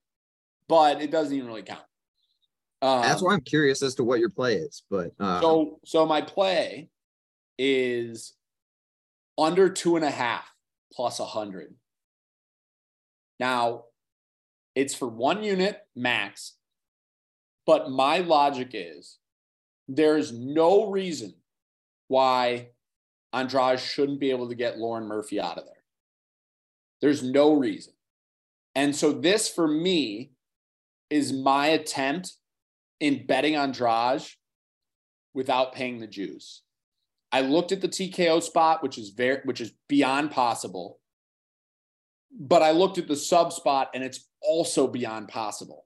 but 0.67 1.01
it 1.01 1.11
doesn't 1.11 1.35
even 1.35 1.47
really 1.47 1.63
count. 1.63 1.83
Um, 2.81 3.01
That's 3.01 3.21
why 3.21 3.33
I'm 3.33 3.41
curious 3.41 3.81
as 3.81 3.95
to 3.95 4.03
what 4.03 4.19
your 4.19 4.29
play 4.29 4.55
is. 4.55 4.83
But 4.89 5.11
uh, 5.19 5.39
so 5.39 5.79
so 5.85 6.05
my 6.05 6.21
play 6.21 6.89
is 7.57 8.33
under 9.37 9.69
two 9.69 9.95
and 9.95 10.03
a 10.03 10.11
half 10.11 10.51
plus 10.91 11.19
a 11.19 11.25
hundred. 11.25 11.73
Now 13.39 13.85
it's 14.75 14.93
for 14.93 15.07
one 15.07 15.43
unit 15.43 15.79
max, 15.95 16.55
but 17.65 17.89
my 17.89 18.17
logic 18.17 18.71
is 18.73 19.17
there's 19.87 20.31
no 20.31 20.89
reason 20.89 21.33
why 22.07 22.69
Andrade 23.33 23.79
shouldn't 23.79 24.19
be 24.19 24.29
able 24.29 24.47
to 24.49 24.55
get 24.55 24.77
Lauren 24.77 25.07
Murphy 25.07 25.41
out 25.41 25.57
of 25.57 25.65
there. 25.65 25.83
There's 27.01 27.23
no 27.23 27.53
reason. 27.53 27.93
And 28.75 28.95
so 28.95 29.11
this 29.11 29.49
for 29.49 29.67
me 29.67 30.31
is 31.09 31.33
my 31.33 31.67
attempt 31.67 32.33
in 32.99 33.25
betting 33.25 33.55
Andrade 33.55 34.23
without 35.33 35.73
paying 35.73 35.99
the 35.99 36.07
Jews. 36.07 36.61
I 37.31 37.41
looked 37.41 37.71
at 37.71 37.81
the 37.81 37.89
TKO 37.89 38.41
spot, 38.41 38.83
which 38.83 38.97
is 38.97 39.09
very, 39.09 39.41
which 39.43 39.59
is 39.59 39.73
beyond 39.89 40.31
possible. 40.31 40.99
But 42.31 42.61
I 42.61 42.71
looked 42.71 42.97
at 42.99 43.07
the 43.07 43.15
sub 43.15 43.51
spot, 43.51 43.89
and 43.93 44.03
it's 44.03 44.27
also 44.41 44.87
beyond 44.87 45.27
possible. 45.27 45.85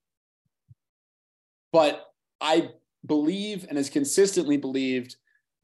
But 1.72 2.06
I 2.42 2.70
believe 3.06 3.66
and 3.68 3.78
has 3.78 3.90
consistently 3.90 4.58
believed 4.58 5.16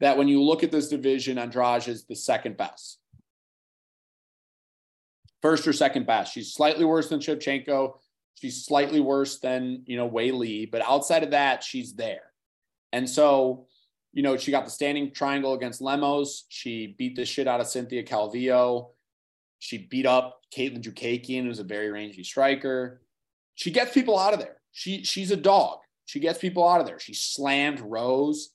that 0.04 0.18
when 0.18 0.28
you 0.28 0.42
look 0.42 0.62
at 0.62 0.70
this 0.70 0.88
division, 0.88 1.38
Andrade 1.38 1.88
is 1.88 2.04
the 2.04 2.14
second 2.14 2.58
best. 2.58 2.98
First 5.40 5.66
or 5.66 5.72
second 5.72 6.06
best. 6.06 6.34
She's 6.34 6.52
slightly 6.52 6.84
worse 6.84 7.08
than 7.08 7.20
Shevchenko. 7.20 7.94
She's 8.34 8.66
slightly 8.66 9.00
worse 9.00 9.38
than, 9.40 9.82
you 9.86 9.96
know, 9.96 10.08
Weili. 10.08 10.70
But 10.70 10.82
outside 10.82 11.22
of 11.22 11.30
that, 11.30 11.64
she's 11.64 11.94
there. 11.94 12.24
And 12.92 13.08
so, 13.08 13.66
you 14.12 14.22
know, 14.22 14.36
she 14.36 14.50
got 14.50 14.66
the 14.66 14.70
standing 14.70 15.10
triangle 15.10 15.54
against 15.54 15.80
Lemos. 15.80 16.44
She 16.50 16.94
beat 16.98 17.16
the 17.16 17.24
shit 17.24 17.48
out 17.48 17.62
of 17.62 17.66
Cynthia 17.66 18.02
Calvillo. 18.02 18.90
She 19.58 19.78
beat 19.78 20.04
up 20.04 20.40
Katlyn 20.54 20.82
Chookagian, 20.82 21.44
who's 21.44 21.60
a 21.60 21.64
very 21.64 21.90
rangy 21.90 22.24
striker. 22.24 23.00
She 23.54 23.70
gets 23.70 23.94
people 23.94 24.18
out 24.18 24.34
of 24.34 24.38
there. 24.38 24.60
She 24.72 25.02
she's 25.02 25.30
a 25.30 25.36
dog. 25.36 25.78
She 26.04 26.20
gets 26.20 26.38
people 26.38 26.68
out 26.68 26.82
of 26.82 26.86
there. 26.86 26.98
She 26.98 27.14
slammed 27.14 27.80
Rose. 27.80 28.50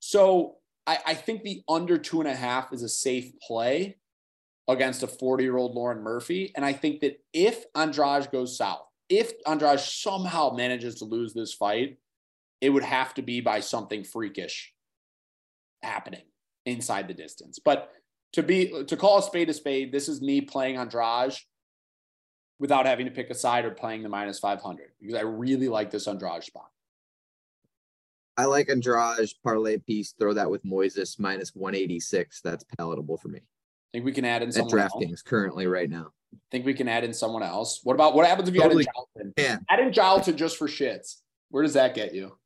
So 0.00 0.56
I, 0.86 0.98
I 1.06 1.14
think 1.14 1.42
the 1.42 1.62
under 1.68 1.98
two 1.98 2.20
and 2.20 2.28
a 2.28 2.34
half 2.34 2.72
is 2.72 2.82
a 2.82 2.88
safe 2.88 3.32
play 3.40 3.96
against 4.68 5.02
a 5.02 5.06
40 5.06 5.44
year 5.44 5.56
old 5.56 5.74
Lauren 5.74 6.02
Murphy. 6.02 6.52
And 6.56 6.64
I 6.64 6.72
think 6.72 7.00
that 7.00 7.20
if 7.32 7.64
Andrade 7.74 8.30
goes 8.30 8.56
south, 8.56 8.86
if 9.08 9.32
Andrade 9.46 9.80
somehow 9.80 10.54
manages 10.54 10.96
to 10.96 11.04
lose 11.04 11.34
this 11.34 11.52
fight, 11.52 11.98
it 12.60 12.70
would 12.70 12.84
have 12.84 13.14
to 13.14 13.22
be 13.22 13.40
by 13.40 13.60
something 13.60 14.04
freakish 14.04 14.72
happening 15.82 16.22
inside 16.64 17.08
the 17.08 17.14
distance. 17.14 17.58
But 17.58 17.90
to 18.34 18.42
be 18.42 18.84
to 18.84 18.96
call 18.96 19.18
a 19.18 19.22
spade 19.22 19.50
a 19.50 19.54
spade, 19.54 19.92
this 19.92 20.08
is 20.08 20.22
me 20.22 20.40
playing 20.40 20.76
Andrade 20.76 21.34
without 22.58 22.86
having 22.86 23.06
to 23.06 23.12
pick 23.12 23.28
a 23.30 23.34
side 23.34 23.64
or 23.64 23.72
playing 23.72 24.02
the 24.02 24.08
minus 24.08 24.38
500 24.38 24.92
because 25.00 25.16
I 25.16 25.22
really 25.22 25.68
like 25.68 25.90
this 25.90 26.06
Andrade 26.06 26.44
spot. 26.44 26.70
I 28.36 28.46
like 28.46 28.68
Andrade 28.70 29.28
parlay 29.44 29.78
piece. 29.78 30.14
Throw 30.18 30.32
that 30.34 30.50
with 30.50 30.64
Moises 30.64 31.18
minus 31.18 31.54
186. 31.54 32.40
That's 32.42 32.64
palatable 32.78 33.18
for 33.18 33.28
me. 33.28 33.38
I 33.40 33.88
think 33.92 34.04
we 34.04 34.12
can 34.12 34.24
add 34.24 34.42
in 34.42 34.48
At 34.48 34.54
someone 34.54 34.78
else. 34.80 34.92
DraftKings 34.94 35.24
currently 35.24 35.66
right 35.66 35.90
now. 35.90 36.12
I 36.34 36.38
think 36.50 36.64
we 36.64 36.72
can 36.72 36.88
add 36.88 37.04
in 37.04 37.12
someone 37.12 37.42
else. 37.42 37.80
What 37.84 37.92
about 37.94 38.14
what 38.14 38.26
happens 38.26 38.48
if 38.48 38.54
you 38.54 38.62
Totally 38.62 38.86
add 38.88 39.22
in 39.22 39.32
Jailton? 39.32 39.36
can. 39.36 39.66
Add 39.68 39.80
in 39.80 39.90
Jailton 39.92 40.36
just 40.36 40.56
for 40.56 40.66
shits. 40.66 41.16
Where 41.50 41.62
does 41.62 41.74
that 41.74 41.94
get 41.94 42.14
you? 42.14 42.38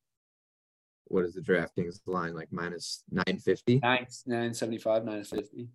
What 1.04 1.24
is 1.24 1.34
the 1.34 1.40
DraftKings 1.40 2.00
line 2.06 2.34
like? 2.34 2.48
Minus 2.50 3.04
950, 3.12 3.78
Nine 3.78 4.06
nine 4.26 4.52
seventy 4.54 4.78
five, 4.78 5.04
nine 5.04 5.22
fifty. 5.22 5.68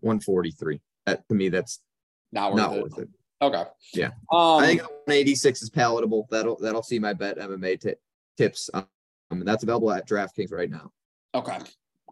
143. 0.00 0.80
That 1.06 1.26
to 1.28 1.34
me, 1.34 1.48
that's 1.48 1.80
Not 2.30 2.52
worth 2.52 2.60
not 2.62 2.76
it. 2.76 2.82
worth 2.82 2.98
it. 2.98 3.08
Okay. 3.42 3.64
Yeah. 3.92 4.10
Um, 4.32 4.60
I 4.60 4.66
think 4.66 4.80
186 4.82 5.62
is 5.62 5.70
palatable. 5.70 6.28
That'll 6.30 6.56
that'll 6.56 6.82
see 6.82 6.98
my 6.98 7.12
bet 7.12 7.38
MMA 7.38 7.80
ti- 7.80 7.94
tips. 8.38 8.70
Um, 8.72 8.86
and 9.30 9.46
that's 9.46 9.64
available 9.64 9.90
at 9.92 10.08
DraftKings 10.08 10.52
right 10.52 10.70
now. 10.70 10.92
okay. 11.34 11.58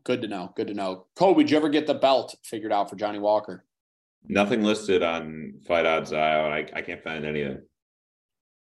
Good 0.03 0.23
to 0.23 0.29
know. 0.29 0.51
Good 0.57 0.69
to 0.69 0.75
know. 0.75 1.07
Kobe, 1.15 1.43
did 1.43 1.51
you 1.51 1.59
ever 1.59 1.69
get 1.69 1.87
the 1.87 1.95
belt 1.95 2.35
figured 2.43 2.73
out 2.73 2.89
for 2.89 2.97
Johnny 2.97 3.19
Walker? 3.19 3.67
Nothing 4.27 4.63
listed 4.65 5.03
on 5.03 5.61
Fight 5.67 5.85
Odds 5.85 6.11
IO, 6.13 6.47
and 6.47 6.55
I, 6.55 6.67
I 6.75 6.81
can't 6.81 7.03
find 7.05 7.27
any 7.27 7.43
of 7.43 7.53
it. 7.53 7.69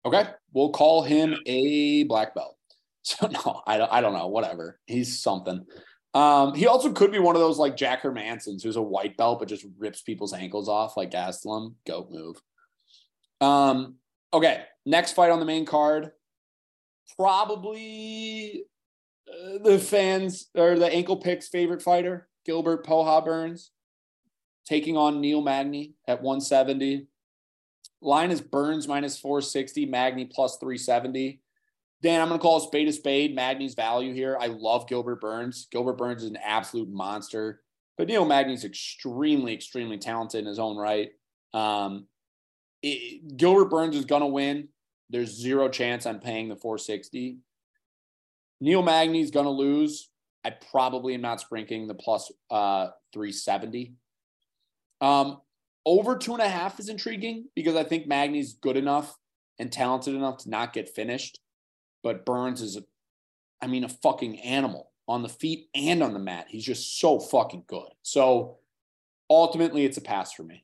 Okay. 0.06 0.26
We'll 0.54 0.72
call 0.72 1.02
him 1.04 1.36
a 1.46 2.04
black 2.04 2.36
belt. 2.36 2.56
So 3.02 3.28
no, 3.28 3.62
I 3.66 3.78
don't, 3.78 3.92
I 3.92 4.02
don't 4.02 4.14
know. 4.14 4.28
Whatever. 4.28 4.80
He's 4.86 5.22
something. 5.22 5.66
Um, 6.14 6.54
he 6.54 6.68
also 6.68 6.92
could 6.92 7.12
be 7.14 7.18
one 7.18 7.36
of 7.36 7.42
those 7.42 7.58
like 7.58 7.78
Jack 7.78 8.04
Hermanssons 8.04 8.62
who's 8.62 8.76
a 8.76 8.82
white 8.82 9.16
belt 9.16 9.40
but 9.40 9.48
just 9.48 9.66
rips 9.78 10.02
people's 10.02 10.34
ankles 10.34 10.68
off 10.68 10.98
like 10.98 11.10
Gastelum. 11.10 11.76
Goat 11.88 12.10
move. 12.12 12.42
Um, 13.42 13.96
okay. 14.34 14.64
Next 14.86 15.14
fight 15.14 15.32
on 15.32 15.40
the 15.40 15.46
main 15.46 15.66
card. 15.66 16.12
Probably 17.18 18.64
uh, 19.28 19.58
the 19.64 19.80
fans 19.80 20.50
or 20.56 20.78
the 20.78 20.92
ankle 20.92 21.18
picks 21.18 21.48
favorite 21.48 21.82
fighter, 21.82 22.28
Gilbert 22.46 22.86
Poha 22.86 23.24
Burns, 23.24 23.72
taking 24.66 24.98
on 24.98 25.22
Neil 25.22 25.42
Magny 25.42 25.94
at 26.08 26.22
170. 26.22 27.08
Line 28.02 28.32
is 28.32 28.42
Burns 28.42 28.88
minus 28.88 29.20
460, 29.20 29.86
Magny 29.88 30.26
plus 30.26 30.58
370. 30.58 31.42
Dan, 32.02 32.22
I'm 32.22 32.30
going 32.30 32.40
to 32.40 32.42
call 32.42 32.58
a 32.58 32.62
spade 32.62 32.88
a 32.88 32.94
spade. 32.94 33.36
Magny's 33.36 33.74
value 33.74 34.14
here. 34.14 34.38
I 34.40 34.48
love 34.48 34.88
Gilbert 34.88 35.20
Burns. 35.20 35.68
Gilbert 35.70 35.98
Burns 35.98 36.24
is 36.24 36.30
an 36.30 36.38
absolute 36.38 36.90
monster, 36.90 37.62
but 37.98 38.08
Neil 38.08 38.24
Magny's 38.24 38.64
extremely, 38.64 39.54
extremely 39.54 39.98
talented 39.98 40.40
in 40.40 40.46
his 40.46 40.60
own 40.60 40.78
right. 40.78 41.10
Um, 41.54 42.08
it- 42.82 43.38
Gilbert 43.38 43.66
Burns 43.66 43.96
is 43.96 44.06
going 44.06 44.22
to 44.22 44.28
win. 44.28 44.70
There's 45.10 45.30
zero 45.32 45.70
chance 45.70 46.06
I'm 46.06 46.20
paying 46.20 46.50
the 46.50 46.56
460. 46.56 47.38
Neil 48.62 48.82
Magny's 48.84 49.32
going 49.32 49.46
to 49.46 49.52
lose. 49.52 50.10
I 50.44 50.52
probably 50.52 51.16
am 51.16 51.22
not 51.22 51.42
sprinkling 51.42 51.88
the 51.88 51.96
plus 51.96 52.32
uh, 52.50 52.90
370. 53.14 53.94
Um, 55.02 55.42
over 55.86 56.18
two 56.18 56.34
and 56.34 56.42
a 56.42 56.48
half 56.48 56.80
is 56.80 56.90
intriguing 56.90 57.46
because 57.56 57.76
I 57.76 57.84
think 57.84 58.08
Magny's 58.08 58.54
good 58.54 58.78
enough 58.78 59.18
and 59.58 59.72
talented 59.72 60.16
enough 60.16 60.38
to 60.40 60.50
not 60.50 60.74
get 60.74 60.90
finished. 60.90 61.40
But 62.04 62.26
Burns 62.26 62.62
is, 62.62 62.78
a, 62.78 62.84
I 63.62 63.68
mean, 63.68 63.84
a 63.84 63.90
fucking 63.90 64.40
animal 64.40 64.92
on 65.08 65.24
the 65.24 65.30
feet 65.30 65.70
and 65.74 66.04
on 66.04 66.14
the 66.14 66.20
mat. 66.20 66.46
He's 66.50 66.64
just 66.66 67.00
so 67.00 67.20
fucking 67.20 67.66
good. 67.68 67.90
So 68.04 68.60
ultimately, 69.30 69.84
it's 69.84 69.98
a 69.98 70.02
pass 70.02 70.32
for 70.32 70.44
me. 70.44 70.64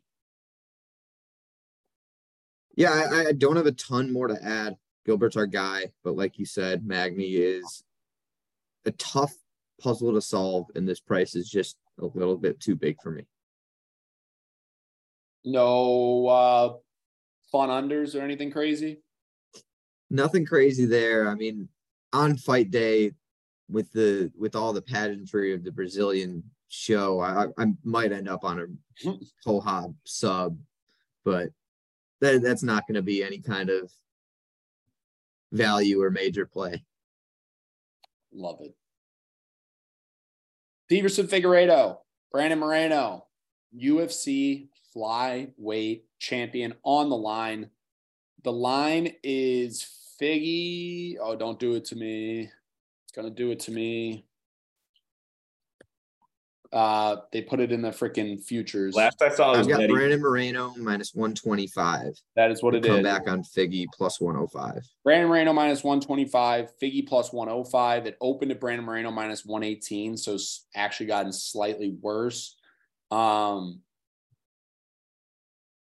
Yeah, 2.75 2.91
I, 2.91 3.27
I 3.27 3.31
don't 3.31 3.55
have 3.55 3.65
a 3.65 3.71
ton 3.71 4.11
more 4.11 4.27
to 4.27 4.43
add. 4.43 4.75
Gilbert's 5.05 5.37
our 5.37 5.45
guy, 5.45 5.91
but 6.03 6.15
like 6.15 6.39
you 6.39 6.45
said, 6.45 6.85
Magny 6.85 7.35
is 7.35 7.83
a 8.85 8.91
tough 8.91 9.33
puzzle 9.79 10.13
to 10.13 10.21
solve, 10.21 10.67
and 10.75 10.87
this 10.87 10.99
price 10.99 11.35
is 11.35 11.49
just 11.49 11.77
a 11.99 12.05
little 12.05 12.37
bit 12.37 12.59
too 12.59 12.75
big 12.75 12.97
for 13.01 13.11
me. 13.11 13.23
No 15.43 16.27
uh, 16.27 16.73
fun 17.51 17.69
unders 17.69 18.19
or 18.19 18.23
anything 18.23 18.51
crazy. 18.51 18.99
Nothing 20.09 20.45
crazy 20.45 20.85
there. 20.85 21.29
I 21.29 21.35
mean, 21.35 21.69
on 22.13 22.35
fight 22.35 22.71
day, 22.71 23.11
with 23.69 23.91
the 23.91 24.31
with 24.37 24.55
all 24.55 24.73
the 24.73 24.81
pageantry 24.81 25.53
of 25.53 25.63
the 25.63 25.71
Brazilian 25.71 26.43
show, 26.67 27.19
I, 27.19 27.47
I 27.57 27.67
might 27.83 28.11
end 28.11 28.29
up 28.29 28.43
on 28.43 28.59
a 28.59 29.09
Hoha 29.47 29.93
sub, 30.03 30.57
but 31.23 31.49
that 32.21 32.41
that's 32.41 32.63
not 32.63 32.87
going 32.87 32.95
to 32.95 33.01
be 33.01 33.23
any 33.23 33.39
kind 33.39 33.69
of 33.69 33.91
value 35.51 36.01
or 36.01 36.09
major 36.09 36.45
play. 36.45 36.83
Love 38.33 38.59
it. 38.61 38.75
Deiveson 40.91 41.27
Figueiredo, 41.27 41.97
Brandon 42.31 42.59
Moreno, 42.59 43.25
UFC 43.75 44.67
flyweight 44.95 46.01
champion 46.19 46.73
on 46.83 47.09
the 47.09 47.17
line. 47.17 47.69
The 48.43 48.51
line 48.51 49.13
is 49.23 49.87
Figgy. 50.21 51.17
Oh, 51.19 51.35
don't 51.35 51.59
do 51.59 51.75
it 51.75 51.85
to 51.85 51.95
me. 51.95 52.41
It's 52.41 53.11
gonna 53.15 53.29
do 53.29 53.51
it 53.51 53.59
to 53.61 53.71
me. 53.71 54.24
Uh, 56.75 57.21
they 57.31 57.41
put 57.41 57.61
it 57.61 57.71
in 57.71 57.81
the 57.81 57.89
freaking 57.89 58.37
futures. 58.43 58.93
Last 58.95 59.21
I 59.21 59.29
saw, 59.29 59.51
it 59.51 59.53
I've 59.53 59.57
was 59.59 59.67
got 59.67 59.83
Eddie. 59.83 59.93
Brandon 59.93 60.19
Moreno 60.21 60.73
minus 60.77 61.15
125. 61.15 62.21
that 62.35 62.51
is 62.51 62.61
what 62.61 62.75
it 62.75 62.83
Come 62.83 62.97
is. 62.97 63.03
back 63.03 63.29
on 63.29 63.43
Figgy 63.43 63.85
plus 63.95 64.19
105. 64.19 64.83
Brandon 65.05 65.29
Moreno 65.29 65.53
minus 65.53 65.85
125, 65.85 66.73
Figgy 66.83 67.07
plus 67.07 67.31
105. 67.31 68.07
It 68.07 68.17
opened 68.19 68.51
at 68.51 68.59
Brandon 68.59 68.85
Moreno 68.85 69.09
minus 69.09 69.45
118, 69.45 70.17
so 70.17 70.33
it's 70.33 70.65
actually 70.75 71.05
gotten 71.05 71.31
slightly 71.31 71.95
worse. 72.01 72.57
Um, 73.09 73.79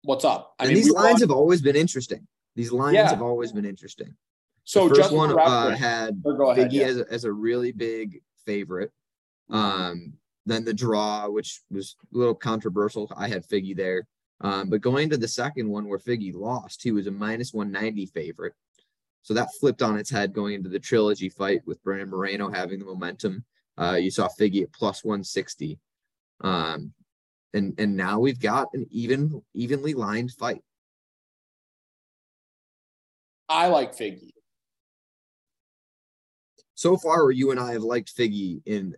what's 0.03 0.25
up? 0.25 0.55
I 0.59 0.65
and 0.67 0.77
these 0.77 0.87
we 0.87 0.91
lines 0.91 1.13
watched- 1.13 1.21
have 1.21 1.31
always 1.31 1.63
been 1.63 1.77
interesting. 1.77 2.27
These 2.57 2.73
lines 2.73 2.95
Yeah. 2.95 3.09
have 3.11 3.23
always 3.23 3.53
been 3.53 3.65
interesting. 3.65 4.17
so 4.65 4.89
the 4.89 4.97
first 4.97 5.01
just 5.03 5.15
one 5.15 5.31
for 5.31 5.39
uh, 5.41 5.71
had 5.77 6.21
or 6.25 6.43
ahead, 6.51 6.69
Figgy 6.69 6.73
yeah. 6.75 6.87
as, 6.87 6.97
a, 6.99 7.13
as 7.13 7.25
a 7.25 7.33
really 7.33 7.71
big 7.71 8.21
favorite. 8.45 8.91
Um, 9.51 10.15
then 10.51 10.65
the 10.65 10.75
draw, 10.75 11.29
which 11.29 11.61
was 11.71 11.97
a 12.15 12.19
little 12.19 12.35
controversial. 12.35 13.11
I 13.17 13.29
had 13.29 13.47
Figgy 13.47 13.77
there. 13.77 14.07
Um, 14.43 14.71
but 14.71 14.81
going 14.81 15.11
to 15.11 15.19
the 15.19 15.29
second 15.29 15.69
one 15.69 15.87
where 15.87 15.99
Figgy 15.99 16.35
lost, 16.35 16.83
he 16.83 16.93
was 16.93 17.07
a 17.07 17.11
minus 17.11 17.53
190 17.53 18.07
favorite. 18.07 18.55
So 19.23 19.35
that 19.35 19.53
flipped 19.61 19.83
on 19.83 19.99
its 19.99 20.11
head 20.11 20.33
going 20.33 20.55
into 20.55 20.71
the 20.71 20.79
trilogy 20.79 21.29
fight 21.29 21.61
with 21.67 21.83
Brandon 21.83 22.09
Moreno 22.09 22.51
having 22.51 22.79
the 22.79 22.87
momentum. 22.87 23.45
Uh, 23.77 23.99
you 24.01 24.11
saw 24.11 24.29
Figgy 24.29 24.63
at 24.63 24.73
plus 24.73 25.05
160. 25.05 25.79
Um, 26.43 26.93
and 27.53 27.75
and 27.79 27.97
now 27.97 28.19
we've 28.19 28.41
got 28.41 28.69
an 28.75 28.87
even 28.91 29.43
evenly 29.55 29.95
lined 29.95 30.33
fight. 30.33 30.63
I 33.49 33.67
like 33.67 33.95
Figgy. 33.95 34.31
So 36.75 36.97
far, 36.97 37.31
you 37.31 37.51
and 37.51 37.61
I 37.61 37.73
have 37.73 37.83
liked 37.83 38.17
Figgy 38.17 38.63
in 38.65 38.95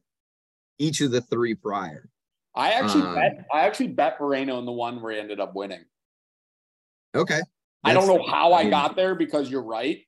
each 0.83 1.01
of 1.01 1.11
the 1.13 1.21
three 1.21 1.55
prior. 1.55 2.09
I 2.55 2.73
actually 2.73 3.05
Um, 3.05 3.15
bet 3.15 3.47
I 3.53 3.61
actually 3.67 3.89
bet 3.89 4.21
Moreno 4.21 4.59
in 4.59 4.67
the 4.67 4.73
one 4.73 5.01
where 5.01 5.13
he 5.13 5.19
ended 5.19 5.41
up 5.41 5.55
winning. 5.55 5.85
Okay. 7.15 7.41
I 7.85 7.95
don't 7.95 8.07
know 8.07 8.25
how 8.27 8.53
I 8.53 8.69
got 8.69 8.95
there 8.97 9.15
because 9.15 9.51
you're 9.51 9.63
right, 9.63 10.01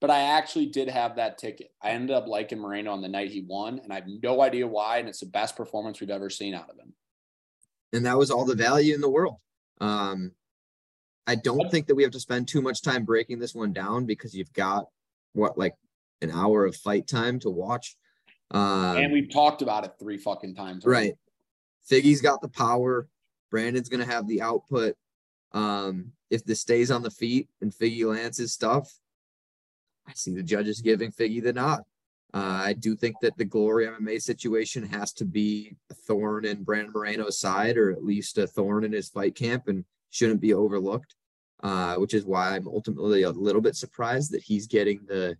but 0.00 0.10
I 0.10 0.20
actually 0.20 0.66
did 0.66 0.88
have 0.88 1.16
that 1.16 1.38
ticket. 1.38 1.70
I 1.82 1.90
ended 1.90 2.14
up 2.14 2.26
liking 2.26 2.58
Moreno 2.58 2.92
on 2.92 3.00
the 3.00 3.08
night 3.08 3.30
he 3.30 3.40
won, 3.42 3.78
and 3.78 3.92
I 3.92 3.96
have 3.96 4.06
no 4.22 4.42
idea 4.42 4.66
why. 4.66 4.98
And 4.98 5.08
it's 5.08 5.20
the 5.20 5.26
best 5.26 5.56
performance 5.56 6.00
we've 6.00 6.10
ever 6.10 6.28
seen 6.30 6.54
out 6.54 6.68
of 6.70 6.78
him. 6.78 6.94
and 7.92 8.04
that 8.06 8.18
was 8.18 8.30
all 8.30 8.44
the 8.44 8.56
value 8.56 8.92
in 8.94 9.00
the 9.00 9.08
world. 9.10 9.36
Um, 9.80 10.32
I 11.26 11.36
don't 11.36 11.70
think 11.70 11.86
that 11.86 11.94
we 11.94 12.02
have 12.02 12.12
to 12.12 12.20
spend 12.20 12.48
too 12.48 12.60
much 12.60 12.82
time 12.82 13.04
breaking 13.04 13.38
this 13.38 13.54
one 13.54 13.72
down 13.72 14.04
because 14.04 14.34
you've 14.34 14.52
got 14.52 14.86
what 15.32 15.56
like 15.56 15.74
an 16.20 16.30
hour 16.30 16.64
of 16.66 16.74
fight 16.76 17.06
time 17.06 17.38
to 17.40 17.50
watch. 17.50 17.96
Um, 18.54 18.96
and 18.96 19.12
we've 19.12 19.30
talked 19.30 19.62
about 19.62 19.84
it 19.84 19.92
three 19.98 20.16
fucking 20.16 20.54
times. 20.54 20.86
right. 20.86 21.14
Figgy's 21.90 22.22
got 22.22 22.40
the 22.40 22.48
power. 22.48 23.08
Brandon's 23.50 23.88
gonna 23.88 24.06
have 24.06 24.26
the 24.26 24.40
output. 24.40 24.94
Um, 25.52 26.12
if 26.30 26.44
this 26.44 26.60
stays 26.60 26.90
on 26.90 27.02
the 27.02 27.10
feet 27.10 27.48
and 27.60 27.72
Figgy 27.72 28.04
lands 28.06 28.38
his 28.38 28.52
stuff, 28.52 28.90
I 30.06 30.12
see 30.14 30.34
the 30.34 30.42
judges 30.42 30.80
giving 30.80 31.10
Figgy 31.10 31.42
the 31.42 31.52
nod. 31.52 31.82
Uh, 32.32 32.62
I 32.64 32.72
do 32.72 32.96
think 32.96 33.16
that 33.22 33.36
the 33.36 33.44
Glory 33.44 33.86
MMA 33.86 34.20
situation 34.20 34.84
has 34.84 35.12
to 35.14 35.24
be 35.24 35.76
a 35.90 35.94
thorn 35.94 36.44
in 36.44 36.64
Brandon 36.64 36.92
Moreno's 36.92 37.38
side, 37.38 37.76
or 37.76 37.92
at 37.92 38.04
least 38.04 38.38
a 38.38 38.46
thorn 38.46 38.84
in 38.84 38.92
his 38.92 39.08
fight 39.08 39.34
camp, 39.34 39.68
and 39.68 39.84
shouldn't 40.10 40.40
be 40.40 40.54
overlooked. 40.54 41.14
Uh, 41.62 41.94
which 41.96 42.12
is 42.12 42.26
why 42.26 42.54
I'm 42.54 42.68
ultimately 42.68 43.22
a 43.22 43.30
little 43.30 43.62
bit 43.62 43.74
surprised 43.74 44.32
that 44.32 44.42
he's 44.42 44.66
getting 44.66 45.00
the 45.06 45.36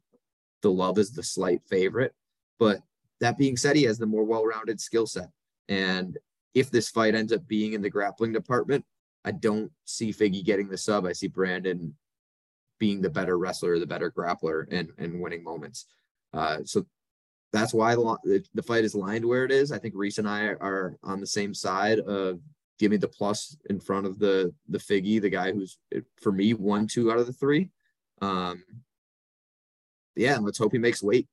the 0.62 0.70
love 0.70 0.99
as 0.99 1.11
the 1.11 1.23
slight 1.23 1.61
favorite. 1.69 2.15
But 2.59 2.81
that 3.24 3.38
being 3.38 3.56
said, 3.56 3.76
he 3.76 3.84
has 3.84 3.98
the 3.98 4.06
more 4.06 4.24
well-rounded 4.24 4.80
skill 4.80 5.06
set, 5.06 5.30
and 5.68 6.18
if 6.55 6.70
this 6.70 6.88
fight 6.88 7.14
ends 7.14 7.32
up 7.32 7.46
being 7.48 7.72
in 7.72 7.82
the 7.82 7.90
grappling 7.90 8.32
department, 8.32 8.84
I 9.24 9.32
don't 9.32 9.72
see 9.84 10.12
Figgy 10.12 10.44
getting 10.44 10.68
the 10.68 10.78
sub. 10.78 11.05
I 11.05 11.12
see 11.12 11.26
Brandon 11.28 11.94
being 12.78 13.01
the 13.01 13.10
better 13.10 13.38
wrestler, 13.38 13.78
the 13.78 13.86
better 13.86 14.10
grappler, 14.10 14.66
and 14.70 14.90
and 14.98 15.20
winning 15.20 15.42
moments. 15.42 15.86
Uh, 16.32 16.59
so 16.64 16.86
that's 17.52 17.72
why 17.72 17.94
the, 17.94 18.18
the, 18.24 18.44
the 18.55 18.62
fight 18.62 18.84
is 18.84 18.94
lined 18.94 19.24
where 19.24 19.44
it 19.44 19.52
is. 19.52 19.70
I 19.70 19.78
think 19.78 19.94
Reese 19.96 20.18
and 20.18 20.28
I 20.28 20.46
are 20.46 20.96
on 21.02 21.20
the 21.20 21.26
same 21.26 21.55
side 21.55 22.01
of 22.01 22.40
give 22.78 22.90
me 22.90 22.96
the 22.96 23.09
plus 23.09 23.56
in 23.70 23.80
front 23.80 24.06
of 24.06 24.18
the 24.18 24.52
the 24.68 24.78
Figgy, 24.78 25.20
the 25.20 25.30
guy 25.30 25.52
who's 25.52 25.78
for 26.20 26.32
me 26.32 26.52
one 26.52 26.86
two 26.86 27.10
out 27.10 27.18
of 27.18 27.26
the 27.26 27.32
three. 27.32 27.70
Um, 28.20 28.62
yeah, 30.16 30.38
let's 30.38 30.59
hope 30.59 30.72
he 30.72 30.78
makes 30.78 31.02
weight. 31.02 31.28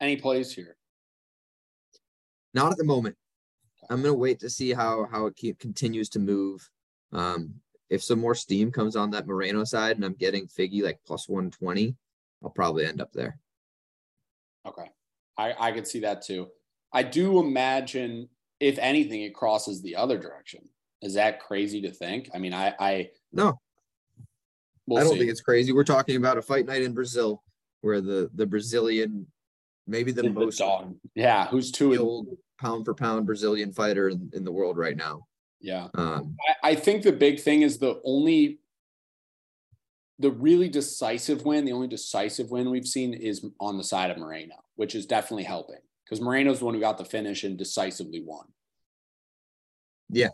Any 0.00 0.16
plays 0.16 0.52
here? 0.52 0.76
Not 2.54 2.72
at 2.72 2.78
the 2.78 2.84
moment. 2.84 3.16
I'm 3.88 4.02
gonna 4.02 4.14
wait 4.14 4.40
to 4.40 4.50
see 4.50 4.72
how 4.72 5.06
how 5.10 5.26
it 5.26 5.34
ke- 5.34 5.58
continues 5.58 6.08
to 6.10 6.18
move. 6.18 6.68
Um, 7.12 7.54
if 7.88 8.02
some 8.02 8.20
more 8.20 8.34
steam 8.34 8.70
comes 8.70 8.94
on 8.96 9.10
that 9.10 9.26
Moreno 9.26 9.64
side, 9.64 9.96
and 9.96 10.04
I'm 10.04 10.14
getting 10.14 10.46
Figgy 10.46 10.82
like 10.82 11.00
plus 11.06 11.28
120, 11.28 11.96
I'll 12.42 12.50
probably 12.50 12.86
end 12.86 13.00
up 13.00 13.12
there. 13.12 13.38
Okay. 14.66 14.88
I, 15.36 15.54
I 15.58 15.72
could 15.72 15.86
see 15.88 16.00
that 16.00 16.22
too. 16.22 16.48
I 16.92 17.02
do 17.02 17.40
imagine, 17.40 18.28
if 18.60 18.78
anything, 18.78 19.22
it 19.22 19.34
crosses 19.34 19.82
the 19.82 19.96
other 19.96 20.18
direction. 20.18 20.68
Is 21.02 21.14
that 21.14 21.40
crazy 21.40 21.80
to 21.82 21.90
think? 21.90 22.28
I 22.34 22.38
mean, 22.38 22.52
I, 22.52 22.74
I, 22.78 23.10
No, 23.32 23.58
we'll 24.86 24.98
I 25.00 25.02
don't 25.02 25.14
see. 25.14 25.18
think 25.20 25.30
it's 25.30 25.40
crazy. 25.40 25.72
We're 25.72 25.82
talking 25.84 26.16
about 26.16 26.38
a 26.38 26.42
fight 26.42 26.66
night 26.66 26.82
in 26.82 26.92
Brazil 26.92 27.42
where 27.80 28.00
the 28.00 28.30
the 28.34 28.46
Brazilian, 28.46 29.26
maybe 29.86 30.12
the 30.12 30.22
The 30.22 30.30
most 30.30 30.58
dog. 30.58 30.96
Yeah. 31.14 31.46
Who's 31.48 31.70
two? 31.72 31.94
skilled 31.94 32.28
pound 32.60 32.84
for 32.84 32.94
pound 32.94 33.26
Brazilian 33.26 33.72
fighter 33.72 34.08
in, 34.10 34.30
in 34.34 34.44
the 34.44 34.52
world 34.52 34.76
right 34.76 34.96
now. 34.96 35.26
Yeah. 35.60 35.88
Um, 35.94 36.36
I, 36.62 36.70
I 36.70 36.74
think 36.74 37.02
the 37.02 37.12
big 37.12 37.40
thing 37.40 37.62
is 37.62 37.78
the 37.78 38.00
only, 38.04 38.60
the 40.18 40.30
really 40.30 40.68
decisive 40.68 41.44
win, 41.44 41.64
the 41.64 41.72
only 41.72 41.88
decisive 41.88 42.50
win 42.50 42.70
we've 42.70 42.86
seen 42.86 43.14
is 43.14 43.44
on 43.58 43.76
the 43.78 43.84
side 43.84 44.10
of 44.10 44.18
Moreno, 44.18 44.56
which 44.76 44.94
is 44.94 45.06
definitely 45.06 45.44
helping 45.44 45.78
because 46.04 46.20
Moreno's 46.20 46.58
the 46.58 46.64
one 46.66 46.74
who 46.74 46.80
got 46.80 46.98
the 46.98 47.04
finish 47.04 47.44
and 47.44 47.56
decisively 47.56 48.22
won. 48.24 48.46
Yeah. 50.10 50.28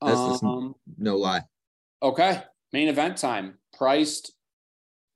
That's 0.00 0.40
the- 0.40 0.46
Um, 0.46 0.74
no 0.96 1.16
lie. 1.16 1.42
Okay, 2.02 2.42
main 2.72 2.86
event 2.88 3.16
time. 3.16 3.58
Priced 3.76 4.32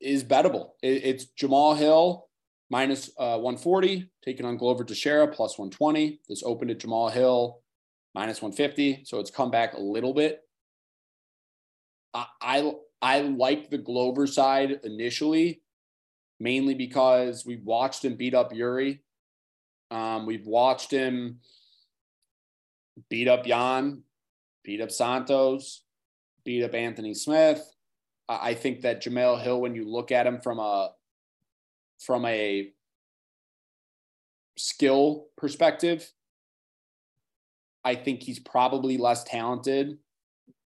is 0.01 0.24
bettable. 0.24 0.70
It- 0.82 1.05
it's 1.05 1.24
Jamal 1.26 1.74
Hill 1.74 2.28
minus 2.73 3.11
uh, 3.19 3.36
140, 3.36 4.09
taking 4.24 4.47
on 4.47 4.57
Glover 4.57 4.82
Teixeira 4.82 5.28
plus 5.28 5.59
120. 5.59 6.20
This 6.27 6.43
opened 6.43 6.70
at 6.70 6.81
Jamal 6.81 7.11
Hill 7.11 7.61
minus 8.15 8.40
150, 8.40 9.05
so 9.05 9.20
it's 9.20 9.31
come 9.31 9.51
back 9.51 9.74
a 9.74 9.81
little 9.81 10.15
bit. 10.15 10.40
I 12.15 12.27
I, 12.40 12.73
I 13.03 13.20
like 13.20 13.69
the 13.69 13.77
Glover 13.77 14.27
side 14.27 14.81
initially, 14.85 15.61
mainly 16.40 16.74
because 16.74 17.44
we 17.44 17.57
watched 17.57 18.07
him 18.07 18.16
beat 18.16 18.35
up 18.35 18.55
Yuri. 18.55 19.03
Um, 19.90 20.24
we've 20.24 20.47
watched 20.47 20.90
him 20.90 21.40
beat 23.11 23.28
up 23.28 23.44
Jan, 23.44 24.03
beat 24.65 24.81
up 24.81 24.90
Santos, 24.90 25.85
beat 26.43 26.65
up 26.65 26.73
Anthony 26.73 27.12
Smith. 27.12 27.62
I 28.31 28.55
think 28.55 28.81
that 28.81 29.03
Jamal 29.03 29.36
Hill, 29.36 29.61
when 29.61 29.74
you 29.74 29.85
look 29.85 30.11
at 30.11 30.27
him 30.27 30.40
from 30.40 30.59
a 30.59 30.93
from 32.05 32.24
a 32.27 32.73
skill 34.57 35.27
perspective, 35.37 36.12
I 37.85 37.95
think 37.95 38.23
he's 38.23 38.39
probably 38.39 38.97
less 38.97 39.24
talented 39.24 39.99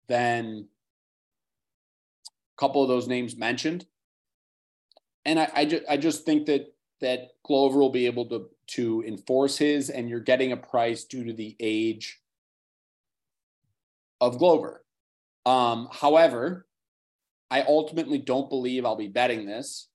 than 0.07 0.67
a 2.55 2.59
couple 2.59 2.81
of 2.81 2.87
those 2.87 3.07
names 3.07 3.35
mentioned. 3.35 3.85
And 5.25 5.39
I, 5.39 5.49
I 5.53 5.65
just 5.65 5.83
I 5.89 5.97
just 5.97 6.25
think 6.25 6.45
that 6.47 6.73
that 7.01 7.31
Glover 7.43 7.79
will 7.79 7.89
be 7.89 8.05
able 8.05 8.25
to 8.29 8.49
to 8.65 9.03
enforce 9.05 9.57
his, 9.57 9.89
and 9.89 10.09
you're 10.09 10.19
getting 10.19 10.51
a 10.51 10.57
price 10.57 11.03
due 11.03 11.25
to 11.25 11.33
the 11.33 11.55
age 11.59 12.19
of 14.21 14.37
Glover. 14.37 14.83
Um, 15.45 15.89
however, 15.91 16.65
I 17.51 17.61
ultimately 17.61 18.17
don't 18.17 18.49
believe 18.49 18.85
I'll 18.85 18.95
be 18.95 19.07
betting 19.07 19.45
this. 19.45 19.89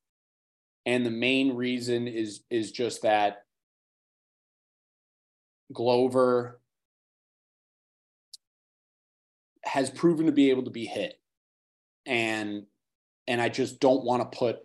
And 0.87 1.05
the 1.05 1.11
main 1.11 1.55
reason 1.55 2.09
is 2.09 2.41
is 2.51 2.73
just 2.73 3.03
that 3.03 3.45
Glover 5.73 6.61
has 9.65 9.91
proven 9.91 10.27
to 10.27 10.33
be 10.33 10.51
able 10.51 10.65
to 10.65 10.71
be 10.71 10.87
hit. 10.87 11.21
And 12.07 12.65
and 13.27 13.41
I 13.41 13.51
just 13.51 13.81
don't 13.81 14.05
want 14.05 14.23
to 14.23 14.39
put 14.39 14.61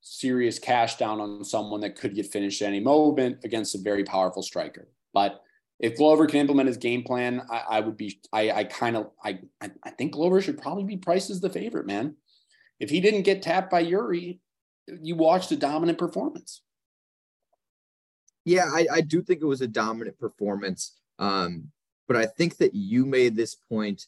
serious 0.00 0.58
cash 0.58 0.96
down 0.96 1.20
on 1.20 1.44
someone 1.44 1.80
that 1.80 1.96
could 1.96 2.14
get 2.14 2.26
finished 2.26 2.62
at 2.62 2.68
any 2.68 2.80
moment 2.80 3.38
against 3.44 3.74
a 3.74 3.78
very 3.78 4.04
powerful 4.04 4.42
striker. 4.42 4.88
But 5.12 5.42
if 5.78 5.96
Glover 5.96 6.26
can 6.26 6.40
implement 6.40 6.68
his 6.68 6.78
game 6.78 7.02
plan, 7.02 7.42
I, 7.50 7.62
I 7.70 7.80
would 7.80 7.96
be 7.96 8.18
I, 8.32 8.50
I 8.50 8.64
kind 8.64 8.96
of 8.96 9.10
I 9.22 9.40
I 9.60 9.90
think 9.90 10.12
Glover 10.12 10.40
should 10.40 10.60
probably 10.60 10.84
be 10.84 10.96
priced 10.96 11.28
as 11.28 11.40
the 11.40 11.50
favorite, 11.50 11.86
man. 11.86 12.16
If 12.80 12.90
he 12.90 13.00
didn't 13.00 13.22
get 13.22 13.42
tapped 13.42 13.70
by 13.70 13.80
Yuri, 13.80 14.40
you 14.86 15.16
watched 15.16 15.50
a 15.52 15.56
dominant 15.56 15.98
performance. 15.98 16.62
Yeah, 18.44 18.66
I, 18.72 18.86
I 18.92 19.00
do 19.00 19.22
think 19.22 19.42
it 19.42 19.46
was 19.46 19.60
a 19.60 19.66
dominant 19.66 20.18
performance. 20.18 20.96
Um, 21.18 21.72
but 22.06 22.16
I 22.16 22.26
think 22.26 22.58
that 22.58 22.74
you 22.74 23.04
made 23.04 23.34
this 23.34 23.54
point 23.54 24.06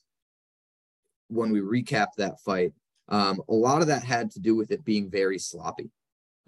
when 1.28 1.50
we 1.50 1.60
recapped 1.60 2.14
that 2.18 2.40
fight. 2.40 2.72
Um, 3.08 3.42
a 3.48 3.54
lot 3.54 3.80
of 3.80 3.88
that 3.88 4.04
had 4.04 4.30
to 4.32 4.40
do 4.40 4.54
with 4.54 4.70
it 4.70 4.84
being 4.84 5.10
very 5.10 5.38
sloppy. 5.38 5.90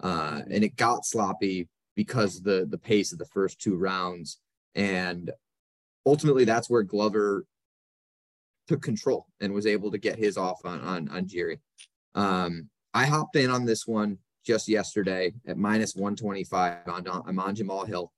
Uh, 0.01 0.41
and 0.49 0.63
it 0.63 0.75
got 0.75 1.05
sloppy 1.05 1.67
because 1.95 2.41
the 2.41 2.65
the 2.69 2.77
pace 2.77 3.11
of 3.11 3.19
the 3.19 3.25
first 3.25 3.59
two 3.59 3.75
rounds. 3.75 4.39
And 4.73 5.31
ultimately 6.05 6.45
that's 6.45 6.69
where 6.69 6.83
Glover 6.83 7.45
took 8.67 8.81
control 8.81 9.27
and 9.39 9.53
was 9.53 9.67
able 9.67 9.91
to 9.91 9.97
get 9.97 10.17
his 10.17 10.37
off 10.37 10.65
on 10.65 10.79
on 10.81 11.09
on 11.09 11.25
Jiri. 11.25 11.59
Um, 12.15 12.69
I 12.93 13.05
hopped 13.05 13.35
in 13.35 13.49
on 13.49 13.65
this 13.65 13.87
one 13.87 14.17
just 14.45 14.67
yesterday 14.67 15.33
at 15.47 15.57
minus 15.57 15.95
125 15.95 16.87
on 16.87 17.07
I'm 17.07 17.39
on 17.39 17.55
Jamal 17.55 17.85
Hill. 17.85 18.11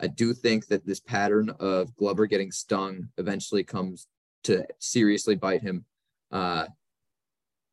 I 0.00 0.06
do 0.06 0.32
think 0.32 0.66
that 0.68 0.86
this 0.86 1.00
pattern 1.00 1.50
of 1.58 1.94
Glover 1.96 2.26
getting 2.26 2.52
stung 2.52 3.08
eventually 3.16 3.64
comes 3.64 4.06
to 4.44 4.64
seriously 4.78 5.34
bite 5.34 5.62
him. 5.62 5.84
Uh, 6.30 6.66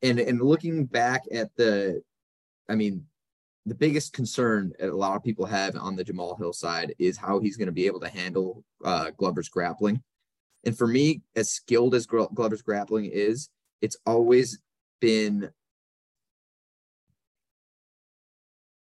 and 0.01 0.19
and 0.19 0.41
looking 0.41 0.85
back 0.85 1.23
at 1.31 1.49
the, 1.55 2.01
I 2.69 2.75
mean, 2.75 3.05
the 3.65 3.75
biggest 3.75 4.13
concern 4.13 4.73
a 4.79 4.87
lot 4.87 5.15
of 5.15 5.23
people 5.23 5.45
have 5.45 5.75
on 5.75 5.95
the 5.95 6.03
Jamal 6.03 6.35
Hill 6.35 6.53
side 6.53 6.93
is 6.99 7.17
how 7.17 7.39
he's 7.39 7.57
going 7.57 7.67
to 7.67 7.71
be 7.71 7.87
able 7.87 7.99
to 7.99 8.09
handle 8.09 8.63
uh, 8.83 9.11
Glover's 9.17 9.49
grappling. 9.49 10.01
And 10.63 10.77
for 10.77 10.87
me, 10.87 11.21
as 11.35 11.51
skilled 11.51 11.95
as 11.95 12.07
Glover's 12.07 12.61
grappling 12.61 13.05
is, 13.05 13.49
it's 13.81 13.97
always 14.05 14.59
been 14.99 15.49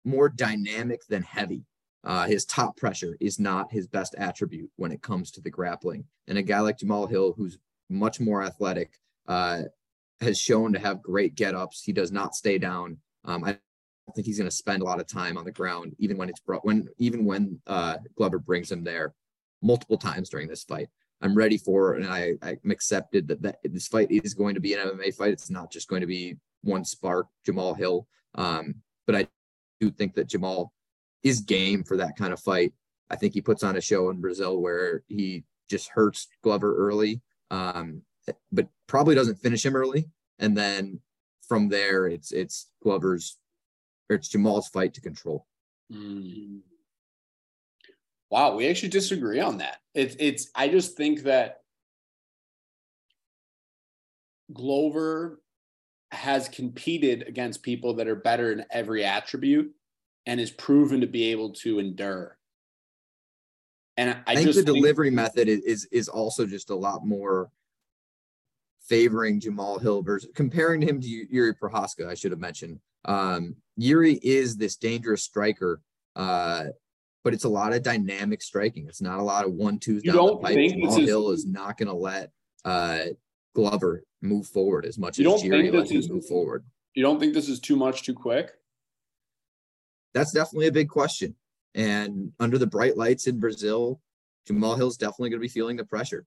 more 0.05 0.29
dynamic 0.29 1.05
than 1.07 1.23
heavy. 1.23 1.65
Uh, 2.03 2.25
his 2.25 2.45
top 2.45 2.75
pressure 2.75 3.15
is 3.21 3.39
not 3.39 3.71
his 3.71 3.87
best 3.87 4.13
attribute 4.17 4.69
when 4.75 4.91
it 4.91 5.01
comes 5.01 5.31
to 5.31 5.41
the 5.41 5.49
grappling. 5.49 6.03
And 6.27 6.37
a 6.37 6.41
guy 6.41 6.59
like 6.59 6.79
Jamal 6.79 7.07
Hill, 7.07 7.33
who's 7.37 7.57
much 7.89 8.19
more 8.19 8.43
athletic, 8.43 8.99
uh, 9.27 9.63
has 10.19 10.37
shown 10.37 10.73
to 10.73 10.79
have 10.79 11.01
great 11.01 11.35
get 11.35 11.55
ups. 11.55 11.81
He 11.83 11.93
does 11.93 12.11
not 12.11 12.35
stay 12.35 12.57
down. 12.57 12.97
Um, 13.23 13.43
I 13.43 13.57
think 14.13 14.25
he's 14.25 14.37
going 14.37 14.49
to 14.49 14.55
spend 14.55 14.81
a 14.81 14.85
lot 14.85 14.99
of 14.99 15.07
time 15.07 15.37
on 15.37 15.45
the 15.45 15.51
ground, 15.51 15.95
even 15.97 16.17
when 16.17 16.29
it's 16.29 16.41
brought 16.41 16.65
when 16.65 16.89
even 16.97 17.23
when 17.23 17.59
uh, 17.67 17.97
Glover 18.17 18.39
brings 18.39 18.71
him 18.71 18.83
there 18.83 19.13
multiple 19.61 19.97
times 19.97 20.29
during 20.29 20.47
this 20.47 20.63
fight. 20.63 20.89
I'm 21.21 21.35
ready 21.35 21.57
for, 21.57 21.93
and 21.93 22.05
I, 22.05 22.33
I'm 22.41 22.69
accepted 22.69 23.29
that, 23.29 23.41
that 23.43 23.59
this 23.63 23.87
fight 23.87 24.11
is 24.11 24.33
going 24.33 24.55
to 24.55 24.59
be 24.59 24.73
an 24.73 24.85
MMA 24.85 25.15
fight. 25.15 25.31
It's 25.31 25.49
not 25.49 25.71
just 25.71 25.87
going 25.87 26.01
to 26.01 26.07
be 26.07 26.35
one 26.63 26.83
spark, 26.83 27.27
Jamal 27.45 27.73
Hill. 27.73 28.07
Um, 28.35 28.75
but 29.07 29.15
I 29.15 29.27
do 29.79 29.91
think 29.91 30.15
that 30.15 30.27
Jamal 30.27 30.73
is 31.23 31.41
game 31.41 31.83
for 31.83 31.97
that 31.97 32.15
kind 32.17 32.33
of 32.33 32.39
fight. 32.39 32.73
I 33.09 33.15
think 33.15 33.33
he 33.33 33.41
puts 33.41 33.63
on 33.63 33.77
a 33.77 33.81
show 33.81 34.09
in 34.09 34.21
Brazil 34.21 34.61
where 34.61 35.03
he 35.07 35.43
just 35.69 35.89
hurts 35.89 36.27
Glover 36.41 36.75
early, 36.75 37.21
um, 37.51 38.01
but 38.51 38.67
probably 38.87 39.15
doesn't 39.15 39.39
finish 39.39 39.65
him 39.65 39.75
early. 39.75 40.09
And 40.39 40.57
then 40.57 40.99
from 41.47 41.69
there, 41.69 42.07
it's 42.07 42.31
it's 42.31 42.69
Glover's 42.81 43.37
or 44.09 44.15
it's 44.15 44.29
Jamal's 44.29 44.67
fight 44.67 44.93
to 44.95 45.01
control. 45.01 45.45
Mm. 45.91 46.61
Wow, 48.29 48.55
we 48.55 48.67
actually 48.67 48.89
disagree 48.89 49.39
on 49.39 49.59
that. 49.59 49.77
It's 49.93 50.15
it's 50.19 50.49
I 50.55 50.67
just 50.67 50.97
think 50.97 51.23
that 51.23 51.61
Glover 54.51 55.42
has 56.13 56.47
competed 56.47 57.23
against 57.27 57.63
people 57.63 57.95
that 57.95 58.07
are 58.07 58.15
better 58.15 58.51
in 58.51 58.65
every 58.71 59.03
attribute 59.03 59.73
and 60.25 60.39
is 60.39 60.51
proven 60.51 61.01
to 61.01 61.07
be 61.07 61.31
able 61.31 61.49
to 61.51 61.79
endure. 61.79 62.37
And 63.97 64.11
I, 64.11 64.21
I 64.27 64.35
think 64.35 64.47
the 64.47 64.53
think, 64.53 64.65
delivery 64.67 65.09
method 65.11 65.47
is, 65.47 65.87
is 65.91 66.07
also 66.07 66.45
just 66.45 66.69
a 66.69 66.75
lot 66.75 67.05
more 67.05 67.49
favoring 68.87 69.39
Jamal 69.39 69.79
Hill 69.79 70.01
versus 70.01 70.29
comparing 70.35 70.81
him 70.81 71.01
to 71.01 71.07
Yuri 71.07 71.53
Prochazka, 71.53 72.07
I 72.07 72.13
should 72.13 72.31
have 72.31 72.39
mentioned. 72.39 72.79
Um, 73.05 73.55
Yuri 73.75 74.19
is 74.23 74.57
this 74.57 74.75
dangerous 74.75 75.23
striker, 75.23 75.81
uh, 76.15 76.65
but 77.23 77.33
it's 77.33 77.45
a 77.45 77.49
lot 77.49 77.73
of 77.73 77.83
dynamic 77.83 78.41
striking. 78.41 78.87
It's 78.87 79.01
not 79.01 79.19
a 79.19 79.23
lot 79.23 79.45
of 79.45 79.53
one 79.53 79.79
twos 79.79 80.03
down 80.03 80.15
the 80.15 80.37
pipe. 80.37 80.57
Jamal 80.71 80.95
Hill 80.95 81.31
is, 81.31 81.39
is 81.39 81.45
not 81.47 81.77
going 81.77 81.87
to 81.87 81.95
let 81.95 82.31
uh, 82.65 82.99
Glover 83.55 84.03
move 84.23 84.47
forward 84.47 84.85
as 84.85 84.97
much 84.97 85.19
you 85.19 85.33
as 85.33 85.43
Jiri 85.43 85.71
lets 85.71 85.91
him 85.91 86.01
move 86.09 86.25
forward. 86.25 86.63
You 86.95 87.03
don't 87.03 87.19
think 87.19 87.33
this 87.33 87.49
is 87.49 87.59
too 87.59 87.75
much 87.75 88.03
too 88.03 88.13
quick? 88.13 88.51
That's 90.13 90.31
definitely 90.31 90.67
a 90.67 90.71
big 90.71 90.89
question. 90.89 91.35
And 91.75 92.31
under 92.39 92.57
the 92.57 92.67
bright 92.67 92.97
lights 92.97 93.27
in 93.27 93.39
Brazil, 93.39 93.99
Jamal 94.47 94.75
Hill's 94.75 94.97
definitely 94.97 95.31
going 95.31 95.39
to 95.39 95.45
be 95.45 95.49
feeling 95.49 95.75
the 95.75 95.85
pressure. 95.85 96.25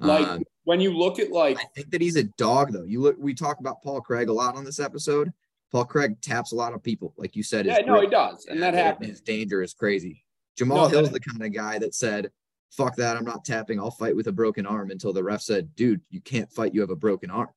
Like 0.00 0.26
um, 0.26 0.44
when 0.64 0.80
you 0.80 0.96
look 0.96 1.18
at 1.18 1.30
like, 1.30 1.58
I 1.58 1.64
think 1.74 1.90
that 1.90 2.00
he's 2.00 2.16
a 2.16 2.24
dog 2.24 2.72
though. 2.72 2.84
You 2.84 3.00
look, 3.00 3.16
we 3.18 3.34
talk 3.34 3.60
about 3.60 3.82
Paul 3.82 4.00
Craig 4.00 4.28
a 4.28 4.32
lot 4.32 4.56
on 4.56 4.64
this 4.64 4.80
episode. 4.80 5.32
Paul 5.70 5.84
Craig 5.84 6.20
taps 6.20 6.52
a 6.52 6.56
lot 6.56 6.72
of 6.72 6.82
people, 6.82 7.14
like 7.16 7.36
you 7.36 7.42
said. 7.42 7.66
Yeah, 7.66 7.78
no, 7.86 8.00
he 8.00 8.06
does, 8.06 8.46
and 8.46 8.62
that 8.62 8.74
happens. 8.74 9.10
His 9.10 9.20
danger 9.20 9.62
is 9.62 9.72
crazy. 9.72 10.24
Jamal 10.56 10.84
no, 10.84 10.88
Hill's 10.88 11.10
the 11.10 11.20
kind 11.20 11.42
of 11.42 11.52
guy 11.52 11.78
that 11.78 11.94
said, 11.94 12.30
fuck 12.76 12.96
that. 12.96 13.16
I'm 13.16 13.24
not 13.24 13.44
tapping. 13.44 13.78
I'll 13.78 13.90
fight 13.90 14.16
with 14.16 14.26
a 14.26 14.32
broken 14.32 14.66
arm 14.66 14.90
until 14.90 15.12
the 15.12 15.22
ref 15.22 15.40
said, 15.42 15.74
dude, 15.76 16.00
you 16.10 16.20
can't 16.20 16.50
fight. 16.50 16.74
You 16.74 16.80
have 16.80 16.90
a 16.90 16.96
broken 16.96 17.30
arm. 17.30 17.48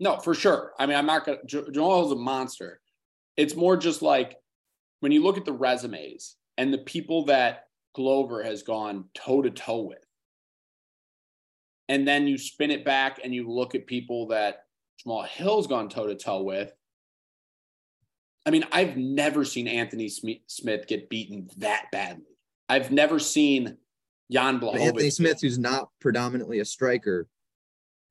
No, 0.00 0.18
for 0.18 0.34
sure. 0.34 0.72
I 0.78 0.86
mean, 0.86 0.96
I'm 0.96 1.06
not 1.06 1.24
going 1.26 1.38
to, 1.48 1.70
Joel's 1.70 2.12
a 2.12 2.16
monster. 2.16 2.80
It's 3.36 3.56
more 3.56 3.76
just 3.76 4.02
like 4.02 4.36
when 5.00 5.12
you 5.12 5.22
look 5.22 5.36
at 5.36 5.44
the 5.44 5.52
resumes 5.52 6.36
and 6.56 6.72
the 6.72 6.78
people 6.78 7.24
that 7.26 7.64
Glover 7.94 8.42
has 8.42 8.62
gone 8.62 9.06
toe 9.14 9.42
to 9.42 9.50
toe 9.50 9.82
with, 9.82 10.04
and 11.88 12.06
then 12.06 12.26
you 12.26 12.36
spin 12.36 12.70
it 12.70 12.84
back 12.84 13.20
and 13.24 13.34
you 13.34 13.50
look 13.50 13.74
at 13.74 13.86
people 13.86 14.28
that 14.28 14.64
Jamal 14.98 15.22
Hill's 15.22 15.66
gone 15.66 15.88
toe 15.88 16.06
to 16.06 16.14
toe 16.14 16.42
with. 16.42 16.72
I 18.44 18.50
mean, 18.50 18.64
I've 18.70 18.96
never 18.96 19.44
seen 19.44 19.66
Anthony 19.66 20.08
Smith 20.08 20.86
get 20.86 21.08
beaten 21.08 21.48
that 21.58 21.86
badly. 21.90 22.24
I've 22.68 22.90
never 22.90 23.18
seen 23.18 23.78
Jan 24.30 24.60
Blachowicz. 24.60 24.80
Anthony 24.80 25.10
Smith, 25.10 25.40
who's 25.40 25.58
not 25.58 25.88
predominantly 26.00 26.60
a 26.60 26.64
striker, 26.64 27.26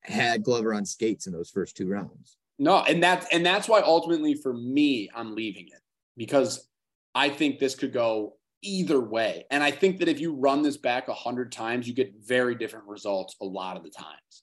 had 0.02 0.42
Glover 0.42 0.74
on 0.74 0.84
skates 0.84 1.26
in 1.26 1.32
those 1.32 1.50
first 1.50 1.76
two 1.76 1.88
rounds. 1.88 2.36
No, 2.58 2.82
and 2.82 3.02
that's 3.02 3.26
and 3.32 3.46
that's 3.46 3.68
why 3.68 3.80
ultimately 3.80 4.34
for 4.34 4.52
me, 4.52 5.08
I'm 5.14 5.34
leaving 5.34 5.66
it 5.68 5.80
because 6.16 6.66
I 7.14 7.28
think 7.28 7.58
this 7.58 7.74
could 7.74 7.92
go 7.92 8.34
either 8.62 9.00
way. 9.00 9.44
And 9.50 9.62
I 9.62 9.70
think 9.70 9.98
that 9.98 10.08
if 10.08 10.20
you 10.20 10.34
run 10.34 10.62
this 10.62 10.76
back 10.76 11.08
a 11.08 11.14
hundred 11.14 11.52
times, 11.52 11.86
you 11.86 11.94
get 11.94 12.14
very 12.20 12.56
different 12.56 12.86
results 12.86 13.36
a 13.40 13.44
lot 13.44 13.76
of 13.76 13.84
the 13.84 13.90
times. 13.90 14.42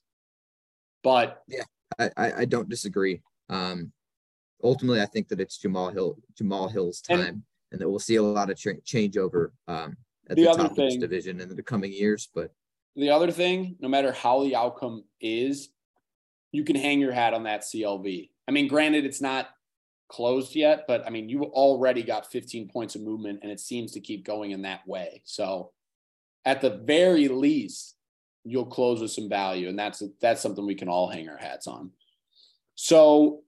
But 1.02 1.42
yeah, 1.46 1.64
I, 1.98 2.10
I 2.16 2.44
don't 2.46 2.68
disagree. 2.68 3.20
Um, 3.50 3.92
ultimately, 4.62 5.02
I 5.02 5.06
think 5.06 5.28
that 5.28 5.40
it's 5.40 5.58
Jamal 5.58 5.90
Hill, 5.90 6.16
Jamal 6.36 6.68
Hill's 6.68 7.00
time, 7.00 7.20
and, 7.20 7.42
and 7.72 7.80
that 7.80 7.88
we'll 7.88 7.98
see 7.98 8.16
a 8.16 8.22
lot 8.22 8.50
of 8.50 8.58
tra- 8.58 8.80
changeover 8.80 9.50
um, 9.68 9.96
at 10.28 10.36
the, 10.36 10.44
the 10.44 10.52
top 10.54 10.74
thing, 10.74 10.86
of 10.86 10.90
this 10.92 10.96
division 10.96 11.40
in 11.40 11.54
the 11.54 11.62
coming 11.62 11.92
years. 11.92 12.28
But 12.34 12.52
the 12.94 13.10
other 13.10 13.30
thing, 13.30 13.76
no 13.80 13.88
matter 13.88 14.12
how 14.12 14.42
the 14.42 14.56
outcome 14.56 15.04
is, 15.20 15.68
you 16.52 16.64
can 16.64 16.76
hang 16.76 17.00
your 17.00 17.12
hat 17.12 17.34
on 17.34 17.44
that 17.44 17.62
CLV. 17.62 18.30
I 18.48 18.50
mean, 18.50 18.68
granted, 18.68 19.04
it's 19.04 19.20
not 19.20 19.48
closed 20.08 20.54
yet, 20.54 20.84
but 20.86 21.06
I 21.06 21.10
mean, 21.10 21.28
you 21.28 21.44
already 21.44 22.02
got 22.02 22.30
15 22.30 22.68
points 22.68 22.94
of 22.94 23.02
movement 23.02 23.40
and 23.42 23.50
it 23.50 23.60
seems 23.60 23.92
to 23.92 24.00
keep 24.00 24.24
going 24.24 24.52
in 24.52 24.62
that 24.62 24.86
way. 24.86 25.22
So 25.24 25.72
at 26.44 26.60
the 26.60 26.70
very 26.70 27.28
least, 27.28 27.96
you'll 28.44 28.66
close 28.66 29.00
with 29.00 29.10
some 29.10 29.28
value. 29.28 29.68
And 29.68 29.78
that's, 29.78 30.02
that's 30.20 30.40
something 30.40 30.64
we 30.64 30.76
can 30.76 30.88
all 30.88 31.10
hang 31.10 31.28
our 31.28 31.36
hats 31.36 31.66
on. 31.66 31.90
So 32.76 33.42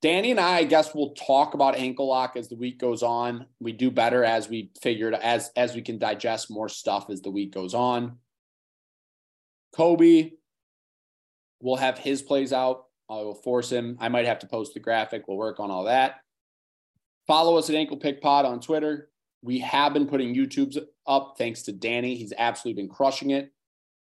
Danny 0.00 0.30
and 0.30 0.38
I, 0.38 0.58
I 0.58 0.64
guess 0.64 0.94
we'll 0.94 1.14
talk 1.14 1.54
about 1.54 1.76
ankle 1.76 2.08
lock 2.08 2.36
as 2.36 2.48
the 2.48 2.56
week 2.56 2.78
goes 2.78 3.02
on. 3.02 3.46
We 3.58 3.72
do 3.72 3.90
better 3.90 4.24
as 4.24 4.48
we 4.48 4.70
figured 4.80 5.14
as 5.14 5.50
as 5.56 5.74
we 5.74 5.82
can 5.82 5.98
digest 5.98 6.50
more 6.50 6.68
stuff 6.68 7.10
as 7.10 7.20
the 7.20 7.30
week 7.30 7.52
goes 7.52 7.74
on. 7.74 8.18
Kobe 9.74 10.32
will 11.60 11.76
have 11.76 11.98
his 11.98 12.22
plays 12.22 12.52
out. 12.52 12.84
I 13.10 13.14
will 13.14 13.34
force 13.34 13.70
him. 13.70 13.96
I 14.00 14.08
might 14.08 14.26
have 14.26 14.38
to 14.40 14.46
post 14.46 14.74
the 14.74 14.80
graphic. 14.80 15.26
We'll 15.26 15.36
work 15.36 15.58
on 15.58 15.70
all 15.70 15.84
that. 15.84 16.16
Follow 17.26 17.58
us 17.58 17.68
at 17.68 17.76
Ankle 17.76 17.96
Pick 17.96 18.20
Pod 18.20 18.44
on 18.44 18.60
Twitter. 18.60 19.10
We 19.42 19.58
have 19.60 19.94
been 19.94 20.06
putting 20.06 20.34
YouTube's 20.34 20.78
up 21.06 21.34
thanks 21.38 21.62
to 21.62 21.72
Danny. 21.72 22.14
He's 22.14 22.32
absolutely 22.36 22.82
been 22.82 22.90
crushing 22.90 23.30
it. 23.30 23.52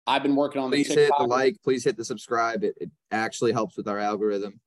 I've 0.06 0.24
been 0.24 0.36
working 0.36 0.62
on 0.62 0.70
please 0.70 0.90
the 0.90 0.96
hit 0.96 1.12
the 1.18 1.24
like, 1.26 1.56
please 1.64 1.84
hit 1.84 1.98
the 1.98 2.06
subscribe. 2.06 2.64
It, 2.64 2.76
it 2.80 2.92
actually 3.12 3.54
helps 3.54 3.78
with 3.78 3.88
our 3.88 4.00
algorithm 4.00 4.60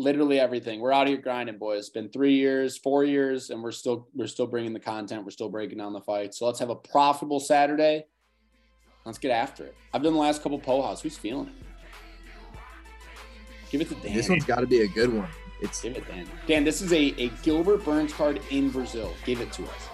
literally 0.00 0.40
everything. 0.40 0.80
We're 0.80 0.92
out 0.92 1.06
here 1.06 1.18
grinding, 1.18 1.58
boys. 1.58 1.80
It's 1.80 1.88
been 1.90 2.08
three 2.08 2.34
years, 2.34 2.78
four 2.78 3.04
years, 3.04 3.50
and 3.50 3.62
we're 3.62 3.72
still 3.72 4.08
we're 4.14 4.26
still 4.26 4.46
bringing 4.46 4.72
the 4.72 4.80
content. 4.80 5.24
We're 5.24 5.30
still 5.30 5.48
breaking 5.48 5.78
down 5.78 5.92
the 5.92 6.00
fight. 6.00 6.34
So 6.34 6.46
let's 6.46 6.58
have 6.58 6.70
a 6.70 6.74
profitable 6.76 7.40
Saturday. 7.40 8.06
Let's 9.04 9.18
get 9.18 9.30
after 9.30 9.64
it. 9.64 9.74
I've 9.92 10.02
done 10.02 10.12
the 10.12 10.18
last 10.18 10.42
couple 10.42 10.58
Pohas. 10.58 11.00
Who's 11.00 11.16
feeling 11.16 11.48
it? 11.48 11.54
Give 13.70 13.80
it 13.80 13.88
to 13.88 13.94
Dan. 13.94 14.14
This 14.14 14.28
one's 14.28 14.44
got 14.44 14.60
to 14.60 14.66
be 14.66 14.80
a 14.80 14.88
good 14.88 15.12
one. 15.12 15.28
It's 15.62 15.80
give 15.82 15.96
it 15.96 16.06
Dan. 16.08 16.26
Dan, 16.46 16.64
this 16.64 16.80
is 16.80 16.92
a, 16.92 17.14
a 17.18 17.28
Gilbert 17.42 17.84
Burns 17.84 18.12
card 18.12 18.40
in 18.50 18.70
Brazil. 18.70 19.12
Give 19.24 19.40
it 19.40 19.52
to 19.52 19.62
us. 19.64 19.88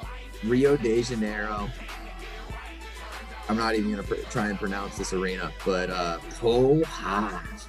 Rio 0.45 0.77
de 0.77 1.03
Janeiro. 1.03 1.69
I'm 3.49 3.57
not 3.57 3.75
even 3.75 3.91
gonna 3.91 4.03
pr- 4.03 4.15
try 4.31 4.49
and 4.49 4.59
pronounce 4.59 4.97
this 4.99 5.13
arena, 5.13 5.53
but 5.65 5.91
uh, 5.91 6.19
Pohas. 6.41 7.69